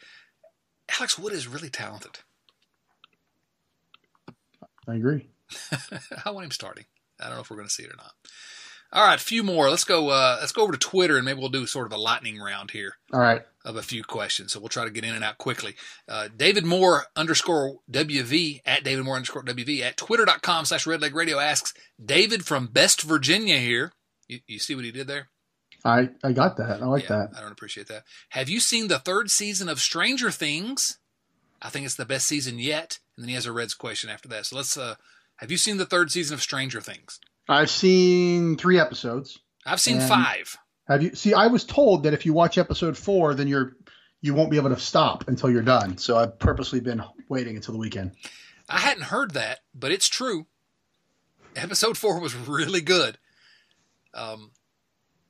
Alex 0.98 1.18
Wood 1.18 1.34
is 1.34 1.48
really 1.48 1.70
talented. 1.70 2.20
I 4.88 4.96
agree. 4.96 5.28
I 6.26 6.32
want 6.32 6.46
him 6.46 6.52
starting. 6.52 6.86
I 7.20 7.26
don't 7.26 7.36
know 7.36 7.42
if 7.42 7.50
we're 7.50 7.58
going 7.58 7.68
to 7.68 7.74
see 7.74 7.84
it 7.84 7.92
or 7.92 7.98
not. 7.98 8.14
All 8.92 9.06
right, 9.06 9.20
a 9.20 9.24
few 9.24 9.44
more. 9.44 9.70
Let's 9.70 9.84
go. 9.84 10.10
Uh, 10.10 10.38
let's 10.40 10.52
go 10.52 10.64
over 10.64 10.72
to 10.72 10.78
Twitter 10.80 11.16
and 11.16 11.26
maybe 11.26 11.40
we'll 11.40 11.50
do 11.50 11.68
sort 11.68 11.86
of 11.86 11.94
a 11.94 12.02
lightning 12.02 12.40
round 12.40 12.72
here 12.72 12.94
All 13.14 13.20
right. 13.20 13.44
of 13.64 13.76
a 13.76 13.84
few 13.84 14.04
questions. 14.04 14.52
So 14.52 14.60
we'll 14.60 14.70
try 14.70 14.84
to 14.84 14.90
get 14.90 15.04
in 15.04 15.14
and 15.14 15.24
out 15.24 15.38
quickly. 15.38 15.76
Uh, 16.08 16.28
David 16.36 16.66
Moore 16.66 17.06
underscore 17.16 17.78
WV 17.92 18.62
at 18.66 18.84
David 18.84 19.06
Moore 19.06 19.16
underscore 19.16 19.44
WV 19.44 19.82
at 19.82 19.98
twitter.com 19.98 20.66
slash 20.66 20.86
Redleg 20.86 21.14
Radio 21.14 21.38
asks 21.38 21.74
David 22.04 22.46
from 22.46 22.66
Best 22.66 23.04
Virginia 23.04 23.58
here. 23.58 23.92
You, 24.28 24.40
you 24.48 24.58
see 24.58 24.74
what 24.74 24.86
he 24.86 24.92
did 24.92 25.08
there? 25.08 25.30
I, 25.86 26.10
I 26.24 26.32
got 26.32 26.58
that. 26.58 26.82
I 26.82 26.86
like 26.86 27.04
yeah, 27.04 27.28
that. 27.28 27.30
I 27.38 27.42
don't 27.42 27.52
appreciate 27.52 27.88
that. 27.88 28.04
Have 28.30 28.50
you 28.50 28.60
seen 28.60 28.88
the 28.88 29.00
third 29.00 29.30
season 29.30 29.70
of 29.70 29.80
Stranger 29.80 30.32
Things? 30.32 30.98
I 31.62 31.70
think 31.70 31.86
it's 31.86 31.96
the 31.96 32.06
best 32.06 32.28
season 32.28 32.58
yet. 32.58 33.00
And 33.16 33.24
then 33.24 33.30
he 33.30 33.36
has 33.36 33.46
a 33.46 33.52
Reds 33.52 33.76
question 33.76 34.10
after 34.10 34.28
that. 34.30 34.48
So 34.48 34.56
let's. 34.56 34.76
Uh, 34.76 34.96
have 35.38 35.52
you 35.52 35.58
seen 35.58 35.78
the 35.78 35.86
third 35.86 36.12
season 36.12 36.34
of 36.34 36.42
Stranger 36.42 36.82
Things? 36.82 37.20
I've 37.50 37.70
seen 37.70 38.58
three 38.58 38.80
episodes. 38.80 39.40
I've 39.66 39.82
seen 39.82 40.00
five. 40.00 40.56
Have 40.88 41.04
you 41.04 41.16
see? 41.16 41.34
I 41.34 41.48
was 41.48 41.64
told 41.64 42.04
that 42.04 42.14
if 42.14 42.26
you 42.26 42.32
watch 42.34 42.58
episode 42.58 42.98
four, 42.98 43.34
then 43.34 43.48
you're 43.48 43.76
you 44.22 44.34
won't 44.34 44.52
be 44.52 44.58
able 44.58 44.70
to 44.70 44.80
stop 44.80 45.28
until 45.28 45.50
you're 45.50 45.62
done. 45.62 45.98
So 45.98 46.18
I've 46.18 46.38
purposely 46.40 46.80
been 46.80 47.02
waiting 47.28 47.56
until 47.56 47.74
the 47.74 47.80
weekend. 47.80 48.12
I 48.68 48.80
hadn't 48.80 49.04
heard 49.04 49.32
that, 49.32 49.60
but 49.74 49.92
it's 49.92 50.08
true. 50.08 50.46
Episode 51.56 51.98
four 51.98 52.20
was 52.20 52.36
really 52.36 52.82
good. 52.82 53.18
Um, 54.14 54.52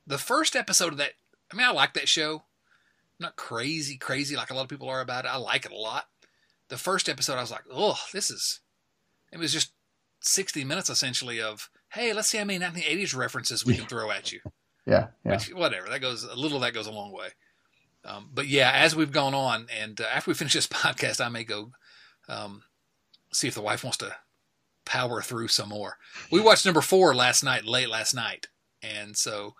the 0.06 0.18
first 0.18 0.54
episode 0.54 0.92
of 0.92 0.98
that. 0.98 1.12
I 1.52 1.56
mean, 1.56 1.66
I 1.66 1.72
like 1.72 1.94
that 1.94 2.08
show. 2.08 2.34
I'm 2.34 3.24
not 3.24 3.36
crazy, 3.36 3.96
crazy 3.96 4.36
like 4.36 4.50
a 4.50 4.54
lot 4.54 4.62
of 4.62 4.68
people 4.68 4.88
are 4.88 5.00
about 5.00 5.24
it. 5.24 5.28
I 5.28 5.36
like 5.36 5.64
it 5.64 5.72
a 5.72 5.76
lot. 5.76 6.06
The 6.68 6.76
first 6.76 7.08
episode, 7.08 7.36
I 7.36 7.40
was 7.40 7.50
like, 7.50 7.64
oh, 7.72 7.98
this 8.12 8.30
is. 8.30 8.60
It 9.32 9.38
was 9.38 9.52
just 9.52 9.72
60 10.20 10.64
minutes 10.64 10.90
essentially 10.90 11.40
of, 11.40 11.70
hey, 11.92 12.12
let's 12.12 12.28
see 12.28 12.38
how 12.38 12.44
many 12.44 12.64
1980s 12.64 13.16
references 13.16 13.64
we 13.64 13.76
can 13.76 13.86
throw 13.86 14.10
at 14.10 14.32
you. 14.32 14.40
Yeah, 14.86 15.08
yeah. 15.24 15.32
Which, 15.32 15.48
whatever. 15.52 15.88
That 15.90 16.00
goes 16.00 16.24
a 16.24 16.34
little. 16.34 16.60
That 16.60 16.72
goes 16.72 16.86
a 16.86 16.90
long 16.90 17.12
way. 17.12 17.28
Um, 18.04 18.30
but 18.32 18.48
yeah, 18.48 18.72
as 18.74 18.96
we've 18.96 19.12
gone 19.12 19.34
on, 19.34 19.66
and 19.78 20.00
uh, 20.00 20.04
after 20.12 20.30
we 20.30 20.34
finish 20.34 20.54
this 20.54 20.66
podcast, 20.68 21.24
I 21.24 21.28
may 21.28 21.44
go 21.44 21.70
um, 22.28 22.62
see 23.32 23.46
if 23.46 23.54
the 23.54 23.60
wife 23.60 23.84
wants 23.84 23.98
to 23.98 24.16
power 24.86 25.20
through 25.20 25.48
some 25.48 25.68
more. 25.68 25.98
We 26.32 26.40
watched 26.40 26.64
number 26.64 26.80
four 26.80 27.14
last 27.14 27.44
night, 27.44 27.66
late 27.66 27.90
last 27.90 28.14
night, 28.14 28.48
and 28.82 29.16
so 29.16 29.54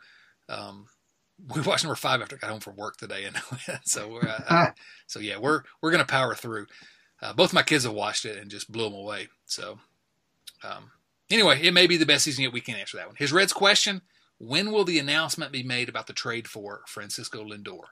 um, 0.48 0.86
we 1.54 1.60
watched 1.60 1.84
number 1.84 1.96
five 1.96 2.22
after 2.22 2.36
I 2.36 2.38
got 2.38 2.50
home 2.50 2.60
from 2.60 2.76
work 2.76 2.96
today, 2.96 3.24
and 3.24 3.36
so 3.84 4.18
uh, 4.18 4.40
uh, 4.48 4.70
so 5.06 5.20
yeah, 5.20 5.38
we're 5.38 5.62
we're 5.82 5.92
gonna 5.92 6.04
power 6.06 6.34
through. 6.34 6.66
Uh, 7.22 7.34
both 7.34 7.52
my 7.52 7.62
kids 7.62 7.84
have 7.84 7.92
watched 7.92 8.24
it 8.24 8.38
and 8.38 8.50
just 8.50 8.72
blew 8.72 8.84
them 8.84 8.94
away. 8.94 9.28
So 9.44 9.78
um, 10.64 10.90
anyway, 11.30 11.60
it 11.62 11.74
may 11.74 11.86
be 11.86 11.96
the 11.96 12.06
best 12.06 12.24
season 12.24 12.44
yet. 12.44 12.52
We 12.52 12.60
can't 12.60 12.78
answer 12.78 12.96
that 12.96 13.06
one. 13.06 13.16
His 13.16 13.32
Reds 13.32 13.52
question: 13.52 14.02
When 14.38 14.72
will 14.72 14.84
the 14.84 14.98
announcement 14.98 15.52
be 15.52 15.62
made 15.62 15.88
about 15.88 16.06
the 16.06 16.12
trade 16.12 16.48
for 16.48 16.82
Francisco 16.86 17.44
Lindor? 17.44 17.84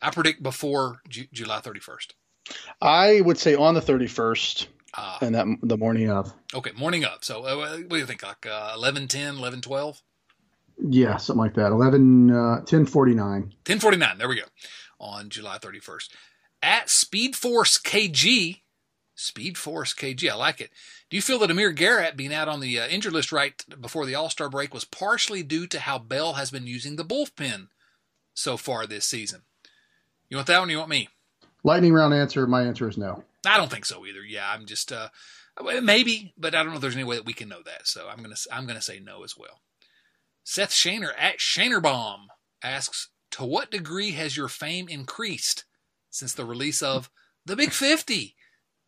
I 0.00 0.10
predict 0.10 0.42
before 0.42 1.00
Ju- 1.08 1.28
July 1.32 1.60
31st. 1.60 2.08
I 2.80 3.20
would 3.20 3.38
say 3.38 3.54
on 3.54 3.74
the 3.74 3.80
31st 3.80 4.66
uh, 4.94 5.18
and 5.20 5.34
that 5.34 5.46
the 5.62 5.76
morning 5.76 6.10
of. 6.10 6.32
Okay, 6.54 6.72
morning 6.72 7.04
of. 7.04 7.24
So 7.24 7.44
uh, 7.44 7.56
what 7.56 7.88
do 7.90 7.96
you 7.96 8.06
think? 8.06 8.22
Like 8.22 8.46
uh, 8.46 8.72
11, 8.76 9.08
10, 9.08 9.36
11, 9.36 9.60
12? 9.62 10.02
Yeah, 10.90 11.16
something 11.16 11.40
like 11.40 11.54
that. 11.54 11.72
11, 11.72 12.30
uh, 12.30 12.56
1049. 12.56 13.22
1049. 13.22 14.18
There 14.18 14.28
we 14.28 14.36
go. 14.36 14.42
On 15.00 15.28
July 15.28 15.58
31st. 15.58 16.08
At 16.62 16.90
Speed 16.90 17.36
Force 17.36 17.78
KG, 17.78 18.60
Speed 19.14 19.58
Force 19.58 19.94
KG, 19.94 20.30
I 20.30 20.34
like 20.34 20.60
it. 20.60 20.70
Do 21.10 21.16
you 21.16 21.22
feel 21.22 21.38
that 21.40 21.50
Amir 21.50 21.72
Garrett 21.72 22.16
being 22.16 22.32
out 22.32 22.48
on 22.48 22.60
the 22.60 22.80
uh, 22.80 22.88
injured 22.88 23.12
list 23.12 23.30
right 23.30 23.64
before 23.80 24.06
the 24.06 24.14
All 24.14 24.30
Star 24.30 24.48
break 24.48 24.72
was 24.72 24.84
partially 24.84 25.42
due 25.42 25.66
to 25.66 25.80
how 25.80 25.98
Bell 25.98 26.34
has 26.34 26.50
been 26.50 26.66
using 26.66 26.96
the 26.96 27.04
bullpen 27.04 27.68
so 28.34 28.56
far 28.56 28.86
this 28.86 29.04
season? 29.04 29.42
You 30.28 30.36
want 30.36 30.46
that 30.46 30.60
one? 30.60 30.70
you 30.70 30.78
want 30.78 30.88
me? 30.88 31.08
Lightning 31.62 31.92
round 31.92 32.14
answer. 32.14 32.46
My 32.46 32.62
answer 32.62 32.88
is 32.88 32.96
no. 32.96 33.22
I 33.46 33.56
don't 33.56 33.70
think 33.70 33.84
so 33.84 34.06
either. 34.06 34.24
Yeah, 34.24 34.50
I'm 34.50 34.66
just 34.66 34.92
uh, 34.92 35.08
maybe, 35.82 36.32
but 36.38 36.54
I 36.54 36.62
don't 36.62 36.70
know 36.70 36.76
if 36.76 36.80
there's 36.80 36.94
any 36.94 37.04
way 37.04 37.16
that 37.16 37.26
we 37.26 37.32
can 37.32 37.48
know 37.48 37.62
that. 37.64 37.86
So 37.86 38.08
I'm 38.08 38.22
gonna 38.22 38.36
I'm 38.50 38.66
gonna 38.66 38.80
say 38.80 38.98
no 38.98 39.24
as 39.24 39.36
well. 39.36 39.60
Seth 40.44 40.70
Shaner 40.70 41.12
at 41.18 41.38
Shanerbaum 41.38 42.26
asks, 42.64 43.08
to 43.32 43.44
what 43.44 43.70
degree 43.70 44.12
has 44.12 44.36
your 44.36 44.48
fame 44.48 44.88
increased 44.88 45.64
since 46.10 46.34
the 46.34 46.44
release 46.44 46.82
of 46.82 47.10
the 47.46 47.56
Big 47.56 47.72
Fifty, 47.72 48.36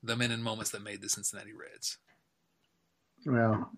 the 0.05 0.17
men 0.17 0.31
and 0.31 0.45
moments 0.45 0.71
that 0.71 0.83
made 0.83 1.01
the 1.01 1.09
Cincinnati 1.09 1.53
Reds? 1.53 1.99
Well, 3.27 3.71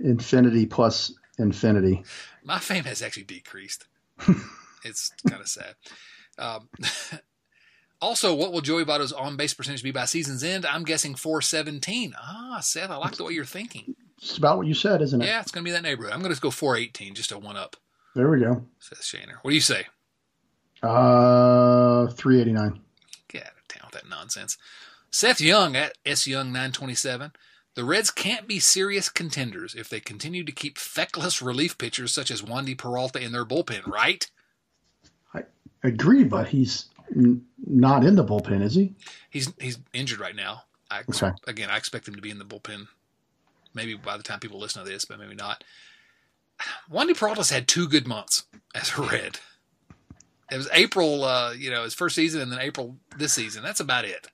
infinity 0.00 0.66
plus 0.66 1.14
infinity. 1.38 2.02
My 2.44 2.58
fame 2.58 2.84
has 2.84 3.02
actually 3.02 3.24
decreased. 3.24 3.86
it's 4.84 5.12
kind 5.28 5.40
of 5.40 5.48
sad. 5.48 5.74
Um, 6.38 6.68
also, 8.00 8.34
what 8.34 8.52
will 8.52 8.60
Joey 8.60 8.84
Votto's 8.84 9.12
on 9.12 9.36
base 9.36 9.54
percentage 9.54 9.82
be 9.82 9.92
by 9.92 10.06
season's 10.06 10.42
end? 10.42 10.66
I'm 10.66 10.84
guessing 10.84 11.14
417. 11.14 12.14
Ah, 12.18 12.58
Seth, 12.60 12.90
I 12.90 12.96
like 12.96 13.16
the 13.16 13.24
way 13.24 13.32
you're 13.32 13.44
thinking. 13.44 13.94
It's 14.18 14.36
about 14.36 14.58
what 14.58 14.66
you 14.66 14.74
said, 14.74 15.00
isn't 15.02 15.22
it? 15.22 15.26
Yeah, 15.26 15.40
it's 15.40 15.50
going 15.50 15.64
to 15.64 15.68
be 15.68 15.72
that 15.72 15.82
neighborhood. 15.82 16.12
I'm 16.12 16.20
going 16.20 16.34
to 16.34 16.40
go 16.40 16.50
418, 16.50 17.14
just 17.14 17.32
a 17.32 17.38
one 17.38 17.56
up. 17.56 17.76
There 18.14 18.28
we 18.28 18.40
go. 18.40 18.66
Says 18.80 18.98
Shaner. 18.98 19.36
What 19.42 19.50
do 19.50 19.54
you 19.54 19.60
say? 19.60 19.86
Uh, 20.82 22.08
389. 22.08 22.80
Get 23.28 23.42
out 23.42 23.52
of 23.52 23.68
town 23.68 23.88
with 23.92 24.02
that 24.02 24.10
nonsense. 24.10 24.58
Seth 25.10 25.40
Young 25.40 25.76
at 25.76 25.98
S 26.04 26.26
Young 26.26 26.46
927. 26.46 27.32
The 27.74 27.84
Reds 27.84 28.10
can't 28.10 28.48
be 28.48 28.58
serious 28.58 29.08
contenders 29.08 29.74
if 29.74 29.88
they 29.88 30.00
continue 30.00 30.44
to 30.44 30.52
keep 30.52 30.76
feckless 30.76 31.40
relief 31.40 31.78
pitchers 31.78 32.12
such 32.12 32.30
as 32.30 32.42
Wandy 32.42 32.76
Peralta 32.76 33.20
in 33.20 33.32
their 33.32 33.44
bullpen, 33.44 33.86
right? 33.86 34.28
I 35.34 35.42
agree, 35.84 36.24
but 36.24 36.48
he's 36.48 36.86
not 37.66 38.04
in 38.04 38.16
the 38.16 38.24
bullpen, 38.24 38.62
is 38.62 38.74
he? 38.74 38.94
He's 39.30 39.52
he's 39.60 39.78
injured 39.92 40.20
right 40.20 40.34
now. 40.34 40.64
I, 40.90 41.00
okay. 41.08 41.30
Again, 41.46 41.70
I 41.70 41.76
expect 41.76 42.08
him 42.08 42.16
to 42.16 42.20
be 42.20 42.30
in 42.30 42.38
the 42.38 42.44
bullpen. 42.44 42.88
Maybe 43.72 43.94
by 43.94 44.16
the 44.16 44.22
time 44.24 44.40
people 44.40 44.58
listen 44.58 44.84
to 44.84 44.90
this, 44.90 45.04
but 45.04 45.18
maybe 45.20 45.36
not. 45.36 45.62
Wandy 46.92 47.16
Peralta's 47.16 47.50
had 47.50 47.68
two 47.68 47.88
good 47.88 48.06
months 48.06 48.44
as 48.74 48.92
a 48.98 49.02
Red. 49.02 49.38
It 50.50 50.56
was 50.56 50.68
April, 50.72 51.22
uh, 51.22 51.52
you 51.52 51.70
know, 51.70 51.84
his 51.84 51.94
first 51.94 52.16
season, 52.16 52.40
and 52.40 52.50
then 52.50 52.58
April 52.58 52.96
this 53.16 53.32
season. 53.32 53.62
That's 53.62 53.78
about 53.78 54.04
it. 54.04 54.26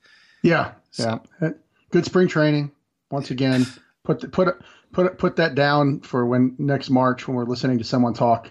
Yeah, 0.46 0.72
yeah. 0.98 1.18
Eh, 1.42 1.50
good 1.90 2.04
spring 2.04 2.28
training. 2.28 2.70
Once 3.10 3.30
again, 3.30 3.66
put 4.04 4.20
the, 4.20 4.28
put 4.28 4.56
put 4.92 5.18
put 5.18 5.36
that 5.36 5.54
down 5.54 6.00
for 6.00 6.24
when 6.24 6.54
next 6.58 6.88
March 6.90 7.26
when 7.26 7.36
we're 7.36 7.44
listening 7.44 7.78
to 7.78 7.84
someone 7.84 8.14
talk 8.14 8.50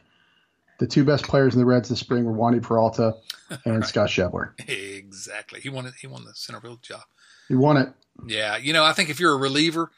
the 0.79 0.87
two 0.87 1.05
best 1.05 1.25
players 1.25 1.53
in 1.53 1.59
the 1.59 1.65
Reds 1.65 1.87
this 1.87 1.99
spring 1.99 2.25
were 2.25 2.33
Wandy 2.33 2.61
Peralta 2.61 3.15
and 3.65 3.75
right. 3.79 3.85
Scott 3.85 4.09
Schebler. 4.09 4.51
Exactly. 4.69 5.61
He 5.61 5.69
won 5.69 5.85
it. 5.85 5.93
He 5.99 6.07
won 6.07 6.25
the 6.25 6.33
center 6.33 6.59
field 6.59 6.81
job. 6.83 7.01
He 7.47 7.55
won 7.55 7.77
it. 7.77 7.89
Yeah. 8.27 8.57
You 8.57 8.73
know, 8.73 8.83
I 8.83 8.93
think 8.93 9.09
if 9.09 9.19
you're 9.19 9.33
a 9.33 9.37
reliever, 9.37 9.91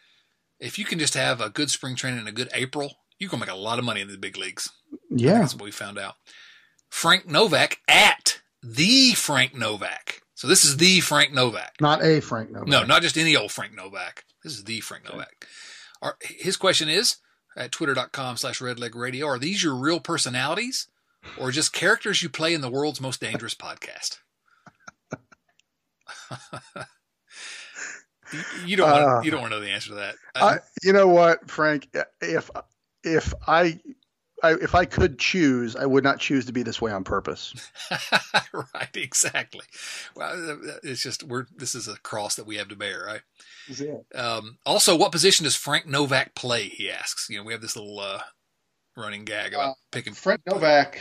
if 0.59 0.77
you 0.77 0.85
can 0.85 0.99
just 0.99 1.15
have 1.15 1.41
a 1.41 1.49
good 1.49 1.71
spring 1.71 1.95
training 1.95 2.19
and 2.19 2.27
a 2.27 2.33
good 2.33 2.49
April, 2.53 2.93
you 3.17 3.29
can 3.29 3.39
make 3.39 3.49
a 3.49 3.55
lot 3.55 3.79
of 3.79 3.85
money 3.85 4.01
in 4.01 4.07
the 4.07 4.17
big 4.17 4.37
leagues. 4.37 4.69
Yeah. 5.09 5.39
That's 5.39 5.55
what 5.55 5.63
we 5.63 5.71
found 5.71 5.97
out. 5.97 6.15
Frank 6.89 7.27
Novak 7.27 7.79
at 7.87 8.41
the 8.61 9.13
Frank 9.13 9.55
Novak. 9.55 10.21
So 10.37 10.45
this 10.45 10.63
is 10.63 10.77
the 10.77 10.99
Frank 10.99 11.33
Novak. 11.33 11.77
Not 11.81 12.03
a 12.03 12.19
Frank 12.19 12.51
Novak. 12.51 12.67
No, 12.67 12.83
not 12.83 13.01
just 13.01 13.17
any 13.17 13.35
old 13.35 13.51
Frank 13.51 13.73
Novak. 13.73 14.23
This 14.43 14.53
is 14.53 14.65
the 14.65 14.81
Frank 14.81 15.11
Novak. 15.11 15.47
Our, 15.99 16.15
his 16.21 16.57
question 16.57 16.89
is 16.89 17.17
at 17.55 17.71
twitter.com 17.71 18.37
slash 18.37 18.59
redlegradio. 18.59 19.25
Are 19.25 19.39
these 19.39 19.63
your 19.63 19.73
real 19.73 19.99
personalities 19.99 20.89
or 21.39 21.49
just 21.49 21.73
characters 21.73 22.21
you 22.21 22.29
play 22.29 22.53
in 22.53 22.61
the 22.61 22.69
world's 22.69 23.01
most 23.01 23.19
dangerous 23.19 23.55
podcast? 23.59 24.19
you 28.63 28.77
don't 28.77 28.91
want 28.91 29.03
uh, 29.03 29.21
you 29.23 29.31
don't 29.31 29.41
want 29.41 29.53
to 29.53 29.57
know 29.57 29.65
the 29.65 29.71
answer 29.71 29.89
to 29.89 29.95
that. 29.95 30.17
I, 30.35 30.59
you 30.83 30.93
know 30.93 31.07
what, 31.07 31.49
Frank? 31.49 31.89
If 32.21 32.51
if 33.03 33.33
I, 33.47 33.79
I 34.43 34.53
if 34.53 34.75
I 34.75 34.85
could 34.85 35.17
choose, 35.17 35.75
I 35.75 35.85
would 35.85 36.03
not 36.03 36.19
choose 36.19 36.45
to 36.45 36.53
be 36.53 36.63
this 36.63 36.81
way 36.81 36.91
on 36.91 37.03
purpose. 37.03 37.53
right, 38.53 38.95
exactly. 38.95 39.65
Well, 40.15 40.59
it's 40.83 41.01
just 41.01 41.23
we're 41.23 41.45
this 41.55 41.75
is 41.75 41.87
a 41.87 41.97
cross 41.97 42.35
that 42.35 42.45
we 42.45 42.57
have 42.57 42.67
to 42.69 42.75
bear, 42.75 43.03
right? 43.05 43.21
Um, 44.13 44.57
also, 44.65 44.95
what 44.95 45.11
position 45.11 45.43
does 45.45 45.55
Frank 45.55 45.87
Novak 45.87 46.35
play? 46.35 46.63
He 46.63 46.89
asks. 46.89 47.29
You 47.29 47.37
know, 47.37 47.43
we 47.43 47.53
have 47.53 47.61
this 47.61 47.75
little 47.75 47.99
uh, 47.99 48.19
running 48.95 49.25
gag 49.25 49.53
about 49.53 49.71
uh, 49.71 49.73
picking 49.91 50.13
Frank 50.13 50.41
Novak. 50.45 50.99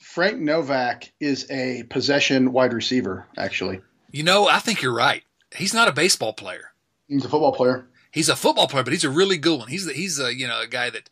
Frank 0.00 0.38
Novak 0.38 1.12
is 1.18 1.50
a 1.50 1.84
possession 1.84 2.52
wide 2.52 2.72
receiver, 2.72 3.26
actually. 3.36 3.80
You 4.10 4.22
know, 4.22 4.46
I 4.46 4.58
think 4.58 4.82
you're 4.82 4.94
right. 4.94 5.22
He's 5.56 5.74
not 5.74 5.88
a 5.88 5.92
baseball 5.92 6.34
player. 6.34 6.72
He's 7.08 7.24
a 7.24 7.28
football 7.28 7.52
player. 7.52 7.88
He's 8.12 8.28
a 8.28 8.36
football 8.36 8.68
player, 8.68 8.84
but 8.84 8.92
he's 8.92 9.04
a 9.04 9.10
really 9.10 9.38
good 9.38 9.58
one. 9.58 9.68
He's 9.68 9.86
the, 9.86 9.92
he's 9.92 10.20
a 10.20 10.32
you 10.34 10.46
know 10.46 10.60
a 10.60 10.68
guy 10.68 10.90
that 10.90 11.10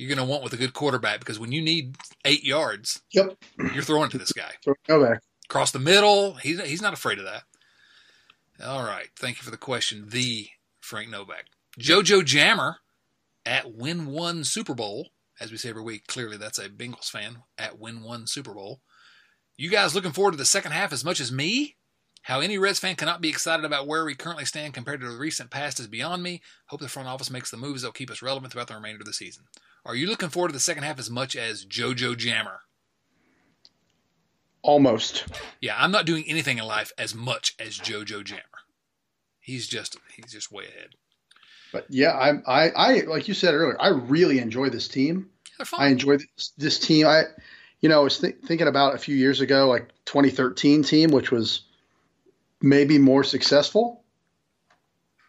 you're 0.00 0.08
going 0.08 0.18
to 0.18 0.24
want 0.24 0.42
with 0.42 0.54
a 0.54 0.56
good 0.56 0.72
quarterback 0.72 1.18
because 1.18 1.38
when 1.38 1.52
you 1.52 1.60
need 1.60 1.96
eight 2.24 2.42
yards, 2.42 3.02
yep, 3.12 3.36
you're 3.74 3.82
throwing 3.82 4.08
to 4.08 4.16
this 4.16 4.32
guy. 4.32 4.52
Novak 4.88 5.22
across 5.44 5.72
the 5.72 5.78
middle. 5.78 6.34
He's 6.34 6.58
he's 6.62 6.80
not 6.80 6.94
afraid 6.94 7.18
of 7.18 7.24
that. 7.24 7.42
All 8.64 8.82
right. 8.82 9.08
Thank 9.16 9.36
you 9.36 9.42
for 9.42 9.50
the 9.50 9.58
question. 9.58 10.06
The 10.08 10.48
Frank 10.80 11.10
Novak. 11.10 11.46
JoJo 11.78 12.24
Jammer 12.24 12.76
at 13.44 13.74
Win 13.74 14.06
One 14.06 14.44
Super 14.44 14.74
Bowl. 14.74 15.08
As 15.38 15.50
we 15.50 15.58
say 15.58 15.68
every 15.68 15.82
week, 15.82 16.06
clearly 16.06 16.36
that's 16.36 16.58
a 16.58 16.68
Bengals 16.68 17.10
fan 17.10 17.38
at 17.58 17.78
Win 17.78 18.02
One 18.02 18.26
Super 18.26 18.54
Bowl. 18.54 18.80
You 19.56 19.68
guys 19.68 19.94
looking 19.94 20.12
forward 20.12 20.32
to 20.32 20.36
the 20.38 20.44
second 20.46 20.72
half 20.72 20.92
as 20.92 21.04
much 21.04 21.20
as 21.20 21.30
me? 21.30 21.76
How 22.22 22.40
any 22.40 22.58
Reds 22.58 22.78
fan 22.78 22.96
cannot 22.96 23.20
be 23.20 23.28
excited 23.28 23.64
about 23.64 23.86
where 23.86 24.04
we 24.04 24.14
currently 24.14 24.44
stand 24.44 24.72
compared 24.74 25.00
to 25.00 25.10
the 25.10 25.18
recent 25.18 25.50
past 25.50 25.80
is 25.80 25.86
beyond 25.86 26.22
me. 26.22 26.42
Hope 26.66 26.80
the 26.80 26.88
front 26.88 27.08
office 27.08 27.30
makes 27.30 27.50
the 27.50 27.56
moves 27.56 27.82
that 27.82 27.88
will 27.88 27.92
keep 27.92 28.10
us 28.10 28.22
relevant 28.22 28.52
throughout 28.52 28.68
the 28.68 28.74
remainder 28.74 29.00
of 29.00 29.06
the 29.06 29.12
season. 29.12 29.44
Are 29.84 29.94
you 29.94 30.06
looking 30.06 30.28
forward 30.28 30.48
to 30.48 30.54
the 30.54 30.60
second 30.60 30.82
half 30.82 30.98
as 30.98 31.10
much 31.10 31.36
as 31.36 31.64
JoJo 31.64 32.16
Jammer? 32.16 32.60
Almost. 34.62 35.24
Yeah, 35.60 35.74
I'm 35.78 35.90
not 35.90 36.04
doing 36.04 36.24
anything 36.26 36.58
in 36.58 36.64
life 36.64 36.92
as 36.98 37.14
much 37.14 37.54
as 37.58 37.78
JoJo 37.78 38.24
Jammer. 38.24 38.42
He's 39.40 39.66
just 39.66 39.96
he's 40.14 40.32
just 40.32 40.52
way 40.52 40.64
ahead. 40.64 40.94
But 41.72 41.86
yeah, 41.88 42.10
I 42.10 42.30
I, 42.46 42.70
I 42.70 43.00
like 43.06 43.26
you 43.26 43.34
said 43.34 43.54
earlier, 43.54 43.80
I 43.80 43.88
really 43.88 44.38
enjoy 44.38 44.68
this 44.68 44.86
team. 44.86 45.30
I 45.76 45.88
enjoy 45.88 46.16
this, 46.18 46.52
this, 46.56 46.78
team. 46.78 47.06
I 47.06 47.24
you 47.80 47.88
know, 47.88 48.00
I 48.00 48.04
was 48.04 48.18
th- 48.18 48.36
thinking 48.44 48.68
about 48.68 48.94
a 48.94 48.98
few 48.98 49.14
years 49.14 49.40
ago, 49.40 49.68
like 49.68 49.88
2013 50.06 50.82
team, 50.84 51.10
which 51.10 51.30
was 51.30 51.62
maybe 52.60 52.98
more 52.98 53.24
successful. 53.24 54.02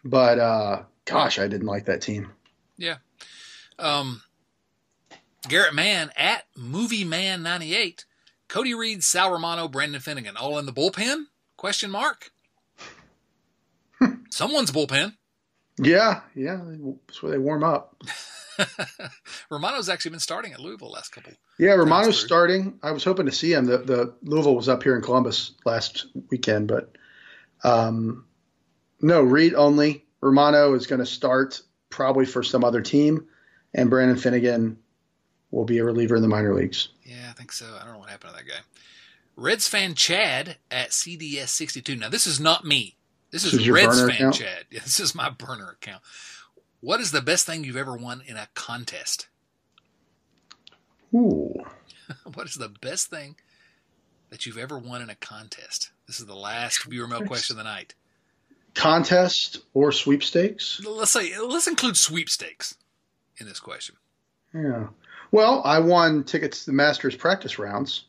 But 0.04 0.40
uh, 0.40 0.84
gosh, 1.06 1.40
I 1.40 1.48
didn't 1.48 1.68
like 1.68 1.86
that 1.86 2.02
team. 2.02 2.32
Yeah. 2.78 2.98
Um, 3.80 4.22
Garrett 5.48 5.74
Mann 5.74 6.12
at 6.16 6.44
Movie 6.56 7.04
Man 7.04 7.44
98. 7.44 8.06
Cody 8.48 8.74
Reed, 8.74 9.04
Sal 9.04 9.32
Romano, 9.32 9.68
Brandon 9.68 10.02
Finnegan, 10.02 10.38
all 10.38 10.60
in 10.60 10.66
the 10.66 10.74
bullpen? 10.74 11.26
Question 11.58 11.90
mark. 11.90 12.32
Someone's 14.30 14.72
bullpen. 14.72 15.14
Yeah, 15.78 16.22
yeah, 16.36 16.60
that's 17.08 17.24
where 17.24 17.32
they 17.32 17.38
warm 17.38 17.64
up. 17.64 17.96
Romano's 19.50 19.90
actually 19.90 20.12
been 20.12 20.20
starting 20.20 20.54
at 20.54 20.60
Louisville 20.60 20.92
last 20.92 21.10
couple. 21.10 21.34
Yeah, 21.58 21.72
Romano's 21.72 22.20
starting. 22.20 22.78
I 22.84 22.92
was 22.92 23.04
hoping 23.04 23.26
to 23.26 23.32
see 23.32 23.54
him. 23.54 23.66
The 23.66 23.78
the 23.80 24.14
Louisville 24.22 24.56
was 24.56 24.70
up 24.70 24.84
here 24.84 24.96
in 24.96 25.02
Columbus 25.02 25.54
last 25.66 26.08
weekend, 26.30 26.68
but 26.68 26.96
um, 27.64 28.26
no, 29.02 29.22
Reed 29.22 29.56
only. 29.56 30.06
Romano 30.20 30.74
is 30.76 30.88
going 30.88 31.00
to 31.00 31.06
start 31.06 31.62
probably 31.90 32.26
for 32.26 32.44
some 32.44 32.64
other 32.64 32.82
team, 32.82 33.28
and 33.74 33.90
Brandon 33.90 34.18
Finnegan 34.18 34.78
will 35.52 35.66
be 35.66 35.78
a 35.78 35.84
reliever 35.84 36.16
in 36.16 36.22
the 36.22 36.28
minor 36.28 36.54
leagues. 36.54 36.90
Yeah, 37.04 37.28
I 37.30 37.34
think 37.34 37.52
so. 37.52 37.66
I 37.80 37.84
don't 37.84 37.94
know 37.94 38.00
what 38.00 38.10
happened 38.10 38.34
to 38.34 38.38
that 38.38 38.50
guy. 38.50 38.62
Reds 39.36 39.68
fan 39.68 39.96
Chad 39.96 40.58
at 40.70 40.90
CDS62. 40.90 42.00
Now, 42.00 42.10
this 42.10 42.28
is 42.28 42.40
not 42.40 42.66
me. 42.66 42.98
This 43.32 43.44
is, 43.46 43.54
is 43.54 43.70
Reds 43.70 44.00
fan 44.00 44.10
account? 44.10 44.36
Chad. 44.36 44.66
Yeah, 44.70 44.80
this 44.84 45.00
is 45.00 45.16
my 45.16 45.30
burner 45.30 45.72
account. 45.72 46.02
What 46.80 47.00
is 47.00 47.12
the 47.12 47.22
best 47.22 47.46
thing 47.46 47.64
you've 47.64 47.78
ever 47.78 47.96
won 47.96 48.24
in 48.26 48.38
a 48.38 48.48
contest? 48.56 49.28
Ooh. 51.14 51.54
what 52.34 52.48
is 52.48 52.56
the 52.56 52.70
best 52.70 53.10
thing 53.10 53.36
that 54.30 54.46
you've 54.46 54.58
ever 54.58 54.80
won 54.80 55.02
in 55.02 55.10
a 55.10 55.16
contest? 55.16 55.92
This 56.08 56.20
is 56.20 56.26
the 56.26 56.36
last 56.36 56.86
viewer 56.86 57.08
mail 57.08 57.26
question 57.26 57.54
of 57.54 57.58
the 57.58 57.70
night. 57.70 57.94
Contest 58.74 59.60
or 59.74 59.92
sweepstakes? 59.92 60.82
Let's 60.86 61.12
say 61.12 61.38
let's 61.38 61.68
include 61.68 61.98
sweepstakes 61.98 62.76
in 63.38 63.48
this 63.48 63.60
question. 63.60 63.96
Yeah. 64.54 64.88
Well, 65.32 65.62
I 65.64 65.80
won 65.80 66.24
tickets 66.24 66.66
to 66.66 66.72
the 66.72 66.76
Masters 66.76 67.16
practice 67.16 67.58
rounds. 67.58 68.06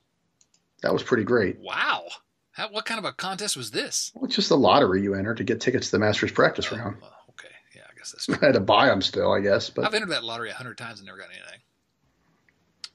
That 0.83 0.93
was 0.93 1.03
pretty 1.03 1.25
great. 1.25 1.59
Wow. 1.61 2.07
How, 2.51 2.69
what 2.69 2.85
kind 2.85 2.99
of 2.99 3.05
a 3.05 3.13
contest 3.13 3.57
was 3.57 3.71
this? 3.71 4.11
Well, 4.15 4.25
it's 4.25 4.35
just 4.35 4.51
a 4.51 4.57
lottery 4.57 5.03
you 5.03 5.15
enter 5.15 5.35
to 5.35 5.45
get 5.45 5.61
tickets 5.61 5.87
to 5.87 5.93
the 5.93 5.99
Masters 6.01 6.33
practice 6.33 6.69
oh, 6.71 6.77
round. 6.77 6.97
Well, 7.01 7.13
okay. 7.31 7.55
Yeah, 7.75 7.83
I 7.91 7.97
guess 7.97 8.13
that's 8.13 8.27
true. 8.27 8.37
I 8.43 8.47
had 8.47 8.55
to 8.55 8.61
buy 8.61 8.87
them 8.87 9.01
still, 9.01 9.33
I 9.33 9.41
guess. 9.41 9.71
But 9.71 9.87
I've 9.87 9.95
entered 9.95 10.11
that 10.11 10.25
lottery 10.25 10.51
a 10.51 10.55
hundred 10.55 10.77
times 10.77 10.99
and 10.99 11.07
never 11.07 11.19
got 11.19 11.29
anything. 11.31 11.61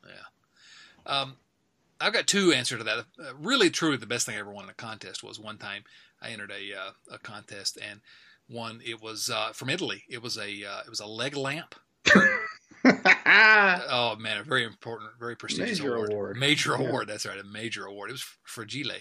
Yeah. 0.06 1.12
Um, 1.22 1.38
I've 2.00 2.14
got 2.14 2.28
two 2.28 2.52
answers 2.52 2.80
to 2.80 2.84
that. 2.84 2.98
Uh, 3.00 3.34
really, 3.40 3.70
truly, 3.70 3.98
the 3.98 4.06
best 4.06 4.26
thing 4.26 4.36
I 4.36 4.40
ever 4.40 4.52
won 4.52 4.66
in 4.66 4.70
a 4.70 4.76
contest 4.76 5.24
was 5.24 5.40
one 5.40 5.58
time 5.58 5.84
I 6.22 6.30
entered 6.30 6.52
a 6.52 6.78
uh, 6.78 6.92
a 7.16 7.18
contest 7.18 7.80
and 7.82 8.02
won. 8.50 8.82
It 8.86 9.02
was 9.02 9.30
uh, 9.30 9.54
from 9.54 9.70
Italy. 9.70 10.04
It 10.10 10.22
was 10.22 10.38
a 10.38 10.64
uh, 10.66 10.82
it 10.86 10.90
was 10.90 11.00
a 11.00 11.08
leg 11.08 11.36
lamp. 11.36 11.74
oh 12.86 14.16
man, 14.20 14.38
a 14.38 14.44
very 14.44 14.64
important, 14.64 15.12
very 15.20 15.36
prestigious 15.36 15.80
major 15.80 15.96
award. 15.96 16.12
award. 16.12 16.38
Major 16.38 16.76
yeah. 16.78 16.88
award. 16.88 17.08
That's 17.08 17.26
right, 17.26 17.40
a 17.40 17.44
major 17.44 17.86
award. 17.86 18.10
It 18.10 18.14
was 18.14 18.26
fragile. 18.44 18.92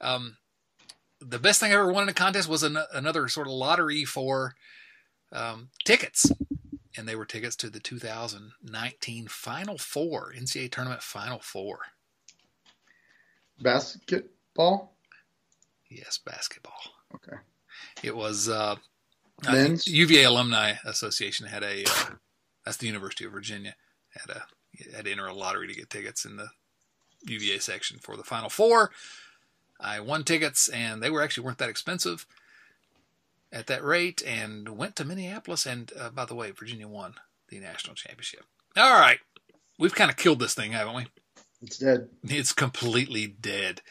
Um, 0.00 0.36
the 1.20 1.38
best 1.38 1.60
thing 1.60 1.70
I 1.72 1.74
ever 1.74 1.92
won 1.92 2.04
in 2.04 2.08
a 2.08 2.14
contest 2.14 2.48
was 2.48 2.62
an, 2.62 2.78
another 2.92 3.28
sort 3.28 3.46
of 3.46 3.52
lottery 3.52 4.04
for 4.04 4.54
um, 5.32 5.68
tickets, 5.84 6.30
and 6.96 7.06
they 7.06 7.14
were 7.14 7.26
tickets 7.26 7.56
to 7.56 7.70
the 7.70 7.80
2019 7.80 9.28
Final 9.28 9.78
Four 9.78 10.32
NCAA 10.36 10.70
tournament 10.70 11.02
Final 11.02 11.38
Four. 11.38 11.80
Basketball. 13.60 14.94
Yes, 15.90 16.18
basketball. 16.18 16.80
Okay. 17.14 17.36
It 18.02 18.16
was 18.16 18.48
uh, 18.48 18.76
men's 19.44 19.86
UVA 19.86 20.24
Alumni 20.24 20.74
Association 20.84 21.46
had 21.46 21.62
a. 21.62 21.84
Uh, 21.84 22.14
that's 22.70 22.78
the 22.78 22.86
University 22.86 23.24
of 23.24 23.32
Virginia 23.32 23.74
had 24.10 24.30
a 24.30 24.44
had 24.94 25.06
to 25.06 25.10
enter 25.10 25.26
a 25.26 25.34
lottery 25.34 25.66
to 25.66 25.74
get 25.74 25.90
tickets 25.90 26.24
in 26.24 26.36
the 26.36 26.50
UVA 27.24 27.58
section 27.58 27.98
for 27.98 28.16
the 28.16 28.22
Final 28.22 28.48
Four. 28.48 28.92
I 29.80 29.98
won 29.98 30.22
tickets, 30.22 30.68
and 30.68 31.02
they 31.02 31.10
were 31.10 31.20
actually 31.20 31.44
weren't 31.44 31.58
that 31.58 31.68
expensive 31.68 32.26
at 33.50 33.66
that 33.66 33.82
rate, 33.82 34.22
and 34.24 34.68
went 34.78 34.94
to 34.96 35.04
Minneapolis. 35.04 35.66
And 35.66 35.90
uh, 35.98 36.10
by 36.10 36.24
the 36.26 36.36
way, 36.36 36.52
Virginia 36.52 36.86
won 36.86 37.14
the 37.48 37.58
national 37.58 37.96
championship. 37.96 38.44
All 38.76 39.00
right, 39.00 39.18
we've 39.76 39.96
kind 39.96 40.08
of 40.08 40.16
killed 40.16 40.38
this 40.38 40.54
thing, 40.54 40.70
haven't 40.70 40.94
we? 40.94 41.06
It's 41.62 41.78
dead. 41.78 42.08
It's 42.22 42.52
completely 42.52 43.26
dead. 43.26 43.82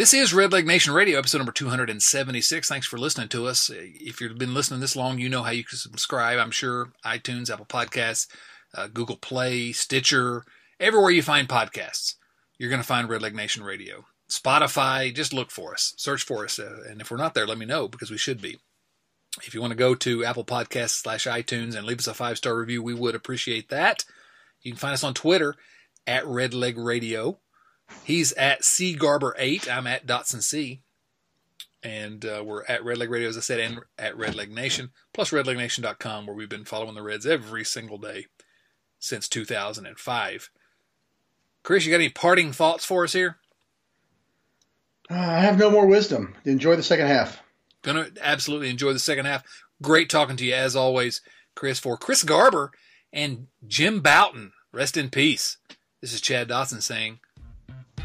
This 0.00 0.14
is 0.14 0.32
Redleg 0.32 0.64
Nation 0.64 0.94
Radio, 0.94 1.18
episode 1.18 1.36
number 1.36 1.52
276. 1.52 2.66
Thanks 2.66 2.86
for 2.86 2.96
listening 2.96 3.28
to 3.28 3.46
us. 3.46 3.70
If 3.70 4.18
you've 4.18 4.38
been 4.38 4.54
listening 4.54 4.80
this 4.80 4.96
long, 4.96 5.18
you 5.18 5.28
know 5.28 5.42
how 5.42 5.50
you 5.50 5.62
can 5.62 5.76
subscribe, 5.76 6.38
I'm 6.38 6.50
sure. 6.50 6.94
iTunes, 7.04 7.50
Apple 7.50 7.66
Podcasts, 7.66 8.26
uh, 8.74 8.86
Google 8.86 9.18
Play, 9.18 9.72
Stitcher, 9.72 10.46
everywhere 10.80 11.10
you 11.10 11.20
find 11.20 11.50
podcasts, 11.50 12.14
you're 12.56 12.70
going 12.70 12.80
to 12.80 12.88
find 12.88 13.10
Redleg 13.10 13.34
Nation 13.34 13.62
Radio. 13.62 14.06
Spotify, 14.30 15.14
just 15.14 15.34
look 15.34 15.50
for 15.50 15.74
us, 15.74 15.92
search 15.98 16.22
for 16.22 16.46
us. 16.46 16.58
Uh, 16.58 16.78
and 16.88 17.02
if 17.02 17.10
we're 17.10 17.18
not 17.18 17.34
there, 17.34 17.46
let 17.46 17.58
me 17.58 17.66
know 17.66 17.86
because 17.86 18.10
we 18.10 18.16
should 18.16 18.40
be. 18.40 18.56
If 19.42 19.52
you 19.52 19.60
want 19.60 19.72
to 19.72 19.76
go 19.76 19.94
to 19.96 20.24
Apple 20.24 20.46
Podcasts 20.46 21.02
slash 21.02 21.26
iTunes 21.26 21.76
and 21.76 21.84
leave 21.84 21.98
us 21.98 22.06
a 22.06 22.14
five 22.14 22.38
star 22.38 22.56
review, 22.56 22.82
we 22.82 22.94
would 22.94 23.14
appreciate 23.14 23.68
that. 23.68 24.06
You 24.62 24.72
can 24.72 24.78
find 24.78 24.94
us 24.94 25.04
on 25.04 25.12
Twitter 25.12 25.56
at 26.06 26.24
Redleg 26.24 26.82
Radio. 26.82 27.38
He's 28.04 28.32
at 28.32 28.64
C 28.64 28.94
Garber 28.94 29.34
eight. 29.38 29.70
I'm 29.70 29.86
at 29.86 30.06
Dotson 30.06 30.42
C. 30.42 30.82
And 31.82 32.26
uh, 32.26 32.42
we're 32.44 32.64
at 32.64 32.82
Redleg 32.82 33.08
Radio, 33.08 33.28
as 33.28 33.38
I 33.38 33.40
said, 33.40 33.58
and 33.58 33.80
at 33.98 34.14
Redleg 34.14 34.50
Nation, 34.50 34.90
plus 35.14 35.30
redlegnation.com, 35.30 36.26
where 36.26 36.36
we've 36.36 36.48
been 36.48 36.66
following 36.66 36.94
the 36.94 37.02
Reds 37.02 37.24
every 37.24 37.64
single 37.64 37.96
day 37.96 38.26
since 38.98 39.26
2005. 39.28 40.50
Chris, 41.62 41.84
you 41.84 41.90
got 41.90 41.96
any 41.96 42.10
parting 42.10 42.52
thoughts 42.52 42.84
for 42.84 43.04
us 43.04 43.14
here? 43.14 43.38
Uh, 45.10 45.14
I 45.14 45.40
have 45.40 45.58
no 45.58 45.70
more 45.70 45.86
wisdom. 45.86 46.34
Enjoy 46.44 46.76
the 46.76 46.82
second 46.82 47.06
half. 47.06 47.42
Gonna 47.82 48.08
absolutely 48.20 48.68
enjoy 48.70 48.92
the 48.92 48.98
second 48.98 49.24
half. 49.24 49.42
Great 49.82 50.10
talking 50.10 50.36
to 50.36 50.44
you 50.44 50.54
as 50.54 50.76
always, 50.76 51.22
Chris. 51.54 51.78
For 51.78 51.96
Chris 51.96 52.22
Garber 52.22 52.70
and 53.12 53.46
Jim 53.66 54.00
Bouton, 54.00 54.52
rest 54.72 54.96
in 54.96 55.08
peace. 55.08 55.56
This 56.00 56.12
is 56.12 56.20
Chad 56.20 56.48
Dotson 56.48 56.82
saying, 56.82 57.20